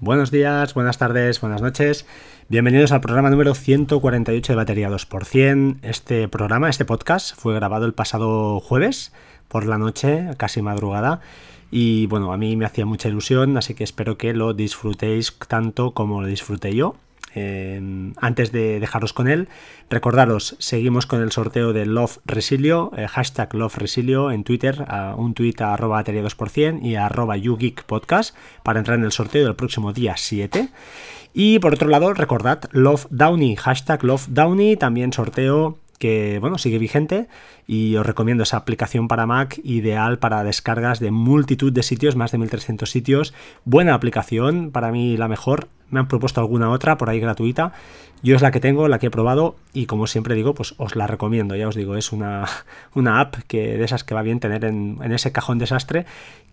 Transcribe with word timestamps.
Buenos 0.00 0.30
días, 0.30 0.74
buenas 0.74 0.96
tardes, 0.96 1.40
buenas 1.40 1.60
noches. 1.60 2.06
Bienvenidos 2.48 2.92
al 2.92 3.00
programa 3.00 3.30
número 3.30 3.56
148 3.56 4.52
de 4.52 4.56
Batería 4.56 4.88
2%. 4.88 5.78
Este 5.82 6.28
programa, 6.28 6.70
este 6.70 6.84
podcast, 6.84 7.34
fue 7.34 7.52
grabado 7.56 7.84
el 7.84 7.94
pasado 7.94 8.60
jueves 8.60 9.12
por 9.48 9.66
la 9.66 9.76
noche, 9.76 10.28
casi 10.36 10.62
madrugada. 10.62 11.20
Y 11.72 12.06
bueno, 12.06 12.32
a 12.32 12.36
mí 12.36 12.54
me 12.54 12.64
hacía 12.64 12.86
mucha 12.86 13.08
ilusión, 13.08 13.56
así 13.56 13.74
que 13.74 13.82
espero 13.82 14.16
que 14.16 14.34
lo 14.34 14.54
disfrutéis 14.54 15.36
tanto 15.48 15.90
como 15.90 16.22
lo 16.22 16.28
disfruté 16.28 16.76
yo. 16.76 16.94
Eh, 17.34 18.12
antes 18.16 18.52
de 18.52 18.80
dejaros 18.80 19.12
con 19.12 19.28
él, 19.28 19.48
recordaros, 19.90 20.56
seguimos 20.58 21.06
con 21.06 21.22
el 21.22 21.32
sorteo 21.32 21.72
de 21.72 21.86
Love 21.86 22.18
Resilio, 22.24 22.90
eh, 22.96 23.06
hashtag 23.08 23.54
Love 23.54 23.76
Resilio 23.76 24.30
en 24.30 24.44
Twitter, 24.44 24.86
un 25.16 25.34
tweet 25.34 25.56
a 25.60 25.74
arroba 25.74 25.96
batería 25.96 26.22
2% 26.22 26.80
y 26.82 26.94
a 26.94 27.06
arroba 27.06 27.36
Podcast 27.86 28.34
para 28.62 28.78
entrar 28.78 28.98
en 28.98 29.04
el 29.04 29.12
sorteo 29.12 29.44
del 29.44 29.56
próximo 29.56 29.92
día 29.92 30.14
7. 30.16 30.68
Y 31.34 31.58
por 31.58 31.74
otro 31.74 31.88
lado, 31.88 32.14
recordad 32.14 32.64
Love 32.72 33.06
Downey, 33.10 33.56
hashtag 33.56 34.02
Love 34.04 34.26
Downey, 34.28 34.76
también 34.76 35.12
sorteo 35.12 35.78
que 35.98 36.38
bueno, 36.40 36.58
sigue 36.58 36.78
vigente 36.78 37.28
y 37.66 37.96
os 37.96 38.06
recomiendo 38.06 38.44
esa 38.44 38.56
aplicación 38.56 39.08
para 39.08 39.26
Mac 39.26 39.60
ideal 39.64 40.18
para 40.18 40.44
descargas 40.44 41.00
de 41.00 41.10
multitud 41.10 41.72
de 41.72 41.82
sitios, 41.82 42.16
más 42.16 42.32
de 42.32 42.38
1300 42.38 42.90
sitios. 42.90 43.34
Buena 43.64 43.94
aplicación, 43.94 44.70
para 44.70 44.90
mí 44.90 45.16
la 45.16 45.28
mejor. 45.28 45.68
Me 45.90 46.00
han 46.00 46.08
propuesto 46.08 46.40
alguna 46.40 46.70
otra 46.70 46.98
por 46.98 47.10
ahí 47.10 47.20
gratuita. 47.20 47.72
Yo 48.22 48.34
es 48.34 48.42
la 48.42 48.50
que 48.50 48.60
tengo, 48.60 48.88
la 48.88 48.98
que 48.98 49.06
he 49.06 49.10
probado 49.10 49.56
y 49.72 49.86
como 49.86 50.06
siempre 50.06 50.34
digo, 50.34 50.54
pues 50.54 50.74
os 50.78 50.96
la 50.96 51.06
recomiendo. 51.06 51.54
Ya 51.56 51.68
os 51.68 51.74
digo, 51.74 51.96
es 51.96 52.12
una, 52.12 52.44
una 52.94 53.20
app 53.20 53.36
que 53.46 53.78
de 53.78 53.84
esas 53.84 54.04
que 54.04 54.14
va 54.14 54.22
bien 54.22 54.40
tener 54.40 54.64
en, 54.64 54.98
ese 55.12 55.32
cajón 55.32 55.58
desastre 55.58 56.06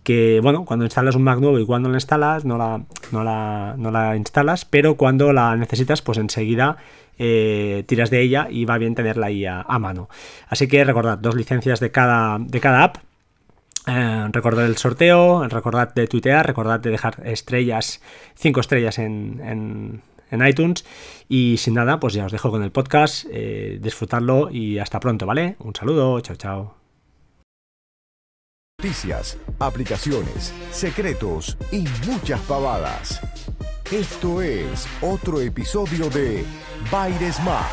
que 0.04 0.38
bueno, 0.40 0.64
cuando 0.64 0.84
instalas 0.84 1.16
un 1.16 1.24
Mac 1.24 1.40
nuevo 1.40 1.58
y 1.58 1.66
cuando 1.66 1.88
lo 1.88 1.96
instalas 1.96 2.44
no 2.44 2.56
la, 2.56 2.82
no 3.10 3.24
la, 3.24 3.74
no 3.76 3.90
la 3.90 4.16
instalas, 4.16 4.64
pero 4.64 4.96
cuando 4.96 5.32
la 5.32 5.56
necesitas 5.56 6.00
pues 6.00 6.18
enseguida 6.18 6.76
eh, 7.18 7.84
tiras 7.86 8.10
de 8.10 8.20
ella 8.20 8.46
y 8.50 8.66
va 8.66 8.78
bien 8.78 8.94
tenerla 8.94 9.26
ahí 9.26 9.46
a, 9.46 9.64
mano. 9.78 10.08
Así 10.48 10.68
que 10.68 10.84
recordad, 10.84 11.18
dos 11.18 11.34
licencias 11.34 11.80
de 11.80 11.90
cada, 11.90 12.38
de 12.38 12.60
cada 12.60 12.84
app. 12.84 12.98
Eh, 13.86 14.28
recordad 14.32 14.66
el 14.66 14.76
sorteo, 14.76 15.46
recordad 15.48 15.94
de 15.94 16.08
tuitear, 16.08 16.46
recordad 16.46 16.80
de 16.80 16.90
dejar 16.90 17.22
estrellas, 17.24 18.00
cinco 18.34 18.60
estrellas 18.60 18.98
en, 18.98 20.02
en, 20.30 20.46
iTunes. 20.46 20.84
Y 21.28 21.56
sin 21.58 21.74
nada, 21.74 22.00
pues 22.00 22.12
ya 22.14 22.26
os 22.26 22.32
dejo 22.32 22.50
con 22.50 22.62
el 22.62 22.72
podcast, 22.72 23.26
eh, 23.30 23.78
disfrutarlo 23.80 24.50
y 24.50 24.78
hasta 24.78 25.00
pronto, 25.00 25.24
¿vale? 25.24 25.56
Un 25.60 25.74
saludo, 25.74 26.20
chao, 26.20 26.36
chao. 26.36 26.74
Noticias, 28.78 29.38
aplicaciones, 29.58 30.52
secretos 30.70 31.56
y 31.72 31.84
muchas 32.06 32.40
pavadas. 32.42 33.20
Esto 33.90 34.42
es 34.42 34.86
otro 35.00 35.40
episodio 35.40 36.10
de 36.10 36.44
Baires 36.90 37.36
Smart. 37.36 37.70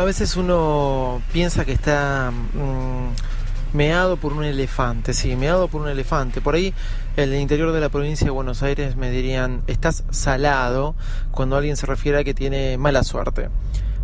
A 0.00 0.04
veces 0.04 0.34
uno 0.38 1.20
piensa 1.30 1.66
que 1.66 1.72
está 1.72 2.32
mm, 2.32 3.76
meado 3.76 4.16
por 4.16 4.32
un 4.32 4.44
elefante, 4.44 5.12
sí, 5.12 5.36
meado 5.36 5.68
por 5.68 5.82
un 5.82 5.88
elefante. 5.90 6.40
Por 6.40 6.54
ahí, 6.54 6.72
en 7.18 7.30
el 7.30 7.38
interior 7.38 7.70
de 7.70 7.80
la 7.80 7.90
provincia 7.90 8.24
de 8.24 8.30
Buenos 8.30 8.62
Aires 8.62 8.96
me 8.96 9.10
dirían, 9.10 9.62
estás 9.66 10.04
salado 10.08 10.94
cuando 11.32 11.58
alguien 11.58 11.76
se 11.76 11.84
refiere 11.84 12.18
a 12.18 12.24
que 12.24 12.32
tiene 12.32 12.78
mala 12.78 13.04
suerte. 13.04 13.50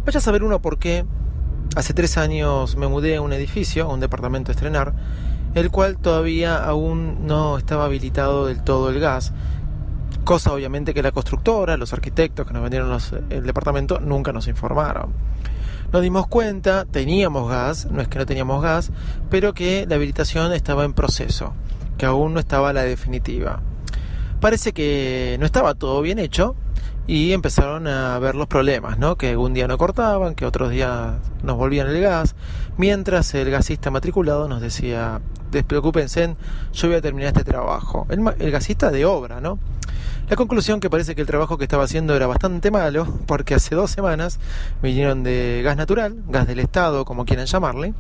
Vaya 0.05 0.19
a 0.19 0.21
saber 0.21 0.43
uno 0.43 0.61
por 0.61 0.79
qué. 0.79 1.07
Hace 1.77 1.95
tres 1.95 2.19
años 2.19 2.77
me 2.77 2.89
mudé 2.89 3.17
a 3.17 3.23
un 3.23 3.33
edificio, 3.33 3.87
a 3.87 3.95
un 3.95 4.01
departamento 4.01 4.51
a 4.51 4.53
estrenar, 4.53 4.93
el 5.55 5.71
cual 5.71 5.97
todavía 5.97 6.63
aún 6.63 7.27
no 7.27 7.57
estaba 7.57 7.87
habilitado 7.87 8.45
del 8.45 8.63
todo 8.63 8.91
el 8.91 9.01
gas, 9.01 9.33
cosa 10.25 10.53
obviamente 10.53 10.93
que 10.93 11.03
la 11.03 11.12
constructora, 11.12 11.79
los 11.79 11.95
arquitectos 11.95 12.47
que 12.47 12.53
nos 12.53 12.61
vendieron 12.61 12.99
el 13.31 13.47
departamento 13.47 13.99
nunca 13.99 14.31
nos 14.35 14.47
informaron. 14.47 15.15
Nos 15.93 16.03
dimos 16.03 16.27
cuenta, 16.27 16.85
teníamos 16.85 17.49
gas, 17.51 17.87
no 17.91 18.03
es 18.03 18.09
que 18.09 18.19
no 18.19 18.27
teníamos 18.27 18.63
gas, 18.63 18.91
pero 19.31 19.55
que 19.55 19.87
la 19.89 19.97
habilitación 19.97 20.53
estaba 20.53 20.85
en 20.85 20.93
proceso, 20.93 21.55
que 21.97 22.07
aún 22.07 22.35
no 22.35 22.41
estaba 22.41 22.73
la 22.73 22.83
definitiva. 22.83 23.63
Parece 24.41 24.73
que 24.73 25.37
no 25.41 25.47
estaba 25.47 25.75
todo 25.75 26.03
bien 26.03 26.19
hecho 26.19 26.57
y 27.07 27.33
empezaron 27.33 27.87
a 27.87 28.19
ver 28.19 28.35
los 28.35 28.49
problemas, 28.49 28.99
¿no? 28.99 29.17
Que 29.17 29.37
un 29.37 29.55
día 29.55 29.69
no 29.69 29.79
cortaban, 29.79 30.35
que 30.35 30.45
otros 30.45 30.71
días 30.71 31.15
nos 31.43 31.57
volvían 31.57 31.87
el 31.87 32.01
gas, 32.01 32.35
mientras 32.77 33.33
el 33.35 33.51
gasista 33.51 33.91
matriculado 33.91 34.49
nos 34.49 34.61
decía, 34.61 35.21
despreocúpense, 35.53 36.37
yo 36.73 36.89
voy 36.89 36.97
a 36.97 37.01
terminar 37.01 37.29
este 37.29 37.45
trabajo. 37.45 38.07
El, 38.11 38.21
el, 38.39 38.51
gasista 38.51 38.91
de 38.91 39.05
obra, 39.05 39.41
¿no? 39.41 39.59
La 40.28 40.34
conclusión 40.34 40.81
que 40.81 40.91
parece 40.91 41.14
que 41.14 41.20
el 41.20 41.26
trabajo 41.28 41.56
que 41.56 41.62
estaba 41.62 41.84
haciendo 41.84 42.16
era 42.16 42.26
bastante 42.26 42.72
malo, 42.72 43.06
porque 43.26 43.54
hace 43.54 43.76
dos 43.76 43.92
semanas 43.92 44.41
vinieron 44.82 45.22
de 45.22 45.60
gas 45.62 45.76
natural, 45.76 46.16
gas 46.26 46.48
del 46.48 46.59
Estado, 46.59 47.04
como 47.04 47.25
quieran 47.25 47.47
llamarle, 47.47 47.94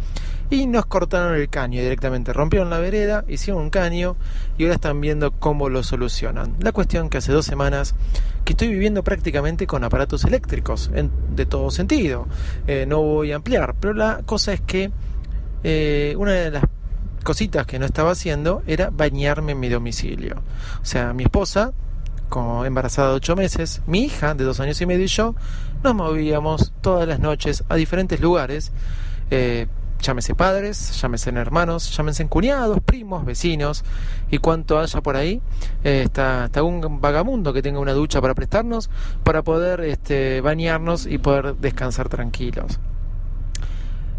y 0.50 0.66
nos 0.66 0.86
cortaron 0.86 1.36
el 1.36 1.48
caño 1.48 1.80
directamente. 1.80 2.32
Rompieron 2.32 2.68
la 2.68 2.80
vereda, 2.80 3.24
hicieron 3.28 3.62
un 3.62 3.70
caño 3.70 4.16
y 4.58 4.64
ahora 4.64 4.74
están 4.74 5.00
viendo 5.00 5.30
cómo 5.30 5.68
lo 5.68 5.84
solucionan. 5.84 6.56
La 6.58 6.72
cuestión 6.72 7.10
que 7.10 7.18
hace 7.18 7.30
dos 7.30 7.46
semanas 7.46 7.94
que 8.44 8.54
estoy 8.54 8.68
viviendo 8.68 9.04
prácticamente 9.04 9.68
con 9.68 9.84
aparatos 9.84 10.24
eléctricos, 10.24 10.90
de 10.92 11.46
todo 11.46 11.70
sentido. 11.70 12.26
Eh, 12.66 12.86
no 12.88 13.02
voy 13.02 13.30
a 13.30 13.36
ampliar, 13.36 13.76
pero 13.78 13.94
la 13.94 14.22
cosa 14.26 14.52
es 14.52 14.60
que 14.60 14.90
eh, 15.62 16.16
una 16.18 16.32
de 16.32 16.50
las 16.50 16.64
cositas 17.22 17.66
que 17.66 17.78
no 17.78 17.86
estaba 17.86 18.10
haciendo 18.10 18.64
era 18.66 18.90
bañarme 18.90 19.52
en 19.52 19.60
mi 19.60 19.68
domicilio. 19.68 20.42
O 20.82 20.84
sea, 20.84 21.12
mi 21.12 21.22
esposa 21.22 21.72
como 22.28 22.64
embarazada 22.64 23.10
de 23.10 23.14
ocho 23.16 23.36
meses, 23.36 23.82
mi 23.86 24.04
hija 24.04 24.34
de 24.34 24.44
dos 24.44 24.60
años 24.60 24.80
y 24.80 24.86
medio 24.86 25.04
y 25.04 25.08
yo 25.08 25.34
nos 25.82 25.94
movíamos 25.94 26.72
todas 26.80 27.06
las 27.06 27.20
noches 27.20 27.64
a 27.68 27.76
diferentes 27.76 28.20
lugares, 28.20 28.72
eh, 29.30 29.66
llámese 30.00 30.34
padres, 30.34 31.00
llámese 31.00 31.30
hermanos, 31.30 31.96
llámense 31.96 32.26
cuñados, 32.26 32.80
primos, 32.84 33.24
vecinos 33.24 33.84
y 34.30 34.38
cuanto 34.38 34.78
haya 34.78 35.00
por 35.00 35.16
ahí, 35.16 35.40
eh, 35.84 36.02
está, 36.04 36.46
está, 36.46 36.62
un 36.62 37.00
vagamundo 37.00 37.52
que 37.52 37.62
tenga 37.62 37.80
una 37.80 37.92
ducha 37.92 38.20
para 38.20 38.34
prestarnos, 38.34 38.90
para 39.24 39.42
poder 39.42 39.80
este, 39.80 40.40
bañarnos 40.40 41.06
y 41.06 41.18
poder 41.18 41.56
descansar 41.56 42.08
tranquilos. 42.08 42.78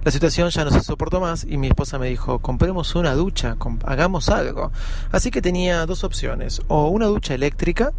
La 0.07 0.11
situación 0.11 0.49
ya 0.51 0.63
no 0.63 0.71
se 0.71 0.79
soportó 0.79 1.19
más 1.19 1.43
y 1.43 1.57
mi 1.57 1.67
esposa 1.67 1.99
me 1.99 2.07
dijo, 2.07 2.39
compremos 2.39 2.95
una 2.95 3.13
ducha, 3.13 3.57
hagamos 3.83 4.29
algo. 4.29 4.71
Así 5.11 5.31
que 5.31 5.41
tenía 5.41 5.85
dos 5.85 6.05
opciones, 6.05 6.61
o 6.69 6.87
una 6.87 7.07
ducha 7.07 7.33
eléctrica, 7.33 7.91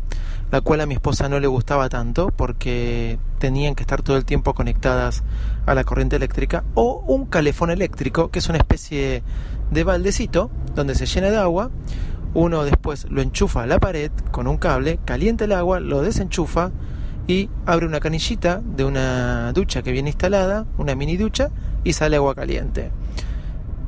la 0.50 0.62
cual 0.62 0.80
a 0.80 0.86
mi 0.86 0.94
esposa 0.94 1.28
no 1.28 1.38
le 1.38 1.48
gustaba 1.48 1.90
tanto 1.90 2.30
porque 2.30 3.18
tenían 3.38 3.74
que 3.74 3.82
estar 3.82 4.00
todo 4.00 4.16
el 4.16 4.24
tiempo 4.24 4.54
conectadas 4.54 5.22
a 5.66 5.74
la 5.74 5.84
corriente 5.84 6.16
eléctrica, 6.16 6.64
o 6.72 7.04
un 7.06 7.26
calefón 7.26 7.70
eléctrico, 7.70 8.30
que 8.30 8.38
es 8.38 8.48
una 8.48 8.56
especie 8.56 9.22
de 9.70 9.84
baldecito 9.84 10.50
donde 10.74 10.94
se 10.94 11.04
llena 11.04 11.28
de 11.28 11.36
agua, 11.36 11.70
uno 12.32 12.64
después 12.64 13.04
lo 13.10 13.20
enchufa 13.20 13.64
a 13.64 13.66
la 13.66 13.80
pared 13.80 14.10
con 14.30 14.46
un 14.46 14.56
cable, 14.56 14.98
calienta 15.04 15.44
el 15.44 15.52
agua, 15.52 15.78
lo 15.78 16.00
desenchufa, 16.00 16.70
y 17.26 17.50
abre 17.66 17.84
una 17.84 18.00
canillita 18.00 18.62
de 18.64 18.86
una 18.86 19.52
ducha 19.52 19.82
que 19.82 19.92
viene 19.92 20.08
instalada, 20.08 20.64
una 20.78 20.94
mini 20.94 21.18
ducha, 21.18 21.50
y 21.84 21.92
sale 21.92 22.16
agua 22.16 22.34
caliente. 22.34 22.90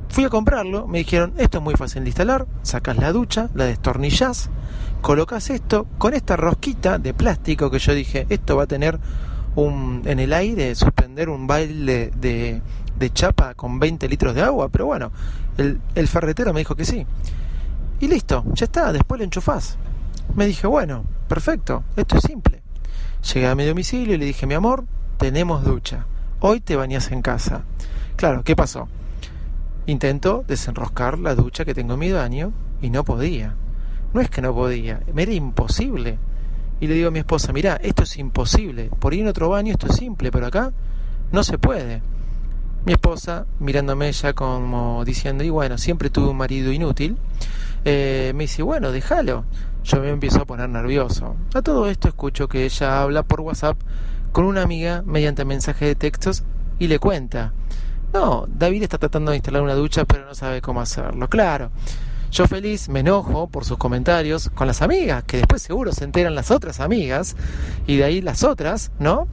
Fui 0.09 0.25
a 0.25 0.29
comprarlo, 0.29 0.87
me 0.89 0.99
dijeron, 0.99 1.35
esto 1.39 1.59
es 1.59 1.65
muy 1.65 1.75
fácil 1.75 2.03
de 2.03 2.11
instalar, 2.11 2.47
sacas 2.63 2.97
la 2.97 3.13
ducha, 3.13 3.49
la 3.55 3.65
destornillas, 3.65 4.51
colocas 5.01 5.51
esto 5.51 5.87
con 5.99 6.15
esta 6.15 6.37
rosquita 6.37 6.99
de 6.99 7.15
plástico 7.15 7.71
que 7.71 7.79
yo 7.79 7.95
dije, 7.95 8.27
esto 8.29 8.57
va 8.57 8.65
a 8.65 8.67
tener 8.67 8.99
un, 9.55 10.03
en 10.05 10.19
el 10.19 10.33
aire, 10.33 10.75
suspender 10.75 11.29
un 11.29 11.47
baile 11.47 12.11
de, 12.17 12.61
de 13.01 13.13
chapa 13.13 13.55
con 13.55 13.81
20 13.81 14.09
litros 14.09 14.35
de 14.35 14.43
agua, 14.43 14.69
pero 14.69 14.87
bueno, 14.87 15.11
el, 15.57 16.09
ferretero 16.09 16.53
me 16.53 16.61
dijo 16.61 16.77
que 16.77 16.85
sí. 16.85 17.07
Y 17.99 18.09
listo, 18.09 18.45
ya 18.53 18.67
está, 18.67 18.93
después 18.93 19.19
lo 19.19 19.25
enchufás. 19.25 19.77
Me 20.35 20.47
dije, 20.47 20.67
bueno, 20.67 21.05
perfecto, 21.27 21.83
esto 21.97 22.19
es 22.19 22.23
simple. 22.23 22.63
Llegué 23.33 23.49
a 23.49 23.55
mi 23.55 23.65
domicilio 23.65 24.15
y 24.15 24.19
le 24.19 24.27
dije, 24.27 24.47
mi 24.47 24.55
amor, 24.55 24.85
tenemos 25.19 25.65
ducha. 25.65 26.07
Hoy 26.43 26.61
te 26.61 26.75
bañas 26.75 27.13
en 27.13 27.21
casa. 27.21 27.65
Claro, 28.17 28.43
¿qué 28.45 28.57
pasó? 28.57 28.89
Intento 29.85 30.43
desenroscar 30.49 31.19
la 31.19 31.35
ducha 31.35 31.67
que 31.67 31.75
tengo 31.75 31.95
en 31.95 32.01
mi 32.01 32.13
baño 32.13 32.53
y 32.81 32.89
no 32.89 33.05
podía. 33.05 33.55
No 34.15 34.23
es 34.23 34.31
que 34.31 34.41
no 34.41 34.55
podía, 34.55 35.01
me 35.13 35.25
era 35.25 35.35
imposible. 35.35 36.19
Y 36.81 36.87
le 36.87 36.95
digo 36.95 37.09
a 37.09 37.11
mi 37.11 37.19
esposa, 37.19 37.53
mira, 37.53 37.77
esto 37.77 38.05
es 38.05 38.17
imposible. 38.17 38.89
Por 39.01 39.13
ir 39.13 39.21
en 39.21 39.29
otro 39.29 39.51
baño 39.51 39.73
esto 39.73 39.87
es 39.87 39.97
simple, 39.97 40.33
pero 40.33 40.47
acá 40.47 40.73
no 41.31 41.45
se 41.45 41.59
puede. 41.59 42.01
Mi 42.87 42.95
esposa, 42.95 43.45
mirándome 43.59 44.11
ya 44.11 44.33
como 44.33 45.05
diciendo, 45.05 45.45
y 45.45 45.51
bueno, 45.51 45.77
siempre 45.77 46.09
tuve 46.09 46.31
un 46.31 46.39
marido 46.39 46.73
inútil, 46.73 47.19
eh, 47.85 48.33
me 48.35 48.45
dice, 48.45 48.63
bueno, 48.63 48.93
déjalo 48.93 49.45
yo 49.85 50.01
me 50.01 50.11
empiezo 50.11 50.43
a 50.43 50.45
poner 50.45 50.69
nervioso. 50.69 51.37
A 51.55 51.63
todo 51.63 51.89
esto 51.89 52.09
escucho 52.09 52.49
que 52.49 52.65
ella 52.65 53.03
habla 53.03 53.23
por 53.23 53.41
WhatsApp 53.41 53.77
con 54.33 54.45
una 54.45 54.63
amiga 54.63 55.03
mediante 55.05 55.45
mensaje 55.45 55.87
de 55.87 55.95
textos 55.95 56.45
y 56.79 56.89
le 56.89 56.99
cuenta, 56.99 57.53
no, 58.13 58.47
David 58.49 58.85
está 58.85 58.99
tratando 58.99 59.31
de 59.31 59.37
instalar 59.37 59.63
una 59.63 59.75
ducha 59.75 60.05
pero 60.05 60.27
no 60.27 60.35
sabe 60.35 60.61
cómo 60.61 60.81
hacerlo. 60.81 61.29
Claro, 61.29 61.71
Yo 62.31 62.47
feliz 62.47 62.89
me 62.89 63.01
enojo 63.01 63.49
por 63.49 63.65
sus 63.65 63.77
comentarios 63.77 64.51
con 64.55 64.69
las 64.69 64.83
amigas, 64.83 65.25
que 65.25 65.39
después 65.39 65.63
seguro 65.63 65.93
se 65.93 66.05
enteran 66.05 66.37
las 66.37 66.53
otras 66.53 66.79
amigas, 66.79 67.35
y 67.89 67.97
de 67.97 68.05
ahí 68.05 68.21
las 68.21 68.45
otras, 68.45 68.93
¿no? 69.01 69.27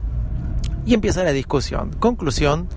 Y 0.84 0.94
empieza 0.94 1.22
la 1.22 1.32
discusión. 1.32 1.92
Conclusión, 2.00 2.68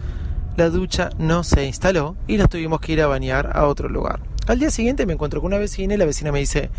la 0.57 0.69
ducha 0.69 1.09
no 1.17 1.43
se 1.43 1.65
instaló 1.65 2.15
y 2.27 2.37
nos 2.37 2.49
tuvimos 2.49 2.81
que 2.81 2.91
ir 2.91 3.01
a 3.01 3.07
bañar 3.07 3.51
a 3.57 3.65
otro 3.65 3.89
lugar. 3.89 4.19
Al 4.47 4.59
día 4.59 4.69
siguiente 4.69 5.07
me 5.07 5.13
encuentro 5.13 5.41
con 5.41 5.47
una 5.47 5.57
vecina 5.57 5.95
y 5.95 5.97
la 5.97 6.05
vecina 6.05 6.31
me 6.31 6.39
dice, 6.39 6.69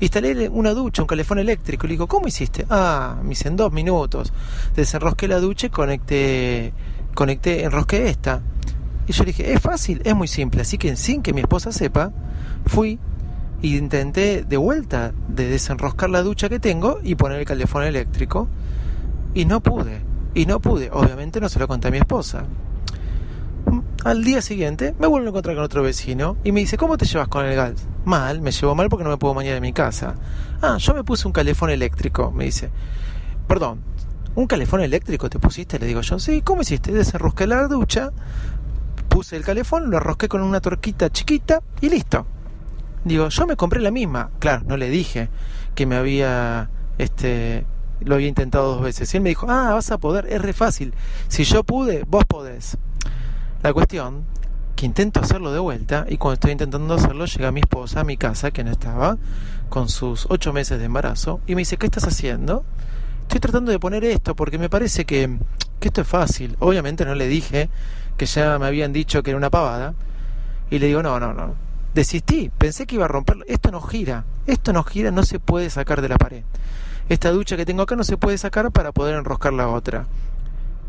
instalé 0.00 0.48
una 0.48 0.72
ducha, 0.72 1.02
un 1.02 1.08
calefón 1.08 1.38
eléctrico. 1.38 1.86
Le 1.86 1.92
digo, 1.92 2.06
¿cómo 2.06 2.28
hiciste? 2.28 2.66
Ah, 2.70 3.16
me 3.22 3.30
dice, 3.30 3.48
en 3.48 3.56
dos 3.56 3.72
minutos. 3.72 4.32
Desenrosqué 4.74 5.28
la 5.28 5.40
ducha 5.40 5.66
y 5.66 5.70
conecté, 5.70 6.72
conecté, 7.14 7.64
enrosqué 7.64 8.08
esta. 8.08 8.42
Y 9.06 9.12
yo 9.12 9.24
le 9.24 9.28
dije, 9.28 9.52
es 9.52 9.60
fácil, 9.60 10.02
es 10.04 10.14
muy 10.14 10.28
simple. 10.28 10.62
Así 10.62 10.78
que 10.78 10.94
sin 10.96 11.22
que 11.22 11.32
mi 11.32 11.40
esposa 11.40 11.72
sepa, 11.72 12.12
fui 12.66 12.98
e 13.62 13.66
intenté 13.68 14.44
de 14.44 14.56
vuelta 14.56 15.12
de 15.28 15.48
desenroscar 15.48 16.10
la 16.10 16.22
ducha 16.22 16.48
que 16.48 16.60
tengo 16.60 17.00
y 17.02 17.14
poner 17.16 17.40
el 17.40 17.46
calefón 17.46 17.84
eléctrico. 17.84 18.48
Y 19.34 19.46
no 19.46 19.60
pude. 19.60 20.00
Y 20.34 20.46
no 20.46 20.60
pude. 20.60 20.90
Obviamente 20.92 21.40
no 21.40 21.48
se 21.48 21.58
lo 21.58 21.66
conté 21.66 21.88
a 21.88 21.90
mi 21.90 21.98
esposa. 21.98 22.44
Al 24.04 24.24
día 24.24 24.40
siguiente 24.40 24.94
me 24.98 25.06
vuelvo 25.06 25.26
a 25.26 25.30
encontrar 25.30 25.56
con 25.56 25.64
otro 25.64 25.82
vecino 25.82 26.36
y 26.44 26.52
me 26.52 26.60
dice, 26.60 26.78
¿cómo 26.78 26.96
te 26.96 27.04
llevas 27.04 27.28
con 27.28 27.44
el 27.44 27.54
gas? 27.54 27.86
Mal, 28.04 28.40
me 28.40 28.52
llevo 28.52 28.74
mal 28.74 28.88
porque 28.88 29.04
no 29.04 29.10
me 29.10 29.16
puedo 29.16 29.34
bañar 29.34 29.56
en 29.56 29.62
mi 29.62 29.72
casa. 29.72 30.14
Ah, 30.62 30.76
yo 30.78 30.94
me 30.94 31.04
puse 31.04 31.26
un 31.26 31.32
calefón 31.32 31.70
eléctrico, 31.70 32.30
me 32.30 32.44
dice. 32.44 32.70
Perdón, 33.46 33.80
¿un 34.34 34.46
calefón 34.46 34.80
eléctrico 34.80 35.28
te 35.28 35.38
pusiste? 35.38 35.78
Le 35.78 35.86
digo 35.86 36.00
yo, 36.00 36.18
sí, 36.18 36.42
¿cómo 36.42 36.62
hiciste? 36.62 36.92
Desenrosqué 36.92 37.46
la 37.46 37.66
ducha, 37.66 38.10
puse 39.08 39.36
el 39.36 39.44
calefón, 39.44 39.90
lo 39.90 39.96
arrosqué 39.96 40.28
con 40.28 40.42
una 40.42 40.60
torquita 40.60 41.10
chiquita 41.10 41.62
y 41.80 41.88
listo. 41.88 42.26
Digo, 43.04 43.28
yo 43.28 43.46
me 43.46 43.56
compré 43.56 43.80
la 43.80 43.90
misma. 43.90 44.30
Claro, 44.38 44.64
no 44.66 44.76
le 44.76 44.88
dije 44.90 45.28
que 45.74 45.86
me 45.86 45.96
había, 45.96 46.70
este, 46.98 47.66
lo 48.00 48.14
había 48.14 48.28
intentado 48.28 48.74
dos 48.74 48.82
veces. 48.82 49.12
Y 49.12 49.16
él 49.16 49.22
me 49.22 49.30
dijo, 49.30 49.46
ah, 49.50 49.74
vas 49.74 49.90
a 49.90 49.98
poder, 49.98 50.26
es 50.30 50.40
re 50.40 50.52
fácil. 50.52 50.94
Si 51.28 51.44
yo 51.44 51.64
pude, 51.64 52.04
vos 52.06 52.24
podés. 52.24 52.78
La 53.60 53.72
cuestión, 53.72 54.24
que 54.76 54.86
intento 54.86 55.18
hacerlo 55.18 55.52
de 55.52 55.58
vuelta 55.58 56.06
y 56.08 56.16
cuando 56.16 56.34
estoy 56.34 56.52
intentando 56.52 56.94
hacerlo 56.94 57.24
llega 57.24 57.50
mi 57.50 57.58
esposa 57.58 58.00
a 58.00 58.04
mi 58.04 58.16
casa, 58.16 58.52
que 58.52 58.62
no 58.62 58.70
estaba, 58.70 59.18
con 59.68 59.88
sus 59.88 60.26
ocho 60.30 60.52
meses 60.52 60.78
de 60.78 60.84
embarazo, 60.84 61.40
y 61.44 61.56
me 61.56 61.62
dice, 61.62 61.76
¿qué 61.76 61.86
estás 61.86 62.06
haciendo? 62.06 62.64
Estoy 63.22 63.40
tratando 63.40 63.72
de 63.72 63.80
poner 63.80 64.04
esto 64.04 64.36
porque 64.36 64.58
me 64.58 64.70
parece 64.70 65.04
que, 65.04 65.38
que 65.80 65.88
esto 65.88 66.02
es 66.02 66.06
fácil. 66.06 66.56
Obviamente 66.60 67.04
no 67.04 67.16
le 67.16 67.26
dije 67.26 67.68
que 68.16 68.26
ya 68.26 68.60
me 68.60 68.66
habían 68.66 68.92
dicho 68.92 69.24
que 69.24 69.30
era 69.30 69.36
una 69.36 69.50
pavada. 69.50 69.94
Y 70.70 70.78
le 70.78 70.86
digo, 70.86 71.02
no, 71.02 71.18
no, 71.18 71.34
no. 71.34 71.54
Desistí, 71.94 72.50
pensé 72.56 72.86
que 72.86 72.94
iba 72.94 73.06
a 73.06 73.08
romperlo. 73.08 73.44
Esto 73.48 73.72
no 73.72 73.80
gira, 73.80 74.24
esto 74.46 74.72
no 74.72 74.84
gira, 74.84 75.10
no 75.10 75.24
se 75.24 75.40
puede 75.40 75.68
sacar 75.68 76.00
de 76.00 76.08
la 76.08 76.16
pared. 76.16 76.44
Esta 77.08 77.32
ducha 77.32 77.56
que 77.56 77.66
tengo 77.66 77.82
acá 77.82 77.96
no 77.96 78.04
se 78.04 78.16
puede 78.16 78.38
sacar 78.38 78.70
para 78.70 78.92
poder 78.92 79.16
enroscar 79.16 79.52
la 79.52 79.68
otra. 79.68 80.06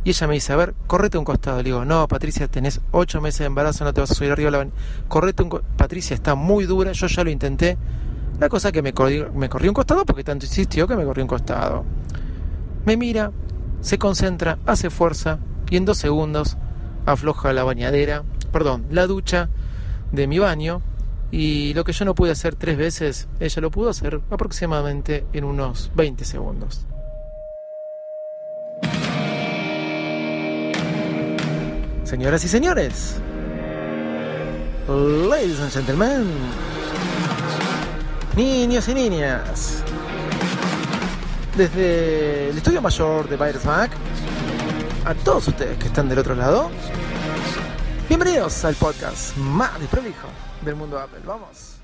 Y 0.03 0.11
ella 0.11 0.27
me 0.27 0.35
dice, 0.35 0.53
a 0.53 0.55
ver, 0.55 0.73
correte 0.87 1.17
un 1.17 1.25
costado. 1.25 1.57
Le 1.57 1.63
digo, 1.63 1.85
no, 1.85 2.07
Patricia, 2.07 2.47
tenés 2.47 2.79
ocho 2.91 3.21
meses 3.21 3.39
de 3.39 3.45
embarazo, 3.45 3.83
no 3.83 3.93
te 3.93 4.01
vas 4.01 4.11
a 4.11 4.15
subir 4.15 4.31
arriba 4.31 4.51
la 4.51 4.67
Correte 5.07 5.43
un 5.43 5.61
Patricia 5.77 6.13
está 6.13 6.35
muy 6.35 6.65
dura, 6.65 6.91
yo 6.93 7.07
ya 7.07 7.23
lo 7.23 7.29
intenté. 7.29 7.77
La 8.39 8.47
cosa 8.47 8.71
que 8.71 8.81
me 8.81 8.93
corrí, 8.93 9.25
me 9.33 9.49
un 9.51 9.73
costado 9.73 10.05
porque 10.05 10.23
tanto 10.23 10.45
insistió 10.45 10.87
que 10.87 10.95
me 10.95 11.03
corrí 11.03 11.21
un 11.21 11.27
costado. 11.27 11.83
Me 12.85 12.95
mira, 12.95 13.31
se 13.81 13.97
concentra, 13.97 14.57
hace 14.65 14.89
fuerza 14.89 15.39
y 15.69 15.75
en 15.75 15.83
dos 15.83 15.97
segundos 15.97 16.55
afloja 17.05 17.51
la 17.51 17.65
bañadera, 17.65 18.23
perdón, 18.53 18.85
la 18.91 19.07
ducha 19.07 19.49
de 20.13 20.27
mi 20.27 20.39
baño. 20.39 20.81
Y 21.31 21.73
lo 21.75 21.83
que 21.83 21.91
yo 21.91 22.05
no 22.05 22.15
pude 22.15 22.31
hacer 22.31 22.55
tres 22.55 22.77
veces, 22.77 23.27
ella 23.39 23.61
lo 23.61 23.69
pudo 23.69 23.89
hacer 23.89 24.21
aproximadamente 24.31 25.25
en 25.33 25.43
unos 25.43 25.91
20 25.95 26.25
segundos. 26.25 26.87
Señoras 32.09 32.43
y 32.43 32.47
señores, 32.47 33.21
ladies 34.87 35.59
and 35.59 35.71
gentlemen, 35.71 36.25
niños 38.35 38.87
y 38.87 38.95
niñas, 38.95 39.83
desde 41.55 42.49
el 42.49 42.57
estudio 42.57 42.81
mayor 42.81 43.29
de 43.29 43.37
Virus 43.37 43.63
Mac, 43.63 43.91
a 45.05 45.13
todos 45.13 45.49
ustedes 45.49 45.77
que 45.77 45.85
están 45.85 46.09
del 46.09 46.17
otro 46.17 46.33
lado, 46.33 46.71
bienvenidos 48.07 48.65
al 48.65 48.73
podcast 48.73 49.37
más 49.37 49.79
desprolijo 49.79 50.29
del 50.65 50.77
mundo 50.77 50.97
Apple. 50.97 51.19
Vamos. 51.27 51.77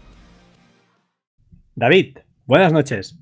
David, 1.76 2.18
buenas 2.48 2.74
noches. 2.74 3.16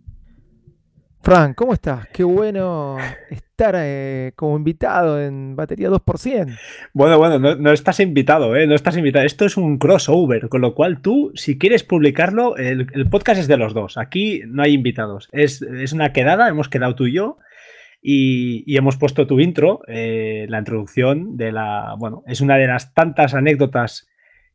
Frank, 1.24 1.56
¿cómo 1.56 1.72
estás? 1.72 2.06
Qué 2.10 2.25
bueno 2.25 2.98
estar 3.30 3.75
eh, 3.78 4.34
como 4.36 4.58
invitado 4.58 5.22
en 5.22 5.56
Batería 5.56 5.90
2%. 5.90 6.60
Bueno, 6.92 7.18
bueno, 7.18 7.56
no, 7.56 7.72
estás 7.72 8.02
invitado, 8.02 8.58
¿eh? 8.58 8.68
No 8.68 8.75
estás 8.75 8.98
invitado. 8.98 9.25
Esto 9.25 9.46
es 9.46 9.56
un 9.56 9.78
crossover, 9.78 10.50
con 10.50 10.60
lo 10.60 10.75
cual 10.75 11.02
tú, 11.02 11.31
si 11.34 11.58
quieres 11.58 11.86
publicarlo, 11.86 12.58
el, 12.58 13.08
podcast 13.10 13.40
es 13.40 13.48
de 13.48 13.56
los 13.56 13.74
dos. 13.74 13.98
Aquí 13.98 14.42
no 14.48 14.64
hay 14.64 14.74
invitados. 14.74 15.30
Es, 15.31 15.62
una 15.94 16.12
quedada, 16.12 16.50
hemos 16.50 16.68
quedado 16.68 16.94
tú 16.94 17.08
y 17.08 17.14
yo. 17.14 17.38
Y, 18.02 18.75
hemos 18.75 18.98
puesto 18.98 19.25
tu 19.25 19.40
intro, 19.40 19.80
eh, 19.88 20.46
la 20.50 20.60
introducción 20.60 21.38
de 21.38 21.54
la. 21.54 21.96
Bueno, 21.98 22.24
es 22.28 22.42
una 22.42 22.58
de 22.58 22.68
las 22.68 22.94
tantas 22.94 23.34
anécdotas 23.34 24.10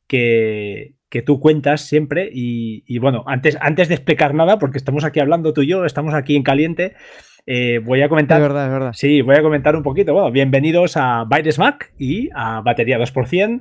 que, 0.07 0.98
que 1.09 1.23
tú 1.23 1.41
cuentas 1.41 1.83
siempre. 1.83 2.29
Y, 2.33 2.99
bueno, 2.99 3.25
antes, 3.27 3.57
antes 3.61 3.89
de 3.89 3.95
explicar 3.95 4.35
nada, 4.35 4.59
porque 4.59 4.79
estamos 4.79 5.05
aquí 5.05 5.21
hablando 5.21 5.53
tú 5.53 5.63
y 5.63 5.69
yo, 5.69 5.85
estamos 5.85 6.15
aquí 6.15 6.37
en 6.37 6.43
caliente. 6.43 6.95
Eh, 7.47 7.81
voy 7.83 8.03
a 8.03 8.09
comentar. 8.09 8.41
Es 8.41 8.49
verdad, 8.49 8.67
es 8.67 8.73
verdad. 8.73 8.93
Sí, 8.95 9.23
voy 9.23 9.37
a 9.37 9.43
comentar 9.43 9.75
un 9.75 9.83
poquito. 9.83 10.13
Bueno, 10.13 10.31
bienvenidos 10.31 10.97
a 10.97 11.25
Bytes 11.25 11.59
Mac 11.59 11.93
y 11.99 12.29
a 12.35 12.61
Batería 12.61 12.99
2%. 12.99 13.61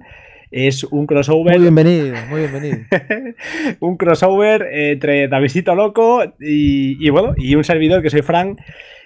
Es 0.50 0.86
un 0.86 1.08
crossover. 1.08 1.54
Muy 1.54 1.62
bienvenido, 1.62 2.16
muy 2.30 2.42
bienvenido. 2.42 2.78
un 3.82 3.98
crossover 3.98 4.66
entre 4.72 5.28
Davidito 5.28 5.76
Loco 5.76 6.24
y, 6.40 7.06
y, 7.06 7.10
bueno, 7.10 7.34
y 7.38 7.56
un 7.56 7.66
servidor 7.66 8.02
que 8.02 8.10
soy 8.10 8.22
Frank. 8.22 8.60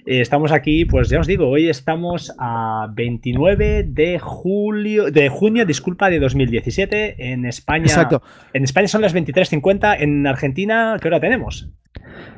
Eh, 0.05 0.21
estamos 0.21 0.51
aquí, 0.51 0.85
pues 0.85 1.09
ya 1.09 1.19
os 1.19 1.27
digo, 1.27 1.47
hoy 1.47 1.69
estamos 1.69 2.33
a 2.39 2.87
29 2.93 3.85
de 3.87 4.19
julio, 4.19 5.11
de 5.11 5.29
junio, 5.29 5.65
disculpa, 5.65 6.09
de 6.09 6.19
2017 6.19 7.31
en 7.31 7.45
España. 7.45 7.85
Exacto. 7.85 8.23
En 8.53 8.63
España 8.63 8.87
son 8.87 9.01
las 9.01 9.13
23.50, 9.13 9.97
en 9.99 10.25
Argentina, 10.25 10.97
¿qué 10.99 11.07
hora 11.07 11.19
tenemos? 11.19 11.69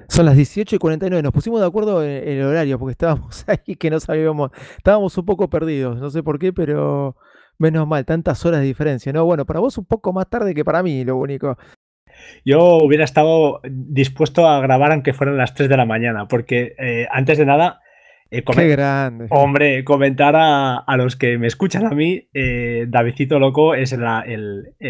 Son 0.07 0.25
las 0.25 0.35
18 0.35 0.75
y 0.75 0.79
49. 0.79 1.23
Nos 1.23 1.31
pusimos 1.31 1.61
de 1.61 1.65
acuerdo 1.65 2.03
en 2.03 2.27
el 2.27 2.43
horario 2.43 2.77
porque 2.77 2.91
estábamos 2.91 3.45
ahí 3.47 3.75
que 3.75 3.89
no 3.89 3.99
sabíamos. 3.99 4.51
Estábamos 4.77 5.17
un 5.17 5.25
poco 5.25 5.49
perdidos. 5.49 5.99
No 5.99 6.09
sé 6.09 6.21
por 6.21 6.39
qué, 6.39 6.51
pero 6.51 7.15
menos 7.57 7.87
mal, 7.87 8.05
tantas 8.05 8.45
horas 8.45 8.59
de 8.59 8.67
diferencia. 8.67 9.13
No, 9.13 9.25
bueno, 9.25 9.45
para 9.45 9.59
vos 9.59 9.77
un 9.77 9.85
poco 9.85 10.11
más 10.11 10.27
tarde 10.29 10.53
que 10.53 10.65
para 10.65 10.83
mí, 10.83 11.03
lo 11.05 11.17
único. 11.17 11.57
Yo 12.45 12.77
hubiera 12.77 13.03
estado 13.03 13.61
dispuesto 13.63 14.47
a 14.47 14.59
grabar 14.61 14.91
aunque 14.91 15.13
fueran 15.13 15.37
las 15.37 15.53
3 15.53 15.69
de 15.69 15.77
la 15.77 15.85
mañana, 15.85 16.27
porque 16.27 16.75
eh, 16.77 17.07
antes 17.11 17.37
de 17.37 17.45
nada, 17.45 17.81
eh, 18.31 18.43
Qué 18.43 18.67
grande. 18.67 19.27
Hombre, 19.29 19.83
comentar 19.83 20.33
a, 20.35 20.97
los 20.97 21.15
que 21.15 21.37
me 21.37 21.45
escuchan 21.45 21.85
a 21.85 21.91
mí, 21.91 22.29
eh, 22.33 22.85
Davidcito 22.87 23.37
Loco 23.37 23.75
es 23.75 23.93
el, 23.93 24.03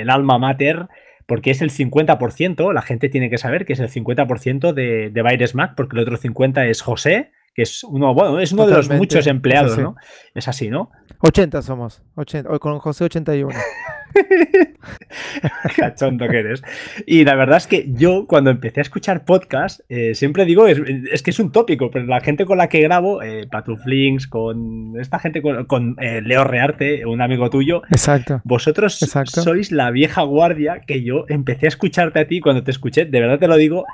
alma 0.09 0.37
mater, 0.37 0.87
porque 1.27 1.51
es 1.51 1.61
el 1.61 1.69
50%, 1.69 2.73
la 2.73 2.81
gente 2.81 3.09
tiene 3.09 3.29
que 3.29 3.37
saber 3.37 3.65
que 3.65 3.73
es 3.73 3.81
el 3.81 3.89
50% 3.89 4.71
de, 4.71 5.09
de 5.09 5.21
Baires 5.21 5.55
Mac, 5.55 5.73
porque 5.75 5.97
el 5.97 6.03
otro 6.03 6.17
50% 6.17 6.69
es 6.69 6.81
José, 6.81 7.31
que 7.53 7.63
es 7.63 7.83
uno, 7.83 8.13
bueno, 8.13 8.39
es 8.39 8.51
uno 8.53 8.65
de 8.65 8.75
los 8.75 8.89
muchos 8.89 9.27
empleados, 9.27 9.77
¿no? 9.77 9.95
Es 10.33 10.47
así, 10.47 10.69
¿no? 10.69 10.91
80 11.19 11.61
somos, 11.61 12.01
80, 12.15 12.59
con 12.59 12.79
José 12.79 13.03
81. 13.03 13.53
Cachondo 15.75 16.27
que 16.27 16.39
eres. 16.39 16.63
Y 17.05 17.23
la 17.25 17.35
verdad 17.35 17.57
es 17.57 17.67
que 17.67 17.85
yo 17.93 18.25
cuando 18.27 18.49
empecé 18.49 18.81
a 18.81 18.83
escuchar 18.83 19.25
podcast, 19.25 19.81
eh, 19.89 20.15
siempre 20.15 20.45
digo, 20.45 20.67
es, 20.67 21.23
que 21.23 21.31
es 21.31 21.39
un 21.39 21.51
tópico, 21.51 21.91
pero 21.91 22.05
la 22.05 22.21
gente 22.21 22.45
con 22.45 22.57
la 22.57 22.69
que 22.69 22.81
grabo, 22.81 23.21
eh, 23.21 23.47
Patuflinks, 23.49 24.27
con 24.27 24.99
esta 24.99 25.19
gente, 25.19 25.41
con, 25.41 25.95
eh, 25.99 26.21
Leo 26.21 26.43
Rearte, 26.43 27.05
un 27.05 27.21
amigo 27.21 27.49
tuyo, 27.49 27.81
Exacto. 27.89 28.41
vosotros 28.43 28.97
sois 29.25 29.71
la 29.71 29.91
vieja 29.91 30.21
guardia 30.23 30.81
que 30.85 31.03
yo 31.03 31.25
empecé 31.29 31.67
a 31.67 31.69
escucharte 31.69 32.19
a 32.19 32.27
ti 32.27 32.39
cuando 32.39 32.63
te 32.63 32.71
escuché, 32.71 33.05
de 33.05 33.19
verdad 33.19 33.39
te 33.39 33.47
lo 33.47 33.57
digo, 33.57 33.85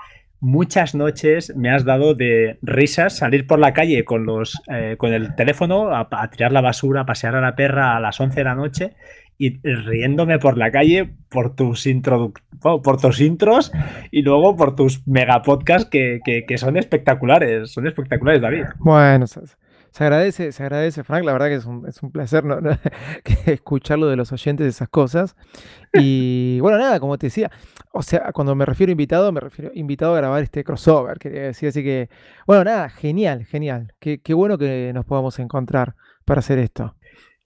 muchas 0.42 0.96
noches 0.96 1.54
me 1.56 1.70
has 1.70 1.84
dado 1.84 2.16
de 2.16 2.58
risas 2.62 3.18
salir 3.18 3.46
por 3.46 3.60
la 3.60 3.74
calle 3.74 4.06
con 4.06 4.26
los 4.26 4.62
con 4.98 5.12
el 5.12 5.36
teléfono 5.36 5.94
a, 5.94 6.08
a, 6.10 6.30
tirar 6.30 6.54
la 6.54 6.62
basura, 6.62 7.02
a 7.02 7.06
pasear 7.06 7.36
a 7.36 7.42
la 7.42 7.58
perra 7.58 7.98
a 7.98 8.00
las 8.00 8.22
11 8.22 8.40
de 8.40 8.44
la 8.46 8.56
noche 8.56 8.94
y 9.40 9.58
riéndome 9.64 10.38
por 10.38 10.58
la 10.58 10.70
calle 10.70 11.16
por 11.30 11.56
tus, 11.56 11.88
por 12.62 13.02
tus 13.02 13.22
intros 13.22 13.72
y 14.12 14.22
luego 14.22 14.58
por 14.58 14.76
tus 14.76 15.08
megapodcasts 15.08 15.90
que, 15.90 16.20
que, 16.26 16.46
que 16.46 16.58
son 16.58 16.76
espectaculares. 16.76 17.72
Son 17.72 17.88
espectaculares, 17.88 18.42
David. 18.42 18.66
Bueno, 18.80 19.26
Se 19.28 20.04
agradece, 20.04 20.52
se 20.52 20.62
agradece, 20.62 21.06
Frank. 21.06 21.24
La 21.24 21.32
verdad 21.32 21.48
que 21.48 21.56
es 21.56 21.66
un, 21.66 21.88
es 21.88 22.04
un 22.04 22.12
placer 22.12 22.44
¿no? 22.44 22.60
escucharlo 23.46 24.08
de 24.08 24.18
los 24.18 24.34
oyentes 24.34 24.66
de 24.66 24.72
esas 24.72 24.90
cosas. 24.90 25.38
Y 25.94 26.60
bueno, 26.62 26.78
nada, 26.78 27.00
como 27.00 27.18
te 27.18 27.28
decía, 27.28 27.50
o 27.94 28.02
sea, 28.02 28.34
cuando 28.34 28.56
me 28.56 28.66
refiero 28.66 28.92
a 28.92 28.92
invitado, 28.92 29.32
me 29.32 29.40
refiero 29.40 29.72
invitado 29.74 30.16
a 30.16 30.18
grabar 30.18 30.44
este 30.44 30.66
crossover, 30.66 31.18
quería 31.18 31.44
decir. 31.44 31.70
Así 31.70 31.82
que, 31.82 32.10
bueno, 32.46 32.66
nada, 32.66 32.90
genial, 32.90 33.46
genial. 33.46 33.94
Qué, 34.00 34.20
qué 34.20 34.34
bueno 34.34 34.58
que 34.58 34.92
nos 34.94 35.06
podamos 35.06 35.40
encontrar 35.40 35.96
para 36.26 36.40
hacer 36.40 36.60
esto. 36.60 36.94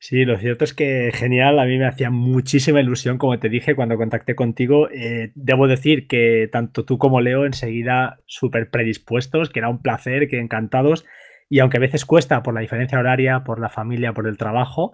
Sí, 0.06 0.26
lo 0.26 0.38
cierto 0.38 0.66
es 0.66 0.74
que 0.74 1.12
genial, 1.14 1.60
a 1.60 1.66
mí 1.66 1.78
me 1.78 1.88
hacía 1.88 2.10
muchísima 2.10 2.82
ilusión, 2.82 3.18
como 3.18 3.40
te 3.40 3.48
dije, 3.48 3.74
cuando 3.74 3.96
contacté 3.96 4.36
contigo. 4.36 4.90
Eh, 4.90 5.32
debo 5.34 5.66
decir 5.66 6.08
que 6.08 6.50
tanto 6.52 6.84
tú 6.84 6.98
como 6.98 7.22
Leo 7.22 7.46
enseguida 7.46 8.20
súper 8.26 8.70
predispuestos, 8.70 9.50
que 9.50 9.60
era 9.60 9.70
un 9.70 9.82
placer, 9.82 10.28
que 10.28 10.42
encantados. 10.42 11.06
Y 11.48 11.60
aunque 11.60 11.78
a 11.78 11.80
veces 11.80 12.04
cuesta 12.04 12.44
por 12.44 12.54
la 12.54 12.60
diferencia 12.60 13.00
horaria, 13.00 13.46
por 13.46 13.62
la 13.62 13.70
familia, 13.70 14.12
por 14.12 14.28
el 14.28 14.38
trabajo, 14.38 14.92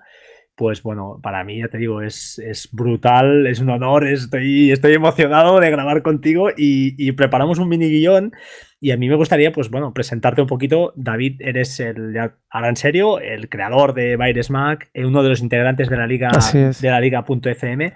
pues 0.60 0.84
bueno, 0.84 1.22
para 1.24 1.46
mí, 1.46 1.60
ya 1.60 1.70
te 1.70 1.78
digo, 1.78 2.02
es, 2.02 2.38
es 2.38 2.68
brutal, 2.74 3.48
es 3.48 3.62
un 3.62 3.70
honor, 3.70 4.06
estoy, 4.06 4.74
estoy 4.74 4.94
emocionado 4.94 5.62
de 5.62 5.72
grabar 5.72 6.02
contigo 6.02 6.50
y, 6.58 7.14
preparamos 7.14 7.60
un 7.60 7.70
mini 7.70 7.90
guion 7.90 8.34
y 8.82 8.92
a 8.92 8.98
mí 8.98 9.08
me 9.08 9.16
gustaría, 9.16 9.54
pues 9.54 9.70
bueno, 9.70 9.94
presentarte 9.94 10.42
un 10.42 10.48
poquito. 10.48 10.92
David, 10.98 11.38
eres 11.40 11.80
el, 11.80 12.14
ahora 12.50 12.68
en 12.68 12.76
serio, 12.76 13.22
el 13.22 13.48
creador 13.48 13.94
de 13.94 14.18
Virus 14.18 14.50
Mac, 14.50 14.90
eh, 14.94 15.06
uno 15.06 15.24
de 15.24 15.30
los 15.30 15.40
integrantes 15.40 15.88
de 15.88 15.96
la 15.96 16.08
liga 16.08 16.30
de 16.54 16.90
la 16.90 17.00
liga.fm 17.00 17.94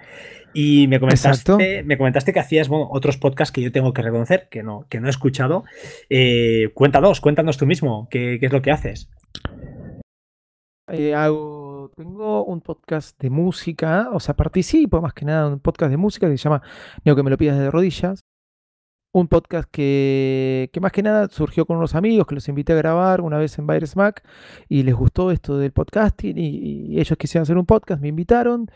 y 0.54 0.88
me 0.88 1.00
comentaste, 1.00 1.82
me 1.82 1.98
comentaste 1.98 2.32
que 2.32 2.40
hacías 2.40 2.68
bueno, 2.68 2.88
otros 2.90 3.18
podcasts 3.18 3.52
que 3.52 3.60
yo 3.60 3.72
tengo 3.72 3.92
que 3.92 4.00
reconocer, 4.00 4.48
que 4.50 4.62
no, 4.62 4.86
que 4.88 5.00
no 5.00 5.08
he 5.08 5.10
escuchado. 5.10 5.64
Eh, 6.08 6.70
cuéntanos, 6.72 7.20
cuéntanos 7.20 7.58
tú 7.58 7.66
mismo, 7.66 8.08
¿qué, 8.10 8.38
qué 8.40 8.46
es 8.46 8.52
lo 8.52 8.62
que 8.62 8.70
haces? 8.70 9.10
Eh, 10.92 11.14
hago 11.14 11.53
tengo 11.94 12.44
un 12.44 12.60
podcast 12.60 13.18
de 13.20 13.30
música, 13.30 14.10
o 14.12 14.20
sea, 14.20 14.34
participo 14.34 15.00
más 15.00 15.14
que 15.14 15.24
nada 15.24 15.46
en 15.46 15.54
un 15.54 15.60
podcast 15.60 15.90
de 15.90 15.96
música 15.96 16.28
que 16.28 16.36
se 16.36 16.44
llama 16.44 16.62
Neo 17.04 17.16
que 17.16 17.22
me 17.22 17.30
lo 17.30 17.38
pidas 17.38 17.58
de 17.58 17.70
rodillas. 17.70 18.20
Un 19.12 19.28
podcast 19.28 19.70
que, 19.70 20.70
que, 20.72 20.80
más 20.80 20.90
que 20.90 21.02
nada 21.02 21.28
surgió 21.30 21.66
con 21.66 21.76
unos 21.76 21.94
amigos 21.94 22.26
que 22.26 22.34
los 22.34 22.48
invité 22.48 22.72
a 22.72 22.76
grabar 22.76 23.20
una 23.20 23.38
vez 23.38 23.56
en 23.60 23.66
Virus 23.68 23.94
Mac 23.94 24.26
y 24.68 24.82
les 24.82 24.94
gustó 24.94 25.30
esto 25.30 25.56
del 25.56 25.70
podcasting 25.70 26.36
y, 26.36 26.98
ellos 26.98 27.16
quisieron 27.16 27.42
hacer 27.44 27.56
un 27.56 27.66
podcast, 27.66 28.02
me 28.02 28.08
invitaron 28.08 28.68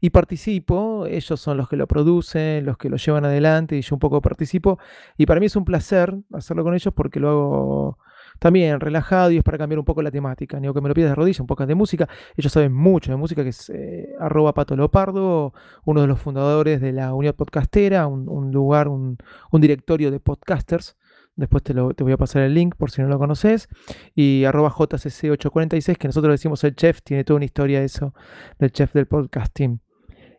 y 0.00 0.10
participo. 0.10 1.06
Ellos 1.06 1.40
son 1.40 1.56
los 1.56 1.68
que 1.70 1.76
lo 1.76 1.86
producen, 1.86 2.66
los 2.66 2.76
que 2.76 2.90
lo 2.90 2.98
llevan 2.98 3.24
adelante 3.24 3.76
y 3.78 3.80
yo 3.80 3.96
un 3.96 4.00
poco 4.00 4.20
participo. 4.20 4.78
Y 5.16 5.24
para 5.24 5.40
mí 5.40 5.46
es 5.46 5.56
un 5.56 5.64
placer 5.64 6.14
hacerlo 6.34 6.62
con 6.62 6.74
ellos 6.74 6.92
porque 6.94 7.18
lo 7.20 7.30
hago 7.30 7.98
también 8.38 8.80
relajado 8.80 9.30
y 9.30 9.38
es 9.38 9.42
para 9.42 9.58
cambiar 9.58 9.78
un 9.78 9.84
poco 9.84 10.02
la 10.02 10.10
temática. 10.10 10.60
Ni 10.60 10.72
que 10.72 10.80
me 10.80 10.88
lo 10.88 10.94
pidas 10.94 11.10
de 11.10 11.14
rodillas, 11.14 11.40
un 11.40 11.46
poco 11.46 11.66
de 11.66 11.74
música. 11.74 12.08
Ellos 12.36 12.52
saben 12.52 12.72
mucho 12.72 13.10
de 13.10 13.16
música, 13.16 13.42
que 13.42 13.50
es 13.50 13.70
eh, 13.70 14.14
arroba 14.20 14.52
Pato 14.54 14.76
Lopardo, 14.76 15.52
uno 15.84 16.00
de 16.00 16.06
los 16.06 16.20
fundadores 16.20 16.80
de 16.80 16.92
la 16.92 17.14
Unión 17.14 17.34
Podcastera, 17.36 18.06
un, 18.06 18.52
lugar, 18.52 18.88
un, 18.88 19.18
directorio 19.52 20.10
de 20.10 20.20
podcasters. 20.20 20.96
Después 21.34 21.62
te, 21.62 21.74
lo, 21.74 21.92
te, 21.92 22.02
voy 22.02 22.12
a 22.12 22.16
pasar 22.16 22.42
el 22.42 22.54
link 22.54 22.76
por 22.76 22.90
si 22.90 23.02
no 23.02 23.08
lo 23.08 23.18
conoces. 23.18 23.68
Y 24.14 24.44
arroba 24.44 24.70
JCC846, 24.70 25.96
que 25.96 26.08
nosotros 26.08 26.32
decimos 26.32 26.64
el 26.64 26.74
chef, 26.74 27.02
tiene 27.02 27.24
toda 27.24 27.36
una 27.36 27.44
historia 27.44 27.82
eso 27.82 28.14
del 28.58 28.72
chef 28.72 28.92
del 28.92 29.06
podcasting. 29.06 29.80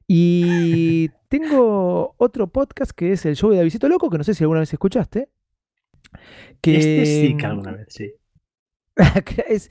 Y 0.07 1.09
tengo 1.29 2.15
otro 2.17 2.47
podcast 2.47 2.91
que 2.91 3.11
es 3.11 3.25
el 3.25 3.35
show 3.35 3.51
de 3.51 3.57
Davidito 3.57 3.89
Loco, 3.89 4.09
que 4.09 4.17
no 4.17 4.23
sé 4.23 4.33
si 4.33 4.43
alguna 4.43 4.61
vez 4.61 4.73
escuchaste. 4.73 5.29
Que, 6.61 6.77
este 6.77 7.05
sí 7.05 7.37
que 7.37 7.45
alguna 7.45 7.71
vez, 7.73 7.87
sí. 7.89 8.13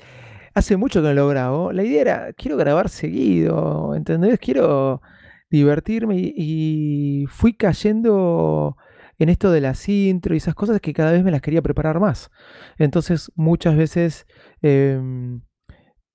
hace 0.55 0.77
mucho 0.77 1.03
que 1.03 1.09
no 1.09 1.15
lo 1.15 1.29
grabo. 1.29 1.73
La 1.73 1.85
idea 1.85 2.01
era, 2.01 2.33
quiero 2.33 2.57
grabar 2.57 2.89
seguido, 2.89 3.95
¿entendés? 3.95 4.39
Quiero 4.39 5.03
divertirme 5.51 6.17
y, 6.19 7.27
fui 7.29 7.55
cayendo 7.55 8.77
en 9.19 9.29
esto 9.29 9.51
de 9.51 9.61
las 9.61 9.89
intro 9.89 10.35
y 10.35 10.39
esas 10.39 10.55
cosas 10.55 10.81
que 10.81 10.93
cada 10.93 11.13
vez 11.13 11.25
me 11.25 11.31
las 11.31 11.41
quería 11.41 11.63
preparar 11.63 12.01
más. 12.01 12.31
Entonces 12.79 13.33
muchas 13.35 13.77
veces 13.77 14.27
em, 14.63 15.43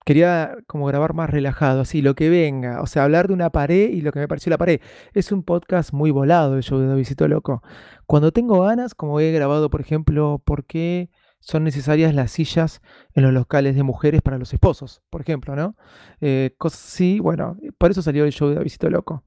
quería 0.06 0.58
como 0.68 0.86
grabar 0.86 1.14
más 1.14 1.30
relajado, 1.30 1.82
así, 1.82 2.02
lo 2.02 2.16
que 2.16 2.30
venga, 2.30 2.82
o 2.82 2.88
sea, 2.88 3.04
hablar 3.04 3.28
de 3.28 3.34
una 3.34 3.50
pared 3.50 3.90
y 3.90 4.02
lo 4.02 4.12
que 4.12 4.20
me 4.20 4.28
pareció 4.28 4.50
la 4.50 4.58
pared. 4.58 4.82
Es 5.14 5.32
un 5.32 5.44
podcast 5.44 5.94
muy 5.94 6.12
volado 6.12 6.56
el 6.56 6.64
show 6.64 6.80
de 6.80 6.96
Visito 6.96 7.28
Loco. 7.28 7.62
Cuando 8.06 8.32
tengo 8.32 8.62
ganas, 8.62 8.96
como 8.96 9.20
he 9.20 9.32
grabado, 9.32 9.70
por 9.70 9.82
ejemplo, 9.82 10.42
por 10.44 10.66
qué 10.66 11.10
son 11.40 11.64
necesarias 11.64 12.14
las 12.14 12.32
sillas 12.32 12.82
en 13.14 13.24
los 13.24 13.34
locales 13.34 13.76
de 13.76 13.84
mujeres 13.84 14.22
para 14.22 14.38
los 14.38 14.54
esposos, 14.54 15.02
por 15.10 15.22
ejemplo, 15.22 15.56
¿no? 15.56 15.76
Eh, 16.20 16.56
cosas 16.58 16.86
así, 16.86 17.20
bueno, 17.20 17.58
por 17.78 17.92
eso 17.92 18.02
salió 18.02 18.26
el 18.26 18.32
show 18.32 18.50
de 18.50 18.64
Visito 18.64 18.90
Loco. 18.90 19.24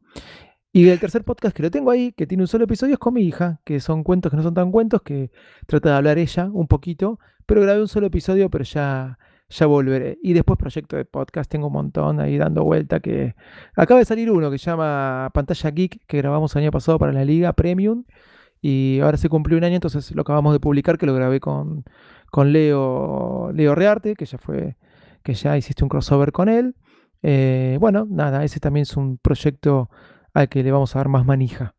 Y 0.72 0.88
el 0.88 0.98
tercer 0.98 1.22
podcast 1.22 1.56
que 1.56 1.62
lo 1.62 1.70
tengo 1.70 1.92
ahí, 1.92 2.12
que 2.12 2.26
tiene 2.26 2.42
un 2.42 2.48
solo 2.48 2.64
episodio, 2.64 2.94
es 2.94 2.98
con 2.98 3.14
mi 3.14 3.22
hija, 3.22 3.60
que 3.64 3.78
son 3.78 4.02
cuentos 4.02 4.30
que 4.30 4.36
no 4.36 4.42
son 4.42 4.54
tan 4.54 4.72
cuentos, 4.72 5.02
que 5.02 5.30
trata 5.66 5.90
de 5.90 5.94
hablar 5.96 6.18
ella 6.18 6.48
un 6.52 6.66
poquito, 6.66 7.20
pero 7.46 7.60
grabé 7.60 7.80
un 7.80 7.86
solo 7.86 8.08
episodio, 8.08 8.50
pero 8.50 8.64
ya 8.64 9.18
ya 9.48 9.66
volveré. 9.66 10.18
Y 10.22 10.32
después 10.32 10.58
proyecto 10.58 10.96
de 10.96 11.04
podcast, 11.04 11.50
tengo 11.50 11.68
un 11.68 11.72
montón 11.72 12.20
ahí 12.20 12.38
dando 12.38 12.64
vuelta 12.64 13.00
que 13.00 13.34
acaba 13.76 14.00
de 14.00 14.06
salir 14.06 14.30
uno 14.30 14.50
que 14.50 14.58
se 14.58 14.70
llama 14.70 15.30
Pantalla 15.34 15.70
Geek, 15.70 16.06
que 16.06 16.16
grabamos 16.18 16.54
el 16.56 16.62
año 16.62 16.70
pasado 16.70 16.98
para 16.98 17.12
la 17.12 17.24
Liga 17.24 17.52
Premium. 17.52 18.04
Y 18.60 19.00
ahora 19.00 19.18
se 19.18 19.28
cumplió 19.28 19.58
un 19.58 19.64
año, 19.64 19.74
entonces 19.74 20.10
lo 20.14 20.22
acabamos 20.22 20.54
de 20.54 20.60
publicar, 20.60 20.96
que 20.96 21.06
lo 21.06 21.14
grabé 21.14 21.38
con, 21.38 21.84
con 22.30 22.52
Leo, 22.52 23.52
Leo 23.52 23.74
Rearte, 23.74 24.14
que 24.14 24.24
ya 24.24 24.38
fue, 24.38 24.76
que 25.22 25.34
ya 25.34 25.56
hiciste 25.58 25.84
un 25.84 25.90
crossover 25.90 26.32
con 26.32 26.48
él. 26.48 26.74
Eh, 27.22 27.76
bueno, 27.80 28.06
nada, 28.08 28.44
ese 28.44 28.60
también 28.60 28.82
es 28.82 28.96
un 28.96 29.18
proyecto 29.18 29.90
al 30.32 30.48
que 30.48 30.62
le 30.62 30.72
vamos 30.72 30.96
a 30.96 30.98
dar 30.98 31.08
más 31.08 31.26
manija. 31.26 31.74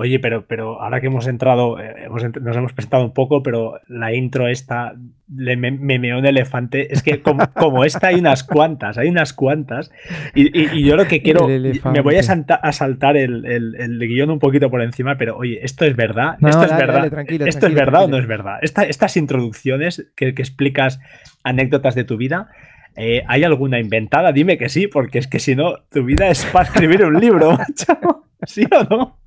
Oye, 0.00 0.18
pero, 0.18 0.46
pero 0.46 0.80
ahora 0.80 0.98
que 1.02 1.08
hemos 1.08 1.26
entrado, 1.26 1.78
eh, 1.78 2.08
nos 2.40 2.56
hemos 2.56 2.72
presentado 2.72 3.04
un 3.04 3.12
poco, 3.12 3.42
pero 3.42 3.80
la 3.86 4.14
intro 4.14 4.48
esta, 4.48 4.94
le, 5.36 5.58
me, 5.58 5.98
meó 5.98 6.18
un 6.18 6.24
elefante, 6.24 6.90
es 6.90 7.02
que 7.02 7.20
como, 7.20 7.84
esta 7.84 8.06
hay 8.06 8.14
unas 8.14 8.42
cuantas, 8.42 8.96
hay 8.96 9.08
unas 9.08 9.34
cuantas, 9.34 9.92
y, 10.34 10.82
yo 10.82 10.96
lo 10.96 11.04
que 11.04 11.20
quiero, 11.20 11.46
me 11.46 12.00
voy 12.00 12.16
a, 12.16 12.22
saltar 12.22 13.18
el, 13.18 13.44
el, 13.44 13.98
guion 13.98 14.30
un 14.30 14.38
poquito 14.38 14.70
por 14.70 14.80
encima, 14.80 15.18
pero 15.18 15.36
oye, 15.36 15.60
esto 15.62 15.84
es 15.84 15.94
verdad, 15.94 16.38
esto 16.48 16.64
es 16.64 16.74
verdad, 16.74 17.12
esto 17.46 17.66
es 17.66 17.74
verdad 17.74 18.04
o 18.04 18.08
no 18.08 18.16
es 18.16 18.26
verdad. 18.26 18.58
estas 18.62 19.18
introducciones 19.18 20.10
que, 20.16 20.28
explicas 20.28 20.98
anécdotas 21.44 21.94
de 21.94 22.04
tu 22.04 22.16
vida, 22.16 22.48
eh, 22.96 23.22
¿hay 23.26 23.44
alguna 23.44 23.78
inventada? 23.78 24.32
Dime 24.32 24.58
que 24.58 24.68
sí, 24.68 24.86
porque 24.86 25.18
es 25.18 25.26
que 25.26 25.38
si 25.38 25.54
no, 25.54 25.74
tu 25.90 26.04
vida 26.04 26.28
es 26.28 26.44
para 26.46 26.66
escribir 26.66 27.04
un 27.04 27.18
libro, 27.20 27.52
macho. 27.58 28.24
¿Sí 28.46 28.64
o 28.70 28.84
no? 28.84 29.20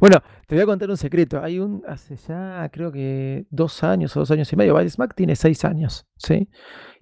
Bueno, 0.00 0.22
te 0.46 0.54
voy 0.54 0.62
a 0.62 0.66
contar 0.66 0.90
un 0.90 0.96
secreto. 0.96 1.42
Hay 1.42 1.58
un, 1.58 1.82
hace 1.86 2.16
ya 2.16 2.68
creo 2.72 2.90
que 2.90 3.44
dos 3.50 3.84
años 3.84 4.16
o 4.16 4.20
dos 4.20 4.30
años 4.30 4.52
y 4.52 4.56
medio, 4.56 4.74
Mac 4.98 5.14
tiene 5.14 5.36
seis 5.36 5.64
años, 5.64 6.06
¿sí? 6.16 6.48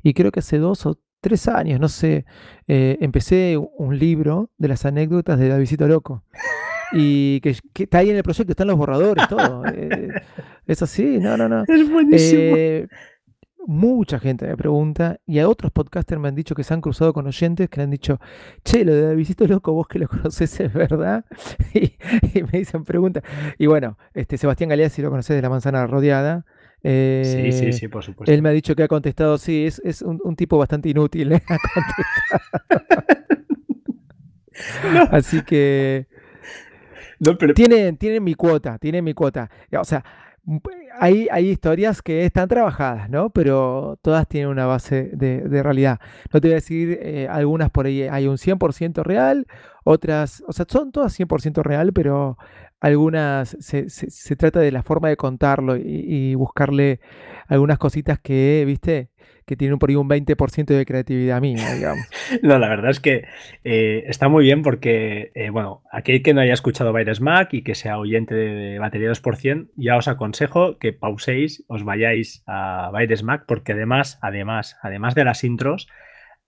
Y 0.03 0.15
creo 0.15 0.33
que 0.33 0.41
hace 0.41 0.59
dos 0.59 0.87
o 0.87 0.99
tres 1.21 1.47
años, 1.49 1.79
no 1.79 1.89
sé, 1.89 2.27
eh, 2.67 2.99
empecé 3.01 3.57
un 3.57 3.99
libro 3.99 4.51
de 4.59 4.69
las 4.69 4.85
anécdotas 4.85 5.39
de 5.39 5.49
Davidito 5.49 5.87
Loco. 5.87 6.25
Y 6.93 7.41
que, 7.41 7.57
está 7.75 7.99
ahí 7.99 8.11
en 8.11 8.17
el 8.17 8.23
proyecto, 8.23 8.53
están 8.53 8.67
los 8.67 8.77
borradores, 8.77 9.27
todo. 9.29 9.63
Eh, 9.75 10.09
es 10.67 10.83
así, 10.83 11.19
no, 11.19 11.37
no, 11.37 11.49
no. 11.49 11.65
Es 11.67 11.91
buenísimo. 11.91 12.57
Mucha 13.67 14.19
gente 14.19 14.49
me 14.49 14.57
pregunta, 14.57 15.21
y 15.25 15.39
a 15.39 15.49
otros 15.49 15.71
podcasters 15.71 16.21
me 16.21 16.27
han 16.27 16.35
dicho 16.35 16.55
que 16.55 16.65
se 16.65 16.75
han 16.75 16.81
cruzado 16.81 17.13
con 17.13 17.29
oyentes 17.29 17.69
que 17.69 17.79
le 17.79 17.85
han 17.85 17.91
dicho, 17.91 18.19
che, 18.65 18.85
lo 18.85 18.93
de 18.93 19.03
Davidito 19.03 19.47
Loco, 19.47 19.73
vos 19.73 19.87
que 19.87 20.01
lo 20.01 20.09
conoces 20.09 20.59
es 20.59 20.73
verdad. 20.73 21.25
y, 21.75 21.93
me 22.43 22.59
dicen 22.59 22.85
preguntas. 22.85 23.23
Y 23.59 23.67
bueno, 23.67 23.99
este 24.15 24.37
Sebastián 24.37 24.71
Galeazzi 24.71 24.97
si 24.97 25.03
lo 25.03 25.11
conoces 25.11 25.37
de 25.37 25.43
la 25.43 25.49
manzana 25.49 25.87
rodeada. 25.87 26.45
sí, 26.83 27.53
sí, 27.53 27.67
eh, 27.67 27.73
sí, 27.73 27.87
por 27.87 28.03
supuesto. 28.03 28.33
Él 28.33 28.43
me 28.43 28.49
ha 28.49 28.53
dicho 28.53 28.75
que 28.75 28.83
ha 28.83 28.89
contestado, 28.89 29.39
sí, 29.39 29.65
es, 29.65 30.03
un, 30.03 30.35
tipo 30.35 30.59
bastante 30.59 30.89
inútil. 30.89 31.33
¿eh? 31.33 31.43
Así 35.13 35.43
que... 35.43 36.09
No, 37.21 37.39
pero... 37.39 37.55
tienen, 37.55 37.97
tienen 37.97 38.25
mi 38.25 38.35
cuota, 38.35 38.79
tienen 38.79 39.05
mi 39.05 39.15
cuota. 39.15 39.49
O 39.79 39.85
sea, 39.85 40.05
hay, 40.99 41.29
hay 41.31 41.49
historias 41.49 42.03
que 42.03 42.25
están 42.25 42.49
trabajadas, 42.49 43.09
¿no? 43.09 43.31
Pero 43.31 43.99
todas 44.03 44.27
tienen 44.27 44.51
una 44.51 44.67
base 44.67 45.11
de, 45.13 45.63
realidad. 45.63 46.01
No 46.33 46.41
te 46.41 46.49
voy 46.49 46.53
a 46.53 46.57
decir, 46.57 46.99
eh, 47.01 47.29
algunas 47.31 47.71
por 47.71 47.87
ahí 47.87 48.03
hay 48.03 48.27
un 48.27 48.39
100% 48.39 49.03
real, 49.03 49.47
otras, 49.85 50.43
o 50.47 50.53
sea, 50.53 50.67
son 50.69 50.93
todas 50.93 51.19
100% 51.19 51.63
real, 51.63 51.93
pero 51.93 52.37
algunas 52.81 53.57
se, 53.61 54.37
trata 54.37 54.59
de 54.59 54.73
la 54.73 54.83
forma 54.83 55.09
de 55.09 55.17
contarlo 55.17 55.77
y, 55.77 56.35
buscarle 56.35 57.01
algunas 57.47 57.79
cositas 57.79 58.19
que, 58.19 58.65
viste, 58.67 59.11
que 59.53 59.57
tienen 59.59 59.79
por 59.79 59.91
ahí 59.91 59.97
un 59.97 60.09
20% 60.09 60.65
de 60.65 60.87
creatividad 60.87 61.39
mía, 61.43 61.75
digamos. 61.75 62.07
no, 62.43 62.59
la 62.59 62.71
verdad 62.71 62.91
es 62.91 63.01
que 63.01 63.27
eh, 63.65 64.05
está 64.07 64.31
muy 64.31 64.45
bien 64.45 64.63
porque, 64.63 65.31
eh, 65.35 65.51
bueno, 65.51 65.83
aquel 65.93 66.23
que 66.23 66.33
no 66.33 66.41
haya 66.41 66.55
escuchado 66.55 66.91
Baires 66.91 67.21
Mac 67.21 67.53
y 67.53 67.61
que 67.61 67.75
sea 67.75 67.99
oyente 67.99 68.35
de, 68.35 68.79
batería 68.79 69.11
2%, 69.11 69.69
ya 69.77 69.99
os 69.99 70.09
aconsejo 70.09 70.79
que 70.79 70.95
pauséis, 70.95 71.67
os 71.69 71.85
vayáis 71.85 72.43
a 72.47 72.89
Baires 72.95 73.23
Mac 73.23 73.45
porque 73.47 73.73
además, 73.73 74.19
además, 74.23 74.79
además 74.81 75.15
de 75.15 75.25
las 75.25 75.45
intros, 75.45 75.87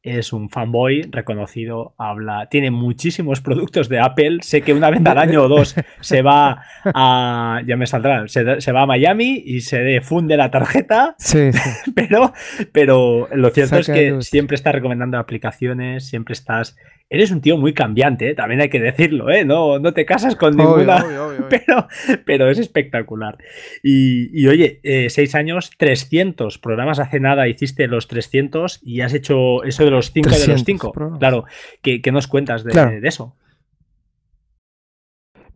es 0.04 0.34
un 0.34 0.50
fanboy 0.50 1.08
reconocido, 1.11 1.94
habla, 1.96 2.49
tiene 2.50 2.70
muchísimos 2.70 3.40
productos 3.40 3.88
de 3.88 4.00
Apple. 4.00 4.38
Sé 4.42 4.61
que 4.61 4.75
una 4.75 4.90
vez 4.90 5.00
al 5.04 5.16
año 5.16 5.42
o 5.42 5.49
dos 5.49 5.75
se 6.00 6.20
va 6.20 6.62
a, 6.84 7.62
ya 7.66 7.76
me 7.78 7.87
saldrá, 7.87 8.28
se, 8.28 8.73
va 8.73 8.82
a 8.82 8.87
Miami 8.87 9.42
y 9.46 9.62
se 9.62 10.02
funde 10.02 10.37
la 10.37 10.50
tarjeta. 10.50 11.14
Sí, 11.18 11.50
Pero, 11.94 12.32
pero 12.73 13.28
lo 13.32 13.49
cierto 13.50 13.76
es 13.76 13.87
que 13.87 14.20
siempre 14.20 14.56
está 14.56 14.73
recomendando 14.73 15.18
aplicaciones, 15.18 16.06
siempre 16.06 16.34
estás 16.34 16.76
eres 17.14 17.30
un 17.30 17.40
tío 17.40 17.56
muy 17.56 17.73
cambiante, 17.75 18.30
¿eh? 18.30 18.35
también 18.35 18.61
hay 18.61 18.68
que 18.68 18.80
decirlo, 18.80 19.30
¿eh? 19.30 19.44
No, 19.44 19.78
no 19.78 19.92
te 19.92 20.04
casas 20.04 20.37
con 20.37 20.56
ninguna, 20.56 21.04
Pero, 21.50 21.88
pero 22.25 22.50
es 22.50 22.59
espectacular. 22.59 23.38
Y, 23.83 24.47
oye, 24.47 24.80
eh, 24.83 25.11
seis 25.11 25.35
años, 25.35 25.71
300 25.76 26.59
programas 26.59 26.99
hace 26.99 27.21
nada, 27.21 27.49
hiciste 27.49 27.87
los 27.87 28.09
300 28.09 28.80
y 28.83 29.00
has 29.00 29.14
hecho 29.14 29.62
eso 29.64 29.85
de 29.85 29.90
los 29.90 30.12
5 30.12 30.30
de 30.30 30.47
los 30.49 30.64
5. 30.64 31.18
Claro, 31.18 31.44
¿qué, 31.83 32.00
nos 32.12 32.26
cuentas 32.26 32.64
de, 32.64 33.00
eso? 33.02 33.37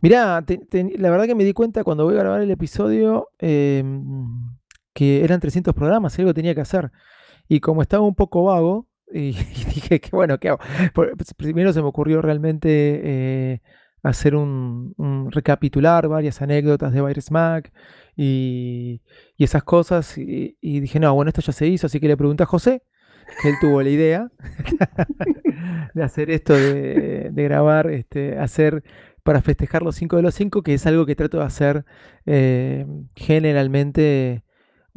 Mirá, 0.01 0.45
la 0.73 1.11
verdad 1.11 1.27
que 1.27 1.35
me 1.35 1.45
di 1.45 1.53
cuenta 1.53 1.83
cuando 1.83 2.05
voy 2.05 2.15
a 2.15 2.19
grabar 2.19 2.41
el 2.41 2.51
episodio 2.51 3.29
em, 3.39 4.05
que 4.95 5.25
eran 5.25 5.41
300 5.41 5.75
programas, 5.75 6.19
algo 6.19 6.35
tenía 6.35 6.55
que 6.55 6.61
hacer. 6.61 6.93
Y 7.49 7.61
como 7.61 7.83
estaba 7.83 8.05
un 8.05 8.15
poco 8.15 8.45
vago, 8.45 8.87
y, 9.13 9.33
dije 9.33 10.01
que 10.01 10.11
bueno, 10.13 10.39
¿qué? 10.39 10.55
Pues, 10.95 11.35
primero 11.37 11.73
se 11.73 11.81
me 11.83 11.89
ocurrió 11.89 12.23
realmente 12.23 12.69
eh, 12.71 13.63
hacer 14.03 14.35
un, 14.35 14.95
recapitular 15.31 16.09
varias 16.09 16.43
anécdotas 16.43 16.93
de 16.93 17.03
Virus 17.03 17.31
Mac 17.31 17.73
y, 18.17 19.01
esas 19.39 19.63
cosas. 19.63 20.17
Y, 20.19 20.57
dije, 20.61 21.01
no, 21.01 21.15
bueno, 21.15 21.31
esto 21.31 21.41
ya 21.41 21.53
se 21.53 21.67
hizo, 21.67 21.87
así 21.87 22.01
que 22.01 22.09
le 22.09 22.17
pregunté 22.17 22.43
a 22.43 22.47
José, 22.47 22.83
que 23.43 23.49
él 23.51 23.57
tuvo 23.61 23.83
la 23.83 23.91
idea 23.91 24.31
de 25.95 26.03
hacer 26.03 26.31
esto, 26.31 26.55
de, 26.55 27.31
grabar, 27.35 27.91
este, 27.91 28.39
hacer 28.39 28.83
para 29.23 29.43
festejar 29.43 29.83
los 29.83 29.97
5 29.97 30.17
de 30.17 30.23
los 30.23 30.35
5, 30.35 30.63
que 30.63 30.75
es 30.75 30.87
algo 30.87 31.05
que 31.05 31.15
trato 31.15 31.39
de 31.39 31.45
hacer 31.45 31.85
eh, 32.25 32.87
generalmente 33.15 34.43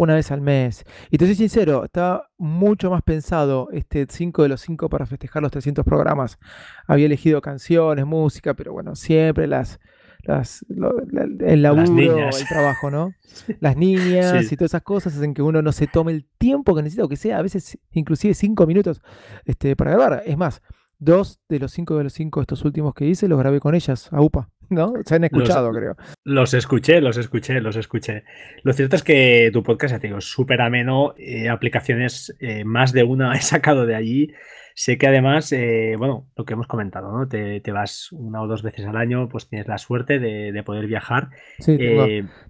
una 0.04 0.16
vez 0.16 0.32
al 0.32 0.42
mes. 0.42 0.84
Y 1.10 1.18
te 1.18 1.26
soy 1.26 1.36
sincero, 1.36 1.86
estaba 1.86 2.30
mucho 2.38 2.90
más 2.90 3.02
pensado 3.04 3.70
este 3.72 4.08
5 4.10 4.44
de 4.44 4.50
los 4.50 4.62
5 4.62 4.90
para 4.90 5.06
festejar 5.06 5.44
los 5.44 5.52
300 5.52 5.86
programas. 5.86 6.40
Había 6.88 7.06
elegido 7.06 7.42
canciones, 7.42 8.06
música, 8.06 8.54
pero 8.54 8.74
bueno, 8.74 8.96
siempre 8.96 9.48
las, 9.48 9.80
las 10.24 10.66
el 10.70 11.62
laburo, 11.62 12.30
el 12.30 12.48
trabajo, 12.48 12.90
¿no? 12.90 13.14
Las 13.60 13.78
niñas 13.78 14.52
y 14.52 14.58
todas 14.58 14.72
esas 14.72 14.82
cosas 14.82 15.16
hacen 15.16 15.34
que 15.34 15.42
uno 15.42 15.62
no 15.62 15.72
se 15.72 15.88
tome 15.88 16.12
el 16.12 16.26
tiempo 16.38 16.76
que 16.76 16.82
necesita, 16.82 17.06
o 17.06 17.10
que 17.10 17.16
sea 17.16 17.38
a 17.38 17.42
veces 17.42 17.78
inclusive 17.92 18.34
5 18.34 18.68
minutos 18.68 19.02
este, 19.46 19.76
para 19.76 19.92
grabar. 19.92 20.24
Es 20.26 20.38
más, 20.38 20.62
dos 21.00 21.40
de 21.48 21.60
los 21.60 21.72
5 21.72 21.98
de 21.98 22.04
los 22.06 22.14
5 22.14 22.42
estos 22.42 22.66
últimos 22.66 22.94
que 22.94 23.06
hice 23.06 23.28
los 23.28 23.40
grabé 23.40 23.60
con 23.60 23.76
ellas, 23.76 24.12
a 24.12 24.22
UPA. 24.22 24.50
¿No? 24.72 24.94
Se 25.06 25.16
han 25.16 25.26
escuchado, 25.26 25.72
creo. 25.72 25.96
Los 26.24 26.54
escuché, 26.54 27.02
los 27.02 27.18
escuché, 27.18 27.60
los 27.62 27.76
escuché. 27.76 28.24
Lo 28.64 28.74
cierto 28.74 28.96
es 28.96 29.04
que 29.04 29.50
tu 29.54 29.62
podcast, 29.62 29.94
ya 29.94 30.00
te 30.00 30.08
digo, 30.08 30.20
es 30.20 30.26
súper 30.26 30.62
ameno, 30.62 31.14
eh, 31.18 31.50
aplicaciones, 31.50 32.36
eh, 32.40 32.64
más 32.64 32.94
de 32.94 33.04
una 33.04 33.34
he 33.36 33.42
sacado 33.42 33.86
de 33.86 33.96
allí. 33.96 34.34
Sé 34.74 34.98
que 34.98 35.06
además, 35.06 35.52
eh, 35.52 35.96
bueno, 35.98 36.30
lo 36.38 36.46
que 36.46 36.54
hemos 36.54 36.66
comentado, 36.66 37.12
¿no? 37.12 37.28
Te, 37.28 37.62
vas 37.74 38.10
una 38.14 38.42
o 38.42 38.48
dos 38.48 38.64
veces 38.64 38.86
al 38.86 38.96
año, 38.96 39.28
pues 39.28 39.50
tienes 39.50 39.68
la 39.68 39.78
suerte 39.78 40.18
de, 40.18 40.64
poder 40.64 40.88
viajar. 40.88 41.30
Sí, 41.60 41.78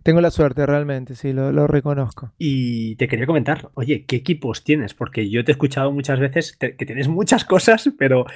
tengo, 0.03 0.21
la 0.21 0.29
suerte 0.29 0.67
realmente, 0.67 1.15
sí, 1.15 1.33
lo, 1.33 1.51
lo, 1.51 1.65
reconozco. 1.65 2.31
Y 2.37 2.95
te 2.97 3.07
quería 3.07 3.25
comentar, 3.25 3.71
oye, 3.73 4.05
¿qué 4.05 4.17
equipos 4.17 4.63
tienes? 4.63 4.93
Porque 4.93 5.31
yo 5.31 5.43
te 5.43 5.51
he 5.51 5.53
escuchado 5.53 5.91
muchas 5.91 6.19
veces 6.19 6.55
que 6.55 6.85
tienes 6.85 7.07
muchas 7.07 7.43
cosas, 7.45 7.89
pero 7.97 8.27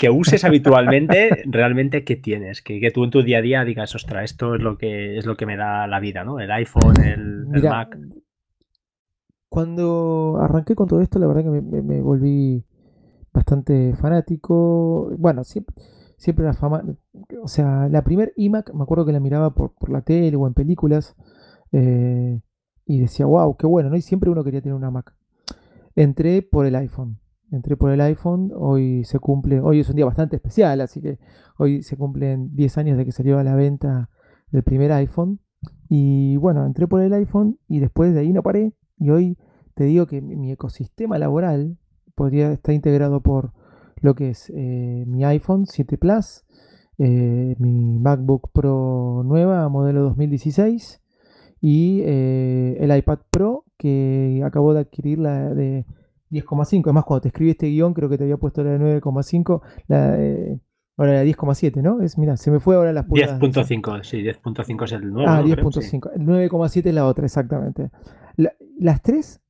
que 0.00 0.08
uses 0.08 0.44
habitualmente, 0.44 1.28
realmente 1.44 2.04
qué 2.04 2.16
tienes, 2.16 2.62
que, 2.62 2.90
tú 2.90 3.04
en 3.04 3.10
tu 3.10 3.22
día 3.22 3.36
a 3.36 3.42
día 3.42 3.64
digas, 3.66 3.94
ostras, 3.94 4.24
esto 4.24 4.54
es 4.54 4.62
lo 4.62 4.78
que 4.78 5.18
es 5.18 5.26
lo 5.26 5.36
que 5.36 5.44
me 5.44 5.58
da 5.58 5.86
la 5.86 6.00
vida, 6.00 6.24
¿no? 6.24 6.40
El 6.40 6.50
iPhone, 6.50 6.94
el, 7.04 7.46
Mac. 7.62 7.98
Cuando 9.50 10.38
arranqué 10.40 10.74
con 10.74 10.88
todo 10.88 11.02
esto, 11.02 11.18
la 11.18 11.26
verdad 11.26 11.42
que 11.42 11.50
me, 11.50 12.00
volví 12.00 12.64
bastante 13.30 13.94
fanático. 13.94 15.12
Bueno, 15.18 15.44
siempre, 15.44 15.76
siempre 16.16 16.46
la 16.46 16.54
fama. 16.54 16.82
O 17.42 17.48
sea, 17.48 17.86
la 17.90 18.02
primer 18.02 18.32
iMac 18.36 18.72
me 18.72 18.84
acuerdo 18.84 19.04
que 19.04 19.12
la 19.12 19.20
miraba 19.20 19.52
por, 19.52 19.74
la 19.90 20.00
tele 20.00 20.34
o 20.34 20.46
en 20.46 20.54
películas. 20.54 21.14
Eh, 21.72 22.40
y 22.86 23.00
decía, 23.00 23.26
wow, 23.26 23.54
qué 23.54 23.66
bueno, 23.66 23.90
¿no? 23.90 23.96
Y 23.96 24.00
siempre 24.00 24.30
uno 24.30 24.44
quería 24.44 24.62
tener 24.62 24.76
una 24.76 24.90
Mac. 24.90 25.14
Entré 25.94 26.40
por 26.40 26.64
el 26.64 26.74
iPhone 26.74 27.18
entré 27.50 27.76
por 27.76 27.90
el 27.90 28.00
iPhone, 28.00 28.52
hoy 28.54 29.04
se 29.04 29.18
cumple, 29.18 29.60
hoy 29.60 29.80
es 29.80 29.88
un 29.88 29.96
día 29.96 30.04
bastante 30.04 30.36
especial, 30.36 30.80
así 30.80 31.00
que 31.00 31.18
hoy 31.58 31.82
se 31.82 31.96
cumplen 31.96 32.54
10 32.54 32.78
años 32.78 32.98
de 32.98 33.04
que 33.04 33.12
salió 33.12 33.38
a 33.38 33.44
la 33.44 33.54
venta 33.54 34.10
el 34.52 34.62
primer 34.62 34.92
iPhone. 34.92 35.40
Y 35.88 36.36
bueno, 36.36 36.64
entré 36.64 36.86
por 36.86 37.02
el 37.02 37.12
iPhone 37.12 37.58
y 37.68 37.80
después 37.80 38.14
de 38.14 38.20
ahí 38.20 38.32
no 38.32 38.42
paré. 38.42 38.72
Y 38.98 39.10
hoy 39.10 39.38
te 39.74 39.84
digo 39.84 40.06
que 40.06 40.20
mi 40.20 40.52
ecosistema 40.52 41.18
laboral 41.18 41.76
podría 42.14 42.52
estar 42.52 42.74
integrado 42.74 43.22
por 43.22 43.52
lo 44.00 44.14
que 44.14 44.30
es 44.30 44.50
eh, 44.54 45.04
mi 45.06 45.24
iPhone 45.24 45.66
7 45.66 45.98
Plus, 45.98 46.44
eh, 46.98 47.56
mi 47.58 47.98
MacBook 47.98 48.50
Pro 48.52 49.22
nueva, 49.24 49.68
modelo 49.68 50.02
2016, 50.02 51.00
y 51.60 52.00
eh, 52.04 52.76
el 52.80 52.96
iPad 52.96 53.20
Pro 53.30 53.64
que 53.76 54.42
acabo 54.44 54.74
de 54.74 54.80
adquirir 54.80 55.18
la 55.18 55.54
de 55.54 55.86
10,5. 56.30 56.82
Además, 56.84 57.04
cuando 57.04 57.22
te 57.22 57.28
escribí 57.28 57.50
este 57.50 57.66
guion, 57.68 57.94
creo 57.94 58.08
que 58.08 58.18
te 58.18 58.24
había 58.24 58.36
puesto 58.36 58.62
la 58.62 58.70
de 58.70 59.00
9,5. 59.00 59.60
La, 59.88 60.16
ahora 60.96 61.14
la 61.14 61.24
10,7, 61.24 61.82
¿no? 61.82 62.02
Es, 62.02 62.18
mira, 62.18 62.36
se 62.36 62.50
me 62.50 62.60
fue 62.60 62.76
ahora 62.76 62.92
las 62.92 63.06
10.5, 63.06 64.04
sí, 64.04 64.18
10.5 64.18 64.84
es 64.84 64.92
el 64.92 65.12
nuevo. 65.12 65.28
Ah, 65.28 65.42
10.5. 65.42 66.10
El 66.14 66.26
9,7 66.26 66.86
es 66.86 66.94
la 66.94 67.06
otra, 67.06 67.24
exactamente. 67.24 67.90
las 68.36 69.02
tres, 69.02 69.40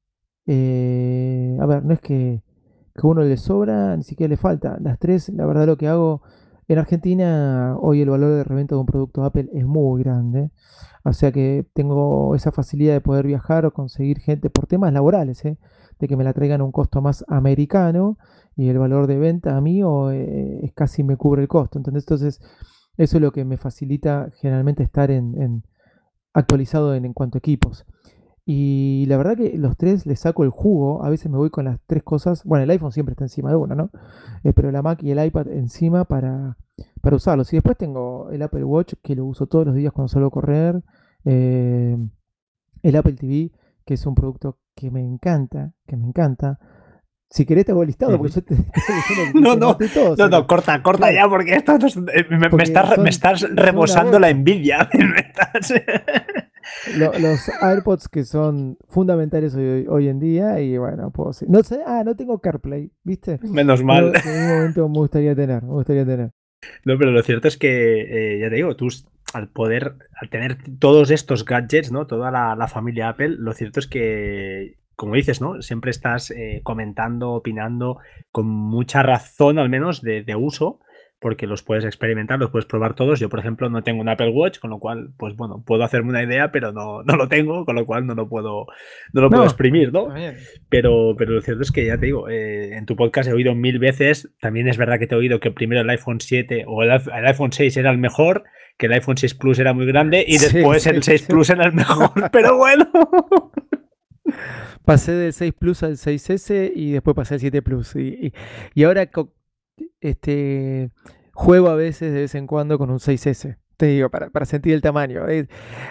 eh, 0.47 1.57
a 1.61 1.67
ver, 1.67 1.85
no 1.85 1.93
es 1.93 2.01
que, 2.01 2.43
que 2.95 3.07
uno 3.07 3.23
le 3.23 3.37
sobra, 3.37 3.97
ni 3.97 4.03
siquiera 4.03 4.31
le 4.31 4.37
falta. 4.37 4.79
Las 4.81 4.99
tres, 4.99 5.29
la 5.31 5.47
verdad, 5.47 5.67
lo 5.67 5.77
que 5.77 5.89
hago. 5.89 6.23
En 6.69 6.79
Argentina, 6.79 7.77
hoy 7.81 8.01
el 8.01 8.11
valor 8.11 8.31
de 8.33 8.45
reventa 8.45 8.77
de 8.77 8.81
un 8.81 8.87
producto 8.87 9.25
Apple 9.25 9.51
es 9.53 9.67
muy 9.67 10.05
grande. 10.05 10.53
O 11.03 11.13
sea 11.13 11.33
que 11.33 11.67
tengo 11.73 12.37
esa 12.37 12.53
facilidad 12.53 12.93
de 12.93 13.01
poder 13.01 13.27
viajar 13.27 13.67
o 13.67 13.73
conseguir 13.73 14.21
gente 14.21 14.51
por 14.51 14.69
temas 14.69 14.93
laborales, 14.93 15.45
¿eh? 15.45 15.59
De 16.01 16.09
que 16.09 16.17
me 16.17 16.25
la 16.25 16.33
traigan 16.33 16.61
a 16.61 16.65
un 16.65 16.73
costo 16.73 17.01
más 17.01 17.25
americano 17.29 18.19
y 18.57 18.69
el 18.69 18.79
valor 18.79 19.07
de 19.07 19.19
venta 19.19 19.57
a 19.57 19.61
mí 19.61 19.83
o, 19.83 20.11
eh, 20.11 20.61
es 20.65 20.73
casi 20.73 21.03
me 21.05 21.17
cubre 21.17 21.43
el 21.43 21.49
costo. 21.49 21.79
Entonces, 21.79 22.41
eso 22.97 23.17
es 23.17 23.23
lo 23.23 23.33
que 23.33 23.45
me 23.45 23.57
facilita 23.57 24.31
generalmente 24.41 24.83
estar 24.83 25.11
en, 25.11 25.63
actualizado 26.33 26.95
en, 26.95 27.13
cuanto 27.13 27.37
a 27.37 27.41
equipos. 27.41 27.87
Y 28.45 29.05
la 29.07 29.17
verdad 29.17 29.37
que 29.37 29.57
los 29.57 29.77
tres 29.77 30.07
les 30.07 30.21
saco 30.21 30.43
el 30.43 30.51
jugo. 30.51 31.05
A 31.05 31.11
veces 31.11 31.31
me 31.31 31.37
voy 31.37 31.51
con 31.51 31.67
las 31.67 31.81
tres 31.87 32.03
cosas. 32.03 32.43
Bueno, 32.45 32.65
el 32.65 32.71
iPhone 32.71 32.91
siempre 32.91 33.13
está 33.13 33.25
encima 33.25 33.51
de 33.51 33.57
uno, 33.57 33.75
¿no? 33.75 33.91
Eh, 34.43 34.53
pero 34.53 34.73
la 34.73 34.83
Mac 34.83 35.03
y 35.03 35.11
el 35.11 35.25
iPad 35.25 35.49
encima 35.49 36.05
para, 36.05 36.57
para 37.01 37.17
usarlos. 37.17 37.53
Y 37.53 37.57
después 37.57 37.77
tengo 37.77 38.31
el 38.31 38.43
Apple 38.43 38.65
Watch 38.65 38.95
que 39.03 39.15
lo 39.15 39.27
uso 39.27 39.47
todos 39.47 39.67
los 39.67 39.75
días 39.75 39.93
cuando 39.93 40.09
salgo 40.09 40.29
a 40.29 40.33
correr. 40.33 40.83
Eh, 41.25 41.97
el 42.83 42.97
Apple 42.97 43.13
TV, 43.13 43.53
que 43.85 43.95
es 43.95 44.07
un 44.07 44.15
producto 44.15 44.59
que 44.75 44.91
me 44.91 45.01
encanta, 45.01 45.73
que 45.87 45.97
me 45.97 46.07
encanta. 46.07 46.59
Si 47.29 47.47
querés 47.47 47.65
te 47.65 47.73
hago 47.73 47.85
listado, 47.85 48.19
porque 48.19 48.33
yo 48.35 48.43
te, 48.43 48.55
no, 49.35 49.55
no, 49.55 49.77
no, 50.17 50.29
no, 50.29 50.47
corta, 50.47 50.83
corta 50.83 51.13
ya, 51.13 51.29
porque 51.29 51.55
esto 51.55 51.79
eh, 52.13 52.27
me, 52.29 52.63
estás, 53.05 53.43
rebosando 53.43 54.19
la 54.19 54.31
envidia. 54.31 54.89
los, 56.97 57.51
AirPods 57.63 58.09
que 58.09 58.25
son 58.25 58.77
fundamentales 58.89 59.55
hoy, 59.55 60.09
en 60.09 60.19
día, 60.19 60.61
y 60.61 60.77
bueno, 60.77 61.13
pues 61.13 61.45
No 61.49 61.63
sé, 61.63 61.81
ah, 61.87 62.03
no 62.05 62.17
tengo 62.17 62.41
CarPlay, 62.41 62.91
¿viste? 63.05 63.39
Menos 63.43 63.85
mal. 63.85 64.13
en 64.25 64.43
un 64.43 64.49
momento 64.49 64.89
me 64.89 64.99
gustaría 64.99 65.37
tener, 65.37 65.63
me 65.63 65.73
gustaría 65.73 66.05
tener. 66.05 66.33
No, 66.85 66.99
pero 66.99 67.11
lo 67.11 67.23
cierto 67.23 67.49
es 67.49 67.57
que, 67.57 68.35
eh, 68.35 68.41
ya 68.41 68.51
te 68.51 68.57
digo, 68.57 68.75
tú 68.77 68.89
al 69.33 69.49
poder, 69.49 69.97
al 70.21 70.29
tener 70.29 70.59
todos 70.79 71.11
estos 71.11 71.45
gadgets, 71.45 71.93
¿no? 71.93 72.07
Toda 72.07 72.31
la, 72.31 72.69
familia 72.69 73.09
Apple, 73.09 73.37
lo 73.39 73.53
cierto 73.53 73.81
es 73.81 73.87
que, 73.87 74.77
como 74.97 75.15
dices, 75.15 75.41
¿no? 75.41 75.63
Siempre 75.63 75.91
estás 75.91 76.31
eh, 76.31 76.61
comentando, 76.63 77.31
opinando, 77.31 77.99
con 78.33 78.47
mucha 78.47 79.03
razón 79.03 79.59
al 79.59 79.69
menos 79.69 80.03
de, 80.03 80.37
uso, 80.37 80.81
porque 81.21 81.47
los 81.47 81.63
puedes 81.63 81.85
experimentar, 81.85 82.39
los 82.39 82.51
puedes 82.51 82.65
probar 82.65 82.95
todos. 82.95 83.21
Yo, 83.21 83.29
por 83.29 83.41
ejemplo, 83.41 83.69
no 83.69 83.83
tengo 83.83 84.01
un 84.01 84.09
Apple 84.09 84.31
Watch, 84.31 84.59
con 84.59 84.71
lo 84.71 84.79
cual, 84.79 85.11
pues 85.19 85.37
bueno, 85.37 85.63
puedo 85.65 85.85
hacerme 85.85 86.11
una 86.11 86.23
idea, 86.23 86.51
pero 86.51 86.73
no, 86.73 87.03
no 87.03 87.17
lo 87.17 87.29
tengo, 87.29 87.67
con 87.67 87.77
lo 87.77 87.85
cual 87.85 88.07
no 88.07 88.15
lo 88.15 88.29
puedo, 88.29 88.67
no 89.13 89.21
lo 89.21 89.29
puedo 89.29 89.45
exprimir, 89.45 89.93
¿no? 89.93 90.09
Pero, 90.71 91.15
pero 91.19 91.33
lo 91.33 91.43
cierto 91.43 91.63
es 91.63 91.71
que 91.71 91.85
ya 91.85 91.99
te 91.99 92.07
digo, 92.07 92.29
eh, 92.31 92.75
en 92.75 92.87
tu 92.87 92.97
podcast 92.97 93.29
he 93.29 93.35
oído 93.35 93.55
mil 93.55 93.79
veces, 93.79 94.31
también 94.41 94.67
es 94.67 94.79
verdad 94.79 94.99
que 94.99 95.07
te 95.07 95.15
he 95.15 95.19
oído 95.19 95.41
que 95.41 95.51
primero 95.51 95.83
el 95.83 95.91
iPhone 95.91 96.21
7 96.21 96.65
o 96.67 96.83
el, 96.83 96.91
iPhone 96.91 97.53
6 97.53 97.77
era 97.77 97.91
el 97.91 97.99
mejor, 97.99 98.45
que 98.79 98.87
el 98.87 98.93
iPhone 98.95 99.19
6 99.19 99.35
Plus 99.35 99.59
era 99.59 99.75
muy 99.75 99.85
grande 99.85 100.25
y 100.27 100.39
después 100.39 100.87
el 100.87 101.03
6 101.03 101.27
Plus 101.29 101.51
era 101.51 101.67
el 101.67 101.75
mejor, 101.75 102.13
pero 102.33 102.57
bueno. 102.57 102.89
Pasé 104.87 105.13
del 105.13 105.35
6 105.35 105.53
Plus 105.59 105.83
al 105.83 105.97
6S 105.99 106.73
y 106.75 106.93
después 106.93 107.15
pasé 107.15 107.35
al 107.35 107.41
7 107.41 107.61
Plus. 107.61 107.95
Y, 107.97 108.33
y 108.75 108.85
ahora 108.85 109.11
este, 110.01 110.91
juego 111.33 111.69
a 111.69 111.75
veces 111.75 112.13
de 112.13 112.21
vez 112.21 112.35
en 112.35 112.47
cuando 112.47 112.79
con 112.79 112.91
un 112.91 112.99
6S. 112.99 113.57
Te 113.77 113.87
digo, 113.87 114.11
para, 114.11 114.45
sentir 114.45 114.75
el 114.75 114.83
tamaño. 114.83 115.23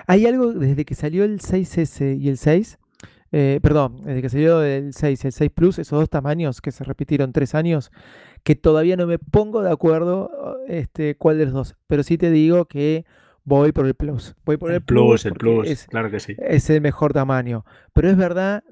hay 0.05 0.25
algo 0.27 0.53
desde 0.53 0.85
que 0.85 0.93
salió 0.93 1.23
el 1.23 1.39
6S 1.39 2.19
y 2.19 2.29
el 2.29 2.37
6, 2.37 2.77
eh, 3.31 3.59
perdón, 3.61 4.01
desde 4.03 4.21
que 4.21 4.29
salió 4.29 4.63
el 4.63 4.93
6 4.93 5.23
y 5.23 5.27
el 5.27 5.33
6 5.33 5.51
Plus, 5.51 5.79
esos 5.79 5.99
dos 5.99 6.09
tamaños 6.09 6.61
que 6.61 6.71
se 6.71 6.83
repitieron 6.83 7.33
tres 7.33 7.55
años, 7.55 7.91
que 8.43 8.55
todavía 8.55 8.95
no 8.95 9.07
me 9.07 9.19
pongo 9.19 9.61
de 9.61 9.71
acuerdo 9.71 10.59
este, 10.67 11.15
cuál 11.15 11.37
de 11.37 11.45
los 11.45 11.53
dos. 11.53 11.75
Pero 11.87 12.03
sí 12.03 12.17
te 12.17 12.29
digo 12.31 12.65
que 12.65 13.05
voy 13.43 13.71
por 13.71 13.85
el 13.85 13.95
Plus. 13.95 14.35
Voy 14.45 14.57
por 14.57 14.71
el, 14.71 14.81
Plus. 14.81 15.25
el 15.25 15.33
Plus, 15.33 15.87
claro 15.87 16.11
que 16.11 16.19
sí. 16.19 16.35
Es 16.37 16.69
el 16.69 16.81
mejor 16.81 17.13
tamaño. 17.13 17.65
Pero 17.93 18.09
es 18.09 18.17
verdad 18.17 18.63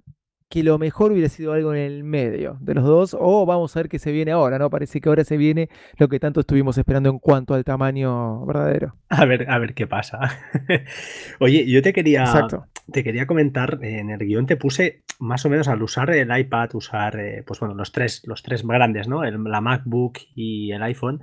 que 0.50 0.64
lo 0.64 0.78
mejor 0.78 1.12
hubiera 1.12 1.30
sido 1.30 1.54
algo 1.54 1.74
en 1.74 1.82
el 1.82 2.04
medio 2.04 2.58
de 2.62 2.74
los 2.74 2.86
dos, 2.86 3.18
o 3.20 3.46
vamos 3.46 3.76
a 3.76 3.82
ver 3.82 3.90
qué 3.90 4.00
se 4.00 4.12
viene 4.12 4.32
ahora, 4.32 4.58
¿no? 4.58 4.70
Parece 4.70 5.02
que 5.02 5.10
ahora 5.10 5.24
se 5.24 5.38
viene 5.38 5.70
lo 5.98 6.08
que 6.08 6.20
tanto 6.20 6.40
estuvimos 6.40 6.78
esperando 6.78 7.10
en 7.10 7.20
cuanto 7.20 7.54
al 7.54 7.66
tamaño 7.66 8.46
verdadero. 8.46 8.96
A 9.10 9.26
ver, 9.26 9.50
a 9.50 9.58
ver 9.60 9.74
qué 9.74 9.88
pasa. 9.88 10.20
Oye, 11.40 11.66
yo 11.70 11.82
te 11.82 11.92
quería, 11.92 12.48
te 12.92 13.04
quería 13.04 13.28
comentar, 13.28 13.80
en 13.82 14.10
el 14.10 14.20
guion 14.20 14.46
te 14.46 14.56
puse 14.56 15.04
más 15.20 15.46
o 15.46 15.50
menos 15.50 15.68
al 15.68 15.82
usar 15.82 16.12
el 16.12 16.38
iPad, 16.38 16.70
usar, 16.76 17.20
eh, 17.20 17.44
pues 17.46 17.60
bueno, 17.60 17.76
los 17.76 17.92
tres, 17.92 18.22
los 18.26 18.44
tres 18.44 18.66
grandes, 18.66 19.08
¿no? 19.08 19.24
El, 19.24 19.44
la 19.44 19.62
MacBook 19.62 20.20
y 20.36 20.72
el 20.72 20.84
iPhone. 20.84 21.22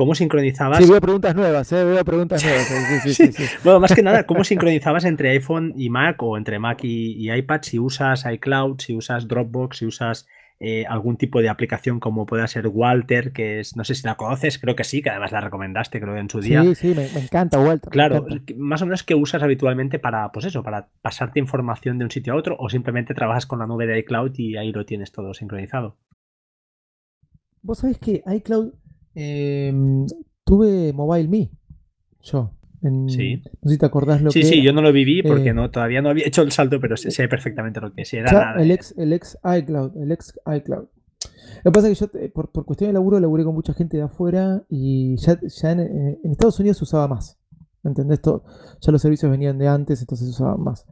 ¿Cómo 0.00 0.14
sincronizabas? 0.14 0.82
Sí, 0.82 0.90
veo 0.90 0.98
preguntas 0.98 1.36
nuevas, 1.36 1.70
¿eh? 1.72 1.84
veo 1.84 2.02
preguntas 2.06 2.42
nuevas. 2.46 2.64
Sí, 3.02 3.12
sí, 3.12 3.32
sí, 3.32 3.44
bueno, 3.62 3.80
más 3.80 3.94
que 3.94 4.02
nada, 4.02 4.24
¿cómo 4.24 4.44
sincronizabas 4.44 5.04
entre 5.04 5.28
iPhone 5.28 5.74
y 5.76 5.90
Mac 5.90 6.22
o 6.22 6.38
entre 6.38 6.58
Mac 6.58 6.78
y, 6.84 7.30
iPad 7.30 7.60
si 7.60 7.78
usas 7.78 8.24
iCloud, 8.24 8.80
si 8.80 8.94
usas 8.94 9.28
Dropbox, 9.28 9.76
si 9.76 9.84
usas 9.84 10.26
eh, 10.58 10.86
algún 10.88 11.18
tipo 11.18 11.42
de 11.42 11.50
aplicación 11.50 12.00
como 12.00 12.24
pueda 12.24 12.46
ser 12.46 12.68
Walter, 12.68 13.32
que 13.32 13.60
es, 13.60 13.76
no 13.76 13.84
sé 13.84 13.94
si 13.94 14.06
la 14.06 14.14
conoces, 14.14 14.58
creo 14.58 14.74
que 14.74 14.84
sí, 14.84 15.02
que 15.02 15.10
además 15.10 15.32
la 15.32 15.42
recomendaste, 15.42 16.00
creo, 16.00 16.16
en 16.16 16.30
su 16.30 16.40
día. 16.40 16.62
Sí, 16.62 16.74
sí, 16.74 16.94
me, 16.96 17.04
encanta 17.22 17.60
Walter. 17.60 17.90
Claro, 17.90 18.24
más 18.56 18.80
o 18.80 18.86
menos 18.86 19.02
que 19.02 19.14
usas 19.14 19.42
habitualmente 19.42 19.98
para, 19.98 20.32
pues 20.32 20.46
eso, 20.46 20.62
para 20.62 20.88
pasarte 21.02 21.40
información 21.40 21.98
de 21.98 22.04
un 22.04 22.10
sitio 22.10 22.32
a 22.32 22.36
otro 22.36 22.56
o 22.58 22.70
simplemente 22.70 23.12
trabajas 23.12 23.44
con 23.44 23.58
la 23.58 23.66
nube 23.66 23.86
de 23.86 23.98
iCloud 23.98 24.32
y 24.38 24.56
ahí 24.56 24.72
lo 24.72 24.86
tienes 24.86 25.12
todo 25.12 25.34
sincronizado. 25.34 25.98
Vos 27.62 27.80
sabés 27.80 27.98
que 27.98 28.22
iCloud 28.26 28.72
Em, 29.14 30.06
tuve 30.44 30.92
Mobile 30.92 31.28
Me, 31.28 31.50
yo. 32.22 32.52
sí. 32.80 32.86
No 32.86 33.08
sé 33.08 33.42
si 33.68 33.78
te 33.78 33.86
acordás 33.86 34.22
lo 34.22 34.30
sí, 34.30 34.40
que. 34.40 34.46
Sí, 34.46 34.54
sí, 34.54 34.62
yo 34.62 34.72
no 34.72 34.82
lo 34.82 34.92
viví 34.92 35.22
porque 35.22 35.50
eh, 35.50 35.54
no, 35.54 35.70
todavía 35.70 36.02
no 36.02 36.10
había 36.10 36.26
hecho 36.26 36.42
el 36.42 36.52
salto, 36.52 36.80
pero 36.80 36.96
sé, 36.96 37.28
perfectamente 37.28 37.80
lo 37.80 37.92
que 37.92 38.02
es. 38.02 38.14
Era 38.14 38.54
el, 38.58 38.70
ex, 38.70 38.94
el 38.96 39.12
ex 39.12 39.38
iCloud, 39.44 39.96
el 39.96 40.12
ex 40.12 40.38
iCloud. 40.46 40.86
Lo 41.62 41.72
que 41.72 41.74
pasa 41.74 41.88
es 41.88 41.98
que 41.98 42.06
yo, 42.06 42.32
por, 42.32 42.50
por 42.50 42.64
cuestión 42.64 42.88
de 42.88 42.94
laburo, 42.94 43.20
laburé 43.20 43.44
con 43.44 43.54
mucha 43.54 43.74
gente 43.74 43.96
de 43.96 44.04
afuera 44.04 44.64
y 44.68 45.16
ya, 45.16 45.38
ya 45.40 45.72
en, 45.72 46.18
Estados 46.24 46.58
Unidos 46.60 46.78
se 46.78 46.84
usaba 46.84 47.08
más. 47.08 47.38
¿Entendés? 47.82 48.20
Todo, 48.20 48.44
ya 48.80 48.92
los 48.92 49.02
servicios 49.02 49.30
venían 49.30 49.58
de 49.58 49.68
antes, 49.68 50.00
entonces 50.00 50.26
se 50.26 50.32
usaban 50.32 50.62
más. 50.62 50.86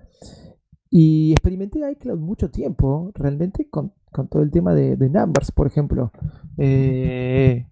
Y 0.91 1.33
experimenté 1.33 1.81
iCloud 1.91 2.19
mucho 2.19 2.51
tiempo, 2.51 3.13
realmente, 3.15 3.69
con, 3.69 3.93
con 4.11 4.29
todo 4.29 4.43
el 4.43 4.51
tema 4.51 4.75
de, 4.75 4.97
de 4.97 5.11
Numbers, 5.11 5.53
por 5.53 5.67
ejemplo. 5.67 6.13
Eh, 6.57 7.67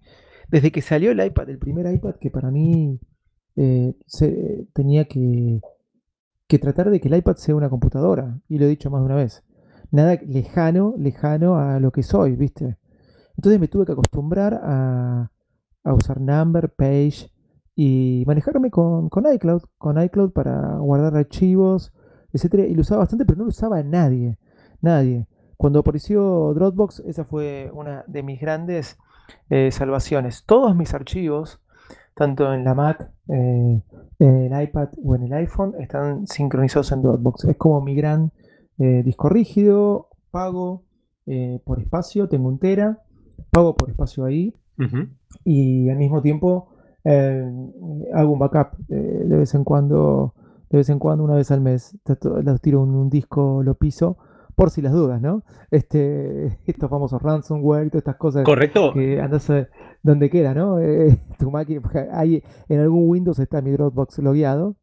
desde 0.49 0.73
que 0.73 0.83
salió 0.83 1.11
el 1.11 1.25
iPad, 1.25 1.51
el 1.51 1.59
primer 1.59 1.93
iPad, 1.93 2.17
que 2.17 2.31
para 2.31 2.51
mí 2.51 3.01
eh, 3.57 3.95
se, 4.07 4.69
tenía 4.73 5.07
que, 5.07 5.61
que 6.47 6.59
tratar 6.59 6.91
de 6.91 7.01
que 7.01 7.09
el 7.09 7.17
iPad 7.17 7.37
sea 7.37 7.57
una 7.57 7.71
computadora, 7.71 8.41
y 8.49 8.59
lo 8.59 8.67
he 8.67 8.69
dicho 8.69 8.91
más 8.91 9.01
de 9.01 9.07
una 9.07 9.17
vez. 9.17 9.45
Nada 9.91 10.19
lejano, 10.27 10.95
lejano 10.99 11.57
a 11.57 11.81
lo 11.81 11.93
que 11.93 12.03
soy, 12.03 12.37
¿viste? 12.37 12.77
Entonces 13.37 13.61
me 13.61 13.69
tuve 13.69 13.85
que 13.85 13.93
acostumbrar 13.93 14.61
a, 14.63 15.31
usar 15.85 16.21
Number, 16.21 16.71
Page 16.71 17.31
y 17.75 18.25
manejarme 18.27 18.71
con, 18.71 19.09
con, 19.09 19.33
iCloud, 19.33 19.63
con 19.79 20.03
iCloud 20.03 20.33
para 20.33 20.79
guardar 20.79 21.17
archivos, 21.17 21.93
etcétera. 22.33 22.67
Y 22.67 22.75
lo 22.75 22.81
usaba 22.81 23.01
bastante, 23.01 23.25
pero 23.25 23.39
no 23.39 23.45
lo 23.45 23.51
usaba 23.51 23.83
nadie, 23.83 24.39
nadie. 24.81 25.29
Cuando 25.57 25.81
apareció 25.81 26.53
Dropbox, 26.55 27.01
esa 27.01 27.25
fue 27.25 27.71
una 27.73 28.05
de 28.07 28.23
mis 28.23 28.41
grandes 28.41 28.99
eh, 29.51 29.71
salvaciones. 29.71 30.45
Todos 30.45 30.75
mis 30.75 30.95
archivos, 30.95 31.61
tanto 32.15 32.53
en 32.53 32.65
la 32.65 32.75
Mac, 32.75 33.11
eh, 33.29 33.83
en 34.19 34.37
el 34.37 34.63
iPad 34.63 34.89
o 35.05 35.15
en 35.15 35.25
el 35.25 35.33
iPhone, 35.35 35.75
están 35.79 36.27
sincronizados 36.27 36.93
en 36.93 37.03
Dropbox. 37.03 37.45
Es 37.45 37.57
como 37.57 37.81
mi 37.81 37.95
gran 37.95 38.33
eh, 38.79 39.03
disco 39.05 39.29
rígido, 39.29 40.09
pago 40.31 40.83
por 41.65 41.81
espacio, 41.81 42.29
tengo 42.29 42.47
un 42.47 42.61
tera, 42.61 43.03
pago 43.51 43.75
por 43.75 43.91
espacio 43.91 44.25
ahí 44.25 44.55
y 45.43 45.89
al 45.89 45.97
mismo 45.97 46.23
tiempo 46.23 46.69
hago 47.05 48.33
un 48.33 48.39
backup 48.39 48.77
de 48.87 49.37
vez 49.37 49.53
en 49.55 49.65
cuando, 49.65 50.35
de 50.71 50.79
vez 50.79 50.89
en 50.89 51.01
cuando, 51.01 51.25
una 51.25 51.35
vez 51.35 51.51
al 51.51 51.63
mes, 51.63 51.99
lo 52.23 52.59
tiro 52.59 52.85
en 52.85 52.91
un 52.91 53.11
disco, 53.11 53.61
lo 53.65 53.75
piso 53.75 54.19
por 54.57 54.71
si 54.71 54.83
las 54.83 54.93
dudas, 54.93 55.21
¿no? 55.21 55.45
Este, 55.71 56.59
estos 56.67 56.91
famosos 56.91 57.23
ransomware, 57.23 57.91
todas 57.91 58.01
estas 58.01 58.17
cosas. 58.17 58.43
Correcto. 58.43 58.93
Que 58.93 59.21
andas 59.21 59.49
a 59.51 59.69
donde 60.03 60.29
queda, 60.31 60.55
¿no? 60.55 60.81
Eh, 60.87 61.17
tu 61.39 61.51
máquina, 61.51 61.83
hay, 62.13 62.43
en 62.69 62.81
algún 62.81 63.09
Windows 63.09 63.39
está 63.39 63.61
mi 63.61 63.71
Dropbox 63.71 64.19
logueado. 64.19 64.77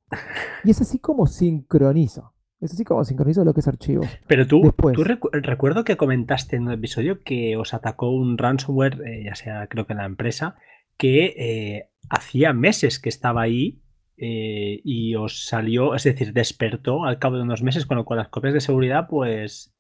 Y 0.64 0.72
es 0.72 0.82
así 0.82 1.00
como 1.00 1.28
sincronizo. 1.28 2.34
Es 2.60 2.74
así 2.74 2.84
como 2.84 3.04
sincronizo 3.04 3.44
lo 3.44 3.54
que 3.54 3.62
es 3.62 3.68
archivos. 3.68 4.08
Pero 4.28 4.46
tú, 4.48 4.74
tú 4.94 5.04
recuerdo 5.04 5.84
que 5.84 5.98
comentaste 5.98 6.56
en 6.56 6.64
un 6.64 6.72
episodio 6.72 7.22
que 7.24 7.58
os 7.58 7.74
atacó 7.74 8.10
un 8.10 8.38
ransomware, 8.38 9.02
eh, 9.06 9.24
ya 9.26 9.36
sea 9.36 9.68
creo 9.68 9.86
que 9.86 9.94
en 9.94 10.00
la 10.00 10.06
empresa, 10.06 10.56
que 10.98 11.26
eh, 11.38 11.90
hacía 12.10 12.54
meses 12.54 13.00
que 13.00 13.10
estaba 13.10 13.42
ahí 13.42 13.83
eh, 14.18 14.80
y 14.84 15.16
os 15.16 15.46
salió, 15.46 15.96
es 15.96 16.04
decir, 16.04 16.34
despertó 16.34 17.06
al 17.06 17.20
cabo 17.20 17.38
de 17.38 17.44
unos 17.44 17.64
meses, 17.64 17.86
con 17.86 17.98
lo 17.98 18.06
cual 18.06 18.20
las 18.20 18.30
copias 18.30 18.54
de 18.54 18.62
seguridad, 18.62 19.08
pues 19.10 19.74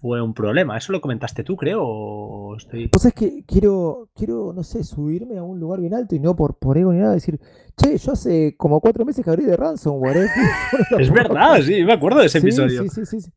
fue 0.00 0.20
un 0.20 0.34
problema. 0.34 0.76
Eso 0.76 0.92
lo 0.92 1.00
comentaste 1.00 1.42
tú, 1.42 1.56
creo. 1.56 1.82
O 1.84 2.56
estoy... 2.56 2.88
Pues 2.88 3.04
es 3.06 3.14
que 3.14 3.44
quiero, 3.46 4.08
quiero, 4.14 4.52
no 4.52 4.62
sé, 4.62 4.84
subirme 4.84 5.38
a 5.38 5.42
un 5.42 5.58
lugar 5.58 5.80
bien 5.80 5.94
alto 5.94 6.14
y 6.14 6.20
no 6.20 6.36
por, 6.36 6.58
por 6.58 6.78
ego 6.78 6.92
ni 6.92 7.00
nada, 7.00 7.14
decir, 7.14 7.40
che, 7.76 7.96
yo 7.96 8.12
hace 8.12 8.56
como 8.56 8.80
cuatro 8.80 9.04
meses 9.04 9.24
que 9.24 9.30
abrí 9.30 9.44
de 9.44 9.56
ransomware. 9.56 10.18
¿eh? 10.18 10.28
es 10.98 11.10
verdad, 11.10 11.60
sí, 11.62 11.84
me 11.84 11.94
acuerdo 11.94 12.20
de 12.20 12.26
ese 12.26 12.38
episodio. 12.38 12.82
Sí, 12.82 12.88
sí, 13.04 13.20
sí. 13.20 13.30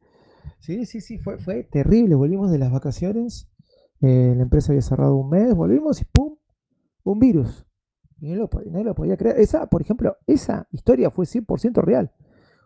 Sí, 0.59 0.85
sí, 0.85 1.01
sí, 1.01 1.17
fue, 1.17 1.37
fue 1.37 1.63
terrible. 1.63 2.15
Volvimos 2.15 2.51
de 2.51 2.59
las 2.59 2.71
vacaciones, 2.71 3.49
eh, 4.01 4.33
la 4.35 4.43
empresa 4.43 4.71
había 4.71 4.81
cerrado 4.81 5.15
un 5.15 5.29
mes, 5.29 5.55
volvimos 5.55 6.01
y 6.01 6.05
¡pum! 6.05 6.35
Un 7.03 7.19
virus. 7.19 7.65
Y 8.21 8.29
no 8.29 8.35
lo, 8.83 8.95
podía 8.95 9.17
creer. 9.17 9.39
Esa, 9.39 9.67
por 9.67 9.81
ejemplo, 9.81 10.17
esa 10.27 10.67
historia 10.71 11.09
fue 11.09 11.25
100% 11.25 11.81
real. 11.81 12.11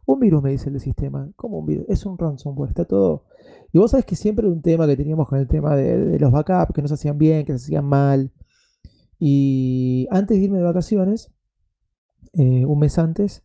Un 0.06 0.20
virus, 0.20 0.44
me 0.44 0.52
dice 0.52 0.70
el 0.70 0.80
sistema. 0.80 1.30
¿Cómo 1.36 1.60
un 1.60 1.66
virus? 1.66 1.86
Es 1.88 2.06
un 2.06 2.18
ransomware, 2.18 2.70
está 2.70 2.86
todo. 2.86 3.26
Y 3.72 3.78
vos 3.78 3.92
sabés 3.92 4.06
que 4.06 4.16
siempre 4.16 4.48
un 4.48 4.62
tema 4.62 4.88
que 4.88 4.98
teníamos 4.98 5.28
con 5.28 5.40
el 5.40 5.48
tema 5.48 5.76
de, 5.76 6.20
los 6.20 6.32
backups, 6.32 6.74
que 6.74 6.82
no 6.82 6.88
se 6.88 6.96
hacían 6.96 7.18
bien, 7.18 7.46
que 7.46 7.58
se 7.58 7.66
hacían 7.66 7.86
mal. 7.86 8.32
Y 9.20 10.08
antes 10.12 10.38
de 10.38 10.44
irme 10.44 10.58
de 10.58 10.64
vacaciones, 10.64 11.32
eh, 12.34 12.66
un 12.66 12.80
mes 12.80 12.98
antes, 12.98 13.44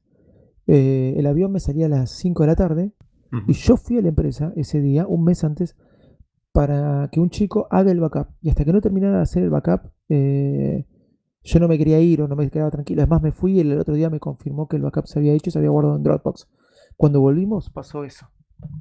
eh, 0.67 1.15
el 1.17 1.27
avión 1.27 1.53
me 1.53 1.61
salía 1.61 1.87
a 1.87 1.91
las 1.91 2.11
5 2.11 2.43
de 2.43 2.47
la 2.47 2.57
tarde. 2.57 2.93
Y 3.47 3.53
yo 3.53 3.77
fui 3.77 3.99
a 3.99 4.03
la 4.03 4.09
empresa 4.09 4.53
ese 4.57 4.81
día, 4.81 5.07
un 5.07 5.23
mes 5.23 5.45
antes, 5.45 5.77
para 6.53 7.09
que 7.13 7.21
un 7.21 7.31
chico 7.31 7.69
haga 7.71 7.93
el 7.93 8.01
backup. 8.01 8.29
Y 8.41 8.49
hasta 8.49 8.65
que 8.65 8.73
no 8.73 8.81
terminara 8.81 9.17
de 9.17 9.23
hacer 9.23 9.43
el 9.43 9.51
backup, 9.51 9.93
eh, 10.09 10.87
yo 11.49 11.61
no 11.61 11.69
me 11.69 11.79
quería 11.79 12.01
ir 12.01 12.23
o 12.23 12.29
no 12.29 12.37
me 12.37 12.49
quedaba 12.51 12.71
tranquilo. 12.71 13.03
Es 13.03 13.09
más, 13.09 13.23
me 13.23 13.33
fui 13.33 13.57
y 13.57 13.61
el 13.61 13.79
otro 13.79 13.95
día 13.95 14.11
me 14.11 14.21
confirmó 14.21 14.69
que 14.69 14.77
el 14.77 14.83
backup 14.83 15.07
se 15.07 15.19
había 15.19 15.33
hecho 15.33 15.51
y 15.51 15.53
se 15.53 15.59
había 15.59 15.71
guardado 15.71 15.97
en 15.97 16.03
Dropbox. 16.03 16.49
Cuando 16.97 17.21
volvimos 17.21 17.71
pasó 17.71 18.05
eso. 18.05 18.27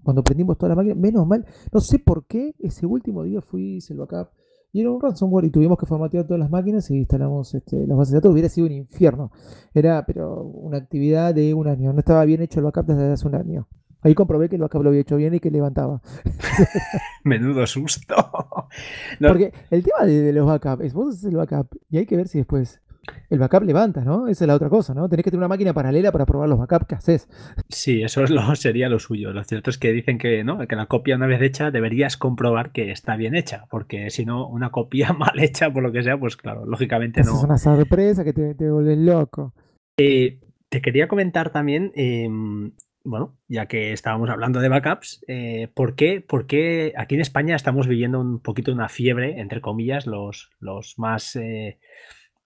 Cuando 0.03 0.23
prendimos 0.23 0.57
toda 0.57 0.69
la 0.69 0.75
máquina, 0.75 0.95
menos 0.95 1.27
mal, 1.27 1.45
no 1.71 1.79
sé 1.79 1.99
por 1.99 2.25
qué, 2.25 2.55
ese 2.59 2.85
último 2.85 3.23
día 3.23 3.41
fui, 3.41 3.79
el 3.89 3.97
backup 3.97 4.29
y 4.73 4.81
era 4.81 4.91
un 4.91 5.01
ransomware 5.01 5.45
y 5.45 5.49
tuvimos 5.49 5.77
que 5.77 5.85
formatear 5.85 6.25
todas 6.25 6.39
las 6.39 6.51
máquinas 6.51 6.89
y 6.91 6.97
instalamos 6.97 7.53
este, 7.55 7.87
las 7.87 7.97
bases 7.97 8.11
de 8.11 8.17
datos. 8.17 8.31
Hubiera 8.31 8.49
sido 8.49 8.67
un 8.67 8.73
infierno. 8.73 9.31
Era, 9.73 10.05
pero 10.05 10.43
una 10.43 10.77
actividad 10.77 11.33
de 11.33 11.53
un 11.53 11.67
año. 11.67 11.93
No 11.93 11.99
estaba 11.99 12.23
bien 12.25 12.41
hecho 12.41 12.59
el 12.59 12.65
backup 12.65 12.85
desde 12.85 13.11
hace 13.11 13.27
un 13.27 13.35
año. 13.35 13.67
Ahí 14.01 14.13
comprobé 14.13 14.49
que 14.49 14.55
el 14.55 14.61
backup 14.61 14.83
lo 14.83 14.89
había 14.89 15.01
hecho 15.01 15.17
bien 15.17 15.33
y 15.33 15.39
que 15.39 15.51
levantaba. 15.51 16.01
Menudo 17.23 17.65
susto. 17.65 18.15
Porque 19.19 19.53
el 19.71 19.83
tema 19.83 20.05
de, 20.05 20.31
los 20.33 20.45
backups 20.45 20.83
es 20.83 20.93
vos 20.93 21.15
haces 21.15 21.25
el 21.25 21.37
backup 21.37 21.67
y 21.89 21.97
hay 21.97 22.05
que 22.05 22.15
ver 22.15 22.27
si 22.27 22.37
después 22.37 22.81
el 23.29 23.39
backup 23.39 23.63
levanta, 23.63 24.01
¿no? 24.03 24.27
Esa 24.27 24.43
es 24.43 24.47
la 24.47 24.55
otra 24.55 24.69
cosa, 24.69 24.93
¿no? 24.93 25.09
Tenés 25.09 25.23
que 25.23 25.31
tener 25.31 25.39
una 25.39 25.47
máquina 25.47 25.73
paralela 25.73 26.11
para 26.11 26.25
probar 26.25 26.49
los 26.49 26.59
backups 26.59 26.85
que 26.85 26.95
haces. 26.95 27.27
Sí, 27.69 28.01
eso 28.01 28.23
es 28.23 28.29
lo, 28.29 28.41
sería 28.55 28.89
lo 28.89 28.99
suyo. 28.99 29.31
Lo 29.31 29.43
cierto 29.43 29.69
es 29.69 29.77
que 29.77 29.91
dicen 29.91 30.17
que, 30.17 30.43
¿no? 30.43 30.59
que 30.67 30.75
la 30.75 30.85
copia 30.85 31.15
una 31.15 31.27
vez 31.27 31.41
hecha 31.41 31.71
deberías 31.71 32.17
comprobar 32.17 32.71
que 32.71 32.91
está 32.91 33.15
bien 33.15 33.35
hecha, 33.35 33.65
porque 33.69 34.09
si 34.09 34.25
no, 34.25 34.47
una 34.47 34.69
copia 34.69 35.13
mal 35.13 35.39
hecha, 35.39 35.71
por 35.71 35.83
lo 35.83 35.91
que 35.91 36.03
sea, 36.03 36.17
pues 36.19 36.37
claro, 36.37 36.65
lógicamente 36.65 37.23
no. 37.23 37.35
Es 37.35 37.43
una 37.43 37.57
sorpresa 37.57 38.23
que 38.23 38.33
te, 38.33 38.55
te 38.55 38.69
vuelves 38.69 38.97
loco. 38.97 39.53
Eh, 39.99 40.39
te 40.69 40.81
quería 40.81 41.07
comentar 41.07 41.51
también, 41.51 41.91
em, 41.95 42.71
bueno, 43.07 43.37
ya 43.47 43.67
que 43.67 43.93
estábamos 43.93 44.29
hablando 44.29 44.59
de 44.59 44.67
backups, 44.67 45.23
eh, 45.27 45.69
¿por, 45.73 45.95
qué, 45.95 46.19
¿por, 46.19 46.45
qué, 46.45 46.93
aquí 46.97 47.15
en 47.15 47.21
España 47.21 47.55
estamos 47.55 47.87
viviendo 47.87 48.19
un 48.19 48.39
poquito 48.39 48.73
una 48.73 48.89
fiebre, 48.89 49.39
entre 49.39 49.61
comillas, 49.61 50.05
los, 50.05 50.51
los 50.59 50.99
más... 50.99 51.35
Eh, 51.35 51.79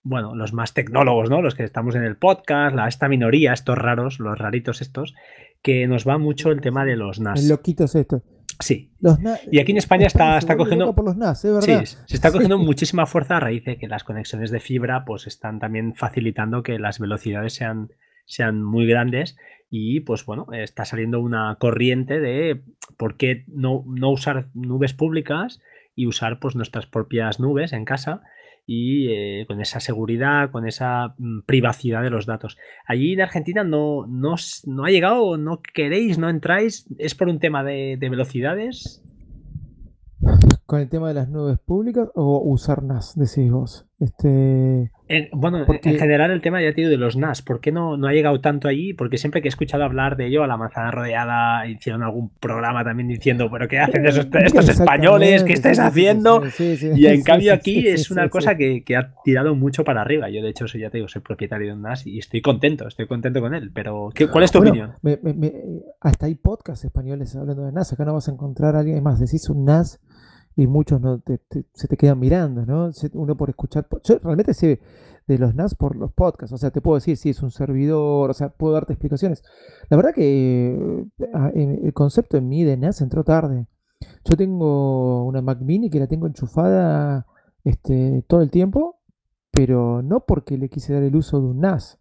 bueno, 0.04 0.34
los 0.36 0.52
más 0.52 0.74
tecnólogos, 0.74 1.30
¿no? 1.30 1.43
Los 1.43 1.54
que 1.54 1.63
estamos 1.63 1.95
en 1.95 2.04
el 2.04 2.15
podcast, 2.15 2.76
la, 2.76 2.88
esta 2.88 3.08
minoría, 3.08 3.54
estos 3.54 3.78
raros, 3.78 4.19
los 4.19 4.38
raritos 4.38 4.82
estos, 4.82 5.13
que 5.62 5.88
nos 5.88 6.08
va 6.08 6.17
mucho 6.17 6.52
el 6.52 6.62
tema 6.62 6.86
de 6.86 6.95
los 6.95 7.19
NAS. 7.19 7.43
El 7.43 7.50
loquitos 7.50 7.93
estos. 7.93 8.24
Sí. 8.60 8.91
y 9.52 9.60
aquí 9.60 9.71
en 9.71 9.78
España 9.78 10.08
está, 10.08 10.38
está 10.38 10.58
cogiendo. 10.58 10.93
Por 10.93 11.06
los 11.06 11.17
NAS, 11.17 11.45
¿eh? 11.45 11.52
¿verdad? 11.52 11.86
Sí, 11.86 11.97
se 12.06 12.15
está 12.15 12.32
cogiendo 12.32 12.58
muchísima 12.58 13.06
fuerza 13.06 13.38
a 13.38 13.39
raíz 13.39 13.63
de 13.65 13.78
que 13.78 13.88
las 13.88 14.04
conexiones 14.04 14.52
de 14.52 14.60
fibra, 14.60 15.06
pues 15.06 15.28
están 15.28 15.60
también 15.60 15.93
facilitando 15.95 16.63
que 16.63 16.80
las 16.80 17.00
velocidades 17.00 17.54
sean, 17.54 17.91
sean 18.26 18.63
muy 18.63 18.88
grandes. 18.88 19.38
Y 19.73 20.01
pues 20.01 20.25
bueno, 20.25 20.47
está 20.51 20.84
saliendo 20.84 21.21
una 21.21 21.55
corriente 21.57 22.19
de 22.19 22.62
por 22.97 23.15
qué 23.15 23.45
no, 23.47 23.86
no 23.88 24.12
usar 24.12 24.49
nubes 24.53 24.93
públicas 24.93 25.62
y 25.95 26.07
usar 26.07 26.39
pues 26.39 26.57
nuestras 26.57 26.88
propias 26.88 27.39
nubes 27.39 27.71
en 27.71 27.86
casa 27.86 28.21
y 28.65 29.07
eh, 29.10 29.45
con 29.47 29.62
esa 29.62 29.79
seguridad, 29.79 30.51
con 30.51 30.67
esa 30.67 31.15
mm, 31.17 31.41
privacidad 31.45 32.03
de 32.03 32.10
los 32.10 32.25
datos. 32.25 32.57
Allí 32.86 33.13
en 33.13 33.21
Argentina 33.21 33.63
no, 33.63 34.05
no, 34.07 34.36
no, 34.65 34.86
ha 34.86 34.89
llegado, 34.89 35.38
no 35.38 35.62
queréis, 35.62 36.17
no 36.17 36.29
entráis, 36.29 36.86
es 36.97 37.15
por 37.15 37.29
un 37.29 37.39
tema 37.39 37.63
de, 37.63 37.97
de 37.97 38.10
velocidades. 38.10 39.01
¿Con 40.65 40.79
el 40.81 40.89
tema 40.89 41.07
de 41.07 41.15
las 41.15 41.29
nubes 41.29 41.60
públicas 41.60 42.10
o 42.13 42.41
usar 42.45 42.84
NAS, 42.84 43.17
decís 43.17 43.51
vos? 43.51 43.88
Este, 43.99 44.91
bueno, 45.34 45.65
en 45.67 46.00
general 46.00 46.32
el 46.32 46.41
tema 46.41 46.62
ya 46.62 46.71
digo 46.71 46.89
de 46.89 46.97
los 46.97 47.17
NAS, 47.17 47.41
¿por 47.41 47.60
qué 47.60 47.71
no, 47.71 47.97
no 47.97 48.08
ha 48.08 48.13
llegado 48.13 48.41
tanto 48.41 48.67
allí? 48.67 48.93
Porque 48.93 49.17
siempre 49.17 49.41
que 49.41 49.47
he 49.47 49.50
escuchado 49.50 49.84
hablar 49.84 50.17
de 50.17 50.28
ello, 50.28 50.43
a 50.43 50.47
la 50.47 50.58
manzana 50.58 50.91
rodeada, 50.91 51.67
hicieron 51.67 52.04
algún 52.04 52.30
programa 52.39 52.84
también 52.84 53.08
diciendo, 53.08 53.50
pero 53.52 53.67
¿qué 53.67 53.80
hacen 53.80 54.06
esos, 54.06 54.28
estos 54.34 54.69
españoles? 54.69 55.43
¿Qué 55.43 55.54
estáis 55.54 55.80
haciendo? 55.80 56.43
y 56.60 57.06
en 57.06 57.24
cambio 57.24 57.54
aquí 57.54 57.88
es 57.88 58.12
una 58.12 58.30
cosa 58.30 58.56
que, 58.56 58.84
ha 58.95 59.13
tirado 59.24 59.56
mucho 59.56 59.84
para 59.84 60.02
arriba. 60.02 60.30
Yo 60.30 60.41
de 60.41 60.50
hecho 60.50 60.67
soy, 60.67 60.82
ya 60.82 60.89
te 60.89 60.97
digo, 60.97 61.08
soy 61.08 61.21
propietario 61.21 61.67
de 61.67 61.74
un 61.74 61.82
NAS 61.82 62.06
y 62.06 62.19
estoy 62.19 62.41
contento, 62.41 62.88
estoy 62.88 63.08
contento 63.08 63.39
con 63.41 63.54
él. 63.54 63.71
Pero 63.74 64.10
¿cuál 64.32 64.43
es 64.43 64.52
tu 64.52 64.60
opinión? 64.60 64.93
hasta 66.00 66.26
hay 66.26 66.36
podcasts 66.36 66.86
españoles 66.86 67.36
hablando 67.36 67.65
de 67.65 67.71
NAS, 67.71 67.93
acá 67.93 68.06
no 68.06 68.13
vas 68.13 68.28
a 68.28 68.32
encontrar 68.32 68.76
a 68.76 68.80
alguien 68.80 69.02
más, 69.04 69.19
decís 69.19 69.50
un 69.50 69.65
NAS 69.65 70.00
y 70.56 70.68
muchos 70.68 71.00
no 71.02 71.22
se 71.74 71.88
te 71.88 71.98
quedan 71.98 72.20
mirando, 72.20 72.66
¿no? 72.66 72.92
Uno 73.14 73.38
por 73.38 73.50
escuchar. 73.50 73.88
Yo 74.04 74.20
realmente 74.20 74.54
sé 74.54 74.82
de 75.28 75.38
los 75.38 75.56
NAS 75.56 75.76
por 75.76 75.96
los 75.96 76.12
podcasts, 76.12 76.54
o 76.54 76.58
sea, 76.58 76.72
te 76.72 76.82
puedo 76.82 76.96
decir 76.96 77.16
si 77.16 77.30
es 77.30 77.42
un 77.42 77.52
servidor, 77.52 78.30
o 78.30 78.34
sea, 78.34 78.50
puedo 78.50 78.74
darte 78.74 78.94
explicaciones. 78.94 79.44
La 79.90 79.98
verdad 79.98 80.14
que 80.14 81.06
ah, 81.34 81.52
el 81.54 81.94
concepto 81.94 82.38
en 82.38 82.50
mí 82.50 82.64
de 82.64 82.78
NAS 82.78 83.02
entró 83.02 83.24
tarde. 83.24 83.68
Yo 84.26 84.36
tengo 84.36 85.26
una 85.26 85.42
Mac 85.42 85.62
Mini 85.62 85.90
que 85.90 86.00
la 86.00 86.08
tengo 86.08 86.28
enchufada 86.28 87.28
este, 87.64 88.24
todo 88.28 88.42
el 88.42 88.50
tiempo, 88.50 89.00
pero 89.52 90.02
no 90.02 90.26
porque 90.26 90.58
le 90.58 90.70
quise 90.70 90.94
dar 90.94 91.04
el 91.04 91.16
uso 91.16 91.40
de 91.40 91.48
un 91.48 91.60
NAS. 91.60 92.00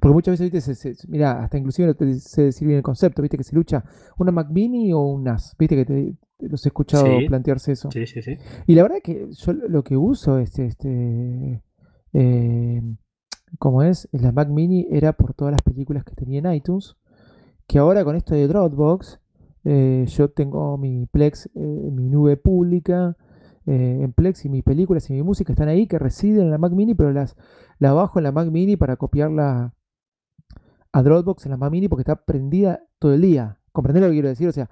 Porque 0.00 0.14
muchas 0.14 0.38
veces, 0.40 0.68
viste, 0.68 1.06
mira, 1.08 1.44
hasta 1.44 1.58
inclusive 1.58 1.88
no 1.88 1.94
te 1.94 2.14
sé 2.14 2.42
decir 2.42 2.66
bien 2.66 2.78
el 2.78 2.82
concepto, 2.82 3.22
viste, 3.22 3.36
que 3.36 3.44
se 3.44 3.54
lucha 3.54 3.84
una 4.18 4.32
Mac 4.32 4.48
Mini 4.50 4.92
o 4.92 5.00
un 5.00 5.24
NAS, 5.24 5.54
viste, 5.58 5.76
que 5.76 5.84
te, 5.84 6.16
los 6.48 6.64
he 6.64 6.68
escuchado 6.68 7.06
plantearse 7.26 7.72
eso. 7.72 7.90
Sí, 7.90 8.06
sí, 8.06 8.22
sí. 8.22 8.36
Y 8.66 8.74
la 8.74 8.82
verdad 8.82 8.98
que 9.02 9.28
yo 9.30 9.52
lo 9.52 9.84
que 9.84 9.96
uso, 9.96 10.38
este, 10.38 10.66
este, 10.66 11.62
eh, 12.12 12.82
como 13.58 13.82
es, 13.82 14.08
la 14.12 14.32
Mac 14.32 14.48
Mini 14.48 14.86
era 14.90 15.12
por 15.12 15.34
todas 15.34 15.52
las 15.52 15.62
películas 15.62 16.04
que 16.04 16.14
tenía 16.14 16.40
en 16.40 16.52
iTunes, 16.52 16.96
que 17.66 17.78
ahora 17.78 18.04
con 18.04 18.16
esto 18.16 18.34
de 18.34 18.48
Dropbox, 18.48 19.20
eh, 19.64 20.04
yo 20.08 20.30
tengo 20.30 20.76
mi 20.78 21.06
Plex, 21.06 21.48
eh, 21.54 21.90
mi 21.92 22.08
nube 22.08 22.36
pública, 22.36 23.16
en 23.66 24.12
Plex 24.12 24.44
y 24.44 24.48
mis 24.48 24.62
películas 24.62 25.08
y 25.10 25.12
mi 25.12 25.22
música 25.22 25.52
están 25.52 25.68
ahí, 25.68 25.86
que 25.86 25.98
residen 25.98 26.42
en 26.42 26.50
la 26.50 26.58
Mac 26.58 26.72
Mini, 26.72 26.94
pero 26.94 27.12
las 27.12 27.36
la 27.78 27.92
bajo 27.92 28.18
en 28.18 28.24
la 28.24 28.32
Mac 28.32 28.48
Mini 28.50 28.76
para 28.76 28.96
copiarla 28.96 29.74
a 30.92 31.02
Dropbox 31.02 31.46
en 31.46 31.52
la 31.52 31.56
Mac 31.56 31.70
Mini 31.70 31.88
porque 31.88 32.02
está 32.02 32.24
prendida 32.24 32.84
todo 32.98 33.14
el 33.14 33.22
día. 33.22 33.58
¿Comprendés 33.72 34.02
lo 34.02 34.08
que 34.08 34.14
quiero 34.14 34.28
decir? 34.28 34.48
O 34.48 34.52
sea, 34.52 34.68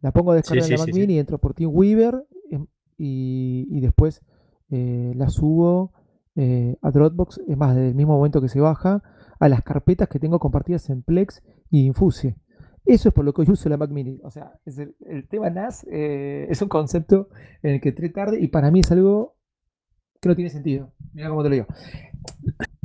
la 0.00 0.12
pongo 0.12 0.32
a 0.32 0.34
descargar 0.36 0.64
en 0.64 0.78
la 0.78 0.84
Mac 0.84 0.94
Mini, 0.94 1.18
entro 1.18 1.38
por 1.38 1.54
TeamWeaver 1.54 2.26
em, 2.50 2.66
y, 2.96 3.66
y 3.70 3.80
después 3.80 4.22
eh, 4.70 5.12
la 5.16 5.28
subo 5.28 5.92
eh, 6.36 6.76
a 6.82 6.90
Dropbox, 6.90 7.42
es 7.46 7.56
más, 7.56 7.74
desde 7.74 7.90
el 7.90 7.94
mismo 7.94 8.16
momento 8.16 8.40
que 8.40 8.48
se 8.48 8.60
baja, 8.60 9.02
a 9.38 9.48
las 9.48 9.62
carpetas 9.62 10.08
que 10.08 10.18
tengo 10.18 10.38
compartidas 10.38 10.90
en 10.90 11.02
Plex 11.02 11.42
y 11.70 11.86
Infuse. 11.86 12.36
Eso 12.84 13.08
es 13.08 13.14
por 13.14 13.24
lo 13.24 13.32
que 13.32 13.44
yo 13.44 13.52
uso 13.52 13.68
la 13.68 13.76
Mac 13.76 13.90
Mini. 13.90 14.20
O 14.22 14.30
sea, 14.30 14.52
el, 14.66 15.28
tema 15.28 15.48
NAS 15.48 15.86
eh, 15.90 16.46
es 16.50 16.60
un 16.60 16.68
concepto 16.68 17.28
en 17.62 17.74
el 17.74 17.80
que 17.80 17.90
entré 17.90 18.10
tarde 18.10 18.38
y 18.40 18.48
para 18.48 18.70
mí 18.70 18.80
es 18.80 18.92
algo 18.92 19.36
que 20.20 20.28
no 20.28 20.36
tiene 20.36 20.50
sentido. 20.50 20.92
Mira 21.12 21.28
cómo 21.28 21.42
te 21.42 21.48
lo 21.48 21.54
digo. 21.54 21.66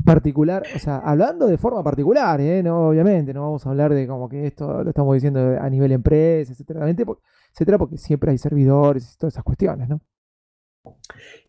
Particular, 0.06 0.64
o 0.76 0.80
sea, 0.80 0.98
hablando 0.98 1.48
de 1.48 1.58
forma 1.58 1.84
particular, 1.84 2.40
¿eh? 2.42 2.64
no, 2.64 2.90
obviamente, 2.90 3.34
no 3.34 3.42
vamos 3.42 3.66
a 3.66 3.70
hablar 3.70 3.94
de 3.94 4.08
como 4.08 4.30
que 4.30 4.48
esto 4.48 4.84
lo 4.84 4.90
estamos 4.90 5.14
diciendo 5.14 5.58
a 5.60 5.70
nivel 5.70 5.92
empresa, 5.92 6.54
etcétera, 6.54 6.90
etcétera, 6.90 7.78
porque 7.78 7.98
siempre 7.98 8.32
hay 8.32 8.38
servidores 8.38 9.14
y 9.14 9.18
todas 9.18 9.34
esas 9.34 9.44
cuestiones, 9.44 9.90
¿no? 9.90 10.02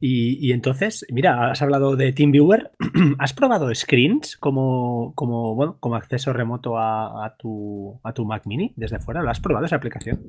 Y, 0.01 0.53
entonces, 0.53 1.07
mira, 1.11 1.51
has 1.51 1.63
hablado 1.63 1.97
de 1.97 2.13
TeamViewer. 2.13 2.73
¿Has 3.19 3.33
probado 3.33 3.75
Screens 3.75 4.37
como, 4.37 5.13
como, 5.15 5.55
bueno, 5.55 5.77
como 5.81 5.97
acceso 5.97 6.33
remoto 6.33 6.79
a, 6.79 7.37
tu, 7.39 8.01
a 8.03 8.13
tu 8.13 8.25
Mac 8.25 8.47
Mini 8.47 8.73
desde 8.77 8.99
fuera? 8.99 9.23
¿Lo 9.23 9.31
has 9.31 9.41
probado 9.41 9.67
esa 9.67 9.77
aplicación? 9.77 10.21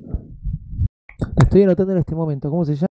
estoy 1.42 1.62
anotando 1.62 1.92
en 1.92 1.98
este 1.98 2.14
momento. 2.14 2.50
¿Cómo 2.50 2.64
se 2.64 2.74
llama? 2.74 2.86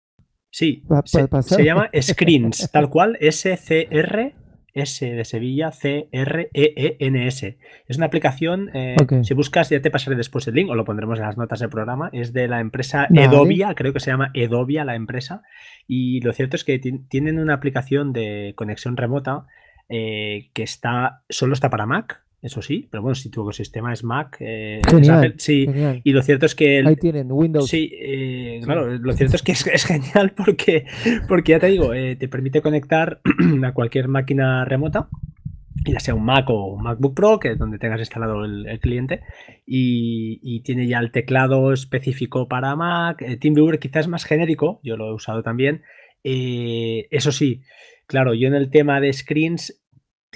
Sí, 0.50 0.82
se, 1.04 1.64
llama 1.64 1.90
Screens, 2.00 2.70
tal 2.70 2.88
cual, 2.88 3.18
S-C-R 3.20 4.34
S 4.76 5.04
de 5.04 5.24
Sevilla, 5.24 5.72
C-R-E-E-N-S. 5.72 7.58
Es 7.88 7.96
una 7.96 8.06
aplicación, 8.06 8.70
eh, 8.74 8.96
si 9.22 9.34
buscas, 9.34 9.70
ya 9.70 9.80
te 9.80 9.90
pasaré 9.90 10.16
después 10.16 10.46
el 10.46 10.54
link 10.54 10.70
o 10.70 10.74
lo 10.74 10.84
pondremos 10.84 11.18
en 11.18 11.24
las 11.24 11.36
notas 11.36 11.60
del 11.60 11.70
programa, 11.70 12.10
es 12.12 12.32
de 12.32 12.46
la 12.46 12.60
empresa 12.60 13.08
Edovia, 13.10 13.74
creo 13.74 13.92
que 13.92 14.00
se 14.00 14.10
llama 14.10 14.30
Edovia 14.34 14.84
la 14.84 14.94
empresa, 14.94 15.42
y 15.86 16.20
lo 16.20 16.32
cierto 16.32 16.56
es 16.56 16.64
que 16.64 16.78
tienen 16.78 17.38
una 17.38 17.54
aplicación 17.54 18.12
de 18.12 18.52
conexión 18.56 18.96
remota 18.96 19.46
eh, 19.88 20.50
que 20.52 20.62
está 20.62 21.22
solo 21.28 21.54
está 21.54 21.70
para 21.70 21.86
Mac, 21.86 22.25
eso 22.42 22.60
sí, 22.60 22.86
pero 22.90 23.02
bueno, 23.02 23.14
si 23.14 23.30
tu 23.30 23.42
ecosistema 23.42 23.92
es 23.92 24.04
Mac, 24.04 24.36
eh, 24.40 24.80
sí, 25.38 25.66
y 26.04 26.12
lo 26.12 26.22
cierto 26.22 26.46
es 26.46 26.54
que... 26.54 26.82
Ahí 26.86 26.96
tienen 26.96 27.32
Windows. 27.32 27.68
Sí, 27.68 27.90
eh, 27.98 28.60
claro, 28.62 28.86
lo 28.98 29.12
cierto 29.14 29.36
es 29.36 29.42
que 29.42 29.52
es, 29.52 29.84
genial 29.84 30.32
porque, 30.36 30.84
porque 31.28 31.52
ya 31.52 31.58
te 31.58 31.68
digo, 31.68 31.94
eh, 31.94 32.14
te 32.16 32.28
permite 32.28 32.60
conectar 32.60 33.20
a 33.64 33.72
cualquier 33.72 34.08
máquina 34.08 34.66
remota, 34.66 35.08
ya 35.86 35.98
sea 35.98 36.14
un 36.14 36.24
Mac 36.24 36.50
o 36.50 36.74
un 36.74 36.82
MacBook 36.82 37.14
Pro, 37.14 37.38
que 37.38 37.52
es 37.52 37.58
donde 37.58 37.78
tengas 37.78 38.00
instalado 38.00 38.44
el, 38.44 38.78
cliente, 38.80 39.22
y, 39.64 40.60
tiene 40.60 40.86
ya 40.86 40.98
el 40.98 41.12
teclado 41.12 41.72
específico 41.72 42.48
para 42.48 42.76
Mac. 42.76 43.24
TeamViewer 43.40 43.78
quizás 43.78 44.04
es 44.04 44.08
más 44.08 44.24
genérico, 44.24 44.80
yo 44.82 44.96
lo 44.96 45.08
he 45.08 45.14
usado 45.14 45.42
también. 45.42 45.82
eso 46.22 47.32
sí, 47.32 47.62
claro, 48.06 48.34
yo 48.34 48.46
en 48.46 48.54
el 48.54 48.70
tema 48.70 49.00
de 49.00 49.12
screens 49.12 49.85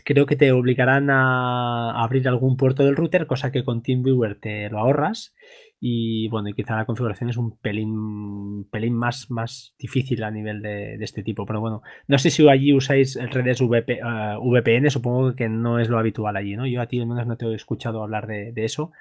creo 0.04 0.26
que 0.26 0.36
te 0.36 0.52
obligarán 0.52 1.10
a 1.10 2.02
abrir 2.02 2.28
algún 2.28 2.56
puerto 2.56 2.84
del 2.84 2.96
router, 2.96 3.26
cosa 3.26 3.52
que 3.52 3.64
con 3.64 3.82
TeamViewer 3.82 4.38
te 4.40 4.68
lo 4.70 4.78
ahorras. 4.78 5.34
Y 5.82 6.28
bueno, 6.28 6.50
y 6.50 6.52
quizá 6.54 6.76
la 6.76 6.84
configuración 6.84 7.30
es 7.30 7.38
un 7.38 7.56
pelín, 7.56 8.68
pelín 8.70 8.94
más, 8.94 9.30
más 9.30 9.74
difícil 9.78 10.22
a 10.24 10.30
nivel 10.30 10.60
de, 10.60 10.96
este 10.96 11.22
tipo. 11.22 11.46
Pero 11.46 11.60
bueno, 11.60 11.82
no 12.06 12.18
sé 12.18 12.30
si 12.30 12.46
allí 12.48 12.74
usáis 12.74 13.18
redes 13.30 13.62
VPN, 13.62 14.86
eh, 14.86 14.90
supongo 14.90 15.34
que 15.34 15.48
no 15.48 15.78
es 15.78 15.88
lo 15.88 15.98
habitual 15.98 16.36
allí, 16.36 16.54
¿no? 16.54 16.66
Yo 16.66 16.82
a 16.82 16.86
ti 16.86 17.00
al 17.00 17.06
menos 17.06 17.26
no 17.26 17.36
te 17.36 17.46
he 17.46 17.54
escuchado 17.54 18.02
hablar 18.02 18.26
de, 18.26 18.52
eso. 18.56 18.92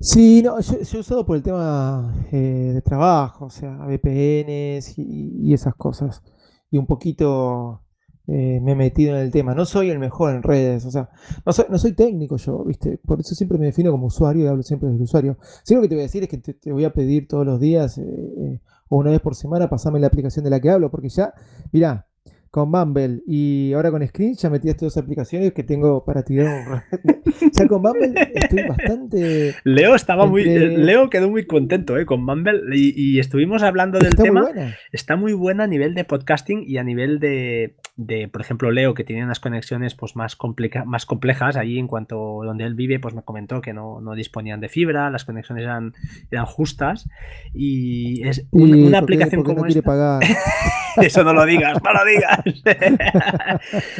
Sí, 0.00 0.42
no, 0.42 0.60
yo, 0.60 0.78
he 0.78 0.98
usado 0.98 1.24
por 1.24 1.36
el 1.36 1.42
tema 1.44 2.12
eh, 2.32 2.72
de 2.74 2.82
trabajo, 2.82 3.44
o 3.44 3.50
sea, 3.50 3.76
VPNs 3.86 4.98
y, 4.98 5.48
y, 5.50 5.54
esas 5.54 5.76
cosas. 5.76 6.20
Y 6.68 6.78
un 6.78 6.86
poquito 6.86 7.82
eh, 8.28 8.60
me 8.62 8.72
he 8.72 8.76
metido 8.76 9.16
en 9.16 9.22
el 9.22 9.30
tema. 9.30 9.54
No 9.54 9.64
soy 9.64 9.90
el 9.90 9.98
mejor 9.98 10.34
en 10.34 10.42
redes, 10.42 10.84
o 10.86 10.90
sea, 10.90 11.10
no 11.44 11.52
soy, 11.52 11.66
no 11.68 11.78
soy 11.78 11.92
técnico 11.92 12.36
yo, 12.36 12.64
¿viste? 12.64 12.98
Por 12.98 13.20
eso 13.20 13.34
siempre 13.34 13.58
me 13.58 13.66
defino 13.66 13.90
como 13.90 14.06
usuario 14.06 14.44
y 14.44 14.48
hablo 14.48 14.62
siempre 14.62 14.88
del 14.88 15.02
usuario. 15.02 15.38
Sí, 15.64 15.74
lo 15.74 15.82
que 15.82 15.88
te 15.88 15.94
voy 15.94 16.02
a 16.02 16.06
decir 16.06 16.22
es 16.22 16.28
que 16.28 16.38
te, 16.38 16.72
voy 16.72 16.84
a 16.84 16.92
pedir 16.92 17.26
todos 17.26 17.44
los 17.44 17.60
días 17.60 17.98
eh, 17.98 18.02
eh, 18.02 18.60
o 18.88 18.98
una 18.98 19.10
vez 19.10 19.20
por 19.20 19.34
semana 19.34 19.68
pasarme 19.68 19.98
la 20.00 20.06
aplicación 20.06 20.44
de 20.44 20.50
la 20.50 20.60
que 20.60 20.70
hablo, 20.70 20.90
porque 20.90 21.08
ya, 21.08 21.34
mirá, 21.72 22.06
con 22.52 22.70
Bumble 22.70 23.22
y 23.26 23.72
ahora 23.72 23.90
con 23.90 24.06
Screen 24.06 24.34
ya 24.34 24.50
metí 24.50 24.68
estas 24.68 24.82
dos 24.82 24.96
aplicaciones 24.98 25.54
que 25.54 25.62
tengo 25.62 26.04
para 26.04 26.22
tirar 26.22 26.84
ya 27.52 27.66
con 27.66 27.80
Bumble 27.80 28.12
estoy 28.34 28.68
bastante 28.68 29.54
Leo 29.64 29.94
estaba 29.94 30.26
muy 30.26 30.44
Leo 30.44 31.08
quedó 31.08 31.30
muy 31.30 31.46
contento 31.46 31.96
¿eh? 31.96 32.04
con 32.04 32.26
Bumble 32.26 32.60
y, 32.74 33.18
estuvimos 33.18 33.62
hablando 33.62 33.98
del 33.98 34.14
tema 34.14 34.50
está 34.92 35.16
muy 35.16 35.32
buena 35.32 35.64
a 35.64 35.66
nivel 35.66 35.94
de 35.94 36.04
podcasting 36.04 36.62
y 36.66 36.76
a 36.76 36.84
nivel 36.84 37.20
de, 37.20 37.74
de 37.96 38.26
por 38.28 38.40
ejemplo 38.40 38.70
Leo 38.70 38.94
que 38.94 39.04
tiene 39.04 39.24
unas 39.24 39.38
conexiones 39.38 39.94
pues 39.94 40.16
más, 40.16 40.38
más 40.86 41.06
complejas 41.06 41.56
allí 41.56 41.78
en 41.78 41.86
cuanto 41.86 42.40
donde 42.42 42.64
él 42.64 42.74
vive 42.74 42.98
pues 42.98 43.14
me 43.14 43.22
comentó 43.22 43.60
que 43.60 43.74
no, 43.74 44.00
no 44.00 44.14
disponían 44.14 44.60
de 44.60 44.70
fibra 44.70 45.10
las 45.10 45.26
conexiones 45.26 45.64
eran, 45.64 45.92
eran 46.30 46.46
justas 46.46 47.08
y 47.52 48.26
es 48.26 48.46
una, 48.50 48.98
aplicación 48.98 49.42
como 49.42 49.66
no 49.66 49.82
pagar. 49.82 50.22
eso 51.02 51.22
no 51.22 51.34
lo 51.34 51.44
digas 51.44 51.78
no 51.84 51.92
lo 51.92 52.04
digas 52.04 52.38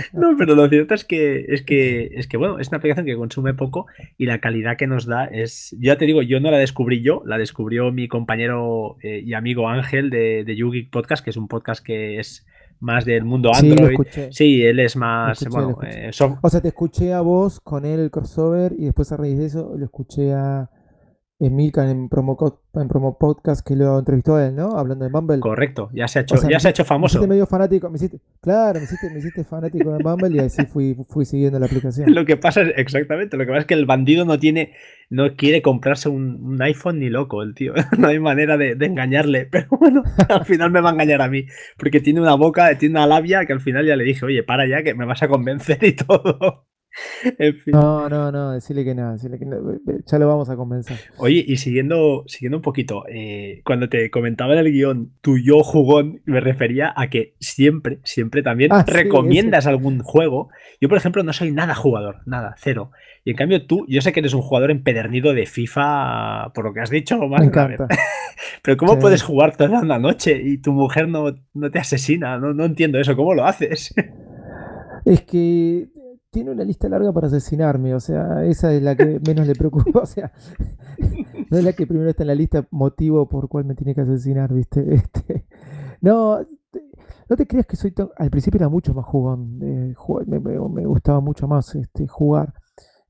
no, 0.13 0.37
pero 0.39 0.55
lo 0.55 0.69
cierto 0.69 0.95
es 0.95 1.05
que, 1.05 1.45
es 1.49 1.63
que 1.63 2.13
es 2.15 2.27
que 2.27 2.37
bueno, 2.37 2.59
es 2.59 2.69
una 2.69 2.79
aplicación 2.79 3.05
que 3.07 3.17
consume 3.17 3.55
poco 3.55 3.87
y 4.17 4.27
la 4.27 4.39
calidad 4.39 4.77
que 4.77 4.87
nos 4.87 5.07
da 5.07 5.25
es. 5.25 5.77
Ya 5.79 5.97
te 5.97 6.07
digo, 6.07 6.23
yo 6.23 6.41
no 6.41 6.51
la 6.51 6.59
descubrí 6.59 7.03
yo, 7.03 7.23
la 7.27 7.39
descubrió 7.39 7.93
mi 7.93 8.09
compañero 8.09 8.97
eh, 9.03 9.23
y 9.25 9.35
amigo 9.35 9.69
Ángel 9.69 10.11
de, 10.11 10.45
de 10.45 10.57
YouGeek 10.57 10.91
Podcast, 10.91 11.25
que 11.25 11.31
es 11.31 11.37
un 11.37 11.49
podcast 11.49 11.85
que 11.85 12.19
es 12.19 12.47
más 12.83 13.05
del 13.05 13.25
mundo 13.25 13.51
Android. 13.55 13.97
Sí, 14.31 14.63
él 14.63 14.81
es 14.81 14.97
más. 14.97 15.45
bueno, 15.49 15.79
eh, 15.83 16.11
O 16.43 16.51
sea, 16.51 16.61
te 16.61 16.69
escuché 16.69 17.13
a 17.13 17.21
vos 17.21 17.61
con 17.61 17.85
él 17.85 18.01
el 18.01 18.11
crossover 18.11 18.75
y 18.77 18.85
después 18.85 19.13
a 19.13 19.17
raíz 19.17 19.39
de 19.39 19.47
eso 19.47 19.75
lo 19.77 19.85
escuché 19.85 20.33
a 20.35 20.69
En 21.45 22.09
promo, 22.09 22.63
en 22.75 22.87
promo 22.87 23.19
podcast 23.19 23.67
que 23.67 23.75
lo 23.75 23.99
entrevistó 23.99 24.37
a 24.37 24.47
él, 24.47 24.55
¿no? 24.55 24.79
Hablando 24.79 25.05
de 25.05 25.11
Bumble. 25.11 25.41
Correcto, 25.41 25.91
ya 25.93 26.07
se 26.07 26.21
ha 26.21 26.23
hecho, 26.23 26.37
ya 26.49 26.61
se 26.61 26.69
ha 26.69 26.71
hecho 26.71 26.85
famoso. 26.85 27.19
Me 27.19 27.23
hiciste 27.23 27.29
medio 27.35 27.47
fanático, 27.47 27.91
me 27.91 27.97
hiciste, 27.97 28.21
claro, 28.41 28.79
me 28.79 28.85
hiciste, 28.85 29.11
me 29.11 29.19
hiciste 29.19 29.43
fanático 29.43 29.93
de 29.93 30.05
Bumble 30.05 30.37
y 30.37 30.39
así 30.39 30.65
fui, 30.67 30.97
fui 31.09 31.25
siguiendo 31.25 31.59
la 31.59 31.67
aplicación. 31.67 32.07
Lo 32.15 32.25
que 32.27 32.37
pasa 32.37 32.63
es, 32.63 32.73
exactamente, 32.77 33.37
lo 33.37 33.45
que 33.45 33.49
pasa 33.49 33.63
es 33.63 33.67
que 33.67 33.75
el 33.75 33.87
bandido 33.87 34.25
no 34.25 34.39
tiene, 34.39 34.75
no 35.11 35.35
quiere 35.35 35.63
comprarse 35.63 36.09
un, 36.09 36.63
iPhone 36.63 37.01
ni 37.01 37.11
loco, 37.11 37.43
el 37.43 37.55
tío. 37.57 37.75
No 37.99 38.07
hay 38.07 38.21
manera 38.21 38.57
de, 38.57 38.77
de, 38.77 38.87
engañarle, 38.87 39.47
pero 39.51 39.67
bueno, 39.81 40.05
al 40.29 40.45
final 40.45 40.71
me 40.71 40.81
va 40.81 40.91
a 40.91 40.93
engañar 40.93 41.23
a 41.23 41.29
mí, 41.29 41.47
porque 41.77 42.01
tiene 42.01 42.21
una 42.21 42.37
boca, 42.37 42.79
tiene 42.79 43.01
una 43.01 43.09
labia 43.09 43.47
que 43.47 43.53
al 43.53 43.61
final 43.61 43.85
ya 43.85 43.97
le 43.97 44.05
dije, 44.05 44.25
oye, 44.25 44.45
para 44.45 44.69
ya, 44.69 44.85
que 44.85 44.95
me 44.95 45.07
vas 45.07 45.25
a 45.25 45.29
convencer 45.29 45.83
y 45.83 45.97
todo. 45.97 46.69
No, 47.67 48.09
no, 48.09 48.31
no, 48.31 48.53
decirle 48.53 48.85
que 48.85 48.95
no, 48.95 49.13
decirle 49.13 49.39
que 49.39 49.47
ya 50.07 50.19
lo 50.19 50.29
vamos 50.29 50.49
a 50.51 50.57
convencer. 50.57 50.99
Oye, 51.17 51.45
y 51.47 51.57
siguiendo, 51.57 52.25
siguiendo 52.27 52.59
un 52.59 52.63
poquito, 52.63 53.05
eh, 53.09 53.63
cuando 53.65 53.89
te 53.89 54.11
comentaba 54.11 54.53
en 54.53 54.59
el 54.61 54.73
guion 54.73 55.13
tu 55.21 55.39
yo 55.39 55.63
jugón, 55.63 56.21
me 56.25 56.41
refería 56.41 56.93
a 56.95 57.09
que 57.09 57.35
siempre, 57.41 58.01
siempre 58.05 58.43
también 58.43 58.73
ah, 58.73 58.85
recomiendas 58.87 59.67
algún 59.67 60.01
juego. 60.01 60.51
Yo, 60.81 60.89
por 60.89 60.99
ejemplo, 60.99 61.23
no 61.23 61.33
soy 61.33 61.53
nada 61.53 61.75
jugador, 61.75 62.21
nada, 62.27 62.55
cero. 62.59 62.91
Y 63.25 63.31
en 63.31 63.37
cambio 63.37 63.67
tú, 63.67 63.87
yo 63.89 64.01
sé 64.01 64.13
que 64.13 64.21
eres 64.21 64.35
un 64.35 64.43
jugador 64.43 64.71
empedernido 64.71 65.33
de 65.33 65.47
FIFA, 65.47 66.53
por 66.55 66.65
lo 66.65 66.75
que 66.75 66.81
has 66.81 66.91
dicho, 66.91 67.17
más 67.29 67.41
me 67.41 67.47
encanta. 67.47 67.87
Pero 68.63 68.77
¿cómo 68.77 68.99
puedes 68.99 69.23
jugar 69.23 69.57
toda 69.57 69.85
la 69.85 69.99
noche 69.99 70.41
y 70.43 70.59
tu 70.59 70.73
mujer 70.73 71.09
no, 71.09 71.35
no 71.55 71.71
te 71.71 71.79
asesina? 71.79 72.39
No, 72.39 72.53
no 72.53 72.65
entiendo 72.65 72.99
eso, 72.99 73.17
¿cómo 73.17 73.35
lo 73.35 73.45
haces? 73.45 73.95
Es 75.05 75.23
que 75.23 75.89
tiene 76.33 76.51
una 76.51 76.65
lista 76.65 76.89
larga 76.89 77.13
para 77.13 77.27
asesinarme, 77.27 77.95
o 77.95 78.01
sea, 78.01 78.45
esa 78.47 78.73
es 78.73 78.83
la 78.83 78.97
que 78.97 79.21
menos 79.25 79.47
le 79.47 79.55
preocupa, 79.55 80.01
o 80.03 80.07
sea, 80.07 80.33
no 81.51 81.59
es 81.59 81.63
la 81.63 81.75
que 81.75 81.87
primero 81.87 82.09
está 82.09 82.23
en 82.23 82.29
la 82.29 82.35
lista 82.35 82.67
motivo 82.71 83.29
por 83.29 83.49
cual 83.49 83.67
me 83.67 83.75
tiene 83.75 83.95
que 83.95 84.01
asesinar, 84.01 84.53
¿viste? 84.53 84.83
Este, 84.95 85.45
no, 86.01 86.39
no 87.29 87.37
te 87.37 87.47
creas 87.47 87.67
que 87.67 87.77
soy 87.77 87.93
tan... 87.93 88.09
Al 88.17 88.31
principio 88.31 88.59
era 88.59 88.71
mucho 88.71 88.95
más 88.95 89.05
jugón, 89.05 89.61
eh, 89.63 89.95
me, 90.27 90.87
gustaba 90.87 91.21
mucho 91.21 91.47
más 91.47 91.75
este, 91.75 92.09
jugar 92.09 92.55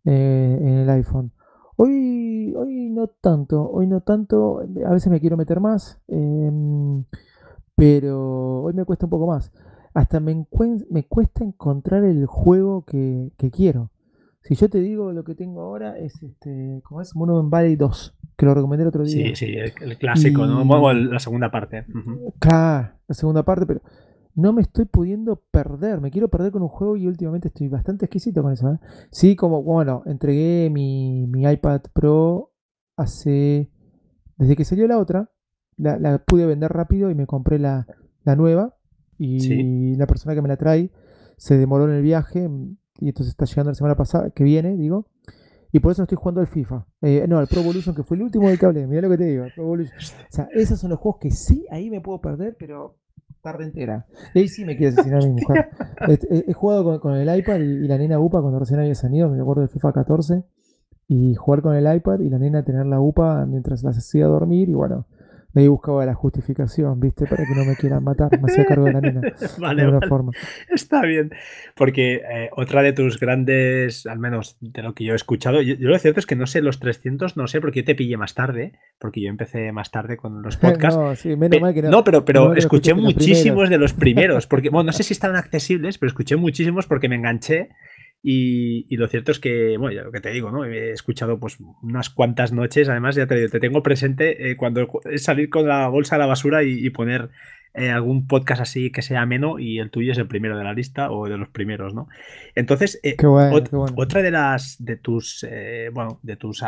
eh, 0.05 0.59
en 0.61 0.75
el 0.79 0.91
iPhone. 0.91 1.33
Hoy, 1.77 2.53
hoy 2.57 2.91
no 2.91 3.07
tanto, 3.07 3.71
hoy 3.71 3.87
no 3.87 4.01
tanto, 4.01 4.61
a 4.85 4.93
veces 4.93 5.11
me 5.11 5.21
quiero 5.21 5.37
meter 5.37 5.61
más, 5.61 6.01
em, 6.09 7.05
pero 7.77 8.63
hoy 8.65 8.75
me 8.75 8.85
cuesta 8.85 9.07
un 9.07 9.11
poco 9.11 9.29
más 9.29 9.53
hasta 9.95 10.21
me, 10.21 10.47
me 10.91 11.05
cuesta 11.05 11.45
encontrar 11.45 12.05
el 12.05 12.27
juego 12.27 12.85
que, 12.85 13.33
quiero. 13.53 13.91
Si 14.43 14.55
yo 14.55 14.69
te 14.69 14.81
digo 14.81 15.13
lo 15.13 15.23
que 15.23 15.35
tengo 15.35 15.63
ahora 15.63 15.99
es 15.99 16.21
este, 16.23 16.81
¿cómo 16.85 17.01
es? 17.01 17.15
Monument 17.15 17.51
Valley 17.51 17.77
2, 17.77 18.17
que 18.37 18.47
lo 18.47 18.55
recomendé 18.55 18.83
el 18.83 18.89
otro 18.89 19.05
día. 19.05 19.35
Sí, 19.37 19.47
sí, 19.47 19.55
el, 19.55 19.99
clásico, 19.99 20.47
¿no? 20.47 20.93
la 20.93 21.19
segunda 21.19 21.51
parte. 21.51 21.87
Claro, 22.41 22.95
la 23.07 23.15
segunda 23.15 23.45
parte, 23.45 23.67
pero 23.67 23.83
no 24.35 24.53
me 24.53 24.63
estoy 24.63 24.87
pudiendo 24.87 25.37
perder. 25.51 26.01
Me 26.01 26.11
quiero 26.11 26.29
perder 26.29 26.51
con 26.51 26.63
un 26.63 26.69
juego 26.69 26.97
y 26.97 27.07
últimamente 27.07 27.49
estoy 27.49 27.69
bastante 27.69 28.07
exquisito 28.07 28.43
con 28.43 28.53
eso. 28.53 28.73
¿eh? 28.73 28.79
Sí, 29.11 29.37
como, 29.37 29.63
bueno, 29.63 30.03
entregué 30.07 30.71
mi, 30.71 31.27
mi, 31.29 31.45
iPad 31.45 31.83
Pro 31.93 32.53
hace. 32.97 33.71
Desde 34.39 34.57
que 34.57 34.65
salió 34.65 34.89
la 34.89 34.99
otra, 34.99 35.31
la, 35.77 35.99
la 35.99 36.19
pude 36.19 36.47
vender 36.47 36.73
rápido 36.73 37.11
y 37.11 37.15
me 37.15 37.27
compré 37.27 37.61
la, 37.61 37.87
la 38.25 38.35
nueva 38.35 38.75
y 39.25 39.97
la 39.97 40.07
persona 40.07 40.35
que 40.35 40.43
me 40.43 40.49
la 40.49 40.57
trae 40.57 40.91
se 41.37 41.57
demoró 41.57 41.85
en 41.85 41.97
el 41.97 42.03
viaje 42.03 42.49
y 43.01 43.09
entonces 43.09 43.33
está 43.33 43.47
llegando 43.47 43.73
la 43.73 43.75
semana 43.75 43.97
pasada, 43.97 44.31
que 44.31 44.45
viene, 44.45 44.77
digo. 44.77 45.07
Y 45.73 45.81
por 45.81 45.91
eso 45.91 46.03
no 46.03 46.05
estoy 46.05 46.19
jugando 46.19 46.41
al 46.41 46.47
FIFA. 46.47 46.87
Eh, 47.01 47.25
no, 47.29 47.39
al 47.39 47.49
Pro 47.49 47.63
Evolution, 47.63 47.95
que 47.95 48.05
fue 48.05 48.17
el 48.17 48.23
último 48.23 48.49
del 48.49 48.59
que 48.59 48.67
hablé. 48.67 48.87
Mirá 48.87 49.03
lo 49.03 49.11
que 49.11 49.19
te 49.19 49.25
digo, 49.25 49.45
Pro 49.55 49.65
Evolution. 49.65 49.97
O 49.99 50.27
sea, 50.29 50.49
esos 50.53 50.79
son 50.79 50.91
los 50.91 51.01
juegos 51.01 51.19
que 51.21 51.31
sí, 51.31 51.67
ahí 51.71 51.91
me 51.91 52.01
puedo 52.01 52.21
perder, 52.21 52.57
pero 52.59 52.99
tarde 53.41 53.65
entera. 53.65 54.07
Y 54.35 54.41
ahí 54.41 54.49
sí 54.49 54.65
me 54.65 54.77
quiere 54.77 54.93
asesinar 54.93 55.23
a 55.23 55.27
mi 55.27 55.33
mujer. 55.33 55.71
He, 56.31 56.53
jugado 56.53 57.01
con, 57.01 57.17
el 57.17 57.39
iPad 57.39 57.59
y, 57.59 57.89
la 57.89 57.99
nena 57.99 58.21
UPA 58.21 58.41
cuando 58.41 58.61
recién 58.61 58.79
había 58.79 58.95
salido, 58.95 59.29
me 59.31 59.41
acuerdo 59.41 59.63
del 59.63 59.71
FIFA 59.71 59.93
14. 59.93 60.45
Y 61.09 61.35
jugar 61.35 61.63
con 61.63 61.75
el 61.75 61.93
iPad 61.93 62.21
y 62.21 62.29
la 62.29 62.39
nena 62.39 62.65
tener 62.65 62.87
la 62.87 63.01
UPA 63.01 63.47
mientras 63.47 63.83
las 63.83 63.99
hacía 63.99 64.27
dormir. 64.27 64.69
Y 64.69 64.75
bueno, 64.75 65.07
me 65.55 65.69
buscaba 65.69 66.07
la 66.07 66.15
justificación, 66.15 66.99
¿viste? 66.99 67.27
Para 67.27 67.45
que 67.45 67.55
no 67.55 67.65
me 67.65 67.77
quieran 67.77 68.03
matar. 68.03 68.31
Me 68.41 68.51
hacía 68.51 68.65
cargo 68.65 68.87
de 68.87 68.93
la 68.93 69.01
nena. 69.01 69.21
vale, 69.59 69.85
de 69.85 70.07
forma. 70.07 70.33
Está 70.69 71.03
bien. 71.03 71.31
Porque 71.77 72.15
eh, 72.15 72.51
otra 72.57 72.83
de 72.83 72.93
tus 72.93 73.21
grandes, 73.21 74.07
al 74.07 74.19
menos 74.19 74.57
de 74.61 74.83
lo 74.83 74.95
que 74.95 75.05
yo 75.05 75.13
he 75.13 75.17
escuchado, 75.17 75.61
yo, 75.61 75.75
lo 75.79 75.99
cierto 75.99 76.21
es 76.21 76.27
que 76.27 76.37
no 76.37 76.47
sé, 76.47 76.63
los 76.63 76.81
300, 76.81 77.37
no 77.37 77.47
sé, 77.47 77.61
porque 77.61 77.81
yo 77.81 77.85
te 77.85 77.95
pillé 77.95 78.17
más 78.17 78.35
tarde, 78.35 78.73
porque 78.99 79.21
yo 79.21 79.29
empecé 79.29 79.73
más 79.73 79.91
tarde 79.91 80.17
con 80.17 80.43
los 80.43 80.57
podcasts. 80.59 80.99
no, 80.99 81.15
sí, 81.17 81.37
menos 81.37 81.61
mal 81.61 81.75
que 81.75 81.83
no. 81.83 81.91
No, 81.91 82.05
pero, 82.05 82.25
pero 82.25 82.55
escuché 82.55 82.95
muchísimos 82.95 83.69
de 83.69 83.79
los 83.79 83.93
primeros, 84.03 84.47
porque, 84.47 84.71
bueno, 84.71 84.87
no 84.87 84.93
sé 84.93 85.03
si 85.03 85.13
estaban 85.13 85.37
accesibles, 85.37 85.99
pero 85.99 86.09
escuché 86.09 86.37
muchísimos 86.37 86.87
porque 86.87 87.09
me 87.09 87.17
enganché 87.17 87.69
y, 88.25 88.97
lo 88.97 89.09
cierto 89.09 89.33
es 89.33 89.41
que, 89.41 89.77
bueno, 89.77 89.97
ya 89.97 90.03
lo 90.05 90.13
que 90.13 90.21
te 90.21 90.31
digo, 90.31 90.53
¿no? 90.53 90.65
He 90.65 90.93
escuchado 90.93 91.41
pues 91.41 91.59
unas 91.83 92.09
cuantas 92.09 92.53
noches, 92.53 92.89
además 92.89 93.17
ya 93.17 93.27
te, 93.27 93.49
te 93.49 93.59
tengo 93.59 93.83
presente 93.83 94.51
eh, 94.51 94.57
cuando 94.57 94.89
es 95.11 95.25
salir 95.25 95.51
con 95.51 95.67
la 95.67 95.89
bolsa 95.89 96.15
a 96.15 96.19
la 96.19 96.27
basura 96.27 96.63
y, 96.63 96.89
poner 96.91 97.31
eh, 97.75 97.91
algún 97.91 98.29
podcast 98.29 98.61
así 98.61 98.93
que 98.93 99.03
sea 99.03 99.23
ameno 99.23 99.59
y 99.59 99.81
el 99.81 99.91
tuyo 99.91 100.13
es 100.13 100.19
el 100.19 100.29
primero 100.29 100.57
de 100.57 100.63
la 100.63 100.73
lista 100.73 101.11
o 101.11 101.29
de 101.29 101.37
los 101.37 101.49
primeros, 101.49 101.95
¿no? 101.95 102.07
Entonces, 102.55 103.01
eh, 103.03 103.17
otra 103.97 104.23
de 104.23 104.31
las 104.31 104.77
de 104.79 104.97
tus, 104.97 105.45
bueno, 105.93 106.21
de 106.23 106.37
tus 106.37 106.65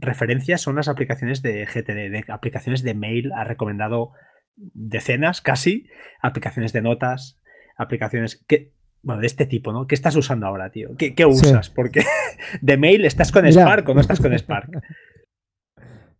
referencias 0.00 0.62
son 0.62 0.76
las 0.76 0.88
aplicaciones 0.88 1.42
de 1.42 1.66
GTD, 1.66 2.10
de 2.10 2.24
aplicaciones 2.28 2.82
de 2.82 2.94
mail, 2.94 3.32
ha 3.32 3.44
recomendado 3.44 4.12
decenas 4.56 5.42
casi, 5.42 5.88
aplicaciones 6.22 6.72
de 6.72 6.80
notas, 6.80 7.38
aplicaciones 7.76 8.42
que 8.48 8.75
bueno, 9.06 9.20
de 9.20 9.28
este 9.28 9.46
tipo, 9.46 9.72
¿no? 9.72 9.86
¿Qué 9.86 9.94
estás 9.94 10.16
usando 10.16 10.46
ahora, 10.46 10.70
tío? 10.70 10.90
¿Qué, 10.98 11.26
usas? 11.26 11.70
Porque 11.70 12.02
de 12.60 12.76
mail 12.76 13.04
estás 13.04 13.30
con 13.30 13.46
Spark 13.46 13.88
o 13.88 13.94
no 13.94 14.00
estás 14.00 14.20
con 14.20 14.36
Spark. 14.36 14.68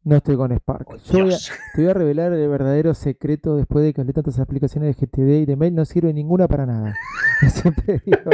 No 0.05 0.15
estoy 0.15 0.37
con 0.37 0.53
Spark. 0.53 0.89
Oh, 0.89 0.97
Yo 1.13 1.27
te 1.75 1.83
voy 1.83 1.91
a 1.91 1.93
revelar 1.93 2.33
el 2.33 2.49
verdadero 2.49 2.95
secreto 2.95 3.57
después 3.57 3.85
de 3.85 3.93
que 3.93 4.03
hablé 4.03 4.13
tantas 4.13 4.39
aplicaciones 4.39 4.97
de 4.97 5.05
GTD 5.05 5.43
y 5.43 5.47
de 5.47 5.57
mail, 5.57 5.75
no 5.75 5.85
sirve 5.85 6.13
ninguna 6.13 6.47
para 6.47 6.65
nada. 6.65 6.95
Siempre 7.49 8.01
digo 8.07 8.31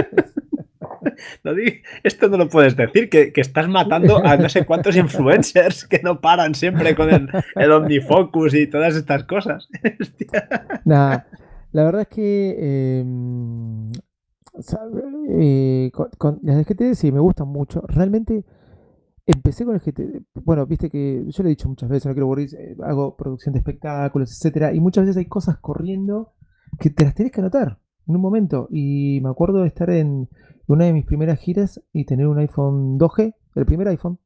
esto 2.03 2.29
no 2.29 2.37
lo 2.37 2.51
puedes 2.51 2.77
decir, 2.77 3.09
que, 3.09 3.33
estás 3.37 3.69
matando 3.69 4.23
a 4.23 4.37
no 4.37 4.51
sé 4.51 4.67
cuántos 4.67 4.97
influencers 4.97 5.87
que 5.87 6.01
no 6.03 6.21
paran 6.21 6.55
siempre 6.55 6.95
con 6.95 7.09
el, 7.09 7.31
el 7.57 7.73
OmniFocus 7.73 8.53
y 8.53 8.67
todas 8.67 8.95
estas 8.95 9.25
cosas. 9.25 9.67
Nada, 10.85 11.27
la 11.73 11.85
verdad 11.85 12.03
es 12.03 12.09
que 12.09 13.01
em, 13.01 13.89
eh, 15.29 15.91
con, 16.19 16.41
las 16.43 16.67
GTD 16.67 16.95
sí 16.95 17.11
me 17.13 17.21
gustan 17.21 17.49
mucho. 17.49 17.83
Realmente 17.87 18.45
empecé 19.27 19.65
con 19.65 19.75
el 19.75 19.81
GTD. 19.81 20.23
Bueno, 20.45 20.67
viste 20.67 20.91
que 20.91 21.25
yo 21.27 21.43
lo 21.43 21.49
he 21.49 21.51
dicho 21.51 21.69
muchas 21.69 21.89
veces, 21.89 22.07
no 22.07 22.13
quiero 22.13 22.27
aburrir, 22.27 22.51
eh, 22.55 22.77
hago 22.83 23.17
producción 23.17 23.53
de 23.53 23.61
espectáculos, 23.61 24.31
etcétera, 24.31 24.75
y 24.75 24.81
muchas 24.81 25.05
veces 25.05 25.19
hay 25.19 25.27
cosas 25.27 25.59
corriendo 25.59 26.33
que 26.79 26.91
te 26.91 27.05
las 27.05 27.15
tienes 27.15 27.33
que 27.33 27.41
anotar. 27.41 27.79
en 28.07 28.17
un 28.17 28.23
momento. 28.23 28.69
Y 28.71 29.21
me 29.23 29.31
acuerdo 29.31 29.63
de 29.63 29.69
estar 29.69 29.89
en 29.91 30.29
una 30.67 30.87
de 30.87 30.93
mis 30.93 31.05
primeras 31.05 31.39
giras 31.39 31.81
y 31.93 32.05
tener 32.05 32.27
un 32.27 32.39
iPhone 32.39 32.99
2G, 32.99 33.35
el 33.55 33.67
primer 33.67 33.89
iPhone, 33.89 34.19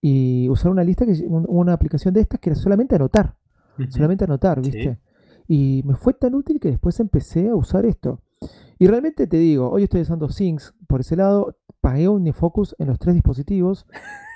y 0.00 0.48
usar 0.48 0.70
una 0.70 0.84
lista, 0.84 1.06
que 1.06 1.24
una 1.26 1.72
aplicación 1.72 2.12
de 2.12 2.20
estas 2.20 2.40
que 2.40 2.50
era 2.50 2.56
solamente 2.56 2.94
anotar. 2.94 3.36
Solamente 3.90 4.24
anotar, 4.24 4.60
¿viste? 4.60 4.98
Y 5.48 5.82
me 5.84 5.94
fue 5.94 6.14
tan 6.14 6.34
útil 6.34 6.60
que 6.60 6.70
después 6.70 6.98
empecé 7.00 7.48
a 7.48 7.54
usar 7.54 7.86
esto. 7.86 8.20
Y 8.78 8.86
realmente 8.86 9.26
te 9.26 9.36
digo, 9.38 9.70
hoy 9.70 9.84
estoy 9.84 10.02
usando 10.02 10.28
Things 10.28 10.74
por 10.86 11.00
ese 11.00 11.16
lado, 11.16 11.56
pagué 11.80 12.08
Unifocus 12.08 12.74
en 12.78 12.88
los 12.88 12.98
tres 12.98 13.14
dispositivos 13.14 13.86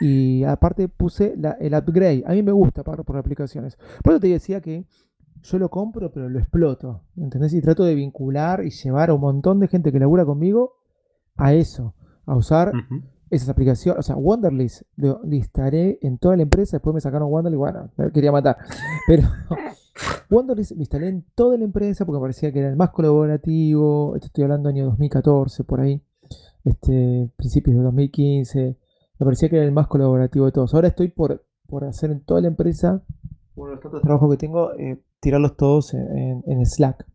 y 0.00 0.44
aparte 0.44 0.88
puse 0.88 1.34
el 1.60 1.74
upgrade. 1.74 2.24
A 2.26 2.32
mí 2.32 2.42
me 2.42 2.52
gusta 2.52 2.82
pagar 2.82 3.04
por 3.04 3.18
aplicaciones. 3.18 3.76
Por 4.02 4.14
eso 4.14 4.20
te 4.20 4.28
decía 4.28 4.60
que 4.60 4.86
yo 5.42 5.58
lo 5.58 5.68
compro, 5.68 6.10
pero 6.12 6.28
lo 6.28 6.38
exploto. 6.38 7.02
¿Entendés? 7.16 7.52
Y 7.54 7.60
trato 7.60 7.84
de 7.84 7.94
vincular 7.94 8.64
y 8.64 8.70
llevar 8.70 9.10
a 9.10 9.14
un 9.14 9.20
montón 9.20 9.60
de 9.60 9.68
gente 9.68 9.92
que 9.92 9.98
labura 9.98 10.24
conmigo 10.24 10.74
a 11.36 11.52
eso, 11.54 11.94
a 12.26 12.36
usar 12.36 12.72
esas 13.30 13.48
aplicaciones. 13.48 14.00
O 14.00 14.02
sea, 14.02 14.16
Wonderlist 14.16 14.82
lo 14.96 15.20
listaré 15.24 15.98
en 16.02 16.18
toda 16.18 16.36
la 16.36 16.42
empresa. 16.42 16.76
Después 16.76 16.94
me 16.94 17.00
sacaron 17.00 17.30
Wonderlist, 17.30 17.58
bueno, 17.58 17.90
me 17.96 18.10
quería 18.10 18.32
matar. 18.32 18.56
Pero 19.06 19.22
Wonderlist 20.30 20.72
lo 20.72 20.78
instalé 20.78 21.08
en 21.08 21.24
toda 21.34 21.56
la 21.56 21.64
empresa 21.64 22.04
porque 22.04 22.18
me 22.18 22.22
parecía 22.22 22.52
que 22.52 22.60
era 22.60 22.68
el 22.68 22.76
más 22.76 22.90
colaborativo. 22.90 24.14
Esto 24.14 24.26
estoy 24.26 24.44
hablando 24.44 24.68
año 24.68 24.84
2014, 24.86 25.64
por 25.64 25.80
ahí. 25.80 26.00
Este, 26.64 27.30
principios 27.36 27.76
de 27.76 27.82
2015. 27.82 28.76
Me 29.18 29.24
parecía 29.24 29.48
que 29.48 29.56
era 29.56 29.64
el 29.64 29.72
más 29.72 29.86
colaborativo 29.86 30.46
de 30.46 30.52
todos. 30.52 30.74
Ahora 30.74 30.88
estoy 30.88 31.08
por, 31.08 31.44
por 31.66 31.84
hacer 31.84 32.10
en 32.10 32.20
toda 32.20 32.40
la 32.40 32.48
empresa, 32.48 33.02
uno 33.54 33.70
de 33.70 33.74
los 33.74 33.82
tantos 33.82 34.02
trabajos 34.02 34.30
que 34.30 34.36
tengo, 34.36 34.72
eh, 34.78 35.00
tirarlos 35.20 35.56
todos 35.56 35.94
en, 35.94 36.66
Slack. 36.66 37.06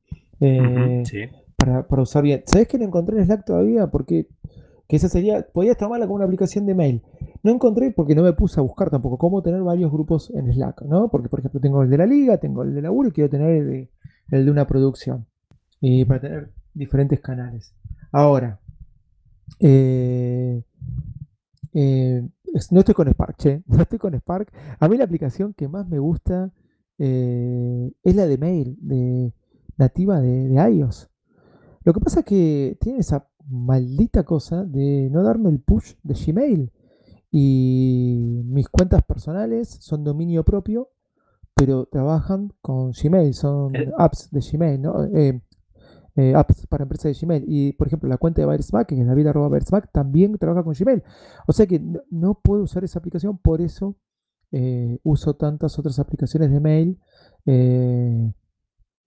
Eh, 0.41 1.03
para, 1.55 1.87
para, 1.87 2.01
usar 2.01 2.23
bien. 2.23 2.43
¿Sabes 2.45 2.67
que 2.67 2.77
no 2.77 2.85
encontré 2.85 3.17
en 3.17 3.25
Slack 3.25 3.45
todavía? 3.45 3.87
Porque 3.87 4.27
que 4.87 4.95
esa 4.97 5.09
sería, 5.09 5.47
podías 5.47 5.77
tomarla 5.77 6.05
como 6.05 6.15
una 6.15 6.25
aplicación 6.25 6.65
de 6.65 6.75
mail. 6.75 7.03
No 7.43 7.51
encontré 7.51 7.91
porque 7.91 8.15
no 8.15 8.23
me 8.23 8.33
puse 8.33 8.59
a 8.59 8.63
buscar 8.63 8.89
tampoco 8.89 9.17
cómo 9.17 9.41
tener 9.41 9.61
varios 9.61 9.91
grupos 9.91 10.31
en 10.31 10.51
Slack, 10.51 10.83
¿no? 10.83 11.09
Porque, 11.09 11.29
por 11.29 11.39
ejemplo, 11.39 11.59
tengo 11.59 11.83
el 11.83 11.89
de 11.89 11.97
la 11.97 12.05
liga, 12.05 12.37
tengo 12.37 12.63
el 12.63 12.73
de 12.73 12.81
laburo 12.81 13.09
y 13.09 13.11
quiero 13.11 13.29
tener 13.29 13.89
el 14.29 14.45
de, 14.45 14.51
una 14.51 14.67
producción. 14.67 15.25
Y 15.81 16.05
para 16.05 16.21
tener 16.21 16.51
diferentes 16.73 17.19
canales. 17.19 17.73
Ahora, 18.11 18.59
eh, 19.59 20.63
eh, 21.73 22.27
no 22.71 22.79
estoy 22.79 22.95
con 22.95 23.07
Spark, 23.09 23.37
che, 23.37 23.63
no 23.67 23.81
estoy 23.81 23.99
con 23.99 24.13
Spark. 24.15 24.51
A 24.79 24.87
mí 24.87 24.97
la 24.97 25.03
aplicación 25.03 25.53
que 25.53 25.67
más 25.67 25.87
me 25.87 25.99
gusta 25.99 26.51
eh, 26.97 27.91
es 28.03 28.15
la 28.15 28.27
de 28.27 28.37
mail, 28.37 28.77
de, 28.81 29.33
nativa 29.77 30.21
de, 30.21 30.47
de, 30.47 30.71
iOS. 30.71 31.09
Lo 31.83 31.93
que 31.93 31.99
pasa 31.99 32.19
es 32.21 32.25
que 32.25 32.77
tiene 32.79 32.99
esa 32.99 33.27
maldita 33.47 34.23
cosa 34.23 34.63
de 34.63 35.09
no 35.11 35.23
darme 35.23 35.49
el 35.49 35.59
push 35.59 35.93
de 36.03 36.13
Gmail. 36.13 36.71
Y 37.31 38.41
mis 38.45 38.69
cuentas 38.69 39.03
personales 39.03 39.67
son 39.81 40.03
dominio 40.03 40.43
propio, 40.43 40.89
pero 41.53 41.85
trabajan 41.85 42.53
con 42.61 42.91
Gmail, 42.91 43.33
son 43.33 43.75
eh. 43.75 43.91
apps 43.97 44.29
de 44.31 44.39
Gmail, 44.39 44.81
¿no? 44.81 45.03
Eh, 45.05 45.41
eh, 46.15 46.33
apps 46.33 46.65
para 46.67 46.83
empresas 46.83 47.13
de 47.13 47.25
Gmail. 47.25 47.43
Y 47.47 47.73
por 47.73 47.87
ejemplo, 47.87 48.07
la 48.07 48.17
cuenta 48.17 48.41
de 48.41 48.47
Byresmack, 48.47 48.87
que 48.87 48.99
es 49.01 49.05
David.Byresmack, 49.05 49.91
también 49.91 50.37
trabaja 50.37 50.63
con 50.63 50.73
Gmail. 50.73 51.03
O 51.47 51.51
sea 51.51 51.67
que 51.67 51.81
no, 52.09 52.39
puedo 52.41 52.63
usar 52.63 52.83
esa 52.83 52.99
aplicación, 52.99 53.37
por 53.37 53.61
eso 53.61 53.97
uso 55.03 55.35
tantas 55.35 55.77
otras 55.77 55.99
aplicaciones 55.99 56.49
de 56.49 56.61
mail 56.61 57.01
que 57.43 58.31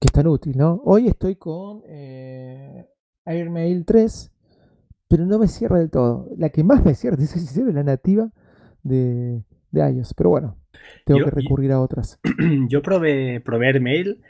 están 0.04 0.26
útiles, 0.26 0.58
¿no? 0.58 0.82
Hoy 0.84 1.08
estoy 1.08 1.36
con 1.36 1.80
Airmail 3.28 3.84
3, 3.84 4.32
pero 5.08 5.26
no 5.26 5.38
me 5.38 5.48
cierra 5.48 5.78
del 5.78 5.90
todo. 5.90 6.28
La 6.36 6.50
que 6.50 6.64
más 6.64 6.84
me 6.84 6.94
cierra, 6.94 7.16
es 7.22 7.56
la 7.56 7.82
nativa 7.82 8.30
de, 8.82 9.44
de 9.70 9.90
iOS. 9.92 10.14
Pero 10.14 10.30
bueno, 10.30 10.56
tengo 11.04 11.24
que 11.24 11.30
recurrir 11.30 11.72
a 11.72 11.80
otras. 11.80 12.20
Yo 12.68 12.82
probé, 12.82 13.40
probé 13.40 13.66
Airmail, 13.66 14.22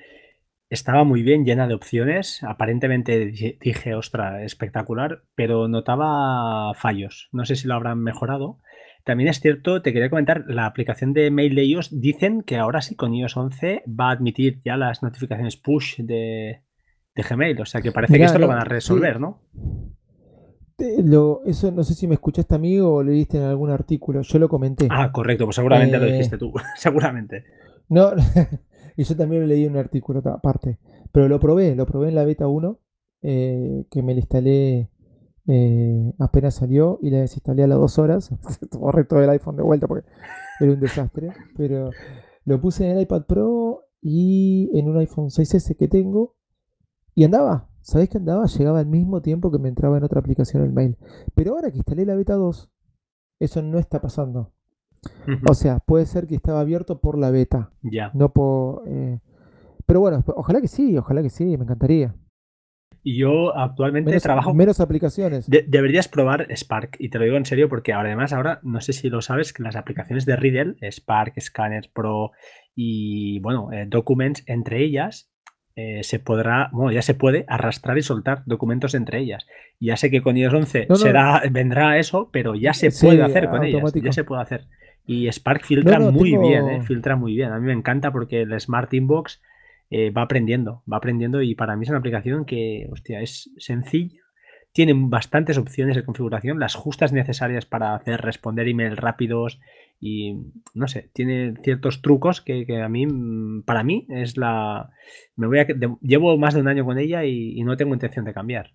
estaba 0.70 1.04
muy 1.04 1.22
bien, 1.22 1.44
llena 1.44 1.66
de 1.66 1.74
opciones. 1.74 2.42
Aparentemente 2.42 3.26
dije, 3.26 3.94
ostra, 3.94 4.44
espectacular, 4.44 5.22
pero 5.34 5.68
notaba 5.68 6.74
fallos. 6.74 7.28
No 7.32 7.44
sé 7.44 7.56
si 7.56 7.66
lo 7.66 7.74
habrán 7.74 8.02
mejorado. 8.02 8.58
También 9.04 9.30
es 9.30 9.40
cierto, 9.40 9.80
te 9.80 9.92
quería 9.94 10.10
comentar, 10.10 10.44
la 10.48 10.66
aplicación 10.66 11.14
de 11.14 11.30
mail 11.30 11.54
de 11.54 11.64
iOS 11.64 11.98
dicen 11.98 12.42
que 12.42 12.56
ahora 12.56 12.82
sí 12.82 12.94
con 12.94 13.14
iOS 13.14 13.38
11 13.38 13.84
va 13.88 14.10
a 14.10 14.12
admitir 14.12 14.60
ya 14.64 14.76
las 14.76 15.02
notificaciones 15.02 15.56
push 15.56 15.96
de, 16.00 16.60
de 17.18 17.28
Gmail. 17.28 17.60
O 17.60 17.66
sea 17.66 17.80
que 17.80 17.92
parece 17.92 18.16
que 18.16 18.24
esto 18.24 18.38
lo 18.38 18.48
van 18.48 18.60
a 18.60 18.64
resolver, 18.64 19.20
¿no? 19.20 19.40
Lo, 21.02 21.42
eso 21.44 21.72
no 21.72 21.82
sé 21.82 21.94
si 21.94 22.06
me 22.06 22.14
escuchaste 22.14 22.54
a 22.54 22.58
mí 22.58 22.78
o 22.78 23.02
leíste 23.02 23.38
en 23.38 23.44
algún 23.44 23.70
artículo. 23.70 24.22
Yo 24.22 24.38
lo 24.38 24.48
comenté. 24.48 24.86
Ah, 24.90 25.10
correcto, 25.10 25.44
pues 25.44 25.56
seguramente 25.56 25.98
lo 25.98 26.06
eh, 26.06 26.12
dijiste 26.12 26.38
tú. 26.38 26.52
seguramente. 26.76 27.44
No, 27.88 28.12
y 28.96 29.02
yo 29.02 29.16
también 29.16 29.42
lo 29.42 29.48
leí 29.48 29.64
en 29.64 29.72
un 29.72 29.78
artículo 29.78 30.22
aparte. 30.24 30.78
Pero 31.10 31.28
lo 31.28 31.40
probé, 31.40 31.74
lo 31.74 31.84
probé 31.86 32.10
en 32.10 32.14
la 32.14 32.24
beta 32.24 32.46
1, 32.46 32.78
eh, 33.22 33.86
que 33.90 34.02
me 34.02 34.14
la 34.14 34.20
instalé 34.20 34.90
eh, 35.50 36.12
apenas 36.18 36.56
salió 36.56 36.98
y 37.00 37.08
la 37.08 37.20
desinstalé 37.20 37.64
a 37.64 37.66
las 37.66 37.78
dos 37.78 37.98
horas. 37.98 38.30
Borré 38.78 39.04
todo 39.04 39.22
el 39.22 39.30
iPhone 39.30 39.56
de 39.56 39.62
vuelta 39.62 39.88
porque 39.88 40.08
era 40.60 40.72
un 40.72 40.80
desastre. 40.80 41.30
Pero 41.56 41.90
lo 42.44 42.60
puse 42.60 42.88
en 42.88 42.96
el 42.96 43.02
iPad 43.02 43.24
Pro 43.26 43.84
y 44.00 44.70
en 44.78 44.88
un 44.88 44.98
iPhone 44.98 45.30
6S 45.30 45.76
que 45.76 45.88
tengo 45.88 46.37
y 47.18 47.24
andaba, 47.24 47.68
¿sabés 47.80 48.08
que 48.08 48.18
andaba? 48.18 48.46
Llegaba 48.46 48.78
al 48.78 48.86
mismo 48.86 49.20
tiempo 49.20 49.50
que 49.50 49.58
me 49.58 49.68
entraba 49.68 49.98
en 49.98 50.04
otra 50.04 50.20
aplicación 50.20 50.62
el 50.62 50.72
mail. 50.72 50.96
Pero 51.34 51.54
ahora 51.54 51.72
que 51.72 51.78
instalé 51.78 52.06
la 52.06 52.14
beta 52.14 52.34
2, 52.34 52.70
eso 53.40 53.60
no 53.60 53.80
está 53.80 54.00
pasando. 54.00 54.52
O 55.50 55.54
sea, 55.54 55.80
puede 55.80 56.06
ser 56.06 56.28
que 56.28 56.36
estaba 56.36 56.60
abierto 56.60 57.00
por 57.00 57.18
la 57.18 57.32
beta. 57.32 57.72
Ya. 57.82 58.12
No 58.14 58.32
por. 58.32 58.84
Eh, 58.86 59.18
pero 59.84 59.98
bueno, 59.98 60.22
ojalá 60.36 60.60
que 60.60 60.68
sí, 60.68 60.96
ojalá 60.96 61.20
que 61.20 61.28
sí, 61.28 61.56
me 61.56 61.64
encantaría. 61.64 62.14
Y 63.02 63.18
yo 63.18 63.52
actualmente 63.56 64.16
trabajo. 64.20 64.54
Menos 64.54 64.78
aplicaciones. 64.78 65.50
deberías 65.50 66.06
probar 66.06 66.46
Spark. 66.54 66.98
Y 67.00 67.10
te 67.10 67.18
lo 67.18 67.24
digo 67.24 67.36
en 67.36 67.46
serio 67.46 67.68
porque 67.68 67.94
además 67.94 68.32
ahora, 68.32 68.60
no 68.62 68.80
sé 68.80 68.92
si 68.92 69.08
lo 69.08 69.22
sabes, 69.22 69.52
que 69.52 69.64
las 69.64 69.74
aplicaciones 69.74 70.24
de 70.24 70.36
Riddle, 70.36 70.76
Spark, 70.88 71.34
Scanner 71.40 71.90
Pro 71.92 72.30
y 72.76 73.40
bueno, 73.40 73.72
eh, 73.72 73.86
Documents, 73.88 74.44
entre 74.46 74.84
ellas, 74.84 75.32
eh, 75.80 76.02
se 76.02 76.18
podrá, 76.18 76.70
bueno, 76.72 76.90
ya 76.90 77.02
se 77.02 77.14
puede 77.14 77.44
arrastrar 77.46 77.96
y 77.98 78.02
soltar 78.02 78.42
documentos 78.46 78.96
entre 78.96 79.20
ellas. 79.20 79.46
Ya 79.78 79.96
sé 79.96 80.10
que 80.10 80.22
con 80.22 80.36
iOS 80.36 80.52
11 80.52 80.88
será, 80.96 81.40
vendrá 81.52 82.00
eso, 82.00 82.30
pero 82.32 82.56
ya 82.56 82.74
se 82.74 82.90
puede 82.90 83.22
hacer 83.22 83.48
con 83.48 83.62
ellas. 83.62 83.92
Ya 83.94 84.10
se 84.10 84.24
puede 84.24 84.42
hacer. 84.42 84.64
Y 85.06 85.30
Spark 85.30 85.64
filtra 85.64 86.00
muy 86.00 86.36
bien, 86.36 86.68
eh, 86.68 86.82
filtra 86.82 87.14
muy 87.14 87.36
bien. 87.36 87.52
A 87.52 87.60
mí 87.60 87.66
me 87.66 87.74
encanta 87.74 88.10
porque 88.10 88.40
el 88.40 88.60
Smart 88.60 88.92
Inbox 88.92 89.40
eh, 89.88 90.10
va 90.10 90.22
aprendiendo, 90.22 90.82
va 90.92 90.96
aprendiendo 90.96 91.42
y 91.42 91.54
para 91.54 91.76
mí 91.76 91.84
es 91.84 91.90
una 91.90 91.98
aplicación 91.98 92.44
que, 92.44 92.88
hostia, 92.90 93.20
es 93.20 93.48
sencilla. 93.58 94.22
Tiene 94.72 94.94
bastantes 94.96 95.58
opciones 95.58 95.94
de 95.94 96.04
configuración, 96.04 96.58
las 96.58 96.74
justas 96.74 97.12
necesarias 97.12 97.66
para 97.66 97.94
hacer 97.94 98.20
responder 98.20 98.66
email 98.66 98.96
rápidos 98.96 99.60
y 100.00 100.34
no 100.74 100.86
sé, 100.86 101.10
tiene 101.12 101.54
ciertos 101.62 102.02
trucos 102.02 102.40
que, 102.40 102.66
a 102.82 102.88
mí, 102.88 103.06
para 103.64 103.82
mí, 103.82 104.06
es 104.08 104.36
la... 104.36 104.90
Me 105.36 105.46
voy 105.46 105.58
a, 105.58 105.66
llevo 106.00 106.36
más 106.38 106.54
de 106.54 106.60
un 106.60 106.68
año 106.68 106.84
con 106.84 106.98
ella 106.98 107.24
y, 107.24 107.62
no 107.62 107.76
tengo 107.76 107.94
intención 107.94 108.24
de 108.24 108.34
cambiar. 108.34 108.72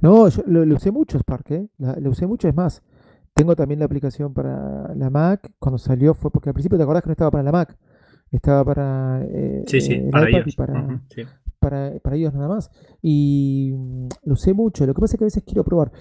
No, 0.00 0.28
yo 0.28 0.42
lo, 0.46 0.62
usé 0.74 0.90
mucho 0.90 1.18
Spark, 1.18 1.50
¿eh? 1.50 1.68
lo 1.78 2.10
usé 2.10 2.26
mucho, 2.26 2.48
es 2.48 2.54
más, 2.54 2.82
tengo 3.34 3.54
también 3.54 3.78
la 3.78 3.86
aplicación 3.86 4.32
para 4.32 4.94
la 4.94 5.10
Mac, 5.10 5.52
cuando 5.58 5.78
salió 5.78 6.14
fue 6.14 6.30
porque 6.30 6.50
al 6.50 6.54
principio 6.54 6.78
te 6.78 6.84
acordás 6.84 7.02
que 7.02 7.08
no 7.08 7.12
estaba 7.12 7.30
para 7.30 7.44
la 7.44 7.52
Mac, 7.52 7.76
estaba 8.30 8.64
para 8.64 9.22
eh, 9.24 9.64
sí, 9.66 9.80
sí, 9.80 9.92
eh, 9.94 10.08
para 10.10 10.28
ellos. 10.28 10.56
para, 11.60 12.00
para, 12.00 12.16
ellos 12.16 12.34
nada 12.34 12.48
más. 12.48 12.70
Y 13.00 13.72
mm, 13.76 14.08
lo 14.24 14.32
usé 14.32 14.54
mucho, 14.54 14.86
lo 14.86 14.94
que 14.94 15.00
pasa 15.00 15.14
es 15.14 15.18
que 15.18 15.24
a 15.24 15.26
veces 15.26 15.44
quiero 15.44 15.64
probar 15.64 15.92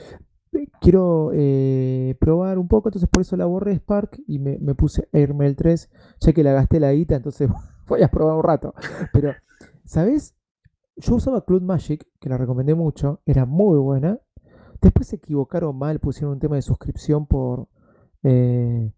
quiero 0.81 1.31
eh, 1.33 2.15
probar 2.19 2.57
un 2.57 2.67
poco, 2.67 2.89
entonces 2.89 3.09
por 3.09 3.21
eso 3.21 3.37
la 3.37 3.45
borré 3.45 3.75
Spark 3.75 4.21
y 4.27 4.39
me, 4.39 4.57
puse 4.75 5.07
Airmail 5.13 5.55
3, 5.55 5.89
ya 6.19 6.33
que 6.33 6.43
la 6.43 6.53
gasté 6.53 6.79
la 6.79 6.91
guita, 6.91 7.15
entonces 7.15 7.49
voy 7.87 8.01
a 8.01 8.07
probar 8.09 8.35
un 8.35 8.43
rato. 8.43 8.73
Pero, 9.13 9.33
¿sabes? 9.85 10.35
Yo 10.95 11.15
usaba 11.15 11.45
Cloud 11.45 11.61
Magic, 11.61 12.07
que 12.19 12.29
la 12.29 12.37
recomendé 12.37 12.73
mucho, 12.73 13.21
era 13.25 13.45
muy 13.45 13.77
buena. 13.77 14.19
Después 14.81 15.07
se 15.07 15.17
equivocaron 15.17 15.77
mal, 15.77 15.99
pusieron 15.99 16.33
un 16.33 16.39
tema 16.39 16.55
de 16.55 16.61
suscripción 16.61 17.27
por 17.27 17.67
eh, 18.23 18.91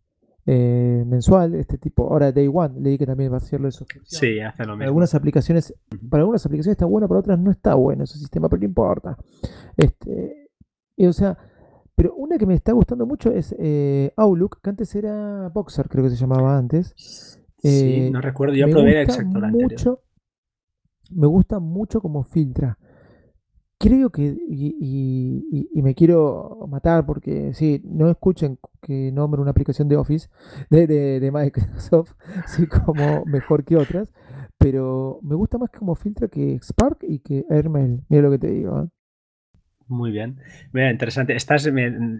eh, 0.45 1.03
mensual, 1.05 1.55
este 1.55 1.77
tipo. 1.77 2.11
Ahora 2.11 2.31
Day 2.31 2.49
One, 2.51 2.79
leí 2.79 2.97
que 2.97 3.05
también 3.05 3.31
va 3.31 3.35
a 3.35 3.37
hacerlo 3.37 3.67
de 3.67 3.71
suscripción. 3.71 4.19
Sí, 4.19 4.39
hace 4.39 4.65
lo 4.65 4.73
mismo. 4.75 4.85
algunas 4.85 5.13
aplicaciones, 5.13 5.75
para 6.09 6.21
algunas 6.21 6.43
aplicaciones 6.45 6.73
está 6.73 6.85
bueno, 6.85 7.07
para 7.07 7.19
otras 7.19 7.37
no 7.39 7.51
está 7.51 7.75
bueno 7.75 8.05
ese 8.05 8.17
sistema, 8.17 8.49
pero 8.49 8.61
no 8.61 8.65
importa. 8.65 9.17
Este, 9.77 10.38
o 11.07 11.13
sea, 11.13 11.37
pero 11.99 12.15
una 12.15 12.37
que 12.37 12.45
me 12.45 12.53
está 12.53 12.71
gustando 12.71 13.05
mucho 13.05 13.29
es 13.33 13.53
eh, 13.59 14.13
Outlook, 14.15 14.61
que 14.61 14.69
antes 14.69 14.95
era 14.95 15.49
Boxer, 15.49 15.89
creo 15.89 16.05
que 16.05 16.09
se 16.09 16.15
llamaba 16.15 16.57
antes. 16.57 16.93
sí, 16.95 17.67
eh, 17.67 18.09
no 18.09 18.21
recuerdo, 18.21 18.55
yo 18.55 18.69
probé 18.69 19.05
mucho, 19.51 20.01
Me 21.11 21.27
gusta 21.27 21.59
mucho 21.59 21.99
como 21.99 22.23
filtra. 22.23 22.77
creo 23.77 24.11
que, 24.11 24.37
y, 24.47 25.81
me 25.81 25.93
quiero 25.93 26.65
matar 26.69 27.05
porque 27.05 27.53
sí, 27.53 27.81
no 27.83 28.09
escuchen 28.09 28.59
que 28.81 29.11
nombre 29.11 29.41
una 29.41 29.51
aplicación 29.51 29.89
de 29.89 29.97
Office 29.97 30.29
de, 30.69 30.87
de, 30.87 31.31
Microsoft, 31.33 32.13
sí, 32.47 32.65
como 32.65 33.25
mejor 33.25 33.65
que 33.65 33.75
otras, 33.75 34.13
pero 34.57 35.19
me 35.21 35.35
gusta 35.35 35.57
más 35.57 35.69
como 35.69 35.95
filtro 35.95 36.29
que 36.29 36.57
Spark 36.63 36.99
y 37.01 37.19
que 37.19 37.45
Airmail, 37.49 38.05
mira 38.07 38.23
lo 38.23 38.31
que 38.31 38.39
te 38.39 38.51
digo. 38.51 38.83
¿eh? 38.83 38.87
Muy 39.89 40.11
bien. 40.11 40.37
Mira, 40.71 40.91
interesante. 40.91 41.35
Estás, 41.35 41.67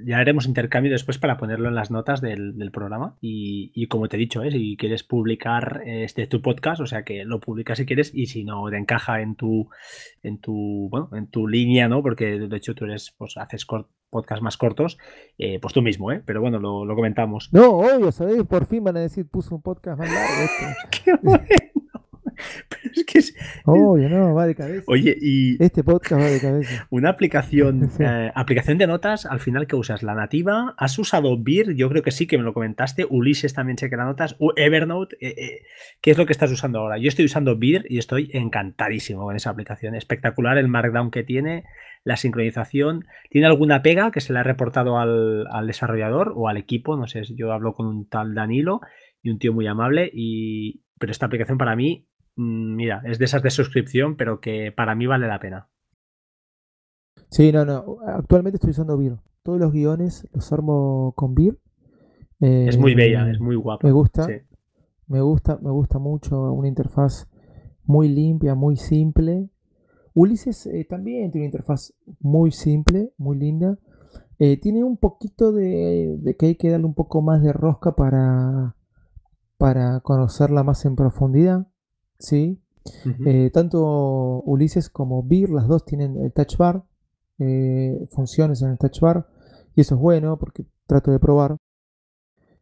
ya 0.06 0.18
haremos 0.18 0.48
intercambio 0.48 0.92
después 0.92 1.20
para 1.20 1.38
ponerlo 1.38 1.70
en 1.70 1.76
las 1.76 1.92
notas 1.92 2.20
del, 2.20 2.72
programa. 2.74 3.16
Y, 3.22 3.88
como 3.88 4.10
te 4.10 4.18
he 4.18 4.20
dicho, 4.20 4.42
¿eh? 4.42 4.52
si 4.52 4.76
quieres 4.76 5.04
publicar 5.04 5.84
este 5.86 6.26
tu 6.26 6.42
podcast, 6.42 6.82
o 6.82 6.88
sea 6.88 7.04
que 7.04 7.24
lo 7.26 7.40
publicas 7.40 7.78
si 7.78 7.86
quieres, 7.86 8.12
y 8.14 8.26
si 8.26 8.44
no 8.44 8.68
te 8.72 8.78
encaja 8.78 9.22
en 9.22 9.36
tu, 9.36 9.70
en 10.24 10.40
tu, 10.40 10.88
bueno, 10.90 11.10
en 11.14 11.28
tu 11.28 11.48
línea, 11.48 11.88
¿no? 11.88 12.02
Porque 12.02 12.40
de 12.40 12.58
hecho 12.58 12.74
tú 12.74 12.86
eres, 12.86 13.14
pues 13.16 13.38
haces 13.38 13.68
podcast 14.10 14.42
más 14.42 14.58
cortos, 14.58 14.98
eh, 15.38 15.60
pues 15.62 15.72
tú 15.72 15.84
mismo, 15.84 16.12
¿eh? 16.12 16.24
Pero 16.26 16.42
bueno, 16.42 16.58
lo, 16.60 16.96
comentamos. 16.96 17.50
No, 17.54 17.70
obvio, 17.78 18.12
¿sabéis? 18.12 18.44
Por 18.46 18.66
fin 18.66 18.84
van 18.84 18.98
a 18.98 19.02
decir, 19.02 19.28
puso 19.28 19.56
un 19.56 19.62
podcast 19.62 20.00
más 20.00 20.12
largo. 20.12 20.44
Este. 20.44 21.04
Qué 21.06 21.14
bueno. 21.22 21.46
Es 22.96 23.06
que 23.06 23.20
es, 23.20 23.36
Obvio, 23.66 24.10
no, 24.10 24.34
va 24.34 24.48
de 24.48 24.56
cabeza. 24.56 24.84
Oye, 24.88 25.16
y. 25.20 25.62
Este 25.64 25.84
podcast 25.84 26.22
va 26.22 26.26
de 26.26 26.40
cabeza. 26.40 26.88
Una 26.90 27.10
aplicación, 27.10 27.90
eh, 28.00 28.32
aplicación 28.34 28.78
de 28.78 28.88
notas, 28.88 29.26
al 29.26 29.40
final, 29.40 29.68
¿qué 29.68 29.76
usas? 29.76 30.04
¿La 30.04 30.16
nativa? 30.16 30.76
¿Has 30.78 30.98
usado 31.00 31.42
Beer? 31.42 31.76
Yo 31.76 31.90
creo 31.90 32.04
que 32.04 32.12
sí, 32.12 32.28
que 32.28 32.38
me 32.38 32.44
lo 32.44 32.54
comentaste. 32.54 33.06
Ulises 33.10 33.54
también 33.54 33.78
sé 33.78 33.90
que 33.90 33.98
la 33.98 34.06
notas. 34.06 34.36
Evernote, 34.56 35.18
eh, 35.20 35.36
eh, 35.38 35.62
¿qué 36.02 36.12
es 36.12 36.18
lo 36.18 36.26
que 36.26 36.34
estás 36.34 36.52
usando 36.52 36.80
ahora? 36.80 36.98
Yo 36.98 37.08
estoy 37.08 37.26
usando 37.26 37.58
Beer 37.58 37.86
y 37.90 37.98
estoy 37.98 38.30
encantadísimo 38.34 39.24
con 39.24 39.36
esa 39.36 39.52
aplicación. 39.52 39.96
Espectacular 39.96 40.58
el 40.58 40.68
markdown 40.68 41.12
que 41.12 41.24
tiene, 41.24 41.66
la 42.04 42.18
sincronización. 42.18 43.06
¿Tiene 43.30 43.48
alguna 43.48 43.82
pega 43.82 44.12
que 44.12 44.22
se 44.22 44.34
le 44.34 44.40
ha 44.40 44.44
reportado 44.44 44.98
al, 44.98 45.48
al 45.52 45.68
desarrollador 45.68 46.34
o 46.36 46.48
al 46.48 46.58
equipo? 46.58 46.98
No 46.98 47.08
sé, 47.08 47.22
yo 47.36 47.52
hablo 47.52 47.74
con 47.74 47.88
un 47.88 48.08
tal 48.08 48.34
Danilo 48.34 48.82
y 49.22 49.30
un 49.30 49.40
tío 49.40 49.54
muy 49.54 49.68
amable 49.68 50.10
y, 50.14 50.82
pero 50.98 51.12
esta 51.12 51.26
aplicación 51.26 51.58
para 51.58 51.76
mí 51.76 52.09
mira, 52.40 53.02
es 53.06 53.20
de 53.20 53.26
esas 53.26 53.44
de 53.44 53.50
suscripción, 53.50 54.16
pero 54.16 54.40
que 54.40 54.72
para 54.72 54.96
mí 54.96 55.06
vale 55.06 55.28
la 55.28 55.40
pena. 55.40 55.70
Sí, 57.30 57.52
no, 57.52 57.66
no. 57.66 57.98
Actualmente 58.06 58.56
estoy 58.56 58.72
usando 58.72 58.98
Beer. 58.98 59.18
Todos 59.44 59.60
los 59.60 59.72
guiones 59.72 60.28
los 60.34 60.52
armo 60.52 61.14
con 61.16 61.36
Beer. 61.36 61.58
es 62.40 62.78
muy 62.78 62.96
bella, 62.96 63.28
eh, 63.28 63.32
es 63.32 63.40
muy 63.40 63.56
guapa. 63.56 63.86
Me 63.86 63.92
gusta. 63.92 64.28
Me 65.08 65.22
gusta, 65.22 65.60
me 65.62 65.70
gusta 65.72 66.00
mucho. 66.00 66.54
Una 66.54 66.68
interfaz 66.68 67.28
muy 67.84 68.08
limpia, 68.08 68.56
muy 68.56 68.78
simple. 68.78 69.50
Ulises 70.14 70.66
eh, 70.68 70.86
también 70.90 71.32
tiene 71.32 71.46
una 71.46 71.54
interfaz 71.54 71.94
muy 72.20 72.52
simple, 72.52 73.12
muy 73.18 73.38
linda. 73.38 73.78
Eh, 74.40 74.58
tiene 74.58 74.84
un 74.84 74.98
poquito 74.98 75.52
de, 75.52 76.16
de, 76.20 76.36
que 76.38 76.48
hay 76.48 76.56
que 76.56 76.70
darle 76.70 76.86
un 76.86 76.94
poco 76.94 77.22
más 77.22 77.44
de 77.44 77.52
rosca 77.52 77.96
para, 77.96 78.76
para 79.58 80.00
conocerla 80.00 80.64
más 80.64 80.86
en 80.86 80.96
profundidad. 80.96 81.68
¿Sí? 82.20 82.62
Eh, 83.26 83.50
tanto 83.54 84.42
Ulises 84.46 84.90
como 84.90 85.24
Beer, 85.24 85.50
las 85.50 85.68
dos 85.68 85.86
tienen 85.86 86.18
el 86.18 86.32
touch 86.32 86.58
bar, 86.58 86.84
eh, 87.40 88.08
funciones 88.12 88.62
en 88.62 88.72
el 88.72 88.78
touch 88.78 89.00
bar, 89.00 89.28
y 89.76 89.82
eso 89.82 89.96
es 89.96 90.02
bueno 90.02 90.38
porque 90.38 90.66
trato 90.86 91.12
de 91.12 91.20
probar, 91.20 91.58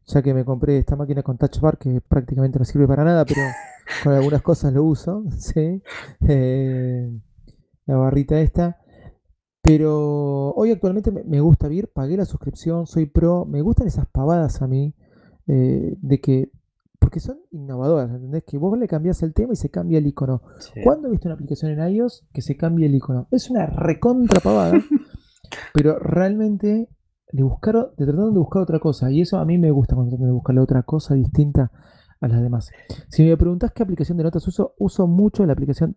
ya 0.06 0.22
que 0.22 0.34
me 0.34 0.46
compré 0.46 0.78
esta 0.78 0.96
máquina 0.96 1.24
con 1.24 1.38
touch 1.38 1.60
bar 1.60 1.78
que 1.78 2.02
prácticamente 2.02 2.60
no 2.60 2.66
sirve 2.66 2.88
para 2.88 3.04
nada, 3.04 3.26
pero 3.26 3.42
con 4.04 4.14
algunas 4.14 4.42
cosas 4.42 4.74
lo 4.74 4.84
uso, 4.84 5.24
¿sí? 5.38 5.82
Eh, 6.28 7.10
la 7.86 7.98
barrita 7.98 8.40
esta. 8.40 8.82
Pero 9.62 10.52
hoy 10.52 10.72
actualmente 10.72 11.12
me, 11.12 11.42
gusta 11.42 11.68
Beer, 11.68 11.90
pagué 11.92 12.16
la 12.16 12.24
suscripción, 12.24 12.88
soy 12.88 13.06
pro, 13.06 13.44
me 13.44 13.62
gustan 13.62 13.88
esas 13.88 14.08
pavadas 14.08 14.62
a 14.62 14.68
mí, 14.68 14.94
de 15.46 16.22
que 16.22 16.52
porque 17.08 17.22
son 17.22 17.40
innovadoras, 17.52 18.12
¿entendés? 18.12 18.44
Que 18.46 18.58
vos 18.58 18.78
le 18.78 18.86
cambiás 18.86 19.24
el 19.24 19.34
tema 19.34 19.54
y 19.54 19.56
se 19.56 19.70
cambia 19.70 20.00
el 20.00 20.08
icono. 20.08 20.42
¿Cuándo 20.84 21.08
he 21.08 21.12
visto 21.12 21.30
una 21.30 21.36
aplicación 21.36 21.72
en 21.72 21.90
iOS 21.90 22.28
que 22.34 22.42
se 22.42 22.58
cambie 22.58 22.88
el 22.88 22.96
icono? 22.96 23.30
Es 23.32 23.50
una 23.50 23.66
recontra 23.66 24.42
pavada, 24.42 24.74
pero 25.74 26.00
realmente 26.00 26.90
le 27.32 27.44
buscaron, 27.44 27.92
le 27.96 28.06
trataron 28.06 28.34
de 28.34 28.40
buscar 28.40 28.62
otra 28.62 28.82
cosa. 28.82 29.10
Y 29.10 29.22
eso 29.22 29.38
a 29.38 29.46
mí 29.46 29.58
me 29.58 29.72
gusta 29.72 29.96
cuando 29.96 30.10
tratan 30.10 30.28
de 30.28 30.34
buscarle 30.34 30.60
otra 30.60 30.84
cosa 30.84 31.16
distinta 31.16 31.72
a 32.20 32.28
las 32.28 32.42
demás. 32.42 32.72
Si 33.08 33.24
me 33.24 33.38
preguntás 33.38 33.72
qué 33.72 33.84
aplicación 33.84 34.18
de 34.18 34.26
notas 34.26 34.46
uso, 34.46 34.74
uso 34.78 35.08
mucho 35.08 35.46
la 35.46 35.54
aplicación 35.54 35.96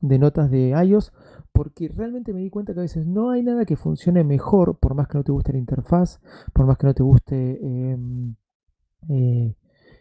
de 0.00 0.18
notas 0.18 0.50
de 0.50 0.70
iOS 0.70 1.12
porque 1.52 1.86
realmente 1.86 2.32
me 2.32 2.40
di 2.40 2.50
cuenta 2.50 2.74
que 2.74 2.80
a 2.80 2.82
veces 2.82 3.06
no 3.06 3.30
hay 3.30 3.44
nada 3.44 3.64
que 3.64 3.76
funcione 3.76 4.24
mejor, 4.24 4.76
por 4.80 4.96
más 4.96 5.06
que 5.06 5.18
no 5.18 5.22
te 5.22 5.30
guste 5.30 5.52
la 5.52 5.58
interfaz, 5.58 6.18
por 6.52 6.66
más 6.66 6.78
que 6.78 6.88
no 6.88 6.94
te 6.94 7.04
guste 7.04 7.60
em, 7.64 8.34
eh, 9.08 9.54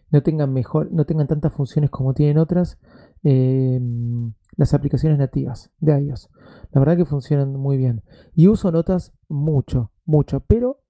no 0.10 0.24
tengan 0.24 0.54
mejor, 0.54 0.92
no 0.92 1.06
tengan 1.06 1.28
tantas 1.28 1.54
funciones 1.54 1.90
como 1.90 2.14
tienen 2.14 2.38
otras 2.38 2.78
eh, 3.24 3.80
las 4.56 4.74
aplicaciones 4.74 5.18
nativas 5.20 5.72
de 5.80 6.00
iOS. 6.02 6.30
La 6.72 6.80
verdad 6.80 6.98
que 6.98 7.06
funcionan 7.06 7.56
muy 7.56 7.78
bien. 7.78 8.04
Y 8.36 8.48
uso 8.48 8.72
notas 8.72 9.14
mucho, 9.28 9.92
mucho, 10.06 10.42
pero 10.42 10.82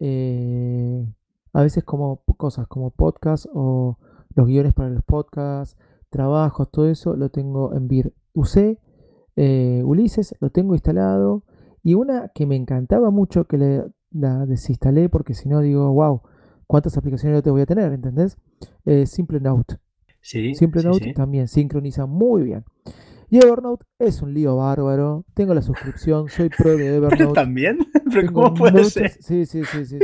eh, 0.00 1.06
a 1.52 1.62
veces 1.62 1.84
como 1.84 2.22
cosas 2.36 2.66
como 2.66 2.90
podcast 2.90 3.46
o 3.52 3.98
los 4.34 4.46
guiones 4.46 4.74
para 4.74 4.90
los 4.90 5.02
podcasts, 5.04 5.76
trabajos, 6.10 6.70
todo 6.70 6.88
eso 6.88 7.16
lo 7.16 7.30
tengo 7.30 7.74
en 7.74 7.88
Vir. 7.88 8.14
Eh, 9.36 9.82
Ulises, 9.84 10.34
lo 10.40 10.50
tengo 10.50 10.74
instalado. 10.74 11.44
Y 11.82 11.94
una 11.94 12.28
que 12.34 12.46
me 12.46 12.56
encantaba 12.56 13.10
mucho, 13.10 13.44
que 13.44 13.84
la 14.10 14.46
desinstalé 14.46 15.08
porque 15.08 15.34
si 15.34 15.48
no 15.48 15.60
digo, 15.60 15.92
wow, 15.92 16.22
cuántas 16.72 16.96
aplicaciones 16.96 17.36
yo 17.36 17.42
te 17.42 17.50
voy 17.50 17.60
a 17.60 17.66
tener, 17.66 17.92
¿entendés? 17.92 18.38
Eh, 18.86 19.04
Simple 19.04 19.40
Note. 19.40 19.76
Sí. 20.22 20.54
Simple 20.54 20.82
Note 20.82 21.12
también 21.12 21.46
sincroniza 21.46 22.06
muy 22.06 22.44
bien. 22.44 22.64
Y 23.28 23.36
Evernote 23.36 23.84
es 23.98 24.22
un 24.22 24.32
lío 24.32 24.56
bárbaro. 24.56 25.26
Tengo 25.34 25.52
la 25.52 25.60
suscripción, 25.60 26.30
soy 26.30 26.48
pro 26.48 26.74
de 26.74 26.86
Evernote. 26.96 27.34
¿También? 27.34 27.76
¿Pero 28.10 28.32
cómo 28.32 28.54
puede 28.54 28.84
ser? 28.84 29.10
Sí, 29.10 29.44
sí, 29.44 29.64
sí, 29.64 29.84
sí. 29.84 29.98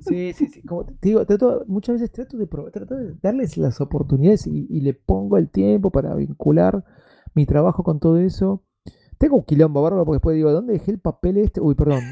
Sí, 0.00 0.32
sí, 0.36 0.46
sí. 0.48 0.62
Como 0.62 0.86
te 0.86 0.96
digo, 1.02 1.24
muchas 1.68 1.94
veces 1.94 2.10
trato 2.10 2.36
de, 2.36 2.48
trato 2.48 2.96
de 2.96 3.14
darles 3.22 3.56
las 3.56 3.80
oportunidades 3.80 4.48
y, 4.48 4.80
le 4.80 4.94
pongo 4.94 5.38
el 5.38 5.48
tiempo 5.50 5.92
para 5.92 6.16
vincular 6.16 6.84
mi 7.32 7.46
trabajo 7.46 7.84
con 7.84 8.00
todo 8.00 8.18
eso. 8.18 8.64
Tengo 9.18 9.36
un 9.36 9.44
quilombo 9.44 9.82
bárbaro 9.82 10.04
porque 10.04 10.16
después 10.16 10.34
digo, 10.34 10.50
¿dónde 10.50 10.72
dejé 10.72 10.90
el 10.90 10.98
papel 10.98 11.36
este? 11.36 11.60
Uy, 11.60 11.76
perdón, 11.76 12.02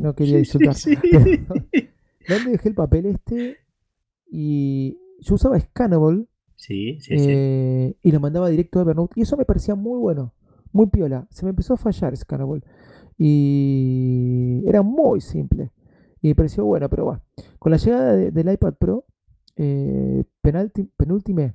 no, 0.00 0.10
eh, 0.10 0.14
quería 0.16 0.40
insultar. 0.40 0.74
¿Dónde 2.28 2.52
dejé 2.52 2.68
el 2.68 2.74
papel 2.74 3.06
este? 3.06 3.58
Y 4.30 4.98
yo 5.20 5.34
usaba 5.34 5.58
Scannable. 5.58 6.26
Sí, 6.56 6.98
sí, 7.00 7.14
eh, 7.16 7.96
Y 8.02 8.12
lo 8.12 8.20
mandaba 8.20 8.48
directo 8.48 8.78
a 8.78 8.82
Evernote. 8.82 9.14
Y 9.16 9.22
eso 9.22 9.36
me 9.36 9.44
parecía 9.44 9.74
muy 9.74 9.98
bueno. 9.98 10.34
Muy 10.72 10.86
piola. 10.86 11.26
Se 11.30 11.44
me 11.44 11.50
empezó 11.50 11.74
a 11.74 11.76
fallar 11.76 12.16
Scannable. 12.16 12.62
Y 13.18 14.62
era 14.66 14.82
muy 14.82 15.20
simple. 15.20 15.70
Y 16.20 16.28
me 16.28 16.34
pareció 16.34 16.64
bueno, 16.64 16.88
pero 16.88 17.04
bueno. 17.04 17.22
Con 17.58 17.70
la 17.70 17.78
llegada 17.78 18.14
del 18.14 18.52
iPad 18.52 18.74
Pro, 18.74 19.04
eh, 19.56 20.24
penúltime, 20.40 21.54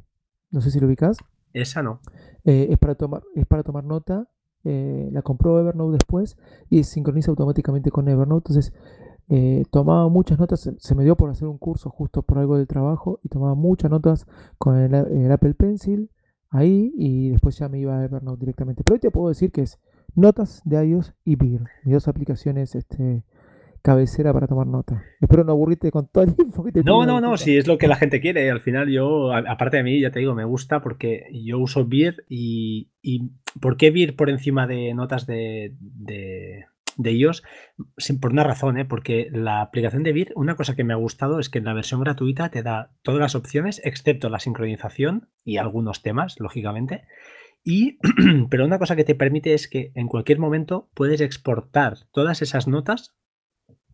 no 0.52 0.62
sé 0.62 0.72
si 0.72 0.80
lo 0.80 0.88
ubicas. 0.88 1.18
Esa 1.54 1.82
no. 1.82 2.02
Eh, 2.46 2.68
es, 2.70 2.78
para 2.78 2.96
tomar, 2.96 3.24
es 3.36 3.46
para 3.46 3.64
tomar 3.64 3.84
nota. 3.84 4.30
Eh, 4.66 5.10
la 5.12 5.22
compró 5.22 5.60
Evernote 5.60 5.94
después 5.94 6.38
y 6.70 6.84
sincroniza 6.84 7.32
automáticamente 7.32 7.92
con 7.92 8.08
Evernote. 8.08 8.52
Entonces, 8.52 8.74
eh, 9.32 9.64
tomaba 9.70 10.10
muchas 10.10 10.40
notas, 10.40 10.72
se 10.76 10.96
me 10.96 11.04
dio 11.04 11.16
por 11.16 11.30
hacer 11.30 11.48
un 11.48 11.60
curso 11.60 11.92
justo 11.92 12.24
por 12.24 12.40
algo 12.40 12.58
del 12.58 12.68
trabajo 12.68 13.20
y 13.24 13.30
tomaba 13.30 13.54
muchas 13.54 13.92
notas 13.92 14.26
con 14.58 14.76
el, 14.76 15.32
Apple 15.32 15.54
Pencil 15.54 16.10
ahí 16.50 16.92
y 16.96 17.30
después 17.30 17.56
ya 17.60 17.70
me 17.70 17.80
iba 17.80 17.96
a 17.96 18.04
Evernote 18.04 18.40
directamente. 18.40 18.84
Pero 18.84 18.96
hoy 18.96 19.00
te 19.00 19.12
puedo 19.12 19.30
decir 19.30 19.52
que 19.52 19.62
es 19.62 19.80
notas 20.16 20.64
de 20.66 20.84
iOS 20.84 21.14
y 21.26 21.36
Beer, 21.36 21.62
mis 21.84 21.94
dos 21.94 22.08
aplicaciones 22.08 22.74
este, 22.74 23.24
cabecera 23.84 24.34
para 24.34 24.48
tomar 24.48 24.66
nota. 24.66 25.04
Espero 25.22 25.44
no 25.44 25.52
aburrirte 25.52 25.92
con 25.92 26.08
todo 26.08 26.24
el 26.24 26.34
info 26.40 26.64
que 26.64 26.72
te 26.72 26.84
No, 26.84 27.06
no, 27.06 27.22
no, 27.22 27.38
si 27.38 27.56
es 27.56 27.68
lo 27.68 27.78
que 27.78 27.88
la 27.88 27.98
gente 27.98 28.22
quiere. 28.22 28.50
Al 28.50 28.62
final 28.62 28.90
yo, 28.90 29.32
aparte 29.32 29.78
de 29.78 29.84
mí, 29.84 30.00
ya 30.00 30.10
te 30.10 30.22
digo, 30.22 30.34
me 30.34 30.44
gusta 30.44 30.82
porque 30.82 31.28
yo 31.32 31.60
uso 31.60 31.86
Beer 31.86 32.26
y, 32.28 32.90
y 33.04 33.30
¿por 33.62 33.78
qué 33.78 33.92
Beer 33.92 34.16
por 34.16 34.32
encima 34.32 34.66
de 34.66 34.92
notas 34.96 35.28
de 35.28 35.76
de 35.80 36.66
ellos 37.06 37.44
por 38.20 38.32
una 38.32 38.44
razón, 38.44 38.78
¿eh? 38.78 38.86
porque 38.86 39.30
la 39.32 39.62
aplicación 39.62 40.04
de 40.04 40.14
Vir, 40.14 40.34
una 40.36 40.56
cosa 40.56 40.76
que 40.76 40.84
me 40.84 40.94
ha 40.94 40.98
gustado 40.98 41.40
es 41.40 41.50
que 41.50 41.60
en 41.60 41.66
la 41.66 41.74
versión 41.74 42.02
gratuita 42.02 42.50
te 42.50 42.64
da 42.64 42.92
todas 43.02 43.22
las 43.22 43.36
opciones, 43.36 43.82
excepto 43.84 44.30
la 44.30 44.40
sincronización 44.40 45.30
y 45.44 45.58
algunos 45.58 46.02
temas, 46.02 46.40
lógicamente. 46.40 47.04
Y, 47.64 47.98
pero 48.50 48.66
una 48.66 48.80
cosa 48.80 48.96
que 48.96 49.04
te 49.04 49.16
permite 49.16 49.54
es 49.54 49.68
que 49.68 49.92
en 49.96 50.08
cualquier 50.08 50.40
momento 50.40 50.90
puedes 50.94 51.22
exportar 51.22 51.98
todas 52.12 52.42
esas 52.42 52.68
notas 52.68 53.16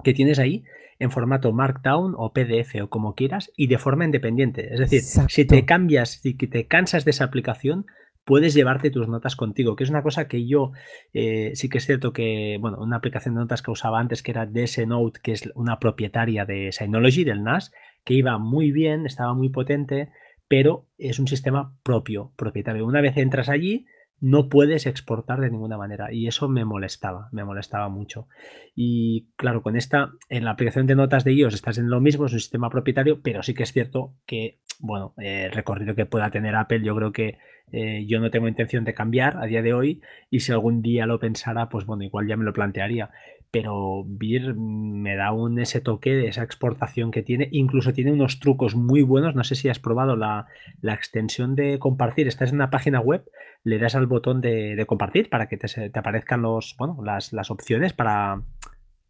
que 0.04 0.14
tienes 0.14 0.40
ahí 0.40 0.64
en 1.00 1.12
formato 1.12 1.52
Markdown 1.52 2.14
o 2.18 2.32
PDF 2.32 2.82
o 2.82 2.90
como 2.90 3.16
quieras 3.16 3.52
y 3.56 3.68
de 3.68 3.78
forma 3.78 4.06
independiente. 4.06 4.74
Es 4.74 4.80
decir, 4.80 5.02
si 5.02 5.46
te 5.46 5.66
cambias, 5.66 6.22
si 6.22 6.36
te 6.36 6.68
cansas 6.68 7.06
de 7.06 7.12
esa 7.12 7.26
aplicación, 7.26 7.86
puedes 8.26 8.54
llevarte 8.54 8.90
tus 8.90 9.08
notas 9.08 9.36
contigo, 9.36 9.76
que 9.76 9.84
es 9.84 9.90
una 9.90 10.04
cosa 10.04 10.28
que 10.28 10.46
yo 10.46 10.72
eh, 11.14 11.52
sí 11.54 11.70
que 11.70 11.78
es 11.78 11.86
cierto 11.86 12.12
que, 12.12 12.58
bueno, 12.60 12.80
una 12.80 12.98
aplicación 12.98 13.36
de 13.36 13.42
notas 13.42 13.62
que 13.62 13.72
usaba 13.72 14.00
antes 14.00 14.24
que 14.24 14.32
era 14.32 14.48
DS 14.48 14.86
Note, 14.88 15.20
que 15.24 15.32
es 15.32 15.50
una 15.56 15.80
propietaria 15.80 16.46
de 16.46 16.72
Synology, 16.72 17.24
del 17.24 17.44
NAS, 17.44 17.72
que 18.04 18.16
iba 18.16 18.38
muy 18.38 18.72
bien, 18.72 19.06
estaba 19.06 19.34
muy 19.34 19.50
potente, 19.50 20.10
pero 20.48 20.88
es 20.98 21.20
un 21.20 21.28
sistema 21.28 21.78
propio, 21.84 22.34
propietario. 22.36 22.86
Una 22.86 23.02
vez 23.02 23.16
entras 23.18 23.48
allí, 23.48 23.86
no 24.20 24.50
puedes 24.50 24.86
exportar 24.86 25.42
de 25.42 25.52
ninguna 25.52 25.78
manera 25.78 26.12
y 26.12 26.28
eso 26.28 26.48
me 26.48 26.66
molestaba, 26.66 27.30
me 27.32 27.44
molestaba 27.44 27.90
mucho. 27.90 28.28
Y 28.74 29.28
claro, 29.36 29.62
con 29.62 29.76
esta, 29.76 30.14
en 30.30 30.46
la 30.46 30.52
aplicación 30.52 30.88
de 30.88 30.96
notas 30.96 31.24
de 31.24 31.34
iOS 31.34 31.54
estás 31.54 31.78
en 31.78 31.90
lo 31.90 32.02
mismo, 32.02 32.26
es 32.26 32.34
un 32.34 32.40
sistema 32.40 32.70
propietario, 32.70 33.22
pero 33.22 33.44
sí 33.44 33.54
que 33.54 33.64
es 33.64 33.72
cierto 33.72 34.16
que, 34.26 34.60
bueno, 34.80 35.14
el 35.18 35.52
recorrido 35.52 35.96
que 35.96 36.06
pueda 36.06 36.30
tener 36.32 36.56
Apple, 36.56 36.82
yo 36.84 36.96
creo 36.96 37.12
que 37.12 37.38
eh, 37.72 38.06
yo 38.08 38.20
no 38.20 38.30
tengo 38.30 38.48
intención 38.48 38.84
de 38.84 38.94
cambiar 38.94 39.38
a 39.38 39.46
día 39.46 39.62
de 39.62 39.74
hoy 39.74 40.02
y 40.30 40.42
si 40.42 40.52
algún 40.52 40.82
día 40.82 41.06
lo 41.06 41.20
pensara, 41.20 41.68
pues 41.70 41.86
bueno, 41.86 42.04
igual 42.04 42.28
ya 42.28 42.38
me 42.38 42.46
lo 42.46 42.54
plantearía 42.54 43.10
pero 43.56 44.04
Beer 44.06 44.54
me 44.54 45.16
da 45.16 45.32
un 45.32 45.60
ese 45.60 45.80
toque 45.80 46.14
de 46.14 46.28
esa 46.28 46.44
exportación 46.44 47.10
que 47.10 47.24
tiene. 47.24 47.48
Incluso 47.54 47.94
tiene 47.94 48.12
unos 48.12 48.42
trucos 48.42 48.76
muy 48.76 49.02
buenos. 49.02 49.34
No 49.34 49.46
sé 49.46 49.56
si 49.56 49.70
has 49.70 49.80
probado 49.80 50.18
la, 50.18 50.48
extensión 50.84 51.56
de 51.56 51.80
compartir. 51.80 52.28
Estás 52.28 52.50
en 52.50 52.56
una 52.56 52.70
página 52.70 53.00
web, 53.00 53.24
le 53.64 53.80
das 53.80 53.96
al 53.96 54.08
botón 54.08 54.42
de, 54.42 54.84
compartir 54.86 55.30
para 55.30 55.48
que 55.48 55.56
te, 55.56 55.90
te 55.90 55.98
aparezcan 56.00 56.42
los, 56.42 56.76
bueno, 56.78 57.00
las, 57.02 57.32
las 57.32 57.50
opciones 57.50 57.94
para, 57.94 58.42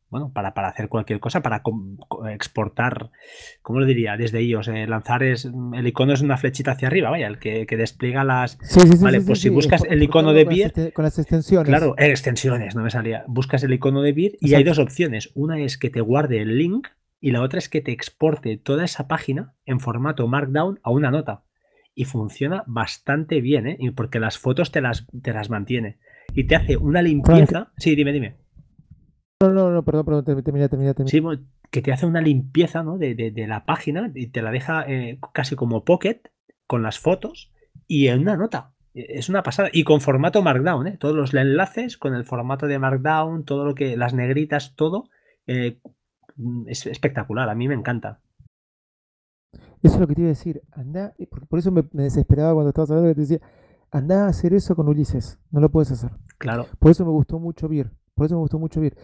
bueno, 0.09 0.31
para, 0.33 0.53
para, 0.53 0.69
hacer 0.69 0.87
cualquier 0.87 1.19
cosa, 1.19 1.41
para 1.41 1.61
exportar, 2.31 3.11
¿cómo 3.61 3.79
lo 3.79 3.85
diría? 3.85 4.15
Desde 4.17 4.41
iOS, 4.41 4.67
eh, 4.69 4.87
lanzar 4.87 5.23
es, 5.23 5.45
el 5.45 5.87
icono 5.87 6.13
es 6.13 6.21
una 6.21 6.37
flechita 6.37 6.71
hacia 6.71 6.87
arriba, 6.87 7.09
vaya, 7.09 7.27
el 7.27 7.39
que, 7.39 7.65
despliega 7.65 8.23
las... 8.23 8.57
vale, 9.01 9.21
pues 9.21 9.41
si 9.41 9.49
buscas 9.49 9.83
el 9.89 10.01
icono 10.03 10.33
de 10.33 10.45
Beer... 10.45 10.67
Este, 10.67 10.91
con 10.91 11.03
las 11.03 11.17
extensiones. 11.19 11.67
Claro, 11.67 11.95
extensiones, 11.97 12.75
no 12.75 12.83
me 12.83 12.89
salía. 12.89 13.25
Buscas 13.27 13.63
el 13.63 13.73
icono 13.73 14.01
de 14.01 14.13
Beer 14.13 14.37
y 14.39 14.53
hay 14.53 14.63
dos 14.63 14.79
opciones. 14.79 15.31
Una 15.33 15.59
es 15.59 15.77
que 15.77 15.89
te 15.89 16.01
guarde 16.01 16.41
el 16.41 16.57
link 16.57 16.87
y 17.19 17.31
la 17.31 17.41
otra 17.41 17.59
es 17.59 17.69
que 17.69 17.81
te 17.81 17.91
exporte 17.91 18.57
toda 18.57 18.85
esa 18.85 19.07
página 19.07 19.53
en 19.65 19.79
formato 19.79 20.27
Markdown 20.27 20.79
a 20.83 20.91
una 20.91 21.11
nota. 21.11 21.43
Y 21.95 22.05
funciona 22.05 22.63
bastante 22.67 23.41
bien, 23.41 23.67
¿eh? 23.67 23.77
Porque 23.95 24.19
las 24.19 24.37
fotos 24.37 24.71
te 24.71 24.81
las, 24.81 25.07
te 25.23 25.33
las 25.33 25.49
mantiene. 25.49 25.97
Y 26.33 26.45
te 26.45 26.55
hace 26.55 26.77
una 26.77 27.01
limpieza... 27.01 27.71
Sí, 27.77 27.95
dime, 27.95 28.11
dime. 28.11 28.35
No, 29.49 29.53
no, 29.53 29.71
no, 29.71 29.83
perdón, 29.83 30.05
perdón, 30.05 30.25
termina, 30.43 30.67
termina, 30.67 30.93
termina. 30.93 31.09
Sí, 31.09 31.21
que 31.71 31.81
te 31.81 31.91
hace 31.91 32.05
una 32.05 32.21
limpieza 32.21 32.83
¿no? 32.83 32.97
de, 32.97 33.33
la 33.47 33.65
página 33.65 34.11
y 34.13 34.27
te 34.27 34.41
la 34.41 34.51
deja 34.51 34.85
eh, 34.87 35.19
casi 35.33 35.55
como 35.55 35.83
pocket 35.83 36.21
con 36.67 36.83
las 36.83 36.99
fotos 36.99 37.51
y 37.87 38.07
en 38.07 38.21
una 38.21 38.37
nota. 38.37 38.71
E, 38.93 39.19
es 39.19 39.29
una 39.29 39.43
pasada. 39.43 39.69
Y 39.73 39.83
con 39.83 40.01
formato 40.01 40.41
Markdown, 40.41 40.87
¿eh? 40.87 40.97
Todos 40.97 41.15
los 41.15 41.33
enlaces 41.33 41.97
con 41.97 42.15
el 42.15 42.23
formato 42.23 42.67
de 42.67 42.79
Markdown, 42.79 43.43
todo 43.43 43.65
lo 43.65 43.75
que, 43.75 43.97
las 43.97 44.13
negritas, 44.13 44.75
todo. 44.75 45.09
Eh, 45.47 45.79
es 46.67 46.85
espectacular, 46.85 47.49
a 47.49 47.55
mí 47.55 47.67
me 47.67 47.75
encanta. 47.75 48.21
Eso 49.83 49.95
es 49.95 49.99
lo 49.99 50.07
que 50.07 50.15
te 50.15 50.21
iba 50.21 50.29
a 50.29 50.33
decir. 50.33 50.61
Anda, 50.71 51.13
por, 51.49 51.59
eso 51.59 51.71
me, 51.71 51.83
desesperaba 51.91 52.53
cuando 52.53 52.69
estabas 52.69 52.89
hablando 52.89 53.09
que 53.11 53.15
te 53.15 53.21
decía, 53.21 53.41
anda 53.91 54.25
a 54.25 54.29
hacer 54.29 54.53
eso 54.53 54.75
con 54.75 54.87
Ulises. 54.87 55.39
No 55.51 55.59
lo 55.59 55.69
puedes 55.69 55.91
hacer. 55.91 56.11
Claro. 56.37 56.67
Por 56.79 56.91
eso 56.91 57.05
me 57.05 57.11
gustó 57.11 57.37
mucho 57.37 57.67
Vir. 57.67 57.91
Por 58.13 58.25
eso 58.25 58.35
me 58.35 58.41
gustó 58.41 58.59
mucho 58.59 58.79
Vir 58.79 58.95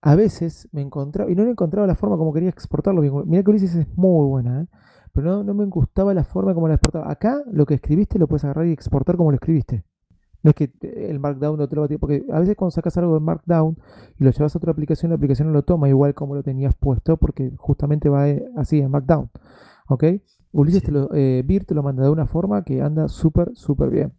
a 0.00 0.14
veces 0.14 0.68
me 0.72 0.80
encontraba, 0.80 1.30
y 1.30 1.34
no 1.34 1.44
le 1.44 1.50
encontraba 1.50 1.86
la 1.86 1.94
forma 1.94 2.16
como 2.16 2.32
quería 2.32 2.48
exportarlo 2.48 3.02
Mira 3.26 3.42
que 3.42 3.50
Ulises 3.50 3.74
es 3.74 3.88
muy 3.96 4.26
buena, 4.26 4.62
¿eh? 4.62 4.66
pero 5.12 5.42
no, 5.42 5.54
me 5.54 5.64
gustaba 5.66 6.14
la 6.14 6.24
forma 6.24 6.54
como 6.54 6.68
la 6.68 6.74
exportaba. 6.74 7.10
Acá 7.10 7.42
lo 7.50 7.66
que 7.66 7.74
escribiste 7.74 8.18
lo 8.18 8.28
puedes 8.28 8.44
agarrar 8.44 8.66
y 8.66 8.72
exportar 8.72 9.16
como 9.16 9.30
lo 9.32 9.36
escribiste. 9.36 9.84
No 10.44 10.50
es 10.50 10.54
que 10.54 10.70
el 10.82 11.18
Markdown 11.18 11.58
no 11.58 11.68
te 11.68 11.74
lo 11.74 11.82
va 11.82 11.88
a 11.92 11.98
porque 11.98 12.24
a 12.32 12.38
veces 12.38 12.54
cuando 12.54 12.70
sacas 12.70 12.96
algo 12.98 13.14
de 13.14 13.20
Markdown 13.20 13.76
y 14.20 14.24
lo 14.24 14.30
llevas 14.30 14.54
a 14.54 14.58
otra 14.58 14.70
aplicación, 14.70 15.10
la 15.10 15.16
aplicación 15.16 15.48
no 15.48 15.54
lo 15.54 15.62
toma 15.62 15.88
igual 15.88 16.14
como 16.14 16.36
lo 16.36 16.44
tenías 16.44 16.76
puesto, 16.76 17.16
porque 17.16 17.50
justamente 17.56 18.08
va 18.08 18.28
eh, 18.28 18.44
así 18.56 18.78
en 18.78 18.92
Markdown. 18.92 19.30
¿Ok? 19.88 20.04
Ulises 20.52 20.84
te 20.84 20.92
lo, 20.92 21.10
eh, 21.12 21.44
te 21.66 21.74
lo 21.74 21.82
manda 21.82 22.04
de 22.04 22.10
una 22.10 22.26
forma 22.26 22.62
que 22.62 22.80
anda 22.80 23.08
súper, 23.08 23.50
súper 23.54 23.90
bien. 23.90 24.12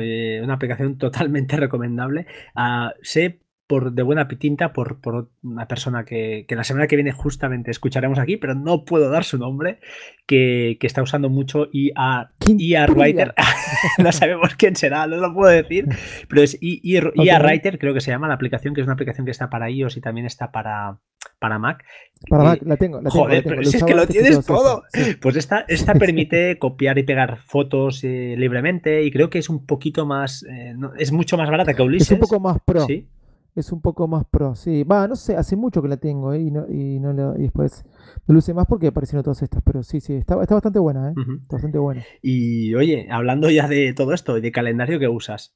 Eh, 0.00 0.40
una 0.42 0.54
aplicación 0.54 0.96
totalmente 0.96 1.56
recomendable. 1.58 2.26
Uh, 2.56 2.90
sé 3.02 3.40
por, 3.66 3.92
de 3.92 4.02
buena 4.02 4.28
pitinta 4.28 4.72
por, 4.72 5.00
por 5.00 5.30
una 5.42 5.66
persona 5.66 6.04
que, 6.04 6.44
que, 6.46 6.54
la 6.54 6.64
semana 6.64 6.86
que 6.86 6.96
viene 6.96 7.12
justamente 7.12 7.70
escucharemos 7.70 8.18
aquí, 8.18 8.36
pero 8.36 8.54
no 8.54 8.84
puedo 8.84 9.08
dar 9.08 9.24
su 9.24 9.38
nombre, 9.38 9.80
que, 10.26 10.76
que 10.78 10.86
está 10.86 11.02
usando 11.02 11.30
mucho 11.30 11.68
IA, 11.72 12.30
IA 12.46 12.86
Writer. 12.86 13.34
no 13.98 14.12
sabemos 14.12 14.54
quién 14.56 14.76
será, 14.76 15.06
no 15.06 15.16
lo 15.16 15.32
puedo 15.32 15.50
decir, 15.50 15.88
pero 16.28 16.42
es 16.42 16.58
IA, 16.60 17.38
Writer, 17.40 17.78
creo 17.78 17.94
que 17.94 18.00
se 18.00 18.10
llama 18.10 18.28
la 18.28 18.34
aplicación, 18.34 18.74
que 18.74 18.82
es 18.82 18.86
una 18.86 18.94
aplicación 18.94 19.24
que 19.24 19.30
está 19.30 19.48
para 19.48 19.70
iOS 19.70 19.96
y 19.96 20.00
también 20.02 20.26
está 20.26 20.52
para, 20.52 20.98
para 21.38 21.58
Mac. 21.58 21.84
Para 22.28 22.44
Mac, 22.44 22.62
la 22.64 22.76
tengo. 22.76 23.00
joder, 23.06 23.44
pero 23.44 23.64
si 23.64 23.78
es 23.78 23.84
que 23.84 23.94
lo 23.94 24.06
tienes 24.06 24.44
todo. 24.44 24.82
Pues 25.22 25.36
esta, 25.36 25.64
esta 25.68 25.94
permite 25.94 26.58
copiar 26.58 26.98
y 26.98 27.02
pegar 27.02 27.38
fotos 27.38 28.04
eh, 28.04 28.34
libremente 28.36 29.02
y 29.04 29.10
creo 29.10 29.30
que 29.30 29.38
es 29.38 29.48
un 29.48 29.64
poquito 29.64 30.04
más, 30.04 30.44
eh, 30.50 30.74
es 30.98 31.12
mucho 31.12 31.38
más 31.38 31.48
barata 31.48 31.72
que 31.72 31.82
Ulises. 31.82 32.08
Es 32.08 32.12
un 32.12 32.20
poco 32.20 32.40
más 32.40 32.58
pro. 32.66 32.86
¿Sí? 32.86 33.08
Es 33.54 33.72
un 33.72 33.80
poco 33.80 34.08
más 34.08 34.24
pro. 34.26 34.54
Sí, 34.54 34.84
va, 34.84 35.06
no 35.06 35.16
sé, 35.16 35.36
hace 35.36 35.56
mucho 35.56 35.80
que 35.82 35.88
la 35.88 35.96
tengo 35.96 36.32
¿eh? 36.32 36.40
y, 36.40 36.50
no, 36.50 36.66
y, 36.68 36.98
no 36.98 37.36
y 37.36 37.42
después 37.42 37.84
me 38.26 38.34
luce 38.34 38.52
más 38.54 38.66
porque 38.66 38.88
aparecieron 38.88 39.22
todas 39.22 39.42
estas, 39.42 39.62
pero 39.64 39.82
sí, 39.82 40.00
sí, 40.00 40.14
está, 40.14 40.40
está 40.42 40.54
bastante 40.54 40.78
buena, 40.78 41.10
¿eh? 41.10 41.14
Está 41.42 41.56
bastante 41.56 41.78
buena. 41.78 42.02
Y 42.22 42.74
oye, 42.74 43.08
hablando 43.10 43.50
ya 43.50 43.68
de 43.68 43.94
todo 43.94 44.12
esto 44.12 44.36
y 44.38 44.40
de 44.40 44.52
calendario 44.52 44.98
que 44.98 45.08
usas. 45.08 45.54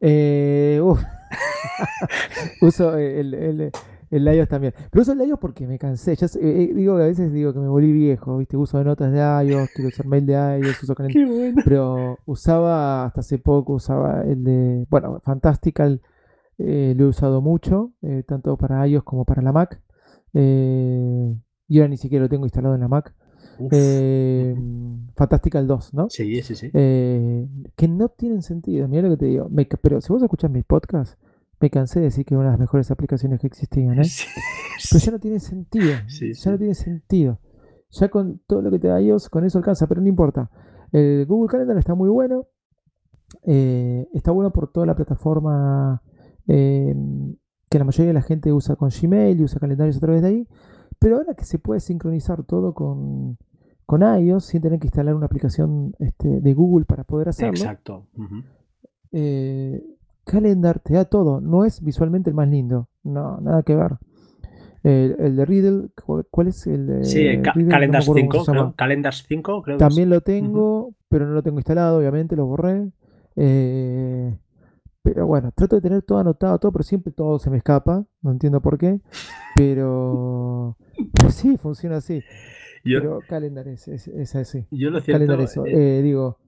Eh, 0.00 0.80
Uso 2.60 2.96
el, 2.96 3.34
el, 3.34 3.70
el 4.10 4.26
iOS 4.26 4.48
también. 4.48 4.74
Pero 4.90 5.02
uso 5.02 5.12
el 5.12 5.20
iOS 5.20 5.38
porque 5.38 5.66
me 5.66 5.78
cansé. 5.78 6.16
Ya 6.16 6.26
eh, 6.40 6.72
digo 6.74 6.96
que 6.96 7.02
a 7.02 7.06
veces 7.06 7.32
digo 7.32 7.52
que 7.52 7.60
me 7.60 7.68
volví 7.68 7.92
viejo, 7.92 8.38
¿viste? 8.38 8.56
Uso 8.56 8.78
de 8.78 8.84
notas 8.84 9.12
de 9.12 9.18
iOS, 9.18 9.70
quiero 9.74 9.88
usar 9.88 10.06
mail 10.06 10.26
de 10.26 10.32
iOS, 10.32 10.82
uso 10.82 10.94
Pero 11.64 12.18
usaba 12.26 13.04
hasta 13.04 13.20
hace 13.20 13.38
poco, 13.38 13.74
usaba 13.74 14.22
el 14.22 14.42
de. 14.44 14.86
Bueno, 14.90 15.20
Fantastical 15.22 16.02
eh, 16.58 16.94
lo 16.96 17.04
he 17.04 17.08
usado 17.08 17.40
mucho, 17.40 17.92
eh, 18.02 18.24
tanto 18.26 18.56
para 18.56 18.86
iOS 18.86 19.04
como 19.04 19.24
para 19.24 19.42
la 19.42 19.52
Mac. 19.52 19.80
y 20.32 21.78
ahora 21.78 21.88
ni 21.88 21.96
siquiera 21.96 22.24
lo 22.24 22.28
tengo 22.28 22.44
instalado 22.46 22.74
en 22.74 22.80
la 22.80 22.88
Mac. 22.88 23.14
Fantastical 25.16 25.66
2, 25.66 25.94
¿no? 25.94 26.10
Sí, 26.10 26.42
sí, 26.42 26.56
sí. 26.56 26.70
que 26.72 27.88
no 27.88 28.08
tienen 28.08 28.42
sentido, 28.42 28.88
mira 28.88 29.02
lo 29.02 29.10
que 29.10 29.18
te 29.18 29.26
digo. 29.26 29.48
pero 29.80 30.00
si 30.00 30.12
vos 30.12 30.22
escuchas 30.22 30.50
mis 30.50 30.64
podcasts, 30.64 31.16
me 31.60 31.70
cansé 31.70 32.00
de 32.00 32.06
decir 32.06 32.24
que 32.24 32.34
era 32.34 32.40
una 32.40 32.48
de 32.48 32.52
las 32.54 32.60
mejores 32.60 32.90
aplicaciones 32.90 33.38
que 33.38 33.46
existían, 33.46 34.00
¿eh? 34.00 34.08
pero 34.90 35.04
ya 35.04 35.12
no 35.12 35.18
tiene 35.18 35.40
sentido. 35.40 35.94
ya 36.32 36.50
no 36.50 36.58
tiene 36.58 36.74
sentido. 36.74 37.38
Ya 37.90 38.08
con 38.08 38.40
todo 38.46 38.62
lo 38.62 38.70
que 38.70 38.78
te 38.78 38.88
da 38.88 39.00
iOS, 39.00 39.28
con 39.28 39.44
eso 39.44 39.58
alcanza, 39.58 39.86
pero 39.86 40.00
no 40.00 40.08
importa. 40.08 40.50
El 40.92 41.26
Google 41.26 41.48
Calendar 41.48 41.76
está 41.76 41.94
muy 41.94 42.08
bueno. 42.08 42.46
Eh, 43.44 44.08
está 44.12 44.32
bueno 44.32 44.52
por 44.52 44.72
toda 44.72 44.86
la 44.86 44.96
plataforma 44.96 46.02
eh, 46.48 46.94
que 47.68 47.78
la 47.78 47.84
mayoría 47.84 48.08
de 48.08 48.14
la 48.14 48.22
gente 48.22 48.52
usa 48.52 48.74
con 48.76 48.90
Gmail 48.90 49.38
y 49.38 49.44
usa 49.44 49.60
calendarios 49.60 49.96
a 49.96 50.00
través 50.00 50.22
de 50.22 50.28
ahí. 50.28 50.48
Pero 50.98 51.16
ahora 51.16 51.34
que 51.34 51.44
se 51.44 51.58
puede 51.58 51.80
sincronizar 51.80 52.44
todo 52.44 52.74
con, 52.74 53.38
con 53.86 54.02
iOS 54.02 54.46
sin 54.46 54.62
tener 54.62 54.78
que 54.78 54.86
instalar 54.86 55.14
una 55.14 55.26
aplicación 55.26 55.94
este, 55.98 56.40
de 56.40 56.54
Google 56.54 56.86
para 56.86 57.04
poder 57.04 57.28
hacerlo. 57.28 57.54
Exacto. 57.54 58.06
Calendar 60.24 60.80
te 60.80 60.94
da 60.94 61.04
todo, 61.04 61.40
no 61.40 61.64
es 61.64 61.82
visualmente 61.82 62.30
el 62.30 62.36
más 62.36 62.48
lindo, 62.48 62.88
no, 63.02 63.40
nada 63.40 63.62
que 63.62 63.74
ver. 63.74 63.98
El, 64.82 65.36
de 65.36 65.44
Riddle, 65.44 65.88
¿cuál 66.30 66.48
es 66.48 66.66
el 66.66 66.86
de 66.86 67.04
Sí, 67.04 67.42
Calendar 67.42 68.02
5, 68.02 68.74
Calendar 68.76 69.14
5, 69.14 69.62
creo. 69.62 69.76
También 69.76 70.08
lo 70.08 70.22
tengo, 70.22 70.94
pero 71.08 71.26
no 71.26 71.34
lo 71.34 71.42
tengo 71.42 71.58
instalado, 71.58 71.98
obviamente, 71.98 72.34
lo 72.34 72.46
borré. 72.46 72.90
Eh, 73.36 74.38
pero 75.02 75.26
bueno, 75.26 75.52
trato 75.52 75.76
de 75.76 75.82
tener 75.82 76.02
todo 76.02 76.18
anotado, 76.18 76.58
todo, 76.58 76.72
pero 76.72 76.82
siempre 76.82 77.12
todo 77.12 77.38
se 77.38 77.50
me 77.50 77.58
escapa, 77.58 78.06
no 78.22 78.30
entiendo 78.30 78.60
por 78.60 78.78
qué. 78.78 79.00
Pero, 79.54 80.78
sí, 81.28 81.58
funciona 81.58 81.96
así. 81.96 82.22
pero 82.82 83.20
Calendar 83.28 83.68
es, 83.68 83.86
es, 83.88 84.34
así. 84.34 84.66
Yo 84.70 84.90
lo 84.90 85.00
cierto, 85.00 85.26
Calendar 85.26 85.48
eh, 85.66 86.00
digo, 86.02 86.38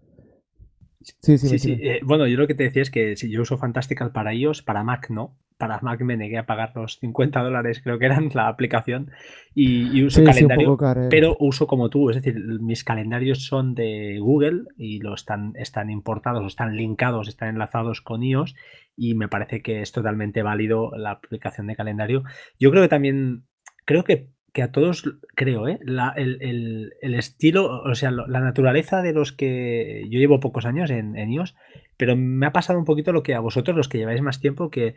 Sí, 1.04 1.38
sí, 1.38 1.58
sí. 1.58 1.78
Eh, 1.80 2.00
bueno, 2.02 2.26
yo 2.26 2.36
lo 2.36 2.46
que 2.46 2.54
te 2.54 2.64
decía 2.64 2.82
es 2.82 2.90
que 2.90 3.16
si 3.16 3.30
yo 3.30 3.42
uso 3.42 3.58
Fantastical 3.58 4.12
para 4.12 4.34
iOS, 4.34 4.62
para 4.62 4.82
Mac 4.82 5.10
no. 5.10 5.36
Para 5.58 5.78
Mac 5.80 6.00
me 6.00 6.16
negué 6.16 6.38
a 6.38 6.46
pagar 6.46 6.72
los 6.74 6.98
50 6.98 7.40
dólares, 7.40 7.80
creo 7.82 7.98
que 7.98 8.06
eran 8.06 8.30
la 8.34 8.48
aplicación, 8.48 9.12
y, 9.54 10.02
uso 10.02 10.24
calendario, 10.24 10.76
eh. 10.80 11.06
pero 11.08 11.36
uso 11.38 11.66
como 11.66 11.88
tú, 11.88 12.10
es 12.10 12.16
decir, 12.16 12.36
mis 12.60 12.82
calendarios 12.82 13.44
son 13.44 13.74
de 13.74 14.18
Google 14.18 14.64
y 14.76 14.98
lo 14.98 15.14
están, 15.14 15.52
están 15.54 15.90
importados, 15.90 16.44
están 16.46 16.76
linkados, 16.76 17.28
están 17.28 17.50
enlazados 17.50 18.00
con 18.00 18.22
iOS 18.24 18.56
y 18.96 19.14
me 19.14 19.28
parece 19.28 19.62
que 19.62 19.82
es 19.82 19.92
totalmente 19.92 20.42
válido 20.42 20.90
la 20.96 21.12
aplicación 21.12 21.68
de 21.68 21.76
calendario. 21.76 22.24
Yo 22.58 22.70
creo 22.70 22.82
que 22.82 22.88
también, 22.88 23.44
creo 23.84 24.02
que 24.02 24.30
que 24.52 24.62
a 24.62 24.70
todos, 24.70 25.04
creo, 25.34 25.66
¿eh? 25.66 25.80
el, 26.16 26.92
estilo, 27.02 27.82
o 27.82 27.94
sea, 27.94 28.10
la 28.10 28.40
naturaleza 28.40 29.00
de 29.00 29.14
los 29.14 29.32
que 29.32 30.04
yo 30.10 30.18
llevo 30.18 30.40
pocos 30.40 30.66
años 30.66 30.90
en, 30.90 31.16
en, 31.16 31.32
iOS, 31.32 31.54
pero 31.96 32.16
me 32.16 32.46
ha 32.46 32.52
pasado 32.52 32.78
un 32.78 32.84
poquito 32.84 33.12
lo 33.12 33.22
que 33.22 33.34
a 33.34 33.40
vosotros, 33.40 33.76
los 33.76 33.88
que 33.88 33.98
lleváis 33.98 34.20
más 34.20 34.40
tiempo, 34.40 34.70
que 34.70 34.94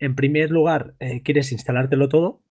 en 0.00 0.14
primer 0.14 0.50
lugar 0.50 0.94
eh, 1.00 1.22
quieres 1.22 1.52
instalártelo 1.52 2.08
todo 2.08 2.42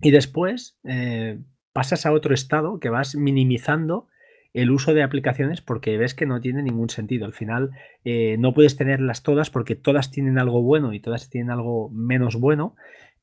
y 0.00 0.10
después 0.10 0.78
eh, 0.84 1.38
pasas 1.72 2.06
a 2.06 2.12
otro 2.12 2.34
estado 2.34 2.78
que 2.78 2.90
vas 2.90 3.14
minimizando 3.14 4.08
el 4.52 4.70
uso 4.70 4.94
de 4.94 5.02
aplicaciones 5.02 5.60
porque 5.60 5.98
ves 5.98 6.14
que 6.14 6.26
no 6.26 6.40
tiene 6.40 6.62
ningún 6.62 6.88
sentido. 6.88 7.26
Al 7.26 7.32
final 7.32 7.70
eh, 8.04 8.36
no 8.38 8.54
puedes 8.54 8.76
tenerlas 8.76 9.22
todas 9.22 9.50
porque 9.50 9.74
todas 9.74 10.10
tienen 10.10 10.38
algo 10.38 10.62
bueno 10.62 10.92
y 10.92 11.00
todas 11.00 11.28
tienen 11.28 11.50
algo 11.50 11.90
menos 11.90 12.36
bueno 12.36 12.76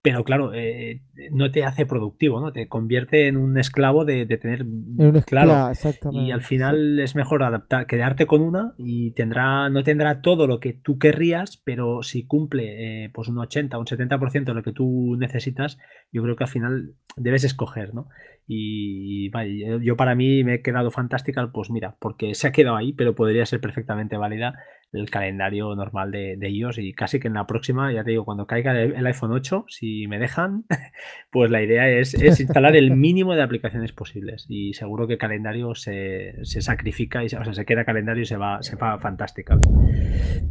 pero 0.04 0.24
claro, 0.24 0.52
eh, 0.54 1.02
no 1.32 1.52
te 1.52 1.64
hace 1.64 1.86
productivo, 1.86 2.40
¿no? 2.40 2.52
Te 2.52 2.68
convierte 2.68 3.28
en 3.28 3.38
un 3.38 3.60
esclavo 3.60 4.04
de, 4.04 4.26
tener 4.26 4.64
un 4.64 5.24
claro. 5.28 5.70
Exactamente, 5.70 6.28
y 6.28 6.32
al 6.32 6.42
final 6.42 7.00
es 7.00 7.16
mejor 7.16 7.44
adaptar, 7.44 7.86
quedarte 7.86 8.26
con 8.26 8.42
una 8.42 8.74
y 8.78 9.12
tendrá, 9.12 9.70
no 9.70 9.84
tendrá 9.84 10.22
todo 10.22 10.48
lo 10.48 10.60
que 10.60 10.74
tú 10.74 10.98
querrías, 10.98 11.62
pero 11.64 12.02
si 12.02 12.26
cumple 12.26 13.06
eh, 13.06 13.10
pues 13.14 13.28
un 13.28 13.38
80, 13.38 13.78
un 13.78 13.86
70% 13.86 14.46
de 14.46 14.54
lo 14.56 14.64
que 14.64 14.74
tú 14.74 15.16
necesitas, 15.20 15.78
yo 16.12 16.24
creo 16.24 16.36
que 16.36 16.46
al 16.46 16.50
final 16.50 16.96
debes 17.16 17.44
escoger, 17.44 17.94
¿no? 17.94 18.08
Y, 18.48 19.30
vaya, 19.30 19.78
yo 19.82 19.96
para 19.96 20.16
mí 20.16 20.44
me 20.44 20.56
he 20.56 20.62
quedado 20.62 20.92
fantástica, 20.92 21.52
pues 21.54 21.70
mira, 21.70 21.96
porque 22.00 22.36
se 22.36 22.48
ha 22.48 22.52
quedado 22.52 22.76
ahí, 22.76 22.94
pero 22.94 23.16
podría 23.16 23.46
ser 23.46 23.62
perfectamente 23.62 24.18
válida 24.18 24.56
el 24.94 25.10
calendario 25.10 25.74
normal 25.76 26.12
de, 26.12 26.36
de, 26.38 26.50
iOS 26.50 26.80
y 26.80 26.94
casi 26.94 27.20
que 27.20 27.30
en 27.30 27.36
la 27.36 27.48
próxima, 27.48 27.94
ya 27.94 28.04
te 28.04 28.12
digo, 28.12 28.26
cuando 28.26 28.46
caiga 28.46 28.78
el, 28.80 29.06
iPhone 29.08 29.32
8, 29.32 29.66
si 29.70 30.06
me 30.08 30.20
dejan, 30.20 30.66
pues 31.32 31.50
la 31.50 31.64
idea 31.64 31.90
es, 31.90 32.14
instalar 32.14 32.76
el 32.76 32.92
mínimo 32.92 33.34
de 33.34 33.42
aplicaciones 33.42 33.94
posibles 33.94 34.46
y 34.50 34.74
seguro 34.74 35.08
que 35.08 35.18
calendario 35.18 35.76
se, 35.76 36.36
sacrifica, 36.44 37.24
y, 37.24 37.28
o 37.28 37.30
sea, 37.30 37.54
se 37.54 37.66
queda 37.66 37.86
calendario 37.86 38.24
y 38.24 38.26
se 38.26 38.38
va, 38.38 38.62
se 38.62 38.76
va 38.76 39.00
fantástica. 39.00 39.58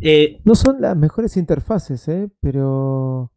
Eh, 0.01 0.41
no 0.45 0.55
son 0.55 0.81
las 0.81 0.97
mejores 0.97 1.37
interfaces, 1.37 2.09
¿eh? 2.09 2.31
pero 2.41 3.33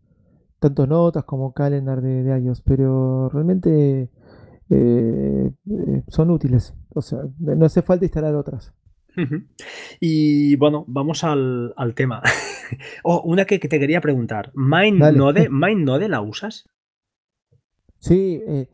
tanto 0.59 0.87
notas 0.87 1.25
como 1.25 1.53
calendar 1.53 2.01
de, 2.01 2.23
de 2.23 2.39
iOS, 2.39 2.61
pero 2.61 3.27
realmente 3.27 4.09
eh, 4.73 5.51
eh, 5.69 6.03
son 6.07 6.31
útiles. 6.31 6.73
O 6.89 7.01
sea, 7.01 7.19
no 7.39 7.65
hace 7.65 7.81
falta 7.81 8.05
instalar 8.05 8.35
otras. 8.35 8.73
Y 9.99 10.55
bueno, 10.55 10.85
vamos 10.87 11.23
al, 11.23 11.73
tema. 11.95 12.21
oh, 13.03 13.21
una 13.25 13.45
que, 13.45 13.59
te 13.59 13.79
quería 13.79 14.01
preguntar. 14.01 14.51
¿MindNode, 14.55 15.49
¿MindNode 15.51 16.09
la 16.09 16.21
usas? 16.21 16.67
Sí, 17.99 18.41
eh, 18.47 18.67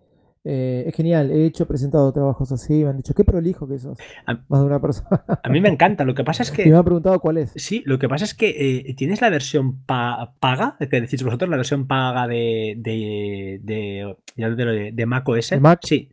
eh, 0.46 0.86
es 0.88 0.96
genial. 0.96 1.32
He 1.32 1.46
hecho, 1.46 1.68
presentado 1.68 2.12
trabajos 2.14 2.52
así. 2.52 2.84
Me 2.84 2.90
han 2.90 2.98
dicho, 2.98 3.14
qué 3.14 3.24
prolijo 3.24 3.68
que 3.68 3.78
sos. 3.78 3.98
A, 4.26 4.36
Más 4.48 4.62
de 4.62 4.66
una 4.66 4.82
persona. 4.82 5.24
a 5.44 5.50
mí 5.50 5.60
me 5.60 5.70
encanta. 5.70 6.06
Lo 6.06 6.16
que 6.16 6.24
pasa 6.24 6.44
es 6.44 6.52
que. 6.52 6.64
Y 6.68 6.72
me 6.72 6.78
han 6.78 6.84
preguntado 6.84 7.20
cuál 7.20 7.38
es. 7.38 7.52
Sí, 7.56 7.84
lo 7.86 8.00
que 8.00 8.08
pasa 8.08 8.26
es 8.26 8.34
que 8.34 8.50
eh, 8.88 8.94
tienes 8.96 9.22
la 9.22 9.30
versión 9.30 9.84
paga, 9.84 10.78
que 10.80 11.02
decís 11.02 11.24
vosotros, 11.24 11.50
la 11.50 11.58
versión 11.58 11.88
paga 11.88 12.28
de, 12.28 12.76
de, 12.78 13.60
de, 13.64 14.92
de, 14.94 15.06
Mac 15.06 15.28
OS. 15.28 15.60
Mac? 15.60 15.80
Sí. 15.84 16.12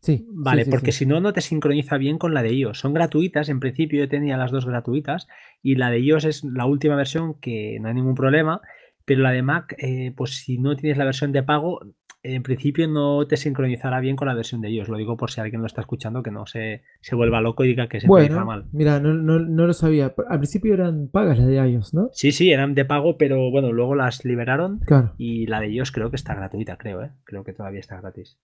Sí. 0.00 0.26
Vale, 0.30 0.64
porque 0.66 0.92
si 0.92 1.06
no, 1.06 1.20
no 1.20 1.32
te 1.32 1.40
sincroniza 1.40 1.98
bien 1.98 2.18
con 2.18 2.32
la 2.32 2.42
de 2.42 2.52
iOS. 2.52 2.78
Son 2.78 2.94
gratuitas, 2.94 3.48
en 3.48 3.58
principio 3.58 3.98
yo 3.98 4.08
tenía 4.08 4.36
las 4.36 4.52
dos 4.52 4.64
gratuitas 4.64 5.26
y 5.60 5.74
la 5.74 5.90
de 5.90 5.98
iOS 5.98 6.24
es 6.24 6.44
la 6.44 6.66
última 6.66 6.94
versión 6.94 7.34
que 7.34 7.78
no 7.80 7.88
hay 7.88 7.94
ningún 7.94 8.14
problema, 8.14 8.60
pero 9.04 9.22
la 9.22 9.32
de 9.32 9.42
Mac, 9.42 9.74
eh, 9.78 10.12
pues 10.16 10.36
si 10.36 10.58
no 10.58 10.76
tienes 10.76 10.98
la 10.98 11.04
versión 11.04 11.32
de 11.32 11.42
pago, 11.42 11.80
en 12.34 12.42
principio 12.42 12.86
no 12.88 13.26
te 13.26 13.36
sincronizará 13.36 14.00
bien 14.00 14.16
con 14.16 14.28
la 14.28 14.34
versión 14.34 14.60
de 14.60 14.70
iOS. 14.70 14.88
Lo 14.88 14.98
digo 14.98 15.16
por 15.16 15.30
si 15.30 15.40
alguien 15.40 15.60
lo 15.60 15.66
está 15.66 15.80
escuchando, 15.80 16.22
que 16.22 16.30
no 16.30 16.46
se, 16.46 16.82
se 17.00 17.16
vuelva 17.16 17.40
loco 17.40 17.64
y 17.64 17.68
diga 17.68 17.88
que 17.88 18.00
se 18.00 18.06
bueno, 18.06 18.44
mal. 18.44 18.66
Mira, 18.72 19.00
no, 19.00 19.14
no, 19.14 19.38
no, 19.38 19.66
lo 19.66 19.72
sabía. 19.72 20.14
Al 20.28 20.38
principio 20.38 20.74
eran 20.74 21.08
pagas 21.08 21.38
las 21.38 21.46
de 21.46 21.56
iOS, 21.56 21.94
¿no? 21.94 22.10
Sí, 22.12 22.32
sí, 22.32 22.50
eran 22.50 22.74
de 22.74 22.84
pago, 22.84 23.16
pero 23.16 23.50
bueno, 23.50 23.72
luego 23.72 23.94
las 23.94 24.24
liberaron 24.24 24.80
y 25.16 25.46
la 25.46 25.60
de 25.60 25.68
iOS 25.68 25.92
creo 25.92 26.10
que 26.10 26.16
está 26.16 26.34
gratuita, 26.34 26.76
creo, 26.76 27.02
¿eh? 27.02 27.10
Creo 27.24 27.44
que 27.44 27.52
todavía 27.52 27.80
está 27.80 28.00
gratis. 28.00 28.38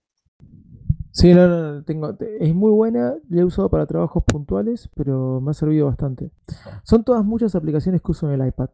Sí, 1.10 1.32
no, 1.32 1.46
no, 1.46 1.84
tengo, 1.84 2.16
es 2.40 2.54
muy 2.54 2.72
buena, 2.72 3.14
la 3.28 3.40
he 3.40 3.44
usado 3.44 3.70
para 3.70 3.86
trabajos 3.86 4.24
puntuales, 4.24 4.90
pero 4.96 5.40
me 5.40 5.52
ha 5.52 5.54
servido 5.54 5.86
bastante. 5.86 6.32
Son 6.82 7.04
todas 7.04 7.24
muchas 7.24 7.54
aplicaciones 7.54 8.02
que 8.02 8.10
uso 8.10 8.28
en 8.32 8.40
el 8.40 8.48
iPad, 8.48 8.70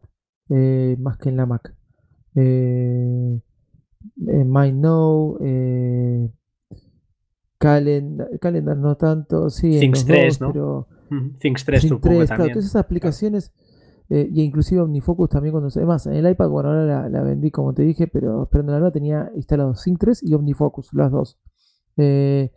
eh, 0.49 0.95
más 0.99 1.17
que 1.17 1.29
en 1.29 1.37
la 1.37 1.45
Mac. 1.45 1.75
Eh, 2.33 3.39
eh 4.27 4.43
MindNow, 4.43 5.37
eh, 5.41 6.29
Calendar, 7.57 8.77
no 8.77 8.97
tanto, 8.97 9.49
sí, 9.49 9.79
Things 9.79 10.05
3, 10.05 10.41
¿no? 10.41 10.51
Pero, 10.51 10.87
Things 11.39 11.63
3, 11.65 11.81
supongo 11.83 12.25
claro, 12.25 12.47
todas 12.47 12.65
esas 12.65 12.77
aplicaciones, 12.77 13.53
eh, 14.09 14.27
y 14.29 14.41
inclusive 14.41 14.81
OmniFocus 14.81 15.29
también 15.29 15.53
cuando... 15.53 15.69
Además, 15.73 16.05
en 16.07 16.13
el 16.13 16.29
iPad, 16.29 16.49
bueno, 16.49 16.69
ahora 16.69 17.07
la, 17.07 17.21
vendí 17.21 17.51
como 17.51 17.73
te 17.73 17.83
dije, 17.83 18.07
pero, 18.07 18.49
en 18.51 18.65
la 18.65 18.73
nueva 18.73 18.91
tenía 18.91 19.31
instalado 19.35 19.75
Sync 19.75 19.99
3 19.99 20.23
y 20.23 20.33
OmniFocus, 20.33 20.93
las 20.93 21.11
dos. 21.11 21.39
Eh, 21.97 22.51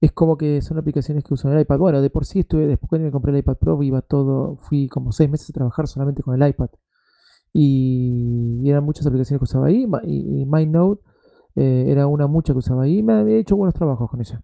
es 0.00 0.12
como 0.12 0.36
que 0.36 0.60
son 0.62 0.78
aplicaciones 0.78 1.24
que 1.24 1.34
uso 1.34 1.48
en 1.48 1.54
el 1.54 1.62
iPad. 1.62 1.78
Bueno, 1.78 2.02
de 2.02 2.10
por 2.10 2.24
sí 2.26 2.40
estuve, 2.40 2.66
después 2.66 2.88
cuando 2.88 3.06
me 3.06 3.12
compré 3.12 3.32
el 3.32 3.38
iPad 3.38 3.56
Pro, 3.56 3.82
iba 3.82 4.02
todo, 4.02 4.56
fui 4.58 4.88
como 4.88 5.12
seis 5.12 5.30
meses 5.30 5.50
a 5.50 5.52
trabajar 5.52 5.86
solamente 5.88 6.22
con 6.22 6.40
el 6.40 6.48
iPad. 6.48 6.68
Y, 7.52 8.68
eran 8.68 8.84
muchas 8.84 9.06
aplicaciones 9.06 9.40
que 9.40 9.44
usaba 9.44 9.66
ahí. 9.66 9.86
Y, 10.04 10.44
MyNote 10.46 11.02
eh, 11.56 11.86
era 11.88 12.06
una 12.06 12.26
mucha 12.26 12.52
que 12.52 12.58
usaba 12.60 12.84
ahí. 12.84 12.98
Y 12.98 13.02
me 13.02 13.14
había 13.14 13.36
hecho 13.36 13.56
buenos 13.56 13.74
trabajos 13.74 14.10
con 14.10 14.20
ella. 14.20 14.42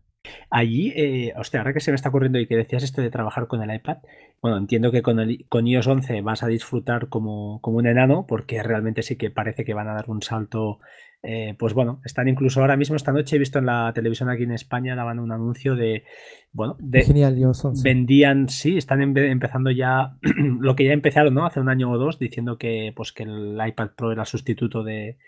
Allí, 0.50 0.92
eh, 0.96 1.32
hostia, 1.36 1.60
ahora 1.60 1.72
que 1.72 1.80
se 1.80 1.90
me 1.90 1.94
está 1.94 2.08
ocurriendo 2.10 2.38
y 2.38 2.46
que 2.46 2.56
decías 2.56 2.82
esto 2.82 3.00
de 3.00 3.10
trabajar 3.10 3.46
con 3.46 3.62
el 3.62 3.74
iPad, 3.74 3.98
bueno, 4.42 4.58
entiendo 4.58 4.90
que 4.90 5.02
con, 5.02 5.20
el, 5.20 5.46
con 5.48 5.66
iOS 5.66 5.86
11 5.86 6.20
vas 6.22 6.42
a 6.42 6.48
disfrutar 6.48 7.08
como, 7.08 7.60
como 7.60 7.78
un 7.78 7.86
enano, 7.86 8.26
porque 8.26 8.62
realmente 8.62 9.02
sí 9.02 9.16
que 9.16 9.30
parece 9.30 9.64
que 9.64 9.74
van 9.74 9.88
a 9.88 9.94
dar 9.94 10.10
un 10.10 10.22
salto 10.22 10.80
eh, 11.22 11.56
pues 11.58 11.74
bueno, 11.74 12.00
están 12.04 12.28
incluso 12.28 12.60
ahora 12.60 12.76
mismo 12.76 12.94
esta 12.94 13.12
noche 13.12 13.36
he 13.36 13.38
visto 13.40 13.58
en 13.58 13.66
la 13.66 13.92
televisión 13.92 14.30
aquí 14.30 14.44
en 14.44 14.52
España 14.52 14.94
daban 14.94 15.18
un 15.18 15.32
anuncio 15.32 15.74
de 15.74 16.04
bueno, 16.52 16.76
de 16.78 17.02
Genial, 17.02 17.36
vendían, 17.82 18.48
sí, 18.48 18.76
están 18.76 19.02
empezando 19.02 19.70
ya 19.70 20.16
lo 20.60 20.76
que 20.76 20.84
ya 20.84 20.92
empezaron, 20.92 21.34
¿no? 21.34 21.44
Hace 21.44 21.60
un 21.60 21.68
año 21.68 21.90
o 21.90 21.98
dos 21.98 22.18
diciendo 22.20 22.56
que 22.56 22.92
pues 22.94 23.12
que 23.12 23.24
el 23.24 23.58
iPad 23.66 23.90
Pro 23.96 24.12
era 24.12 24.24
sustituto 24.24 24.84
de, 24.84 25.18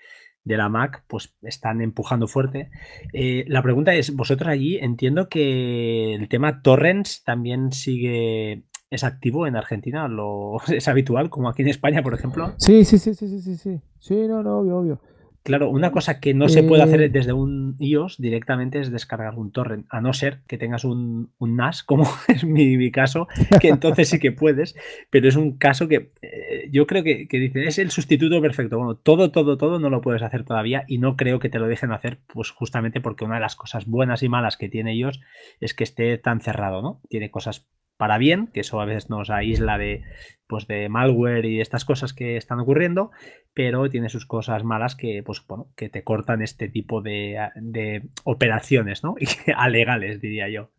la 0.44 0.68
Mac, 0.68 1.04
pues 1.08 1.36
están 1.42 1.80
empujando 1.80 2.28
fuerte. 2.28 2.70
Eh, 3.12 3.44
la 3.48 3.62
pregunta 3.62 3.94
es, 3.94 4.14
vosotros 4.14 4.48
allí 4.48 4.78
entiendo 4.78 5.28
que 5.28 6.14
el 6.14 6.28
tema 6.28 6.62
torrents 6.62 7.24
también 7.24 7.72
sigue 7.72 8.64
es 8.90 9.04
activo 9.04 9.46
en 9.46 9.56
Argentina, 9.56 10.08
lo 10.08 10.56
es 10.68 10.88
habitual 10.88 11.30
como 11.30 11.48
aquí 11.48 11.62
en 11.62 11.68
España, 11.68 12.02
por 12.02 12.14
ejemplo. 12.14 12.52
Sí, 12.58 12.84
sí, 12.84 12.98
sí, 12.98 13.14
sí, 13.14 13.28
sí, 13.28 13.40
sí, 13.40 13.56
sí. 13.56 13.80
Sí, 13.98 14.14
no, 14.28 14.42
no, 14.42 14.58
obvio, 14.58 14.76
obvio. 14.78 15.00
Claro, 15.42 15.70
una 15.70 15.90
cosa 15.90 16.20
que 16.20 16.34
no 16.34 16.50
se 16.50 16.62
puede 16.62 16.82
hacer 16.82 17.00
eh, 17.00 17.08
desde 17.08 17.32
un 17.32 17.74
iOS 17.78 18.18
directamente 18.18 18.78
es 18.78 18.90
descargar 18.90 19.36
un 19.36 19.52
torrent, 19.52 19.86
a 19.88 20.02
no 20.02 20.12
ser 20.12 20.40
que 20.46 20.58
tengas 20.58 20.84
un, 20.84 21.32
NAS, 21.40 21.82
como 21.84 22.06
es 22.28 22.44
mi, 22.44 22.90
caso, 22.90 23.26
que 23.60 23.68
entonces 23.68 24.10
sí 24.10 24.18
que 24.18 24.32
puedes, 24.32 24.76
pero 25.08 25.28
es 25.28 25.36
un 25.36 25.56
caso 25.56 25.88
que 25.88 26.12
eh, 26.20 26.68
yo 26.70 26.86
creo 26.86 27.02
que, 27.02 27.26
que 27.26 27.38
dice, 27.38 27.64
es 27.66 27.78
el 27.78 27.90
sustituto 27.90 28.40
perfecto. 28.42 28.76
Bueno, 28.76 28.96
todo, 28.96 29.30
todo, 29.30 29.56
todo 29.56 29.78
no 29.78 29.88
lo 29.88 30.02
puedes 30.02 30.22
hacer 30.22 30.44
todavía 30.44 30.84
y 30.86 30.98
no 30.98 31.16
creo 31.16 31.38
que 31.38 31.48
te 31.48 31.58
lo 31.58 31.68
dejen 31.68 31.92
hacer, 31.92 32.18
pues 32.26 32.50
justamente 32.50 33.00
porque 33.00 33.24
una 33.24 33.36
de 33.36 33.40
las 33.40 33.56
cosas 33.56 33.86
buenas 33.86 34.22
y 34.22 34.28
malas 34.28 34.58
que 34.58 34.68
tiene 34.68 34.94
iOS 34.94 35.20
es 35.60 35.72
que 35.72 35.84
esté 35.84 36.18
tan 36.18 36.42
cerrado, 36.42 36.82
¿no? 36.82 37.00
Tiene 37.08 37.30
cosas 37.30 37.66
para 38.00 38.16
bien, 38.16 38.46
que 38.46 38.60
eso 38.60 38.80
a 38.80 38.86
veces 38.86 39.10
nos 39.10 39.28
aísla 39.28 39.76
de, 39.76 40.02
pues 40.46 40.66
de 40.66 40.88
malware 40.88 41.44
y 41.44 41.60
estas 41.60 41.84
cosas 41.84 42.14
que 42.14 42.38
están 42.38 42.58
ocurriendo, 42.58 43.10
pero 43.52 43.90
tiene 43.90 44.08
sus 44.08 44.24
cosas 44.24 44.64
malas 44.64 44.96
que, 44.96 45.22
pues, 45.22 45.44
bueno, 45.46 45.68
que 45.76 45.90
te 45.90 46.02
cortan 46.02 46.40
este 46.40 46.70
tipo 46.70 47.02
de, 47.02 48.08
operaciones, 48.24 49.04
¿no? 49.04 49.16
Alegales, 49.54 50.18
diría 50.22 50.48
yo. 50.48 50.70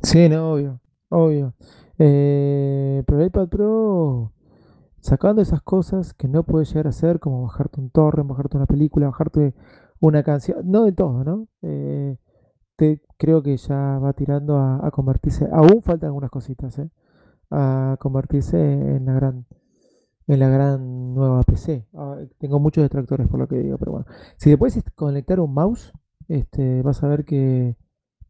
Sí, 0.00 0.28
no, 0.28 0.52
obvio, 0.52 0.80
obvio. 1.08 1.54
Eh, 1.98 3.02
pero 3.04 3.20
el 3.20 3.26
iPad 3.26 3.48
Pro, 3.48 4.32
sacando 5.00 5.42
esas 5.42 5.60
cosas 5.62 6.14
que 6.14 6.28
no 6.28 6.44
puedes 6.44 6.68
llegar 6.68 6.86
a 6.86 6.90
hacer, 6.90 7.18
como 7.18 7.42
bajarte 7.42 7.80
un 7.80 7.90
torrent, 7.90 8.28
bajarte 8.28 8.58
una 8.58 8.66
película, 8.66 9.06
bajarte 9.06 9.54
una 9.98 10.22
canción, 10.22 10.70
no 10.70 10.84
de 10.84 10.92
todo, 10.92 11.24
¿no? 11.24 11.48
Eh, 11.62 12.16
creo 13.16 13.42
que 13.42 13.56
ya 13.56 13.98
va 13.98 14.12
tirando 14.12 14.58
a, 14.58 14.90
convertirse, 14.90 15.46
aún 15.52 15.82
faltan 15.82 16.08
algunas 16.08 16.30
cositas, 16.30 16.78
¿eh? 16.78 16.90
a 17.50 17.96
convertirse 18.00 18.56
en 18.58 19.06
la 19.06 19.12
gran 19.12 19.46
en 20.26 20.40
la 20.40 20.48
gran 20.48 21.14
nueva 21.14 21.42
PC. 21.42 21.86
Ah, 21.94 22.16
tengo 22.38 22.58
muchos 22.58 22.82
detractores 22.82 23.28
por 23.28 23.38
lo 23.38 23.46
que 23.46 23.58
digo, 23.58 23.78
pero 23.78 23.92
bueno. 23.92 24.06
Si 24.36 24.48
después 24.48 24.82
conectar 24.94 25.38
un 25.40 25.52
mouse, 25.52 25.92
este, 26.28 26.82
vas 26.82 27.02
a 27.02 27.08
ver 27.08 27.24
que 27.24 27.76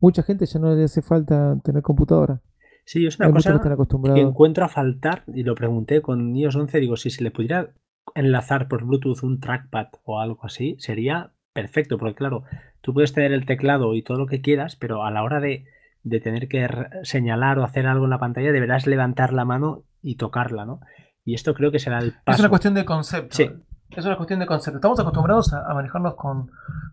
mucha 0.01 0.22
gente 0.22 0.47
ya 0.47 0.59
no 0.59 0.74
le 0.74 0.84
hace 0.84 1.03
falta 1.03 1.57
tener 1.62 1.82
computadora. 1.82 2.42
Sí, 2.84 3.07
es 3.07 3.18
una 3.18 3.30
cosa 3.30 3.61
que, 3.62 4.20
encuentro 4.20 4.64
a 4.64 4.68
faltar, 4.68 5.24
y 5.28 5.42
lo 5.42 5.55
pregunté 5.55 6.03
con 6.03 6.36
iOS 6.36 6.57
11, 6.57 6.80
digo, 6.80 6.97
si 6.97 7.09
se 7.09 7.24
le 7.24 7.30
pudiera 7.30 7.72
enlazar 8.14 8.68
por 8.68 8.84
Bluetooth 8.84 9.22
un 9.22 9.40
trackpad 9.40 9.86
o 10.05 10.20
algo 10.20 10.40
así, 10.42 10.76
sería 10.78 11.32
perfecto, 11.55 11.97
porque 11.97 12.14
claro, 12.14 12.42
tú 12.85 12.93
puedes 12.93 13.14
tener 13.14 13.32
el 13.32 13.47
teclado 13.47 13.95
y 13.95 14.03
todo 14.03 14.18
lo 14.18 14.26
que 14.26 14.43
quieras, 14.43 14.76
pero 14.76 15.05
a 15.05 15.11
la 15.11 15.22
hora 15.22 15.41
de, 15.41 15.64
de 16.03 16.20
tener 16.20 16.49
que 16.49 16.68
señalar 17.03 17.59
o 17.59 17.64
hacer 17.64 17.87
algo 17.87 18.05
en 18.05 18.11
la 18.11 18.18
pantalla, 18.18 18.53
deberás 18.53 18.87
levantar 18.87 19.32
la 19.32 19.47
mano 19.47 19.85
y 20.03 20.16
tocarla, 20.16 20.66
¿no? 20.66 20.80
Y 21.24 21.32
esto 21.32 21.55
creo 21.55 21.72
que 21.72 21.78
será 21.78 21.99
el 21.99 22.12
paso. 22.12 22.37
Es 22.37 22.41
una 22.41 22.51
cuestión 22.51 22.74
de 22.74 22.85
concepto. 22.85 23.35
Sí. 23.35 23.51
Es 23.91 24.05
una 24.05 24.16
cuestión 24.16 24.39
de 24.39 24.47
concepto. 24.47 24.76
Estamos 24.76 25.01
acostumbrados 25.01 25.55
a, 25.55 25.72
manejarnos 25.72 26.14
con, 26.14 26.51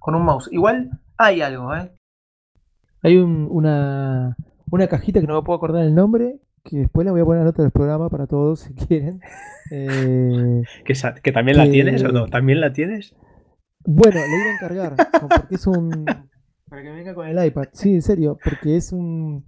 un 0.07 0.23
mouse. 0.23 0.47
Igual 0.53 0.91
hay 1.17 1.41
algo, 1.41 1.75
¿eh? 1.75 1.91
Hay 3.03 3.17
una, 3.17 4.37
una 4.69 4.87
cajita 4.87 5.19
que 5.19 5.27
no 5.27 5.35
me 5.35 5.41
puedo 5.41 5.57
acordar 5.57 5.83
el 5.83 5.93
nombre, 5.93 6.39
que 6.63 6.77
después 6.77 7.03
la 7.05 7.11
voy 7.11 7.21
a 7.21 7.25
poner 7.25 7.39
en 7.39 7.45
la 7.45 7.51
nota 7.51 7.63
del 7.63 7.71
programa 7.71 8.09
para 8.09 8.27
todos 8.27 8.61
si 8.61 8.73
quieren. 8.73 9.19
Eh, 9.73 10.63
¿Que, 10.83 11.31
también 11.31 11.55
la 11.55 11.63
tienes 11.63 12.03
o 12.03 12.09
no? 12.09 12.27
¿También 12.27 12.59
la 12.59 12.73
tienes? 12.73 13.15
Bueno, 13.85 14.19
la 14.19 14.27
iba 14.27 14.51
a 14.51 14.53
encargar, 14.53 14.95
porque 15.21 15.55
es 15.55 15.67
un... 15.67 16.05
Para 16.69 16.83
que 16.83 16.91
venga 16.91 17.13
con 17.13 17.27
el 17.27 17.45
iPad. 17.45 17.65
Sí, 17.73 17.95
en 17.95 18.01
serio, 18.01 18.37
porque 18.43 18.77
es 18.77 18.93
un, 18.93 19.45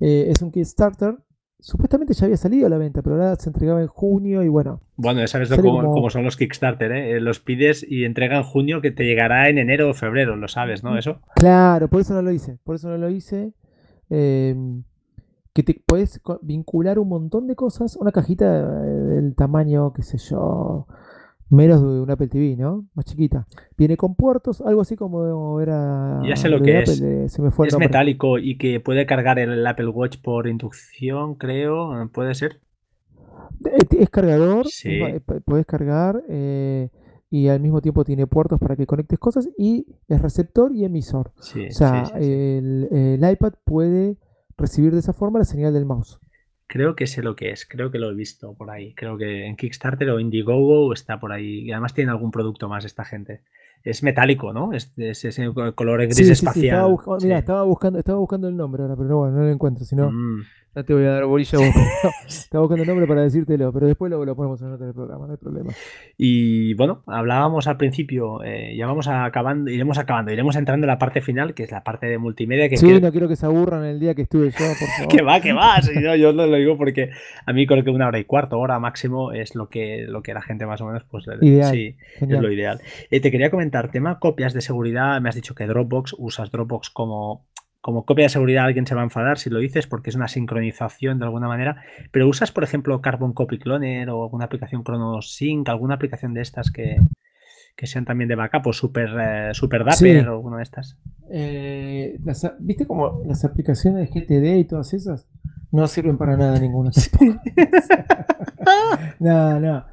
eh, 0.00 0.26
es 0.28 0.42
un 0.42 0.50
Kickstarter 0.50 1.18
Supuestamente 1.64 2.12
ya 2.12 2.26
había 2.26 2.36
salido 2.36 2.66
a 2.66 2.68
la 2.68 2.76
venta, 2.76 3.00
pero 3.00 3.14
ahora 3.14 3.36
se 3.36 3.48
entregaba 3.48 3.80
en 3.80 3.86
junio 3.86 4.42
y 4.42 4.48
bueno. 4.48 4.82
Bueno, 4.96 5.20
ya 5.20 5.26
sabes 5.26 5.48
cómo, 5.48 6.10
son 6.10 6.22
los 6.22 6.36
Kickstarter, 6.36 6.92
¿eh? 6.92 7.20
Los 7.20 7.40
pides 7.40 7.86
y 7.88 8.04
entregan 8.04 8.36
en 8.36 8.42
junio 8.42 8.82
que 8.82 8.90
te 8.90 9.04
llegará 9.04 9.48
en 9.48 9.56
enero 9.56 9.88
o 9.88 9.94
febrero, 9.94 10.36
lo 10.36 10.46
sabes, 10.46 10.84
¿no? 10.84 10.98
Eso. 10.98 11.22
Claro, 11.36 11.88
por 11.88 12.02
eso 12.02 12.12
no 12.12 12.20
lo 12.20 12.32
hice. 12.32 12.58
Por 12.64 12.74
eso 12.74 12.90
no 12.90 12.98
lo 12.98 13.08
hice. 13.08 13.54
Em, 14.10 14.82
que 15.54 15.62
te 15.62 15.82
puedes 15.86 16.20
vincular 16.42 16.98
un 16.98 17.08
montón 17.08 17.46
de 17.46 17.56
cosas. 17.56 17.96
Una 17.96 18.12
cajita 18.12 18.44
eh, 18.44 18.86
del 18.86 19.34
tamaño, 19.34 19.94
qué 19.94 20.02
sé 20.02 20.18
yo, 20.18 20.86
menos 21.48 21.80
de 21.82 22.00
un 22.00 22.10
Apple 22.10 22.28
TV, 22.28 22.56
¿no? 22.56 22.86
Más 22.94 23.04
chiquita. 23.04 23.46
Viene 23.76 23.96
con 23.96 24.14
puertos, 24.14 24.60
algo 24.60 24.80
así 24.80 24.96
como 24.96 25.60
era. 25.60 26.20
Ya 26.26 26.36
sé 26.36 26.48
lo 26.48 26.60
que 26.60 26.80
es. 26.80 27.00
es 27.00 27.78
metálico 27.78 28.38
y 28.38 28.56
que 28.56 28.80
puede 28.80 29.06
cargar 29.06 29.38
el 29.38 29.66
Apple 29.66 29.88
Watch 29.88 30.18
por 30.22 30.46
inducción, 30.46 31.34
creo. 31.34 32.08
¿Puede 32.12 32.34
ser? 32.34 32.60
Es 33.98 34.10
cargador, 34.10 34.66
puedes 35.44 35.66
cargar 35.66 36.22
eh, 36.28 36.88
y 37.30 37.48
al 37.48 37.60
mismo 37.60 37.80
tiempo 37.80 38.04
tiene 38.04 38.26
puertos 38.26 38.58
para 38.58 38.76
que 38.76 38.86
conectes 38.86 39.18
cosas 39.18 39.48
y 39.56 39.86
es 40.08 40.20
receptor 40.20 40.74
y 40.74 40.84
emisor. 40.84 41.32
o 41.36 41.72
sea, 41.72 42.04
el 42.18 43.20
iPad 43.30 43.54
puede 43.64 44.18
recibir 44.56 44.92
de 44.92 45.00
esa 45.00 45.12
forma 45.12 45.38
la 45.38 45.44
señal 45.44 45.72
del 45.72 45.84
mouse. 45.84 46.20
Creo 46.66 46.96
que 46.96 47.06
sé 47.06 47.22
lo 47.22 47.36
que 47.36 47.50
es, 47.50 47.66
creo 47.66 47.90
que 47.90 47.98
lo 47.98 48.10
he 48.10 48.14
visto 48.14 48.54
por 48.54 48.70
ahí. 48.70 48.94
Creo 48.94 49.16
que 49.18 49.46
en 49.46 49.56
Kickstarter 49.56 50.10
o 50.10 50.20
Indiegogo 50.20 50.92
está 50.92 51.20
por 51.20 51.32
ahí. 51.32 51.60
Y 51.60 51.72
además 51.72 51.94
tiene 51.94 52.10
algún 52.10 52.30
producto 52.30 52.68
más 52.68 52.84
esta 52.84 53.04
gente. 53.04 53.42
Es 53.84 54.02
metálico, 54.02 54.52
¿no? 54.52 54.72
Es, 54.72 54.92
ese 54.96 55.52
color 55.74 56.00
gris 56.06 56.18
espacial. 56.18 56.94
estaba, 56.94 57.18
mira, 57.22 57.38
estaba, 57.38 57.62
buscando, 57.64 57.98
estaba 57.98 58.18
buscando 58.18 58.48
el 58.48 58.56
nombre 58.56 58.82
ahora, 58.82 58.96
pero 58.96 59.18
bueno, 59.18 59.36
no 59.36 59.44
lo 59.44 59.50
encuentro. 59.50 59.84
Si 59.84 59.94
no, 59.94 60.10
mm. 60.10 60.40
No 60.74 60.84
te 60.84 60.92
voy 60.92 61.04
a 61.04 61.10
dar 61.10 61.24
bolilla. 61.24 61.58
Estaba 62.26 62.62
buscando 62.62 62.82
el 62.82 62.88
nombre 62.88 63.06
para 63.06 63.22
decírtelo, 63.22 63.72
pero 63.72 63.86
después 63.86 64.10
lo, 64.10 64.24
lo 64.24 64.34
ponemos 64.34 64.60
en 64.60 64.72
otro 64.72 64.92
programa, 64.92 65.26
no 65.26 65.32
hay 65.32 65.38
problema. 65.38 65.72
Y 66.18 66.74
bueno, 66.74 67.02
hablábamos 67.06 67.68
al 67.68 67.76
principio, 67.76 68.42
eh, 68.42 68.74
ya 68.76 68.86
vamos 68.86 69.06
acabando, 69.06 69.70
iremos 69.70 69.98
acabando, 69.98 70.32
iremos 70.32 70.56
entrando 70.56 70.84
en 70.84 70.88
la 70.88 70.98
parte 70.98 71.20
final, 71.20 71.54
que 71.54 71.62
es 71.62 71.70
la 71.70 71.84
parte 71.84 72.06
de 72.06 72.18
multimedia. 72.18 72.68
Que 72.68 72.76
sí, 72.76 73.00
no 73.00 73.12
quiero 73.12 73.28
que 73.28 73.36
se 73.36 73.46
aburran 73.46 73.84
el 73.84 74.00
día 74.00 74.14
que 74.14 74.22
estuve 74.22 74.50
yo, 74.50 74.58
por 74.58 74.88
favor. 74.96 75.08
que 75.08 75.22
va, 75.22 75.40
que 75.40 75.52
va. 75.52 75.80
yo 76.16 76.32
no 76.32 76.46
lo 76.46 76.56
digo 76.56 76.76
porque 76.76 77.10
a 77.46 77.52
mí 77.52 77.66
creo 77.66 77.84
que 77.84 77.90
una 77.90 78.08
hora 78.08 78.18
y 78.18 78.24
cuarto, 78.24 78.58
hora 78.58 78.80
máximo, 78.80 79.30
es 79.30 79.54
lo 79.54 79.68
que, 79.68 80.04
lo 80.08 80.22
que 80.22 80.34
la 80.34 80.42
gente 80.42 80.66
más 80.66 80.80
o 80.80 80.86
menos, 80.86 81.04
pues 81.08 81.26
ideal. 81.40 81.72
sí, 81.72 81.96
es 82.20 82.28
lo 82.28 82.50
ideal. 82.50 82.80
Eh, 83.10 83.20
te 83.20 83.30
quería 83.30 83.50
comentar, 83.50 83.73
tema 83.90 84.18
copias 84.18 84.54
de 84.54 84.60
seguridad, 84.60 85.20
me 85.20 85.28
has 85.28 85.34
dicho 85.34 85.54
que 85.54 85.66
Dropbox, 85.66 86.14
usas 86.18 86.50
Dropbox 86.50 86.90
como 86.90 87.46
como 87.84 88.06
copia 88.06 88.24
de 88.24 88.30
seguridad 88.30 88.64
alguien 88.64 88.86
se 88.86 88.94
va 88.94 89.02
a 89.02 89.04
enfadar 89.04 89.36
si 89.36 89.50
lo 89.50 89.58
dices 89.58 89.86
porque 89.86 90.08
es 90.08 90.16
una 90.16 90.26
sincronización 90.26 91.18
de 91.18 91.26
alguna 91.26 91.48
manera, 91.48 91.82
pero 92.12 92.26
usas, 92.26 92.50
por 92.50 92.64
ejemplo, 92.64 93.02
Carbon 93.02 93.34
Copy 93.34 93.58
Cloner 93.58 94.08
o 94.08 94.22
alguna 94.22 94.46
aplicación 94.46 94.82
ChronoSync, 94.82 95.68
alguna 95.68 95.96
aplicación 95.96 96.32
de 96.32 96.40
estas 96.40 96.70
que, 96.70 96.96
sean 97.82 98.06
también 98.06 98.28
de 98.28 98.36
backup 98.36 98.68
o 98.68 98.72
Super, 98.72 99.10
eh, 99.20 99.50
super 99.52 99.84
Dapper 99.84 100.30
o 100.30 100.32
alguna 100.32 100.56
de 100.56 100.62
estas. 100.62 100.96
Eh, 101.30 102.18
¿Viste 102.60 102.86
como 102.86 103.20
las 103.26 103.44
aplicaciones 103.44 104.08
GTD 104.08 104.60
y 104.60 104.64
todas 104.64 104.94
esas? 104.94 105.28
No 105.70 105.86
sirven 105.86 106.16
para 106.16 106.38
nada 106.38 106.58
ninguna. 106.58 106.90
no, 109.20 109.60
no. 109.60 109.84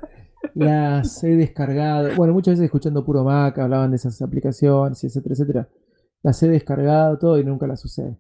Las 0.56 1.24
he 1.24 1.36
descargado. 1.36 2.10
Bueno, 2.16 2.34
muchas 2.34 2.54
veces 2.54 2.66
escuchando 2.66 3.04
puro 3.04 3.24
Mac 3.24 3.58
hablaban 3.60 3.92
de 3.92 3.98
esas 3.98 4.22
aplicaciones, 4.22 5.04
etcétera, 5.04 5.34
etcétera 5.34 5.70
las 6.24 6.42
he 6.44 6.48
descargado 6.48 7.18
todo 7.18 7.40
y 7.40 7.44
nunca 7.44 7.68
las 7.68 7.84
usé. 7.84 8.18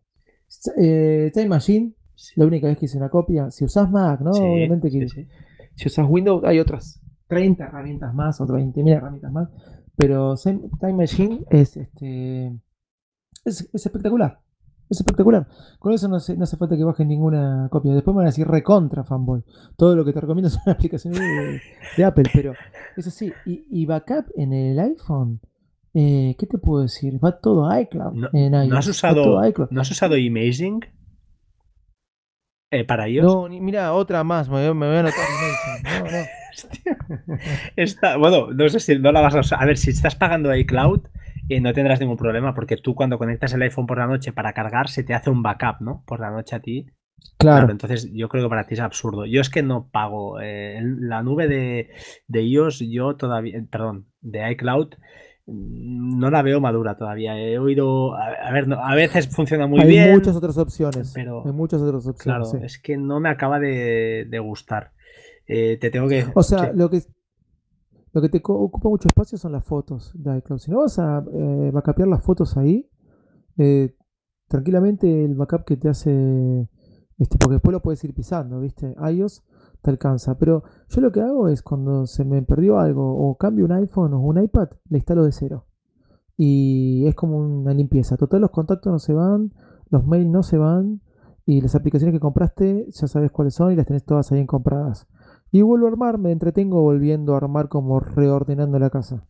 Eh, 0.77 1.31
Time 1.33 1.47
Machine, 1.47 1.93
la 2.35 2.45
única 2.45 2.67
vez 2.67 2.77
que 2.77 2.85
hice 2.85 2.97
una 2.97 3.09
copia. 3.09 3.51
Si 3.51 3.63
usas 3.63 3.89
Mac, 3.89 4.21
¿no? 4.21 4.31
Obviamente 4.31 4.89
que 4.89 5.07
si 5.75 5.87
usas 5.87 6.07
Windows 6.09 6.43
hay 6.43 6.59
otras 6.59 7.01
30 7.27 7.63
herramientas 7.63 8.13
más 8.13 8.41
o 8.41 8.47
20.000 8.47 8.95
herramientas 8.95 9.31
más. 9.31 9.49
Pero 9.95 10.35
Time 10.35 10.93
Machine 10.93 11.45
es 11.49 11.77
este 11.77 12.59
es, 13.45 13.69
espectacular. 13.73 14.39
Es 14.91 14.99
espectacular. 14.99 15.47
Con 15.79 15.93
eso 15.93 16.07
no 16.07 16.17
hace, 16.17 16.37
no 16.37 16.43
hace 16.43 16.57
falta 16.57 16.77
que 16.77 16.83
bajen 16.83 17.07
ninguna 17.07 17.67
copia. 17.71 17.93
Después 17.93 18.13
me 18.13 18.19
van 18.19 18.27
a 18.27 18.29
decir 18.29 18.47
recontra 18.47 19.03
fanboy. 19.03 19.41
Todo 19.77 19.95
lo 19.95 20.05
que 20.05 20.13
te 20.13 20.21
recomiendo 20.21 20.49
son 20.49 20.61
aplicaciones 20.67 21.19
de, 21.19 21.61
de 21.97 22.03
Apple. 22.03 22.29
Pero 22.33 22.53
eso 22.97 23.09
sí, 23.09 23.31
y, 23.45 23.65
y 23.71 23.85
backup 23.85 24.25
en 24.35 24.53
el 24.53 24.79
iPhone 24.79 25.39
eh, 25.93 26.35
¿Qué 26.39 26.45
te 26.45 26.57
puedo 26.57 26.83
decir? 26.83 27.23
Va 27.23 27.39
todo 27.39 27.69
a 27.69 27.81
iCloud. 27.81 28.13
No, 28.13 28.29
¿no 28.65 28.77
has 28.77 28.87
usado, 28.87 29.41
¿No 29.69 29.81
has 29.81 29.91
usado 29.91 30.17
Imaging? 30.17 30.85
Eh, 32.71 32.85
para 32.85 33.07
ellos. 33.07 33.25
No, 33.25 33.49
mira, 33.49 33.93
otra 33.93 34.23
más. 34.23 34.47
Me, 34.47 34.71
voy 34.71 34.87
a 34.87 34.99
anotar 34.99 35.25
Imaging. 35.83 36.25
No, 38.01 38.19
bueno, 38.19 38.51
no 38.53 38.69
sé 38.69 38.79
si 38.79 38.97
no 38.97 39.11
la 39.11 39.19
vas 39.21 39.35
a 39.35 39.41
usar. 39.41 39.61
A 39.61 39.65
ver, 39.65 39.77
si 39.77 39.89
estás 39.89 40.15
pagando 40.15 40.55
iCloud, 40.55 41.01
eh, 41.55 41.61
no 41.61 41.73
tendrás 41.73 41.99
ningún 41.99 42.17
problema 42.17 42.53
porque 42.53 42.77
tú 42.77 42.95
cuando 42.95 43.17
conectas 43.17 43.53
el 43.53 43.61
iPhone 43.61 43.87
por 43.87 43.97
la 43.97 44.07
noche 44.07 44.33
para 44.33 44.53
cargar, 44.53 44.89
se 44.89 45.03
te 45.03 45.13
hace 45.13 45.29
un 45.29 45.43
backup, 45.43 45.81
¿no? 45.81 46.03
Por 46.05 46.19
la 46.19 46.31
noche 46.31 46.55
a 46.55 46.59
ti. 46.59 46.87
Claro. 47.37 47.69
entonces 47.69 48.11
yo 48.13 48.29
creo 48.29 48.45
que 48.45 48.49
para 48.49 48.65
ti 48.65 48.73
es 48.73 48.79
absurdo. 48.79 49.25
Yo 49.27 49.41
es 49.41 49.49
que 49.51 49.61
no 49.61 49.89
pago. 49.91 50.39
la 50.39 51.21
nube 51.21 51.47
de, 51.47 51.89
de 52.27 52.43
iOS, 52.43 52.79
yo 52.79 53.15
todavía, 53.15 53.63
perdón, 53.69 54.07
de 54.21 54.51
iCloud 54.53 54.95
no 55.51 56.29
la 56.29 56.41
veo 56.41 56.61
madura 56.61 56.95
todavía. 56.95 57.37
He 57.37 57.57
oído, 57.57 58.15
a, 58.15 58.51
ver, 58.51 58.67
a 58.73 58.95
veces 58.95 59.27
funciona 59.27 59.67
muy 59.67 59.83
bien. 59.85 60.09
Hay 60.09 60.13
muchas 60.13 60.35
otras 60.35 60.57
opciones, 60.57 61.11
pero 61.13 61.43
hay 61.45 61.51
muchas 61.51 61.81
otras 61.81 62.05
opciones. 62.07 62.49
Claro, 62.49 62.65
es 62.65 62.79
que 62.79 62.97
no 62.97 63.19
me 63.19 63.29
acaba 63.29 63.59
de, 63.59 64.39
gustar. 64.43 64.91
Eh, 65.47 65.77
te 65.79 65.89
tengo 65.89 66.07
que. 66.07 66.25
O 66.33 66.43
sea, 66.43 66.71
lo 66.73 66.89
que 66.89 67.01
lo 68.13 68.21
que 68.21 68.29
te 68.29 68.41
ocupa 68.43 68.89
mucho 68.89 69.07
espacio 69.07 69.37
son 69.37 69.53
las 69.53 69.63
fotos 69.63 70.11
de 70.15 70.37
iCloud. 70.37 70.59
Si 70.59 70.71
no 70.71 70.79
vas 70.79 70.99
a 70.99 71.23
eh, 71.33 71.71
las 72.07 72.23
fotos 72.23 72.57
ahí, 72.57 72.89
eh, 73.57 73.95
tranquilamente 74.47 75.23
el 75.23 75.35
backup 75.35 75.63
que 75.63 75.77
te 75.77 75.87
hace, 75.87 76.69
este, 77.17 77.37
porque 77.37 77.53
después 77.53 77.71
lo 77.71 77.81
puedes 77.81 78.03
ir 78.03 78.13
pisando, 78.13 78.59
¿viste? 78.59 78.95
iOS 79.13 79.43
te 79.81 79.91
alcanza. 79.91 80.37
Pero 80.37 80.63
yo 80.89 81.01
lo 81.01 81.11
que 81.11 81.21
hago 81.21 81.47
es 81.47 81.61
cuando 81.61 82.05
se 82.05 82.25
me 82.25 82.41
perdió 82.41 82.79
algo 82.79 83.29
o 83.29 83.37
cambio 83.37 83.65
un 83.65 83.71
iPhone 83.71 84.13
o 84.13 84.19
un 84.19 84.43
iPad, 84.43 84.69
le 84.89 84.97
instalo 84.97 85.23
de 85.23 85.31
cero. 85.31 85.67
Y 86.35 87.05
es 87.07 87.15
como 87.15 87.37
una 87.37 87.73
limpieza. 87.73 88.17
Total, 88.17 88.41
los 88.41 88.51
contactos 88.51 88.91
no 88.91 88.99
se 88.99 89.13
van, 89.13 89.53
los 89.89 90.05
mails 90.05 90.29
no 90.29 90.43
se 90.43 90.57
van 90.57 91.01
y 91.45 91.61
las 91.61 91.75
aplicaciones 91.75 92.13
que 92.13 92.19
compraste 92.19 92.87
ya 92.89 93.07
sabes 93.07 93.31
cuáles 93.31 93.53
son 93.53 93.71
y 93.71 93.75
las 93.75 93.85
tenés 93.85 94.03
todas 94.03 94.31
ahí 94.31 94.45
compradas. 94.45 95.07
Y 95.51 95.61
vuelvo 95.61 95.87
a 95.87 95.89
armar, 95.89 96.17
me 96.17 96.31
entretengo 96.31 96.81
volviendo 96.81 97.33
a 97.33 97.37
armar 97.37 97.67
como 97.67 97.99
reordenando 97.99 98.79
la 98.79 98.89
casa. 98.89 99.25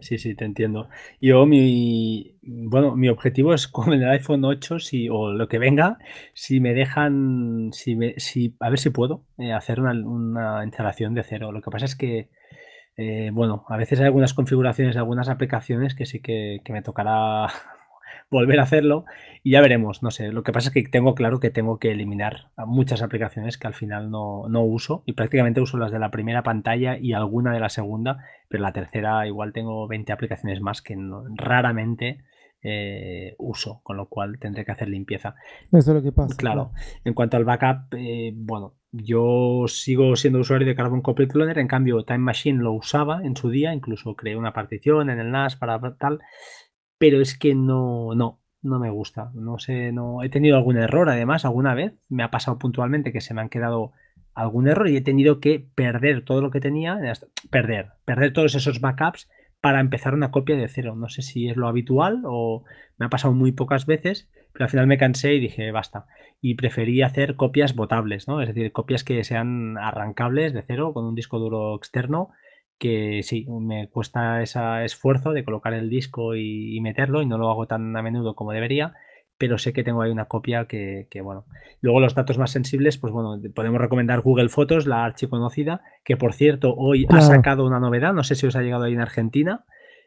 Sí, 0.00 0.18
sí, 0.18 0.34
te 0.34 0.44
entiendo. 0.44 0.88
Yo, 1.20 1.46
mi, 1.46 2.36
bueno, 2.42 2.96
mi 2.96 3.08
objetivo 3.08 3.54
es 3.54 3.68
con 3.68 3.92
el 3.92 4.08
iPhone 4.08 4.44
8 4.44 4.78
si, 4.78 5.08
o 5.08 5.32
lo 5.32 5.48
que 5.48 5.58
venga, 5.58 5.98
si 6.34 6.60
me 6.60 6.74
dejan, 6.74 7.70
si 7.72 7.96
me, 7.96 8.14
si, 8.18 8.56
a 8.60 8.70
ver 8.70 8.78
si 8.78 8.90
puedo 8.90 9.26
eh, 9.38 9.52
hacer 9.52 9.80
una, 9.80 10.64
instalación 10.64 11.14
de 11.14 11.22
cero. 11.22 11.52
Lo 11.52 11.60
que 11.62 11.70
pasa 11.70 11.84
es 11.84 11.96
que, 11.96 12.30
eh, 12.96 13.30
bueno, 13.32 13.64
a 13.68 13.76
veces 13.76 14.00
hay 14.00 14.06
algunas 14.06 14.34
configuraciones 14.34 14.96
algunas 14.96 15.28
aplicaciones 15.28 15.94
que 15.94 16.06
sí 16.06 16.20
que, 16.20 16.60
que 16.64 16.72
me 16.72 16.82
tocará 16.82 17.48
volver 18.30 18.60
a 18.60 18.64
hacerlo 18.64 19.04
y 19.42 19.52
ya 19.52 19.60
veremos, 19.60 20.02
no 20.02 20.10
sé, 20.10 20.30
lo 20.32 20.42
que 20.42 20.52
pasa 20.52 20.68
es 20.68 20.74
que 20.74 20.82
tengo 20.82 21.14
claro 21.14 21.40
que 21.40 21.50
tengo 21.50 21.78
que 21.78 21.92
eliminar 21.92 22.50
muchas 22.66 23.02
aplicaciones 23.02 23.56
que 23.56 23.66
al 23.66 23.74
final 23.74 24.10
no, 24.10 24.44
uso 24.62 25.02
y 25.06 25.12
prácticamente 25.12 25.60
uso 25.60 25.78
las 25.78 25.92
de 25.92 25.98
la 25.98 26.10
primera 26.10 26.42
pantalla 26.42 26.98
y 26.98 27.12
alguna 27.12 27.52
de 27.52 27.60
la 27.60 27.70
segunda, 27.70 28.24
pero 28.48 28.62
la 28.62 28.72
tercera 28.72 29.26
igual 29.26 29.52
tengo 29.52 29.86
20 29.88 30.12
aplicaciones 30.12 30.60
más 30.60 30.82
que 30.82 30.96
raramente 31.36 32.18
eh, 32.62 33.34
uso, 33.38 33.80
con 33.84 33.96
lo 33.96 34.08
cual 34.08 34.38
tendré 34.40 34.64
que 34.64 34.72
hacer 34.72 34.88
limpieza. 34.88 35.36
Eso 35.72 35.78
es 35.78 35.86
lo 35.96 36.02
que 36.02 36.12
pasa. 36.12 36.36
Claro, 36.36 36.72
en 37.04 37.14
cuanto 37.14 37.36
al 37.36 37.44
backup, 37.44 37.94
eh, 37.96 38.32
bueno, 38.34 38.74
yo 38.90 39.64
sigo 39.68 40.16
siendo 40.16 40.40
usuario 40.40 40.66
de 40.66 40.74
Carbon 40.74 41.02
Copy 41.02 41.28
Cloner, 41.28 41.58
en 41.58 41.68
cambio 41.68 42.04
Time 42.04 42.18
Machine 42.18 42.62
lo 42.62 42.72
usaba 42.72 43.22
en 43.22 43.36
su 43.36 43.50
día, 43.50 43.74
incluso 43.74 44.16
creé 44.16 44.36
una 44.36 44.52
partición 44.52 45.10
en 45.10 45.20
el 45.20 45.30
NAS 45.30 45.56
para 45.56 45.78
tal, 45.98 46.20
pero 46.98 47.20
es 47.20 47.38
que 47.38 47.54
no, 47.54 48.14
no, 48.14 48.40
no 48.62 48.78
me 48.78 48.90
gusta. 48.90 49.30
No 49.34 49.58
sé, 49.58 49.92
no 49.92 50.22
he 50.22 50.28
tenido 50.28 50.56
algún 50.56 50.76
error 50.76 51.08
además 51.08 51.44
alguna 51.44 51.74
vez, 51.74 51.94
me 52.08 52.22
ha 52.22 52.30
pasado 52.30 52.58
puntualmente 52.58 53.12
que 53.12 53.20
se 53.20 53.34
me 53.34 53.40
han 53.40 53.48
quedado 53.48 53.92
algún 54.34 54.68
error 54.68 54.88
y 54.88 54.96
he 54.96 55.00
tenido 55.00 55.40
que 55.40 55.66
perder 55.74 56.24
todo 56.24 56.40
lo 56.40 56.50
que 56.50 56.60
tenía, 56.60 56.98
perder, 57.50 57.90
perder 58.04 58.32
todos 58.32 58.54
esos 58.54 58.80
backups 58.80 59.28
para 59.60 59.80
empezar 59.80 60.14
una 60.14 60.30
copia 60.30 60.56
de 60.56 60.68
cero. 60.68 60.94
No 60.96 61.08
sé 61.08 61.22
si 61.22 61.48
es 61.48 61.56
lo 61.56 61.66
habitual 61.66 62.22
o 62.24 62.64
me 62.98 63.06
ha 63.06 63.08
pasado 63.08 63.34
muy 63.34 63.52
pocas 63.52 63.86
veces, 63.86 64.30
pero 64.52 64.64
al 64.64 64.70
final 64.70 64.86
me 64.86 64.98
cansé 64.98 65.34
y 65.34 65.40
dije, 65.40 65.72
basta. 65.72 66.06
Y 66.40 66.54
preferí 66.54 67.02
hacer 67.02 67.34
copias 67.34 67.74
botables, 67.74 68.28
¿no? 68.28 68.40
Es 68.40 68.48
decir, 68.48 68.70
copias 68.70 69.02
que 69.02 69.24
sean 69.24 69.76
arrancables 69.76 70.52
de 70.52 70.62
cero 70.62 70.92
con 70.94 71.04
un 71.04 71.16
disco 71.16 71.40
duro 71.40 71.74
externo, 71.76 72.30
que 72.78 73.22
sí, 73.22 73.46
me 73.48 73.88
cuesta 73.88 74.42
ese 74.42 74.60
esfuerzo 74.84 75.32
de 75.32 75.44
colocar 75.44 75.74
el 75.74 75.90
disco 75.90 76.34
y 76.36 76.78
meterlo 76.80 77.22
y 77.22 77.26
no 77.26 77.38
lo 77.38 77.50
hago 77.50 77.66
tan 77.66 77.96
a 77.96 78.02
menudo 78.02 78.34
como 78.34 78.52
debería 78.52 78.94
pero 79.38 79.56
sé 79.56 79.72
que 79.72 79.84
tengo 79.84 80.02
ahí 80.02 80.10
una 80.10 80.26
copia 80.26 80.66
que, 80.66 81.06
bueno. 81.22 81.46
Luego 81.80 82.00
los 82.00 82.14
datos 82.14 82.38
más 82.38 82.50
sensibles, 82.50 82.98
pues 82.98 83.12
bueno, 83.12 83.40
podemos 83.54 83.80
recomendar 83.80 84.20
Google 84.20 84.48
Fotos, 84.48 84.86
la 84.86 85.04
archiconocida, 85.04 85.80
que 86.04 86.16
por 86.16 86.34
cierto 86.34 86.74
hoy 86.76 87.06
ha 87.08 87.20
sacado 87.20 87.64
una 87.64 87.78
novedad, 87.78 88.12
no 88.12 88.24
sé 88.24 88.34
si 88.34 88.46
os 88.46 88.56
ha 88.56 88.62
llegado 88.62 88.84
ahí 88.84 88.92
en 88.92 89.00
Argentina, 89.00 89.64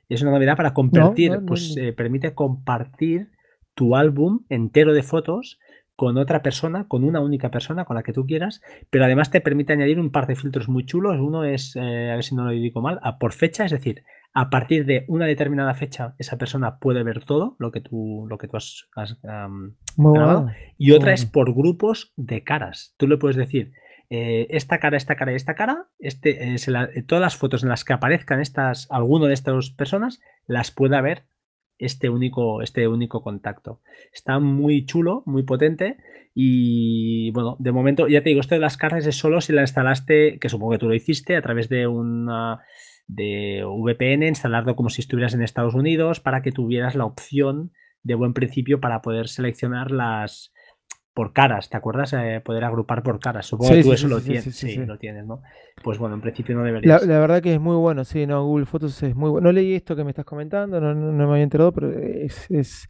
es 0.10 0.22
una 0.22 0.32
novedad 0.32 0.58
para 0.58 0.74
compartir, 0.74 1.40
pues 1.48 1.78
eh, 1.78 1.94
permite 1.94 2.36
compartir 2.36 3.32
tu 3.74 3.96
álbum 3.96 4.42
entero 4.50 4.94
de 4.94 5.02
fotos 5.02 5.60
con 6.02 6.18
otra 6.18 6.42
persona, 6.42 6.88
con 6.88 7.04
una 7.04 7.20
única 7.20 7.52
persona, 7.52 7.86
con 7.86 7.96
la 7.96 8.02
que 8.02 8.12
tú 8.12 8.26
quieras, 8.26 8.64
pero 8.90 9.06
además 9.06 9.30
te 9.30 9.40
permite 9.40 9.74
añadir 9.74 10.00
un 10.00 10.12
par 10.12 10.26
de 10.26 10.36
filtros 10.36 10.68
muy 10.68 10.84
chulos. 10.84 11.20
Uno 11.20 11.44
es, 11.44 11.76
eh, 11.76 12.10
a 12.10 12.16
ver 12.16 12.24
si 12.24 12.34
no 12.34 12.44
lo 12.44 12.50
digo 12.50 12.82
mal, 12.82 13.00
a 13.04 13.20
por 13.20 13.34
fecha, 13.34 13.66
es 13.66 13.72
decir, 13.72 14.04
a 14.34 14.50
partir 14.50 14.88
de 14.88 15.06
una 15.08 15.28
determinada 15.28 15.76
fecha, 15.76 16.16
esa 16.18 16.40
persona 16.40 16.80
puede 16.80 17.04
ver 17.04 17.24
todo 17.24 17.56
lo 17.60 17.72
que 17.72 17.82
tú, 17.82 18.26
lo 18.28 18.40
que 18.40 18.48
tú 18.48 18.58
has, 18.58 18.88
grabado. 19.96 20.48
Y 20.76 20.94
otra 20.94 21.14
es 21.14 21.28
por 21.28 21.54
grupos 21.54 22.14
de 22.16 22.44
caras. 22.44 22.96
Tú 22.98 23.08
le 23.08 23.18
puedes 23.18 23.38
decir, 23.38 23.72
eh, 24.10 24.48
esta 24.50 24.80
cara, 24.80 24.98
esta 24.98 25.16
cara 25.16 25.34
y 25.34 25.36
esta 25.36 25.54
cara, 25.54 25.86
este, 26.00 26.56
eh, 26.56 27.04
todas 27.06 27.22
las 27.22 27.38
fotos 27.38 27.62
en 27.62 27.70
las 27.70 27.86
que 27.86 27.94
aparezcan 27.94 28.42
estas, 28.42 28.88
alguno 28.90 29.28
de 29.28 29.36
estas 29.36 29.70
personas, 29.70 30.20
las 30.48 30.72
pueda 30.72 31.00
ver 31.00 31.26
este 31.82 32.10
único, 32.10 32.62
este 32.62 32.88
único 32.88 33.22
contacto. 33.22 33.82
Está 34.14 34.40
muy 34.40 34.86
chulo, 34.86 35.24
muy 35.26 35.44
potente. 35.44 35.98
Y 36.34 37.32
bueno, 37.32 37.58
de 37.60 37.72
momento, 37.72 38.08
ya 38.08 38.22
te 38.22 38.30
digo, 38.30 38.40
esto 38.40 38.56
de 38.56 38.62
las 38.62 38.78
caras 38.78 39.06
es 39.06 39.16
solo 39.16 39.42
si 39.42 39.52
la 39.52 39.62
instalaste, 39.62 40.40
que 40.40 40.48
supongo 40.48 40.74
que 40.74 40.78
tú 40.78 40.88
lo 40.88 40.94
hiciste, 40.94 41.36
a 41.36 41.42
través 41.42 41.68
de 41.70 41.88
una 41.88 42.62
de 43.08 43.64
VPN, 43.66 44.28
instalarlo 44.28 44.76
como 44.76 44.90
si 44.90 45.02
estuvieras 45.02 45.34
en 45.34 45.42
Estados 45.42 45.74
Unidos 45.74 46.20
para 46.20 46.42
que 46.42 46.52
tuvieras 46.52 46.96
la 46.96 47.06
opción 47.06 47.72
de 48.04 48.16
buen 48.16 48.34
principio 48.34 48.80
para 48.80 49.02
poder 49.02 49.28
seleccionar 49.28 49.92
las 49.92 50.54
por 51.14 51.34
caras, 51.34 51.70
¿te 51.70 51.78
acuerdas? 51.78 52.14
Eh, 52.14 52.42
poder 52.44 52.64
agrupar 52.64 53.04
por 53.04 53.20
caras. 53.20 53.46
Supongo 53.46 53.74
que 53.74 53.84
tú 53.84 53.94
eso 53.94 54.08
lo, 54.08 54.22
tienes, 54.22 54.56
sí, 54.56 54.78
lo 54.78 54.98
tienes, 54.98 55.26
¿no? 55.26 55.42
Pues 55.84 55.98
bueno, 55.98 56.16
en 56.16 56.22
principio 56.22 56.56
no 56.56 56.64
deberías. 56.64 57.06
La, 57.06 57.20
verdad 57.20 57.42
que 57.42 57.54
es 57.54 57.60
muy 57.60 57.76
bueno, 57.76 58.06
sí, 58.06 58.26
no, 58.26 58.46
Google 58.46 58.66
Fotos 58.66 59.02
es 59.04 59.16
muy 59.16 59.30
bueno. 59.30 59.48
No 59.48 59.52
leí 59.52 59.74
esto 59.74 59.96
que 59.96 60.04
me 60.04 60.12
estás 60.12 60.26
comentando, 60.26 60.80
no, 60.80 60.94
no, 60.96 61.12
no 61.12 61.28
me 61.28 61.32
había 61.34 61.44
enterado, 61.44 61.74
pero 61.74 61.92
es, 61.92 62.50
es, 62.50 62.90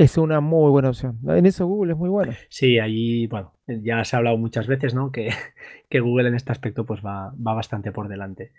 es 0.00 0.16
una 0.16 0.40
muy 0.40 0.70
buena 0.70 0.88
opción. 0.88 1.18
En 1.28 1.44
eso 1.44 1.66
Google 1.66 1.92
es 1.92 1.98
muy 1.98 2.08
bueno. 2.08 2.32
Sí, 2.48 2.78
allí, 2.78 3.26
bueno, 3.26 3.52
ya 3.66 4.02
se 4.04 4.16
ha 4.16 4.18
hablado 4.18 4.38
muchas 4.38 4.66
veces, 4.66 4.94
¿no? 4.94 5.12
Que, 5.12 5.28
que 5.90 6.00
Google 6.00 6.28
en 6.28 6.34
este 6.34 6.52
aspecto 6.52 6.86
pues 6.86 7.04
va, 7.04 7.34
va, 7.34 7.52
bastante 7.52 7.92
por 7.92 8.08
delante. 8.08 8.52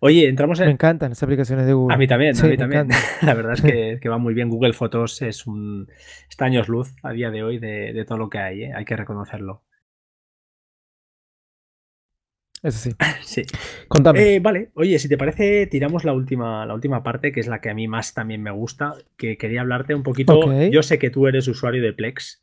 Oye, 0.00 0.28
entramos 0.28 0.60
en... 0.60 0.66
Me 0.66 0.72
encantan 0.72 1.10
las 1.10 1.22
aplicaciones 1.22 1.66
de 1.66 1.74
Google. 1.74 1.94
A 1.94 1.98
mí 1.98 2.06
también, 2.06 2.34
a 2.40 2.46
mí 2.46 2.56
también. 2.56 2.88
La 3.22 3.34
verdad 3.34 3.52
es 3.52 3.60
que, 3.60 3.98
que, 4.02 4.08
va 4.08 4.16
muy 4.16 4.32
bien. 4.32 4.48
Google 4.48 4.72
Fotos 4.72 5.20
es 5.20 5.46
un... 5.46 5.88
está 6.28 6.46
años 6.46 6.68
luz 6.68 6.94
a 7.02 7.12
día 7.12 7.30
de 7.30 7.42
hoy 7.42 7.58
de, 7.58 7.92
de 7.92 8.04
todo 8.06 8.16
lo 8.16 8.30
que 8.30 8.38
hay, 8.38 8.62
¿eh? 8.62 8.72
hay 8.74 8.86
que 8.86 8.96
reconocerlo. 8.96 9.62
Eso 12.62 12.78
sí. 12.78 12.90
sí. 13.22 13.42
Contame. 13.88 14.36
Eh, 14.36 14.40
vale, 14.40 14.70
oye, 14.74 14.98
si 14.98 15.08
te 15.08 15.16
parece, 15.16 15.66
tiramos 15.66 16.04
la 16.04 16.12
última, 16.12 16.66
la 16.66 16.74
última 16.74 17.02
parte, 17.02 17.32
que 17.32 17.40
es 17.40 17.46
la 17.46 17.60
que 17.60 17.70
a 17.70 17.74
mí 17.74 17.88
más 17.88 18.14
también 18.14 18.42
me 18.42 18.50
gusta, 18.50 18.94
que 19.16 19.36
quería 19.36 19.60
hablarte 19.60 19.94
un 19.94 20.02
poquito. 20.02 20.40
Yo 20.70 20.82
sé 20.82 20.98
que 20.98 21.10
tú 21.10 21.26
eres 21.26 21.48
usuario 21.48 21.82
de 21.82 21.92
Plex. 21.92 22.42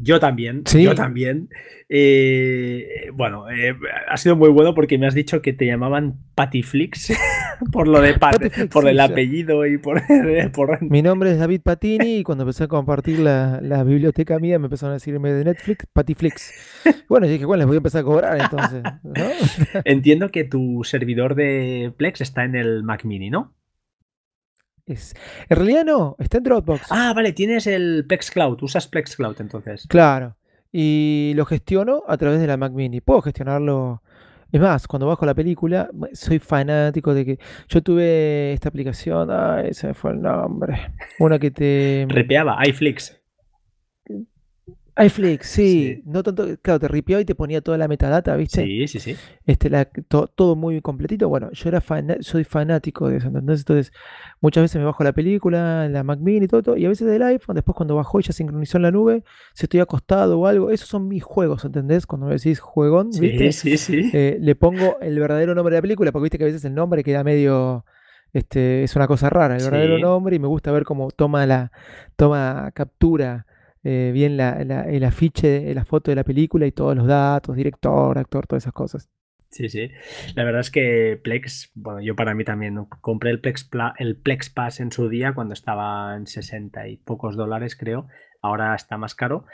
Yo 0.00 0.18
también, 0.18 0.64
yo 0.64 0.94
también. 0.94 1.48
Eh, 1.88 3.10
bueno, 3.12 3.50
eh, 3.50 3.76
ha 4.08 4.16
sido 4.16 4.34
muy 4.34 4.48
bueno 4.48 4.74
porque 4.74 4.98
me 4.98 5.06
has 5.06 5.14
dicho 5.14 5.42
que 5.42 5.52
te 5.52 5.66
llamaban 5.66 6.16
Patiflix 6.34 7.12
por 7.72 7.86
lo 7.86 8.00
de 8.00 8.14
por 8.72 8.88
el 8.88 8.98
apellido 8.98 9.66
y 9.66 9.78
por, 9.78 10.02
Mi 10.82 11.02
nombre 11.02 11.32
es 11.32 11.38
David 11.38 11.60
Patini 11.62 12.16
y 12.16 12.22
cuando 12.22 12.42
empecé 12.42 12.64
a 12.64 12.68
compartir 12.68 13.18
la, 13.18 13.84
biblioteca 13.84 14.38
mía 14.38 14.58
me 14.58 14.66
empezaron 14.66 14.92
a 14.92 14.94
decirme 14.94 15.32
de 15.32 15.44
Netflix, 15.44 15.86
Patiflix. 15.92 16.52
Bueno, 17.08 17.26
yo 17.26 17.32
dije, 17.32 17.44
bueno, 17.44 17.58
les 17.58 17.66
voy 17.66 17.76
a 17.76 17.78
empezar 17.78 18.00
a 18.00 18.04
cobrar 18.04 18.40
entonces. 18.40 18.82
Entiendo 19.84 20.30
que 20.30 20.44
tu 20.44 20.82
servidor 20.84 21.34
de 21.34 21.92
Plex 21.96 22.22
está 22.22 22.44
en 22.44 22.56
el 22.56 22.82
Mac 22.82 23.04
Mini, 23.04 23.30
¿no? 23.30 23.54
Es... 24.86 25.14
En 25.48 25.56
realidad 25.56 25.84
no, 25.84 26.16
está 26.18 26.38
en 26.38 26.44
Dropbox. 26.44 26.86
Ah, 26.90 27.12
vale, 27.14 27.32
tienes 27.32 27.66
el 27.66 28.04
Plex 28.06 28.30
Cloud, 28.30 28.62
usas 28.62 28.88
Plex 28.88 29.16
Cloud 29.16 29.36
entonces. 29.40 29.86
Claro, 29.88 30.36
y 30.72 31.32
lo 31.36 31.44
gestiono 31.44 32.02
a 32.08 32.16
través 32.16 32.40
de 32.40 32.46
la 32.46 32.56
Mac 32.56 32.72
Mini. 32.72 33.00
Puedo 33.00 33.22
gestionarlo. 33.22 34.02
Es 34.50 34.60
más, 34.60 34.86
cuando 34.86 35.06
bajo 35.06 35.24
la 35.24 35.34
película, 35.34 35.90
soy 36.12 36.38
fanático 36.38 37.14
de 37.14 37.24
que. 37.24 37.38
Yo 37.68 37.82
tuve 37.82 38.52
esta 38.52 38.68
aplicación, 38.68 39.30
ah, 39.30 39.62
ese 39.64 39.94
fue 39.94 40.10
el 40.10 40.20
nombre. 40.20 40.92
Una 41.18 41.38
que 41.38 41.50
te. 41.50 42.06
Repeaba, 42.08 42.58
iFlix 42.66 43.21
iFlix, 44.96 45.46
sí. 45.48 46.02
No 46.04 46.22
tanto, 46.22 46.46
claro, 46.60 46.80
te 46.80 46.88
ripió 46.88 47.20
y 47.20 47.24
te 47.24 47.34
ponía 47.34 47.60
toda 47.60 47.78
la 47.78 47.88
metadata, 47.88 48.36
¿viste? 48.36 48.64
Sí, 48.64 48.88
sí, 48.88 49.00
sí. 49.00 49.16
Este, 49.46 49.70
todo 50.08 50.56
muy 50.56 50.80
completito. 50.80 51.28
Bueno, 51.28 51.50
yo 51.52 51.68
era 51.68 51.82
soy 52.20 52.44
fanático 52.44 53.08
de 53.08 53.18
eso. 53.18 53.28
Entonces, 53.28 53.92
muchas 54.40 54.62
veces 54.62 54.76
me 54.76 54.84
bajo 54.84 55.02
la 55.04 55.12
película, 55.12 55.88
la 55.88 56.02
Mac 56.02 56.18
Mini 56.20 56.44
y 56.44 56.48
todo, 56.48 56.76
y 56.76 56.84
a 56.84 56.88
veces 56.88 57.06
del 57.06 57.22
iPhone, 57.22 57.54
después 57.54 57.74
cuando 57.74 57.96
bajó 57.96 58.20
y 58.20 58.22
ya 58.22 58.32
sincronizó 58.32 58.78
en 58.78 58.82
la 58.82 58.90
nube, 58.90 59.24
si 59.54 59.66
estoy 59.66 59.80
acostado 59.80 60.38
o 60.38 60.46
algo, 60.46 60.70
esos 60.70 60.88
son 60.88 61.08
mis 61.08 61.22
juegos, 61.22 61.64
¿entendés? 61.64 62.06
Cuando 62.06 62.26
me 62.26 62.34
decís 62.34 62.60
juegón, 62.60 63.10
¿viste? 63.10 63.52
Sí, 63.52 63.76
sí, 63.76 64.02
sí. 64.02 64.10
Eh, 64.12 64.38
le 64.40 64.54
pongo 64.54 64.98
el 65.00 65.18
verdadero 65.18 65.54
nombre 65.54 65.74
de 65.74 65.78
la 65.78 65.82
película, 65.82 66.12
porque 66.12 66.24
viste 66.24 66.38
que 66.38 66.44
a 66.44 66.46
veces 66.48 66.64
el 66.64 66.74
nombre 66.74 67.02
queda 67.02 67.24
medio. 67.24 67.84
Este, 68.34 68.82
es 68.82 68.96
una 68.96 69.06
cosa 69.06 69.28
rara, 69.28 69.56
el 69.56 69.62
verdadero 69.62 69.98
nombre, 69.98 70.36
y 70.36 70.38
me 70.38 70.48
gusta 70.48 70.72
ver 70.72 70.84
cómo 70.84 71.10
toma 71.10 71.44
la, 71.44 71.70
toma 72.16 72.70
captura 72.72 73.46
eh, 73.84 74.10
bien 74.12 74.36
la, 74.36 74.52
el 74.60 75.04
afiche, 75.04 75.74
la 75.74 75.84
foto 75.84 76.10
de 76.10 76.16
la 76.16 76.24
película 76.24 76.66
y 76.66 76.72
todos 76.72 76.96
los 76.96 77.06
datos, 77.06 77.56
director, 77.56 78.18
actor, 78.18 78.46
todas 78.46 78.64
esas 78.64 78.72
cosas. 78.72 79.10
Sí, 79.52 79.68
sí. 79.68 79.90
La 80.34 80.44
verdad 80.44 80.62
es 80.62 80.70
que 80.70 81.20
Plex, 81.22 81.72
bueno, 81.74 82.00
yo 82.00 82.16
para 82.16 82.34
mí 82.34 82.42
también 82.42 82.86
compré 83.02 83.30
el 83.30 83.40
Plex, 83.40 83.68
el 83.98 84.16
Plex 84.16 84.48
Pass 84.48 84.80
en 84.80 84.90
su 84.90 85.10
día 85.10 85.34
cuando 85.34 85.52
estaba 85.52 86.16
en 86.16 86.26
60 86.26 86.88
y 86.88 86.96
pocos 86.96 87.36
dólares, 87.36 87.76
creo. 87.76 88.08
Ahora 88.40 88.74
está 88.74 88.96
más 88.96 89.14
caro, 89.14 89.44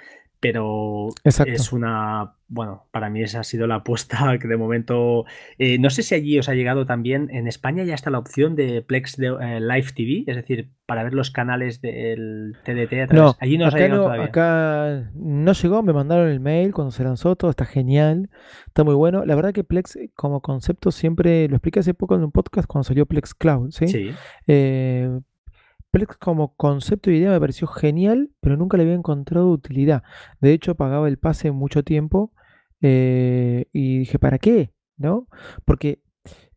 pero 0.41 1.09
es 1.25 1.73
una, 1.73 2.35
bueno, 2.47 2.87
para 2.93 3.11
mí 3.11 3.23
esa 3.23 3.41
ha 3.41 3.45
sido 3.45 3.67
la 3.67 3.77
apuesta 3.77 4.39
que 4.41 4.47
de 4.47 4.57
momento, 4.57 5.25
eh, 5.59 5.79
no 5.79 5.91
sé 5.91 6.03
si 6.03 6.15
allí 6.15 6.39
os 6.39 6.49
ha 6.49 6.55
llegado 6.55 6.87
también, 6.87 7.29
en 7.33 7.49
España 7.49 7.83
ya 7.83 7.95
está 7.95 8.11
la 8.11 8.19
opción 8.19 8.55
de 8.55 8.83
Plex 8.83 9.17
de, 9.17 9.27
eh, 9.29 9.61
Live 9.61 9.89
TV, 9.97 10.25
es 10.27 10.37
decir, 10.37 10.71
para 10.87 11.03
ver 11.03 11.15
los 11.15 11.31
canales 11.31 11.81
del 11.81 12.57
TDT. 12.65 13.13
No, 13.13 13.37
allí 13.41 13.59
no 13.59 13.67
ha 13.67 13.71
llegado 13.71 14.05
todavía. 14.05 14.27
Acá 14.27 15.11
no 15.15 15.53
llegó, 15.53 15.83
me 15.83 15.93
mandaron 15.93 16.29
el 16.29 16.41
mail 16.41 16.73
cuando 16.73 16.93
se 16.93 17.03
lanzó, 17.03 17.35
todo 17.35 17.51
está 17.51 17.65
genial, 17.65 18.31
está 18.67 18.85
muy 18.85 18.95
bueno. 18.95 19.25
La 19.25 19.35
verdad 19.35 19.53
que 19.53 19.65
Plex 19.65 19.97
eh, 19.97 20.11
como 20.15 20.41
concepto 20.41 20.93
siempre, 20.93 21.49
lo 21.49 21.57
expliqué 21.57 21.81
hace 21.81 21.95
poco 21.95 22.15
en 22.15 22.23
un 22.23 22.31
podcast 22.31 22.69
cuando 22.69 22.85
salió 22.85 23.07
Plex 23.07 23.35
Cloud, 23.35 23.73
¿sí? 23.73 23.89
Sí. 23.89 24.11
Plex 25.91 26.17
como 26.19 26.55
concepto 26.55 27.11
y 27.11 27.17
idea 27.17 27.31
me 27.31 27.41
pareció 27.41 27.67
genial, 27.67 28.31
pero 28.41 28.57
nunca 28.57 28.77
le 28.77 28.83
había 28.85 28.95
encontrado 28.95 29.51
utilidad. 29.51 30.03
De 30.41 30.53
hecho, 30.53 30.75
pagaba 30.75 31.09
el 31.09 31.19
pase 31.19 31.51
mucho 31.51 31.83
tiempo 31.83 32.33
eh, 32.81 33.67
y 33.73 34.01
dije, 34.01 34.19
¿para 34.19 34.39
qué? 34.39 34.73
¿No? 34.97 35.29
Porque 35.65 36.03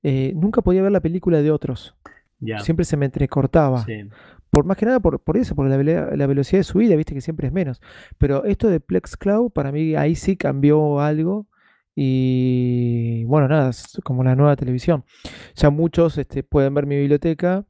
eh, 0.04 0.34
nunca 0.36 0.62
podía 0.62 0.82
ver 0.82 0.92
la 0.92 1.00
película 1.00 1.42
de 1.42 1.52
otros. 1.52 1.96
Siempre 2.64 2.86
se 2.86 2.98
me 2.98 3.06
entrecortaba. 3.06 3.86
Por 4.50 4.66
más 4.66 4.76
que 4.76 4.86
nada 4.86 5.00
por, 5.00 5.22
eso, 5.38 5.56
por 5.56 5.70
la, 5.70 5.78
velocidad 6.28 6.60
de 6.60 6.64
subida, 6.64 6.96
viste 6.96 7.14
que 7.14 7.22
siempre 7.22 7.48
es 7.48 7.54
menos. 7.54 7.82
Pero 8.18 8.44
esto 8.44 8.68
de 8.68 8.80
Plex 8.80 9.16
Cloud, 9.16 9.52
para 9.52 9.72
mí 9.72 9.96
ahí 9.96 10.16
sí 10.16 10.36
cambió 10.36 11.00
algo. 11.00 11.48
Y 11.96 13.24
bueno, 13.26 13.48
nada, 13.48 13.70
es 13.70 14.00
como 14.04 14.24
la 14.24 14.36
nueva 14.36 14.56
televisión. 14.56 15.06
Ya 15.56 15.70
muchos 15.70 16.18
este, 16.18 16.44
pueden 16.44 16.74
ver 16.74 16.86
mi 16.86 16.98
biblioteca 16.98 17.66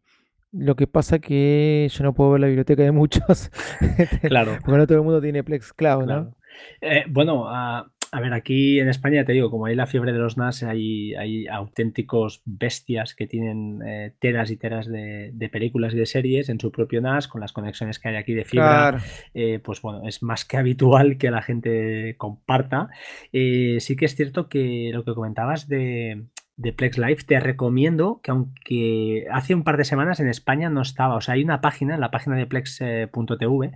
lo 0.51 0.75
que 0.75 0.87
pasa 0.87 1.19
que 1.19 1.87
yo 1.91 2.03
no 2.03 2.13
puedo 2.13 2.31
ver 2.31 2.41
la 2.41 2.47
biblioteca 2.47 2.83
de 2.83 2.91
muchos. 2.91 3.51
claro. 4.21 4.57
Porque 4.63 4.77
no 4.77 4.87
todo 4.87 4.97
el 4.97 5.03
mundo 5.03 5.21
tiene 5.21 5.43
Plex 5.43 5.73
Cloud, 5.73 6.05
¿no? 6.05 6.35
Eh, 6.81 7.05
bueno, 7.07 7.45
ah, 7.47 7.89
a 8.11 8.19
ver, 8.19 8.33
aquí 8.33 8.79
en 8.79 8.89
España 8.89 9.23
te 9.23 9.31
digo, 9.31 9.49
como 9.49 9.67
hay 9.67 9.75
la 9.75 9.87
fiebre 9.87 10.11
de 10.11 10.19
los 10.19 10.37
NAS, 10.37 10.63
hay, 10.63 11.15
hay 11.15 11.47
auténticos 11.47 12.41
bestias 12.43 13.15
que 13.15 13.25
tienen 13.25 13.81
eh, 13.87 14.13
teras 14.19 14.51
y 14.51 14.57
teras 14.57 14.87
de, 14.87 15.49
películas 15.49 15.93
y 15.93 15.97
de 15.97 16.05
series 16.05 16.49
en 16.49 16.59
su 16.59 16.71
propio 16.71 16.99
NAS, 16.99 17.29
con 17.29 17.39
las 17.39 17.53
conexiones 17.53 17.99
que 17.99 18.09
hay 18.09 18.17
aquí 18.17 18.33
de 18.33 18.43
fibra. 18.43 19.01
Eh, 19.33 19.59
pues 19.63 19.81
bueno, 19.81 20.05
es 20.05 20.21
más 20.21 20.43
que 20.43 20.57
habitual 20.57 21.17
que 21.17 21.31
la 21.31 21.41
gente 21.41 22.15
comparta. 22.17 22.89
Sí 23.31 23.95
que 23.95 24.05
es 24.05 24.15
cierto 24.15 24.49
que 24.49 24.91
lo 24.93 25.05
que 25.05 25.13
comentabas 25.13 25.69
de, 25.69 26.25
de 26.57 26.73
Plex 26.73 26.97
Live, 26.97 27.23
te 27.25 27.39
recomiendo 27.39 28.19
que 28.23 28.31
aunque 28.31 29.27
hace 29.31 29.55
un 29.55 29.63
par 29.63 29.77
de 29.77 29.83
semanas 29.83 30.19
en 30.19 30.27
España 30.27 30.69
no 30.69 30.81
estaba, 30.81 31.15
o 31.15 31.21
sea, 31.21 31.35
hay 31.35 31.43
una 31.43 31.61
página, 31.61 31.97
la 31.97 32.11
página 32.11 32.35
de 32.35 32.45
plex.tv, 32.45 33.71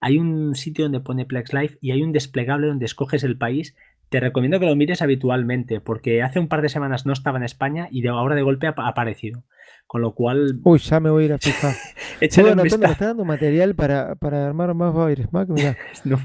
hay 0.00 0.18
un 0.18 0.54
sitio 0.54 0.84
donde 0.84 1.00
pone 1.00 1.24
Plex 1.24 1.52
Live 1.52 1.78
y 1.80 1.92
hay 1.92 2.02
un 2.02 2.12
desplegable 2.12 2.66
donde 2.66 2.84
escoges 2.84 3.24
el 3.24 3.38
país. 3.38 3.74
Te 4.08 4.20
recomiendo 4.20 4.60
que 4.60 4.66
lo 4.66 4.76
mires 4.76 5.02
habitualmente 5.02 5.80
porque 5.80 6.22
hace 6.22 6.38
un 6.38 6.48
par 6.48 6.62
de 6.62 6.68
semanas 6.68 7.06
no 7.06 7.12
estaba 7.12 7.38
en 7.38 7.44
España 7.44 7.88
y 7.90 8.02
de 8.02 8.10
ahora 8.10 8.34
de 8.34 8.42
golpe 8.42 8.66
ha 8.66 8.74
aparecido. 8.76 9.42
Con 9.86 10.00
lo 10.02 10.14
cual. 10.14 10.58
Uy, 10.64 10.78
ya 10.80 10.98
me 10.98 11.10
voy 11.10 11.22
a 11.22 11.26
ir 11.26 11.32
a 11.32 11.38
fijar. 11.38 11.74
bueno, 12.42 12.62
me 12.64 12.68
está 12.68 13.06
dando 13.06 13.24
material 13.24 13.76
para, 13.76 14.16
armar 14.20 14.74
más 14.74 15.08
Virus 15.08 15.32
Mac. 15.32 15.48
Mira, 15.48 15.76
ya 16.04 16.16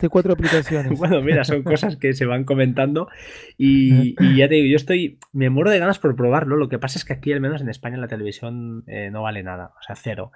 me 0.00 0.08
cuatro 0.08 0.32
aplicaciones. 0.32 0.98
bueno, 0.98 1.20
mira, 1.20 1.44
son 1.44 1.62
cosas 1.62 1.96
que 1.96 2.14
se 2.14 2.24
van 2.24 2.44
comentando. 2.44 3.08
Y, 3.58 4.14
ya 4.36 4.48
te 4.48 4.54
digo, 4.54 4.66
yo 4.68 4.76
estoy. 4.76 5.18
Me 5.32 5.50
muero 5.50 5.70
de 5.70 5.78
ganas 5.78 5.98
por 5.98 6.16
probarlo. 6.16 6.56
Lo 6.56 6.70
que 6.70 6.78
pasa 6.78 6.98
es 6.98 7.04
que 7.04 7.12
aquí, 7.12 7.32
al 7.32 7.40
menos 7.40 7.60
en 7.60 7.68
España, 7.68 7.98
la 7.98 8.08
televisión 8.08 8.84
eh, 8.86 9.10
no 9.10 9.22
vale 9.22 9.42
nada. 9.42 9.74
O 9.78 9.82
sea, 9.82 9.94
cero 9.94 10.32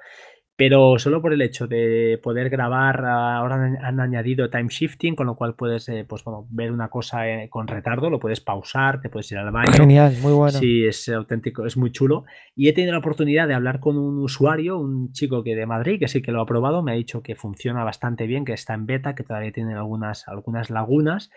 pero 0.57 0.98
solo 0.98 1.20
por 1.20 1.34
el 1.34 1.42
hecho 1.42 1.66
de 1.66 2.18
poder 2.22 2.48
grabar, 2.48 3.04
ahora 3.04 3.57
han, 3.82 4.00
añadido 4.00 4.48
time 4.48 4.68
shifting, 4.70 5.14
con 5.14 5.26
lo 5.26 5.36
cual 5.36 5.54
puedes 5.54 5.86
eh, 5.90 6.07
pues, 6.09 6.24
bueno, 6.24 6.46
ver 6.50 6.72
una 6.72 6.88
cosa 6.88 7.28
eh, 7.28 7.50
con 7.50 7.68
retardo, 7.68 8.09
lo 8.09 8.18
puedes 8.18 8.40
pausar, 8.40 9.02
te 9.02 9.11
puedes 9.11 9.30
ir 9.32 9.38
al 9.38 9.50
baño. 9.50 9.72
Genial, 9.72 10.16
muy 10.22 10.32
bueno. 10.32 10.59
Sí, 10.59 10.86
es 10.86 11.11
auténtico, 11.11 11.66
es 11.66 11.76
muy 11.76 11.92
chulo. 11.92 12.24
Y 12.54 12.68
he 12.68 12.72
tenido 12.72 12.92
la 12.92 13.00
oportunidad 13.00 13.46
de 13.46 13.52
hablar 13.52 13.80
con 13.80 13.98
un 13.98 14.18
usuario, 14.18 14.78
un 14.78 15.12
chico 15.12 15.44
que 15.44 15.54
de 15.54 15.66
Madrid, 15.66 15.98
que 15.98 16.09
sí 16.09 16.22
que 16.22 16.32
lo 16.32 16.40
ha 16.40 16.46
probado, 16.46 16.82
me 16.82 16.92
ha 16.92 16.94
dicho 16.94 17.22
que 17.22 17.34
funciona 17.34 17.84
bastante 17.84 18.26
bien, 18.26 18.46
que 18.46 18.54
está 18.54 18.72
en 18.72 18.86
beta, 18.86 19.14
que 19.14 19.24
todavía 19.24 19.52
tiene 19.52 19.74
algunas, 19.74 20.26
algunas 20.26 20.70
lagunas 20.70 21.30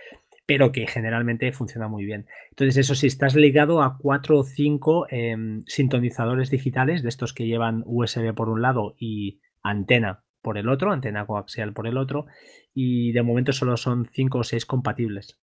pero 0.49 0.71
que 0.71 0.87
generalmente 0.87 1.51
funciona 1.51 1.87
muy 1.87 2.05
bien. 2.05 2.25
Entonces, 2.49 2.77
eso 2.77 2.95
sí, 2.95 3.05
estás 3.05 3.35
ligado 3.35 3.83
a 3.83 3.99
cuatro 3.99 4.39
o 4.39 4.43
cinco 4.43 5.05
em, 5.11 5.61
sintonizadores 5.67 6.49
digitales, 6.49 7.03
de 7.03 7.09
estos 7.09 7.33
que 7.33 7.45
llevan 7.45 7.83
USB 7.85 8.33
por 8.33 8.49
un 8.49 8.63
lado 8.63 8.95
y 8.97 9.41
antena 9.61 10.23
por 10.41 10.57
el 10.57 10.67
otro, 10.67 10.91
antena 10.91 11.27
coaxial 11.27 11.71
por 11.71 11.85
el 11.85 11.97
otro, 11.97 12.25
y 12.73 13.11
de 13.11 13.21
momento 13.21 13.51
solo 13.51 13.77
son 13.77 14.09
cinco 14.11 14.39
o 14.39 14.43
seis 14.43 14.65
compatibles. 14.65 15.37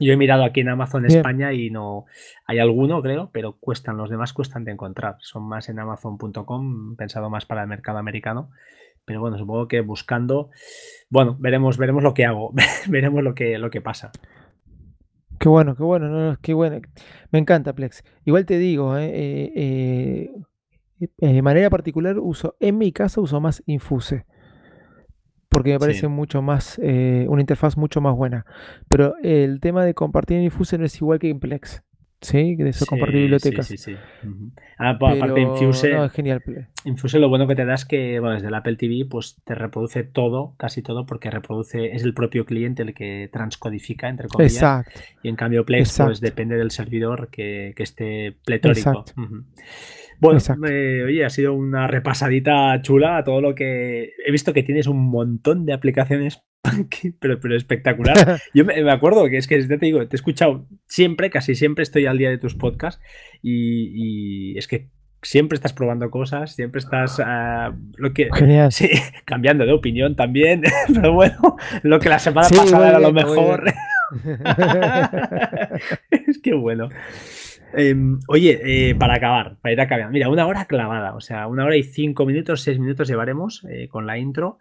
Yo 0.00 0.12
he 0.12 0.16
mirado 0.16 0.42
aquí 0.42 0.58
en 0.58 0.70
Amazon 0.70 1.06
España 1.06 1.52
y 1.52 1.70
no 1.70 2.06
hay 2.46 2.58
alguno, 2.58 3.00
creo, 3.02 3.30
pero 3.32 3.58
cuestan, 3.60 3.96
los 3.96 4.10
demás 4.10 4.32
cuestan 4.32 4.64
de 4.64 4.72
encontrar. 4.72 5.18
Son 5.20 5.48
más 5.48 5.68
en 5.68 5.78
amazon.com, 5.78 6.96
pensado 6.96 7.30
más 7.30 7.46
para 7.46 7.62
el 7.62 7.68
mercado 7.68 7.98
americano. 7.98 8.50
Pero 9.06 9.20
bueno, 9.20 9.38
supongo 9.38 9.68
que 9.68 9.80
buscando, 9.80 10.50
bueno, 11.08 11.36
veremos, 11.38 11.78
veremos 11.78 12.02
lo 12.02 12.12
que 12.12 12.26
hago, 12.26 12.52
veremos 12.88 13.22
lo 13.22 13.34
que, 13.34 13.56
lo 13.56 13.70
que 13.70 13.80
pasa. 13.80 14.10
Qué 15.38 15.48
bueno, 15.48 15.76
qué 15.76 15.82
bueno, 15.82 16.08
no, 16.08 16.36
qué 16.40 16.54
bueno. 16.54 16.80
Me 17.30 17.38
encanta 17.38 17.74
Plex. 17.74 18.02
Igual 18.24 18.46
te 18.46 18.58
digo, 18.58 18.96
eh, 18.96 19.52
eh, 19.54 20.30
eh, 21.00 21.08
de 21.32 21.42
manera 21.42 21.70
particular 21.70 22.18
uso, 22.18 22.56
en 22.58 22.78
mi 22.78 22.90
caso 22.92 23.22
uso 23.22 23.40
más 23.40 23.62
Infuse. 23.66 24.24
Porque 25.48 25.72
me 25.72 25.78
parece 25.78 26.08
mucho 26.08 26.42
más, 26.42 26.78
una 26.78 27.40
interfaz 27.40 27.76
mucho 27.78 28.00
más 28.00 28.14
buena. 28.14 28.44
Pero 28.88 29.14
el 29.22 29.60
tema 29.60 29.84
de 29.84 29.94
compartir 29.94 30.38
en 30.38 30.44
Infuse 30.44 30.76
no 30.76 30.84
es 30.84 30.96
igual 31.00 31.18
que 31.18 31.30
en 31.30 31.40
Plex. 31.40 31.82
Sí, 32.26 32.56
de 32.56 32.70
eso 32.70 32.86
compartir 32.86 33.20
bibliotecas. 33.20 33.68
Sí, 33.68 33.76
sí, 33.76 33.92
sí. 33.94 33.98
Ah, 34.78 34.90
aparte, 34.90 35.40
Infuse. 35.40 35.92
No, 35.92 36.06
es 36.06 36.12
genial. 36.12 36.42
Infuse 36.84 37.20
lo 37.20 37.28
bueno 37.28 37.46
que 37.46 37.54
te 37.54 37.64
da 37.64 37.74
es 37.74 37.84
que, 37.84 38.18
bueno, 38.18 38.34
desde 38.34 38.48
el 38.48 38.54
Apple 38.54 38.74
TV, 38.74 39.06
pues 39.08 39.36
te 39.44 39.54
reproduce 39.54 40.02
todo, 40.02 40.54
casi 40.56 40.82
todo, 40.82 41.06
porque 41.06 41.30
reproduce, 41.30 41.94
es 41.94 42.02
el 42.02 42.14
propio 42.14 42.44
cliente 42.44 42.82
el 42.82 42.94
que 42.94 43.30
transcodifica, 43.32 44.08
entre 44.08 44.26
comillas. 44.26 44.54
Exacto. 44.54 45.00
Y 45.22 45.28
en 45.28 45.36
cambio, 45.36 45.64
Plex, 45.64 46.00
pues 46.04 46.20
depende 46.20 46.56
del 46.56 46.72
servidor 46.72 47.28
que, 47.28 47.74
que 47.76 47.84
esté 47.84 48.34
pletórico. 48.44 49.04
Bueno, 50.20 50.40
oye, 51.04 51.24
ha 51.24 51.30
sido 51.30 51.54
una 51.54 51.86
repasadita 51.86 52.80
chula 52.82 53.18
a 53.18 53.24
todo 53.24 53.40
lo 53.40 53.54
que. 53.54 54.10
He 54.24 54.32
visto 54.32 54.52
que 54.52 54.62
tienes 54.62 54.86
un 54.86 55.08
montón 55.10 55.66
de 55.66 55.72
aplicaciones 55.72 56.42
pero, 57.20 57.40
pero 57.40 57.56
espectacular. 57.56 58.40
Yo 58.54 58.64
me, 58.64 58.90
acuerdo 58.90 59.28
que 59.28 59.36
es 59.36 59.46
que 59.46 59.62
te 59.62 59.76
digo, 59.78 60.06
te 60.06 60.16
he 60.16 60.18
escuchado 60.18 60.66
siempre, 60.86 61.30
casi 61.30 61.54
siempre 61.54 61.82
estoy 61.82 62.06
al 62.06 62.18
día 62.18 62.30
de 62.30 62.38
tus 62.38 62.54
podcasts 62.54 63.02
y, 63.42 64.56
es 64.58 64.68
que 64.68 64.88
siempre 65.22 65.56
estás 65.56 65.72
probando 65.72 66.10
cosas, 66.10 66.54
siempre 66.54 66.78
estás 66.78 67.20
ah, 67.24 67.74
lo 67.96 68.12
que 68.12 68.28
Sí, 68.70 68.90
cambiando 69.24 69.66
de 69.66 69.72
opinión 69.72 70.14
también, 70.16 70.62
pero 70.94 71.12
bueno, 71.12 71.56
lo 71.82 71.98
que 71.98 72.08
la 72.08 72.18
semana 72.18 72.48
pasada 72.48 72.90
era 72.90 72.98
lo 73.00 73.12
mejor. 73.12 73.64
es 76.28 76.38
que 76.38 76.54
bueno. 76.54 76.88
Em, 77.78 78.20
oye, 78.28 78.58
eh, 78.64 78.94
para 78.94 79.16
acabar, 79.16 79.58
para 79.60 79.74
ir 79.74 79.80
acabando, 79.82 80.10
mira, 80.10 80.30
una 80.30 80.46
hora 80.46 80.64
clavada, 80.64 81.14
o 81.14 81.20
sea, 81.20 81.46
una 81.46 81.66
hora 81.66 81.76
y 81.76 81.82
cinco 81.82 82.24
minutos, 82.24 82.62
seis 82.62 82.78
minutos 82.78 83.06
llevaremos 83.06 83.66
eh, 83.68 83.86
con 83.88 84.06
la 84.06 84.16
intro. 84.16 84.56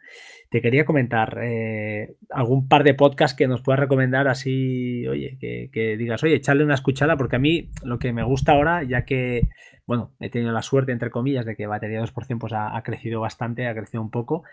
Te 0.50 0.62
quería 0.62 0.84
comentar 0.84 1.40
eh, 1.42 2.18
algún 2.30 2.68
par 2.68 2.84
de 2.84 2.94
podcasts 2.94 3.38
que 3.38 3.48
nos 3.48 3.62
puedas 3.62 3.80
recomendar 3.80 4.28
así, 4.28 5.08
oye, 5.08 5.38
que, 5.40 5.96
digas, 5.98 6.26
oye, 6.26 6.36
echarle 6.36 6.66
una 6.66 6.74
escuchada, 6.74 7.16
porque 7.16 7.38
a 7.38 7.40
mí 7.40 7.70
lo 7.86 8.00
que 8.00 8.12
me 8.12 8.24
gusta 8.24 8.52
ahora, 8.52 8.84
ya 8.84 9.06
que, 9.06 9.48
bueno, 9.88 10.12
he 10.20 10.30
tenido 10.30 10.52
la 10.52 10.62
suerte, 10.62 10.92
entre 10.92 11.10
comillas, 11.10 11.46
de 11.46 11.56
que 11.56 11.68
batería 11.68 12.02
2% 12.02 12.38
pues 12.38 12.52
ha, 12.54 12.82
crecido 12.84 13.22
bastante, 13.22 13.68
ha 13.68 13.76
crecido 13.76 14.04
un 14.04 14.12
poco, 14.12 14.44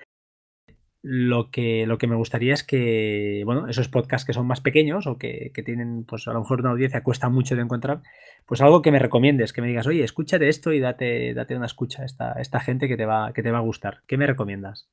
lo 1.03 1.51
que, 1.51 1.85
lo 1.87 1.99
que 1.99 2.07
me 2.07 2.15
gustaría 2.15 2.55
es 2.55 2.63
que, 2.63 3.43
bueno, 3.45 3.67
esos 3.67 3.89
podcasts 3.89 4.25
que 4.25 4.33
son 4.33 4.47
más 4.47 4.61
pequeños 4.61 5.09
o 5.09 5.19
que, 5.19 5.51
tienen, 5.65 6.05
pues 6.05 6.29
a 6.29 6.33
lo 6.33 6.41
mejor 6.41 6.61
una 6.61 6.71
audiencia 6.71 7.03
cuesta 7.03 7.29
mucho 7.29 7.57
de 7.57 7.63
encontrar, 7.63 8.03
pues 8.47 8.61
algo 8.61 8.83
que 8.83 8.93
me 8.93 9.01
recomiendes, 9.01 9.53
que 9.53 9.61
me 9.61 9.69
digas, 9.69 9.89
oye, 9.89 10.05
escúchate 10.05 10.49
esto 10.49 10.73
y 10.73 10.79
date, 10.79 11.35
date 11.35 11.57
una 11.57 11.67
escucha 11.67 12.03
a 12.03 12.05
esta, 12.05 12.33
esta 12.35 12.61
gente 12.61 12.87
que 12.87 12.97
te, 12.97 13.05
va, 13.05 13.33
que 13.33 13.43
te 13.43 13.51
va 13.51 13.59
a 13.59 13.63
gustar. 13.63 14.03
¿Qué 14.07 14.17
me 14.17 14.29
recomiendas? 14.29 14.89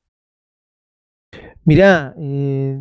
Mirá, 1.63 2.15
eh, 2.17 2.79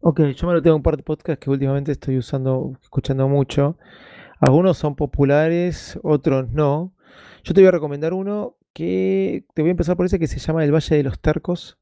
ok, 0.00 0.20
yo 0.28 0.46
me 0.46 0.54
lo 0.54 0.62
tengo 0.62 0.76
un 0.76 0.82
par 0.82 0.96
de 0.96 1.02
podcasts 1.02 1.44
que 1.44 1.50
últimamente 1.50 1.92
estoy 1.92 2.16
usando, 2.16 2.72
escuchando 2.82 3.28
mucho. 3.28 3.76
Algunos 4.40 4.78
son 4.78 4.96
populares, 4.96 6.00
otros 6.02 6.50
no. 6.50 6.94
Yo 7.44 7.52
te 7.52 7.60
voy 7.60 7.68
a 7.68 7.72
recomendar 7.72 8.14
uno 8.14 8.56
que 8.72 9.44
te 9.54 9.62
voy 9.62 9.70
a 9.70 9.72
empezar 9.72 9.96
por 9.96 10.06
ese 10.06 10.18
que 10.18 10.26
se 10.26 10.38
llama 10.38 10.64
El 10.64 10.72
Valle 10.72 10.96
de 10.96 11.02
los 11.02 11.20
Tercos. 11.20 11.78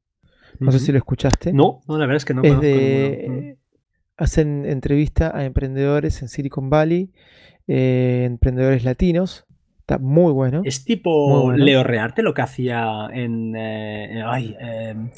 No 0.61 0.73
sé 0.73 0.81
si 0.81 0.91
lo 0.93 0.99
escuchaste. 0.99 1.53
No, 1.53 1.81
no, 1.87 1.99
la 1.99 2.07
verdad 2.07 2.17
es 2.17 2.25
que 2.25 2.35
no. 2.35 2.43
hacen 4.17 4.65
entrevista 4.67 5.37
a 5.37 5.45
emprendedores 5.45 6.21
en 6.23 6.29
Silicon 6.29 6.69
Valley, 6.71 7.13
eh, 7.69 8.25
emprendedores 8.27 8.85
latinos. 8.85 9.47
Está 9.81 9.99
muy 9.99 10.33
bueno. 10.33 10.63
Es 10.65 10.85
tipo 10.85 11.53
Leo 11.53 11.83
Rearte 11.85 12.23
lo 12.23 12.35
que 12.35 12.43
hacía 12.43 13.09
en. 13.13 13.55
Eh, 13.57 14.23
ay, 14.27 14.57
em, 14.61 15.11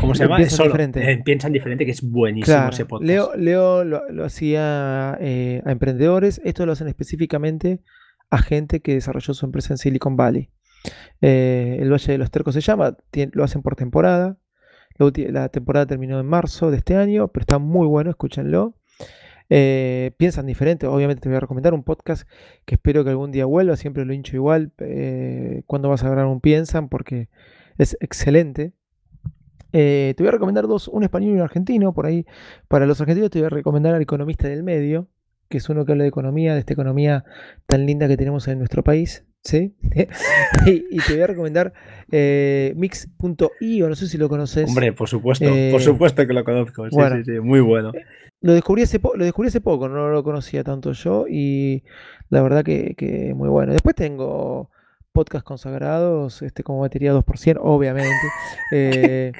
¿Cómo 0.00 0.14
se 0.14 0.24
llama? 0.24 0.36
Piensan 0.36 0.66
diferente. 0.66 1.12
Eh, 1.12 1.22
piensan 1.24 1.52
diferente, 1.52 1.84
que 1.84 1.92
es 1.92 2.02
buenísimo 2.02 2.68
ese 2.68 2.84
podcast. 2.84 3.06
Leo, 3.06 3.36
Leo 3.36 3.84
lo, 3.84 4.24
hacía 4.24 5.16
eh, 5.20 5.62
a 5.64 5.70
emprendedores. 5.70 6.40
Esto 6.44 6.66
lo 6.66 6.72
hacen 6.72 6.88
específicamente 6.88 7.80
a 8.30 8.38
gente 8.38 8.80
que 8.80 8.94
desarrolló 8.94 9.34
su 9.34 9.46
empresa 9.46 9.74
en 9.74 9.78
Silicon 9.78 10.16
Valley. 10.16 10.50
El 11.20 11.90
Valle 11.90 12.12
de 12.12 12.18
los 12.18 12.30
Tercos 12.30 12.54
se 12.54 12.60
llama, 12.60 12.96
lo 13.32 13.44
hacen 13.44 13.62
por 13.62 13.76
temporada. 13.76 14.36
La, 14.98 15.48
temporada 15.48 15.86
terminó 15.86 16.20
en 16.20 16.26
marzo 16.26 16.70
de 16.70 16.76
este 16.76 16.96
año, 16.96 17.28
pero 17.28 17.42
está 17.42 17.58
muy 17.58 17.86
bueno, 17.86 18.10
escúchenlo. 18.10 18.74
Eh, 19.50 20.12
piensan 20.16 20.46
diferente. 20.46 20.86
Obviamente 20.86 21.20
te 21.20 21.28
voy 21.28 21.36
a 21.36 21.40
recomendar 21.40 21.74
un 21.74 21.82
podcast 21.82 22.28
que 22.64 22.76
espero 22.76 23.04
que 23.04 23.10
algún 23.10 23.32
día 23.32 23.44
vuelva. 23.44 23.76
Siempre 23.76 24.04
lo 24.04 24.12
hincho 24.12 24.36
igual. 24.36 24.72
Eh, 24.78 25.62
cuando 25.66 25.88
vas 25.88 26.04
a 26.04 26.08
grabar 26.08 26.26
un 26.26 26.40
Piensan, 26.40 26.88
porque 26.88 27.28
es 27.78 27.96
excelente. 28.00 28.72
Eh, 29.72 30.14
te 30.16 30.22
voy 30.22 30.28
a 30.28 30.32
recomendar 30.32 30.68
dos, 30.68 30.88
un 30.88 31.02
español 31.02 31.32
y 31.32 31.34
un 31.34 31.40
argentino. 31.40 31.92
Por 31.92 32.06
ahí, 32.06 32.26
para 32.68 32.86
los 32.86 33.00
argentinos, 33.00 33.30
te 33.30 33.40
voy 33.40 33.46
a 33.46 33.50
recomendar 33.50 33.94
al 33.94 34.02
economista 34.02 34.48
del 34.48 34.62
medio, 34.62 35.08
que 35.48 35.58
es 35.58 35.68
uno 35.68 35.84
que 35.84 35.92
habla 35.92 36.04
de 36.04 36.08
economía, 36.08 36.54
de 36.54 36.60
esta 36.60 36.74
economía 36.74 37.24
tan 37.66 37.86
linda 37.86 38.08
que 38.08 38.16
tenemos 38.16 38.46
en 38.48 38.58
nuestro 38.58 38.84
país. 38.84 39.26
¿Sí? 39.42 39.74
y, 40.66 40.98
te 40.98 41.12
voy 41.12 41.22
a 41.22 41.26
recomendar 41.26 41.72
mix.io, 42.76 43.88
no 43.88 43.94
sé 43.94 44.06
si 44.06 44.18
lo 44.18 44.28
conoces. 44.28 44.68
Hombre, 44.68 44.92
por 44.92 45.08
supuesto, 45.08 45.46
por 45.70 45.80
supuesto 45.80 46.26
que 46.26 46.32
lo 46.32 46.44
conozco. 46.44 46.88
Sí, 46.90 46.96
sí, 46.96 47.24
sí, 47.24 47.40
muy 47.40 47.60
bueno. 47.60 47.92
Lo 48.40 48.54
descubrí, 48.54 48.82
hace 48.82 49.00
lo 49.00 49.24
descubrí 49.24 49.48
hace 49.48 49.60
poco, 49.60 49.88
no 49.88 50.08
lo 50.08 50.24
conocía 50.24 50.64
tanto 50.64 50.92
yo 50.92 51.26
y 51.28 51.84
la 52.28 52.42
verdad 52.42 52.64
que, 52.64 53.32
muy 53.36 53.48
bueno. 53.48 53.72
Después 53.72 53.94
tengo 53.94 54.70
podcast 55.12 55.44
consagrados, 55.44 56.42
este 56.42 56.62
como 56.62 56.80
batería 56.80 57.14
2%, 57.14 57.58
obviamente. 57.60 58.12
Eh, 58.72 59.32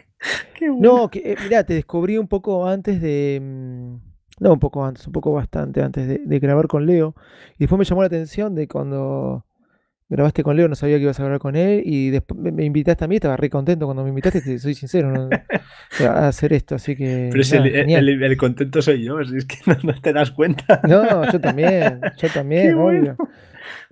No, 0.78 1.08
que, 1.10 1.32
eh, 1.32 1.36
mirá, 1.42 1.64
te 1.64 1.74
descubrí 1.74 2.16
un 2.16 2.28
poco 2.28 2.68
antes 2.68 3.00
de. 3.00 3.40
Mm, 3.42 3.96
no, 4.38 4.52
un 4.52 4.60
poco 4.60 4.84
antes, 4.84 5.04
un 5.06 5.12
poco 5.12 5.32
bastante 5.32 5.82
antes 5.82 6.06
de, 6.06 6.18
de 6.18 6.38
grabar 6.38 6.68
con 6.68 6.86
Leo. 6.86 7.16
Y 7.54 7.60
después 7.60 7.78
me 7.78 7.84
llamó 7.84 8.02
la 8.02 8.06
atención 8.06 8.54
de 8.54 8.68
cuando 8.68 9.44
grabaste 10.12 10.42
con 10.42 10.56
Leo, 10.56 10.68
no 10.68 10.74
sabía 10.74 10.96
que 10.96 11.04
ibas 11.04 11.18
a 11.18 11.22
grabar 11.22 11.40
con 11.40 11.56
él 11.56 11.82
y 11.86 12.10
después 12.10 12.38
me, 12.38 12.64
invitaste 12.64 13.04
a 13.04 13.08
mí, 13.08 13.14
estaba 13.14 13.36
re 13.36 13.48
contento 13.48 13.86
cuando 13.86 14.02
me 14.02 14.10
invitaste, 14.10 14.42
te 14.42 14.58
soy 14.58 14.74
sincero, 14.74 15.30
a 16.06 16.28
hacer 16.28 16.52
esto, 16.52 16.74
así 16.74 16.94
que... 16.94 17.30
Pero 17.32 17.42
si 17.42 17.56
el, 17.56 18.36
contento 18.36 18.82
soy 18.82 19.04
yo, 19.04 19.24
si 19.24 19.38
es 19.38 19.46
que 19.46 19.56
no, 19.84 19.94
te 20.00 20.12
das 20.12 20.30
cuenta. 20.30 20.80
No, 20.86 21.30
yo 21.32 21.40
también, 21.40 22.00
yo 22.18 22.28
también, 22.28 22.74
obvio. 22.78 23.16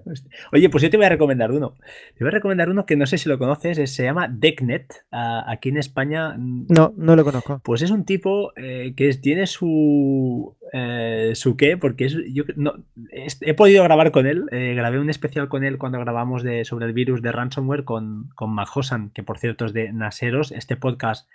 Oye, 0.53 0.69
pues 0.69 0.83
yo 0.83 0.91
te 0.91 0.97
voy 0.97 1.07
a 1.07 1.11
recomendar 1.11 1.53
uno. 1.53 1.75
Te 2.17 2.25
voy 2.25 2.29
a 2.29 2.33
recomendar 2.33 2.69
uno 2.69 2.87
que 2.87 2.97
no 2.97 3.07
sé 3.07 3.19
si 3.19 3.29
lo 3.29 3.39
conoces, 3.39 3.95
se 3.95 4.03
llama 4.03 4.29
Decknet. 4.29 5.05
aquí 5.11 5.71
en 5.71 5.77
España. 5.77 6.35
Mm, 6.37 6.67
no, 6.69 6.93
no 6.97 7.17
lo 7.17 7.25
conozco. 7.25 7.61
Pues 7.65 7.83
es 7.83 7.91
un 7.91 8.05
tipo 8.05 8.53
eh, 8.57 8.95
que 8.97 9.13
tiene 9.15 9.47
su. 9.47 10.57
Eh, 10.73 11.33
su 11.35 11.57
qué, 11.57 11.77
porque 11.77 12.05
es, 12.05 12.17
yo 12.33 12.45
no, 12.55 12.75
he 13.41 13.55
podido 13.55 13.83
grabar 13.83 14.13
con 14.13 14.27
él. 14.27 14.45
Eh, 14.53 14.75
grabé 14.77 15.01
un 15.01 15.11
especial 15.11 15.49
con 15.49 15.65
él 15.65 15.79
cuando 15.79 15.99
grabamos 15.99 16.43
de, 16.43 16.65
sobre 16.65 16.87
el 16.87 16.93
virus 16.93 17.23
de 17.23 17.33
ransomware 17.33 17.85
con, 17.85 18.29
con 18.37 18.51
Mahosan, 18.51 19.11
que 19.11 19.25
por 19.25 19.39
cierto 19.39 19.65
es 19.65 19.73
de 19.73 19.93
Naseros. 19.93 20.53
Este 20.53 20.77
podcast 20.77 21.29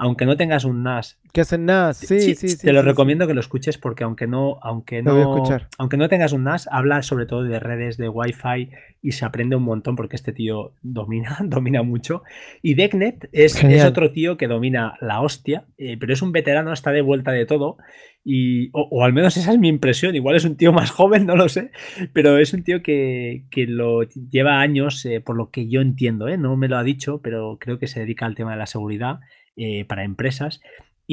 aunque 0.00 0.24
no 0.24 0.38
tengas 0.38 0.64
un 0.64 0.82
NAS. 0.82 1.20
Que 1.30 1.42
hacen 1.42 1.66
NAS, 1.66 1.98
sí, 1.98 2.34
sí, 2.34 2.48
sí. 2.48 2.58
Te 2.58 2.72
lo 2.72 2.80
recomiendo 2.80 3.26
que 3.26 3.34
lo 3.34 3.40
escuches 3.40 3.76
porque 3.76 4.02
aunque 4.02 4.26
no, 4.26 4.58
aunque 4.62 5.02
no, 5.02 5.44
aunque 5.76 5.96
no 5.98 6.08
tengas 6.08 6.32
un 6.32 6.44
NAS, 6.44 6.68
habla 6.72 7.02
sobre 7.02 7.26
todo 7.26 7.42
de 7.42 7.60
redes, 7.60 7.98
de 7.98 8.08
Wi-Fi 8.08 8.70
y 9.02 9.12
se 9.12 9.26
aprende 9.26 9.56
un 9.56 9.62
montón 9.62 9.96
porque 9.96 10.16
este 10.16 10.32
tío 10.32 10.72
domina, 10.80 11.36
domina 11.44 11.82
mucho. 11.82 12.22
Y 12.62 12.74
Decknet 12.74 13.28
es, 13.32 13.62
es 13.62 13.84
otro 13.84 14.10
tío 14.10 14.38
que 14.38 14.48
domina 14.48 14.94
la 15.02 15.20
hostia, 15.20 15.66
eh, 15.76 15.98
pero 16.00 16.14
es 16.14 16.22
un 16.22 16.32
veterano, 16.32 16.72
está 16.72 16.92
de 16.92 17.02
vuelta 17.02 17.32
de 17.32 17.44
todo. 17.44 17.76
Y, 18.24 18.70
o, 18.72 19.04
al 19.04 19.12
menos 19.12 19.36
esa 19.36 19.52
es 19.52 19.58
mi 19.58 19.68
impresión. 19.68 20.14
Igual 20.14 20.36
es 20.36 20.46
un 20.46 20.56
tío 20.56 20.72
más 20.72 20.90
joven, 20.90 21.26
no 21.26 21.36
lo 21.36 21.50
sé. 21.50 21.72
Pero 22.14 22.38
es 22.38 22.54
un 22.54 22.64
tío 22.64 22.82
que, 22.82 23.44
que 23.50 23.66
lo 23.66 24.02
lleva 24.02 24.60
años, 24.60 25.04
eh, 25.04 25.20
por 25.20 25.36
lo 25.36 25.50
que 25.50 25.68
yo 25.68 25.82
entiendo, 25.82 26.26
¿eh? 26.26 26.38
no 26.38 26.56
me 26.56 26.68
lo 26.68 26.78
ha 26.78 26.82
dicho, 26.82 27.20
pero 27.22 27.58
creo 27.60 27.78
que 27.78 27.86
se 27.86 28.00
dedica 28.00 28.24
al 28.24 28.34
tema 28.34 28.52
de 28.52 28.58
la 28.58 28.66
seguridad 28.66 29.20
eh, 29.60 29.84
para 29.84 30.04
empresas 30.04 30.60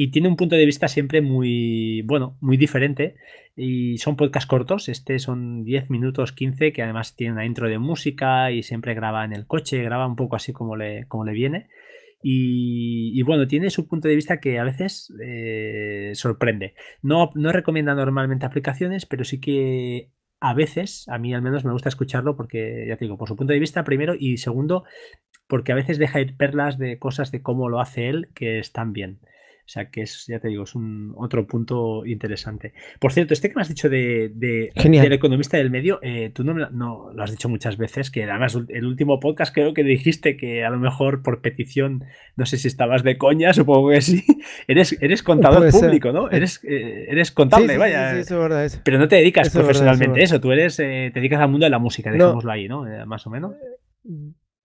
y 0.00 0.12
tiene 0.12 0.28
un 0.28 0.36
punto 0.36 0.54
de 0.54 0.64
vista 0.64 0.86
siempre 0.86 1.20
muy, 1.22 2.02
bueno, 2.02 2.36
muy 2.40 2.56
diferente. 2.56 3.16
Y 3.56 3.98
son 3.98 4.14
podcasts 4.14 4.46
cortos, 4.48 4.88
este 4.88 5.18
son 5.18 5.64
10 5.64 5.90
minutos, 5.90 6.30
15, 6.30 6.72
que 6.72 6.84
además 6.84 7.16
tiene 7.16 7.32
una 7.32 7.44
intro 7.44 7.68
de 7.68 7.80
música 7.80 8.52
y 8.52 8.62
siempre 8.62 8.94
graba 8.94 9.24
en 9.24 9.32
el 9.32 9.48
coche, 9.48 9.82
graba 9.82 10.06
un 10.06 10.14
poco 10.14 10.36
así 10.36 10.52
como 10.52 10.76
le, 10.76 11.06
como 11.08 11.24
le 11.24 11.32
viene. 11.32 11.68
Y, 12.22 13.20
bueno, 13.22 13.48
tiene 13.48 13.70
su 13.70 13.88
punto 13.88 14.06
de 14.06 14.14
vista 14.14 14.38
que 14.38 14.60
a 14.60 14.64
veces 14.64 15.12
eh, 15.20 16.12
sorprende. 16.14 16.74
No, 17.02 17.32
no 17.34 17.50
recomienda 17.50 17.96
normalmente 17.96 18.46
aplicaciones, 18.46 19.04
pero 19.04 19.24
sí 19.24 19.40
que 19.40 20.12
a 20.38 20.54
veces, 20.54 21.08
a 21.08 21.18
mí 21.18 21.34
al 21.34 21.42
menos 21.42 21.64
me 21.64 21.72
gusta 21.72 21.88
escucharlo 21.88 22.36
porque, 22.36 22.84
ya 22.86 22.96
te 22.96 23.04
digo, 23.04 23.18
por 23.18 23.26
su 23.26 23.34
punto 23.34 23.52
de 23.52 23.58
vista 23.58 23.82
primero 23.82 24.14
y 24.16 24.36
segundo, 24.36 24.84
porque 25.48 25.72
a 25.72 25.74
veces 25.74 25.98
deja 25.98 26.20
ir 26.20 26.36
perlas 26.36 26.78
de 26.78 26.98
cosas 26.98 27.32
de 27.32 27.42
cómo 27.42 27.68
lo 27.68 27.80
hace 27.80 28.08
él 28.08 28.28
que 28.34 28.58
están 28.58 28.92
bien. 28.92 29.18
O 29.68 29.70
sea 29.70 29.90
que 29.90 30.00
es, 30.00 30.24
ya 30.26 30.38
te 30.40 30.48
digo, 30.48 30.64
es 30.64 30.74
un 30.74 31.12
otro 31.18 31.46
punto 31.46 32.06
interesante. 32.06 32.72
Por 32.98 33.12
cierto, 33.12 33.34
este 33.34 33.50
que 33.50 33.54
me 33.54 33.60
has 33.60 33.68
dicho 33.68 33.90
de, 33.90 34.32
del 34.34 35.12
economista 35.12 35.58
del 35.58 35.68
medio, 35.68 35.98
eh, 36.00 36.30
tú 36.32 36.42
no, 36.42 36.54
no, 36.54 37.12
lo 37.12 37.22
has 37.22 37.30
dicho 37.32 37.50
muchas 37.50 37.76
veces, 37.76 38.10
que 38.10 38.24
además 38.24 38.58
el 38.68 38.86
último 38.86 39.20
podcast 39.20 39.54
creo 39.54 39.74
que 39.74 39.84
dijiste 39.84 40.38
que 40.38 40.64
a 40.64 40.70
lo 40.70 40.78
mejor 40.78 41.22
por 41.22 41.42
petición, 41.42 42.02
no 42.34 42.46
sé 42.46 42.56
si 42.56 42.66
estabas 42.66 43.02
de 43.02 43.18
coña, 43.18 43.52
supongo 43.52 43.90
que 43.90 44.00
sí, 44.00 44.24
eres, 44.68 44.96
eres 45.02 45.22
contador 45.22 45.70
público, 45.70 46.12
¿no? 46.12 46.30
Eres, 46.30 46.64
eh, 46.64 47.04
eres 47.10 47.30
contable, 47.30 47.76
vaya. 47.76 48.14
Sí, 48.14 48.20
eso 48.20 48.36
es 48.36 48.40
verdad. 48.40 48.72
Pero 48.82 48.98
no 48.98 49.06
te 49.06 49.16
dedicas 49.16 49.50
profesionalmente 49.50 50.18
a 50.18 50.24
eso, 50.24 50.40
tú 50.40 50.50
eres, 50.50 50.80
eh, 50.80 51.10
te 51.12 51.20
dedicas 51.20 51.42
al 51.42 51.50
mundo 51.50 51.66
de 51.66 51.70
la 51.70 51.78
música, 51.78 52.10
dejémoslo 52.10 52.50
ahí, 52.50 52.68
¿no? 52.68 52.86
más 53.04 53.26
o 53.26 53.30
menos. 53.30 53.52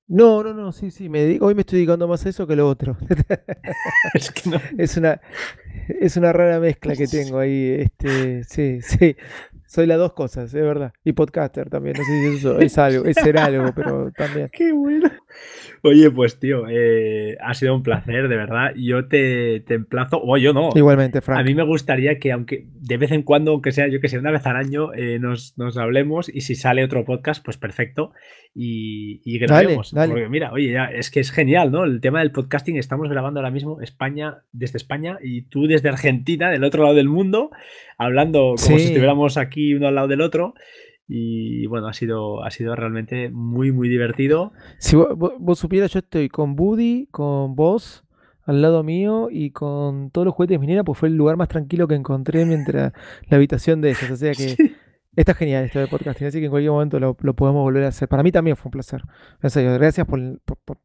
No, 0.07 0.43
no, 0.43 0.53
no, 0.53 0.71
sí, 0.71 0.91
sí, 0.91 1.07
me, 1.07 1.39
hoy 1.39 1.55
me 1.55 1.61
estoy 1.61 1.79
dedicando 1.79 2.07
más 2.07 2.25
a 2.25 2.29
eso 2.29 2.45
que 2.45 2.53
a 2.53 2.55
lo 2.57 2.67
otro. 2.67 2.97
es, 4.13 4.31
que 4.31 4.49
no. 4.49 4.57
es 4.77 4.97
una 4.97 5.19
es 5.87 6.17
una 6.17 6.33
rara 6.33 6.59
mezcla 6.59 6.95
que 6.95 7.07
tengo 7.07 7.39
ahí, 7.39 7.75
este, 7.79 8.43
sí, 8.43 8.81
sí. 8.81 9.15
Soy 9.65 9.87
las 9.87 9.97
dos 9.97 10.13
cosas, 10.13 10.53
es 10.53 10.61
verdad. 10.61 10.93
Y 11.03 11.13
podcaster 11.13 11.69
también, 11.69 11.95
no 11.97 12.03
sé 12.03 12.11
si 12.11 12.37
eso 12.37 12.59
es 12.59 12.77
algo, 12.77 13.05
es 13.05 13.15
ser 13.15 13.37
algo, 13.37 13.71
pero 13.75 14.11
también. 14.11 14.49
Qué 14.53 14.71
bueno. 14.71 15.09
Oye, 15.85 16.09
pues 16.09 16.39
tío, 16.39 16.63
eh, 16.69 17.35
ha 17.41 17.53
sido 17.53 17.75
un 17.75 17.83
placer, 17.83 18.29
de 18.29 18.37
verdad. 18.37 18.73
Yo 18.73 19.09
te, 19.09 19.59
te, 19.67 19.73
emplazo, 19.73 20.17
o 20.23 20.37
yo 20.37 20.53
no. 20.53 20.69
Igualmente, 20.73 21.19
Frank. 21.19 21.41
A 21.41 21.43
mí 21.43 21.53
me 21.53 21.63
gustaría 21.63 22.19
que, 22.19 22.31
aunque 22.31 22.67
de 22.73 22.95
vez 22.95 23.11
en 23.11 23.21
cuando, 23.23 23.51
aunque 23.51 23.73
sea 23.73 23.89
yo 23.89 23.99
que 23.99 24.07
sé, 24.07 24.17
una 24.17 24.31
vez 24.31 24.45
al 24.45 24.55
año, 24.55 24.93
eh, 24.93 25.19
nos, 25.19 25.57
nos, 25.57 25.75
hablemos 25.75 26.33
y 26.33 26.39
si 26.39 26.55
sale 26.55 26.85
otro 26.85 27.03
podcast, 27.03 27.43
pues 27.43 27.57
perfecto. 27.57 28.13
Y, 28.55 29.19
y 29.25 29.39
grabemos. 29.39 29.91
Porque 29.93 30.29
mira, 30.29 30.53
oye, 30.53 30.71
ya, 30.71 30.85
es 30.85 31.11
que 31.11 31.19
es 31.19 31.31
genial, 31.31 31.69
¿no? 31.69 31.83
El 31.83 31.99
tema 31.99 32.19
del 32.19 32.31
podcasting, 32.31 32.77
estamos 32.77 33.09
grabando 33.09 33.41
ahora 33.41 33.51
mismo 33.51 33.81
España, 33.81 34.37
desde 34.53 34.77
España 34.77 35.17
y 35.21 35.41
tú 35.41 35.67
desde 35.67 35.89
Argentina, 35.89 36.49
del 36.49 36.63
otro 36.63 36.83
lado 36.83 36.95
del 36.95 37.09
mundo, 37.09 37.51
hablando 37.97 38.55
como 38.55 38.77
si 38.77 38.85
estuviéramos 38.85 39.35
aquí 39.35 39.73
uno 39.73 39.89
al 39.89 39.95
lado 39.95 40.07
del 40.07 40.21
otro. 40.21 40.53
Y 41.07 41.67
bueno, 41.67 41.87
ha 41.87 41.93
sido, 41.93 42.43
ha 42.43 42.51
sido 42.51 42.75
realmente 42.75 43.29
muy, 43.29 43.71
muy 43.71 43.89
divertido. 43.89 44.53
Si 44.77 44.95
vos, 44.95 45.59
supieras, 45.59 45.91
yo 45.91 45.99
estoy 45.99 46.29
con 46.29 46.55
Buddy, 46.55 47.07
con 47.11 47.55
vos 47.55 48.03
al 48.45 48.61
lado 48.61 48.83
mío 48.83 49.29
y 49.31 49.51
con 49.51 50.11
todos 50.11 50.25
los 50.25 50.33
juguetes 50.33 50.59
minera, 50.59 50.83
pues 50.83 50.99
fue 50.99 51.09
el 51.09 51.15
lugar 51.15 51.37
más 51.37 51.47
tranquilo 51.47 51.87
que 51.87 51.95
encontré 51.95 52.45
mientras 52.45 52.93
la 53.29 53.37
habitación 53.37 53.81
de 53.81 53.91
ellos. 53.91 54.11
O 54.11 54.15
sea 54.15 54.33
que 54.33 54.55
está 55.15 55.33
genial 55.33 55.65
esto 55.65 55.79
de 55.79 55.87
podcasting, 55.87 56.27
así 56.27 56.39
que 56.39 56.45
en 56.45 56.51
cualquier 56.51 56.71
momento 56.71 56.99
lo, 56.99 57.15
podemos 57.15 57.61
volver 57.63 57.83
a 57.83 57.89
hacer. 57.89 58.07
Para 58.07 58.23
mí 58.23 58.31
también 58.31 58.57
fue 58.57 58.69
un 58.69 58.71
placer. 58.71 59.03
gracias 59.41 60.07
por, 60.07 60.19
por, 60.41 60.77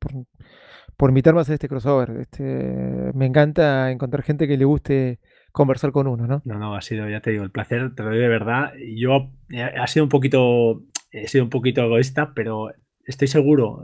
por, 0.96 1.10
invitarme 1.10 1.40
a 1.40 1.42
hacer 1.42 1.54
este 1.54 1.68
crossover. 1.68 2.10
Este, 2.20 3.12
me 3.14 3.26
encanta 3.26 3.90
encontrar 3.90 4.22
gente 4.22 4.48
que 4.48 4.56
le 4.56 4.64
guste 4.64 5.20
conversar 5.52 5.92
con 5.92 6.06
uno, 6.06 6.26
¿no? 6.26 6.42
No, 6.44 6.58
no, 6.58 6.74
ha 6.74 6.82
sido, 6.82 7.08
ya 7.08 7.20
te 7.20 7.30
digo, 7.30 7.44
el 7.44 7.50
placer, 7.50 7.94
te 7.94 8.02
lo 8.02 8.10
doy 8.10 8.18
de 8.18 8.28
verdad. 8.28 8.72
Yo 8.94 9.32
eh, 9.50 9.62
ha 9.62 9.86
sido 9.86 10.04
un 10.04 10.08
poquito, 10.10 10.82
he 11.10 11.28
sido 11.28 11.44
un 11.44 11.50
poquito 11.50 11.82
egoísta, 11.82 12.32
pero 12.34 12.70
estoy 13.04 13.28
seguro, 13.28 13.82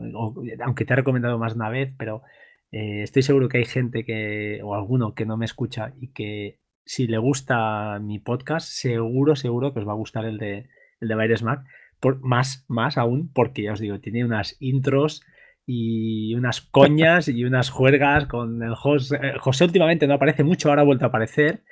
aunque 0.63 0.85
te 0.85 0.93
he 0.93 0.97
recomendado 0.97 1.39
más 1.39 1.55
una 1.55 1.71
vez, 1.71 1.93
pero 1.97 2.23
eh, 2.71 3.03
estoy 3.03 3.23
seguro 3.23 3.49
que 3.49 3.59
hay 3.59 3.65
gente 3.65 4.05
que, 4.05 4.61
o 4.63 4.75
alguno 4.75 5.15
que 5.15 5.27
no 5.27 5.37
me 5.37 5.45
escucha 5.45 5.95
y 6.01 6.13
que 6.13 6.61
si 6.85 7.07
le 7.07 7.19
gusta 7.19 7.99
mi 8.01 8.19
podcast, 8.19 8.69
seguro, 8.69 9.37
seguro 9.37 9.73
que 9.73 9.81
os 9.81 9.89
va 9.89 9.93
a 9.93 9.97
gustar 9.97 10.27
el 10.27 10.39
de, 10.39 10.69
el 11.01 11.09
de 11.09 11.15
Baires 11.15 11.43
Mac. 11.43 11.65
Por, 12.01 12.21
más, 12.21 12.67
más 12.69 12.99
aún, 12.99 13.33
porque 13.33 13.63
ya 13.63 13.73
os 13.73 13.81
digo, 13.81 14.01
tiene 14.01 14.25
unas 14.25 14.57
intros 14.61 15.23
y 15.67 16.35
unas 16.35 16.61
coñas 16.61 17.29
y 17.29 17.45
unas 17.45 17.71
juergas 17.71 18.27
con 18.27 18.63
el 18.63 18.75
José. 18.75 19.17
Eh, 19.23 19.33
José 19.39 19.65
últimamente 19.65 20.07
no 20.07 20.15
aparece 20.15 20.45
mucho, 20.45 20.69
ahora 20.69 20.83
ha 20.83 20.85
vuelto 20.85 21.05
a 21.05 21.09
aparecer, 21.09 21.63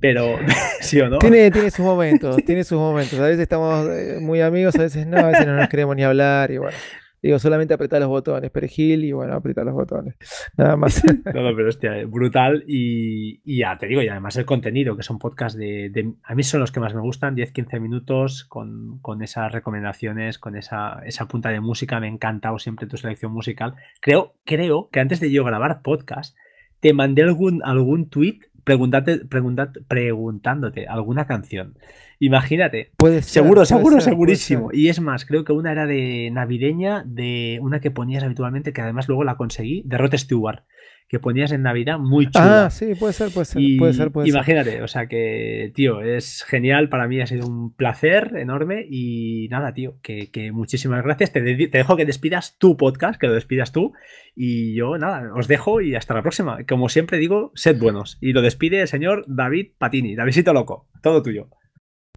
pero 0.00 0.36
sí 0.80 1.00
o 1.00 1.08
no. 1.08 1.18
Tiene, 1.18 1.50
tiene 1.50 1.70
sus 1.70 1.84
momentos, 1.84 2.36
tiene 2.44 2.64
sus 2.64 2.78
momentos. 2.78 3.18
A 3.18 3.24
veces 3.24 3.40
estamos 3.40 3.88
eh, 3.88 4.18
muy 4.20 4.40
amigos, 4.40 4.76
a 4.76 4.82
veces 4.82 5.06
no, 5.06 5.18
a 5.18 5.28
veces 5.28 5.46
no 5.46 5.56
nos 5.56 5.68
queremos 5.68 5.94
ni 5.96 6.02
hablar 6.02 6.50
y 6.50 6.58
bueno. 6.58 6.76
Digo, 7.20 7.38
solamente 7.38 7.74
apretar 7.74 8.00
los 8.00 8.08
botones, 8.08 8.50
perejil 8.50 9.04
y 9.04 9.12
bueno, 9.12 9.34
apretar 9.34 9.64
los 9.64 9.74
botones. 9.74 10.14
Nada 10.56 10.76
más. 10.76 11.02
no, 11.34 11.42
no, 11.42 11.56
pero 11.56 11.68
hostia, 11.68 12.04
brutal. 12.06 12.64
Y, 12.66 13.58
ya 13.58 13.76
te 13.76 13.86
digo, 13.86 14.02
y 14.02 14.08
además 14.08 14.36
el 14.36 14.44
contenido, 14.44 14.96
que 14.96 15.02
son 15.02 15.18
podcasts 15.18 15.58
de, 15.58 16.12
A 16.22 16.34
mí 16.34 16.42
son 16.42 16.60
los 16.60 16.70
que 16.70 16.80
más 16.80 16.94
me 16.94 17.00
gustan, 17.00 17.36
10-15 17.36 17.80
minutos, 17.80 18.44
con, 18.44 19.00
esas 19.22 19.52
recomendaciones, 19.52 20.38
con 20.38 20.56
esa, 20.56 21.00
esa 21.04 21.26
punta 21.26 21.50
de 21.50 21.60
música. 21.60 21.98
Me 21.98 22.06
ha 22.06 22.10
encantado 22.10 22.58
siempre 22.58 22.86
tu 22.86 22.96
selección 22.96 23.32
musical. 23.32 23.74
Creo, 24.00 24.34
creo 24.44 24.88
que 24.92 25.00
antes 25.00 25.20
de 25.20 25.32
yo 25.32 25.44
grabar 25.44 25.82
podcast, 25.82 26.36
te 26.80 26.92
mandé 26.92 27.22
algún, 27.22 27.62
algún 27.64 28.08
tweet 28.08 28.40
preguntándote 28.68 30.86
alguna 30.86 31.26
canción. 31.26 31.74
Imagínate. 32.20 32.90
Puede 32.96 33.22
seguro, 33.22 33.64
seguro, 33.64 34.00
segurísimo. 34.00 34.70
Y 34.72 34.88
es 34.88 35.00
más, 35.00 35.24
creo 35.24 35.44
que 35.44 35.52
una 35.52 35.72
era 35.72 35.86
de 35.86 36.30
navideña, 36.32 37.04
de 37.06 37.58
una 37.62 37.80
que 37.80 37.90
ponías 37.90 38.24
habitualmente, 38.24 38.72
que 38.72 38.82
además 38.82 39.08
luego 39.08 39.24
la 39.24 39.36
conseguí, 39.36 39.82
de 39.86 39.98
Rod 39.98 40.14
Stewart 40.16 40.64
que 41.08 41.18
ponías 41.18 41.52
en 41.52 41.62
Navidad 41.62 41.98
muy 41.98 42.30
chula. 42.30 42.66
Ah, 42.66 42.70
sí, 42.70 42.94
puede 42.94 43.14
ser, 43.14 43.30
puede 43.32 43.46
ser, 43.46 43.62
puede 43.78 43.92
ser, 43.94 44.10
Imagínate, 44.26 44.82
o 44.82 44.88
sea 44.88 45.06
que, 45.06 45.72
tío, 45.74 46.02
es 46.02 46.44
genial, 46.44 46.90
para 46.90 47.08
mí 47.08 47.20
ha 47.20 47.26
sido 47.26 47.46
un 47.46 47.72
placer 47.72 48.34
enorme 48.36 48.86
y 48.88 49.48
nada, 49.50 49.72
tío, 49.72 49.96
que, 50.02 50.50
muchísimas 50.52 51.02
gracias. 51.02 51.32
Te, 51.32 51.40
te, 51.40 51.78
dejo 51.78 51.96
que 51.96 52.04
despidas 52.04 52.58
tu 52.58 52.76
podcast, 52.76 53.18
que 53.18 53.26
lo 53.26 53.34
despidas 53.34 53.72
tú 53.72 53.94
y 54.36 54.74
yo, 54.74 54.98
nada, 54.98 55.32
os 55.34 55.48
dejo 55.48 55.80
y 55.80 55.94
hasta 55.94 56.14
la 56.14 56.22
próxima. 56.22 56.58
Como 56.68 56.88
siempre 56.90 57.16
digo, 57.16 57.52
sed 57.54 57.78
buenos. 57.78 58.18
Y 58.20 58.32
lo 58.32 58.42
despide 58.42 58.82
el 58.82 58.88
señor 58.88 59.24
David 59.26 59.72
Patini, 59.78 60.14
Davidito 60.14 60.52
Loco, 60.52 60.88
todo 61.02 61.22
tuyo. 61.22 61.48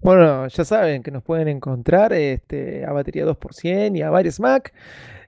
Bueno, 0.03 0.47
ya 0.47 0.65
saben 0.65 1.03
que 1.03 1.11
nos 1.11 1.21
pueden 1.21 1.47
encontrar 1.47 2.11
este, 2.11 2.85
a 2.85 2.91
batería 2.91 3.23
2% 3.23 3.95
y 3.95 4.01
a 4.01 4.09
varios 4.09 4.39
Mac. 4.39 4.73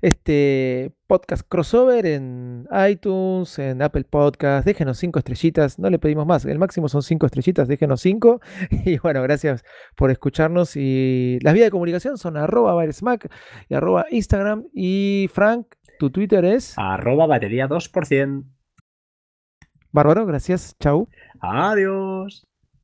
Este 0.02 0.92
podcast 1.06 1.48
crossover 1.48 2.08
en 2.08 2.68
iTunes, 2.90 3.60
en 3.60 3.84
Apple 3.84 4.04
Podcast. 4.06 4.66
Déjenos 4.66 4.98
cinco 4.98 5.20
estrellitas, 5.20 5.78
no 5.78 5.92
le 5.92 6.00
pedimos 6.00 6.26
más. 6.26 6.44
El 6.46 6.58
máximo 6.58 6.90
son 6.90 7.04
cinco 7.04 7.28
estrellitas, 7.28 7.68
déjenos 7.68 8.02
cinco. 8.02 8.42
Y 8.84 8.98
bueno, 8.98 9.22
gracias 9.22 9.64
por 9.96 10.10
escucharnos. 10.10 10.76
Y 10.76 11.38
las 11.44 11.54
vías 11.54 11.68
de 11.68 11.72
comunicación 11.72 12.18
son 12.18 12.36
arroba 12.36 12.76
Mac 13.04 13.30
y 13.70 13.76
arroba 13.76 14.08
Instagram. 14.10 14.66
Y 14.74 15.30
Frank, 15.32 15.68
tu 16.00 16.10
Twitter 16.10 16.44
es 16.46 16.74
arroba 16.78 17.28
batería 17.28 17.68
2%. 17.68 18.44
Bárbaro, 19.92 20.26
gracias. 20.26 20.76
Chau. 20.80 21.08
Adiós. 21.40 22.48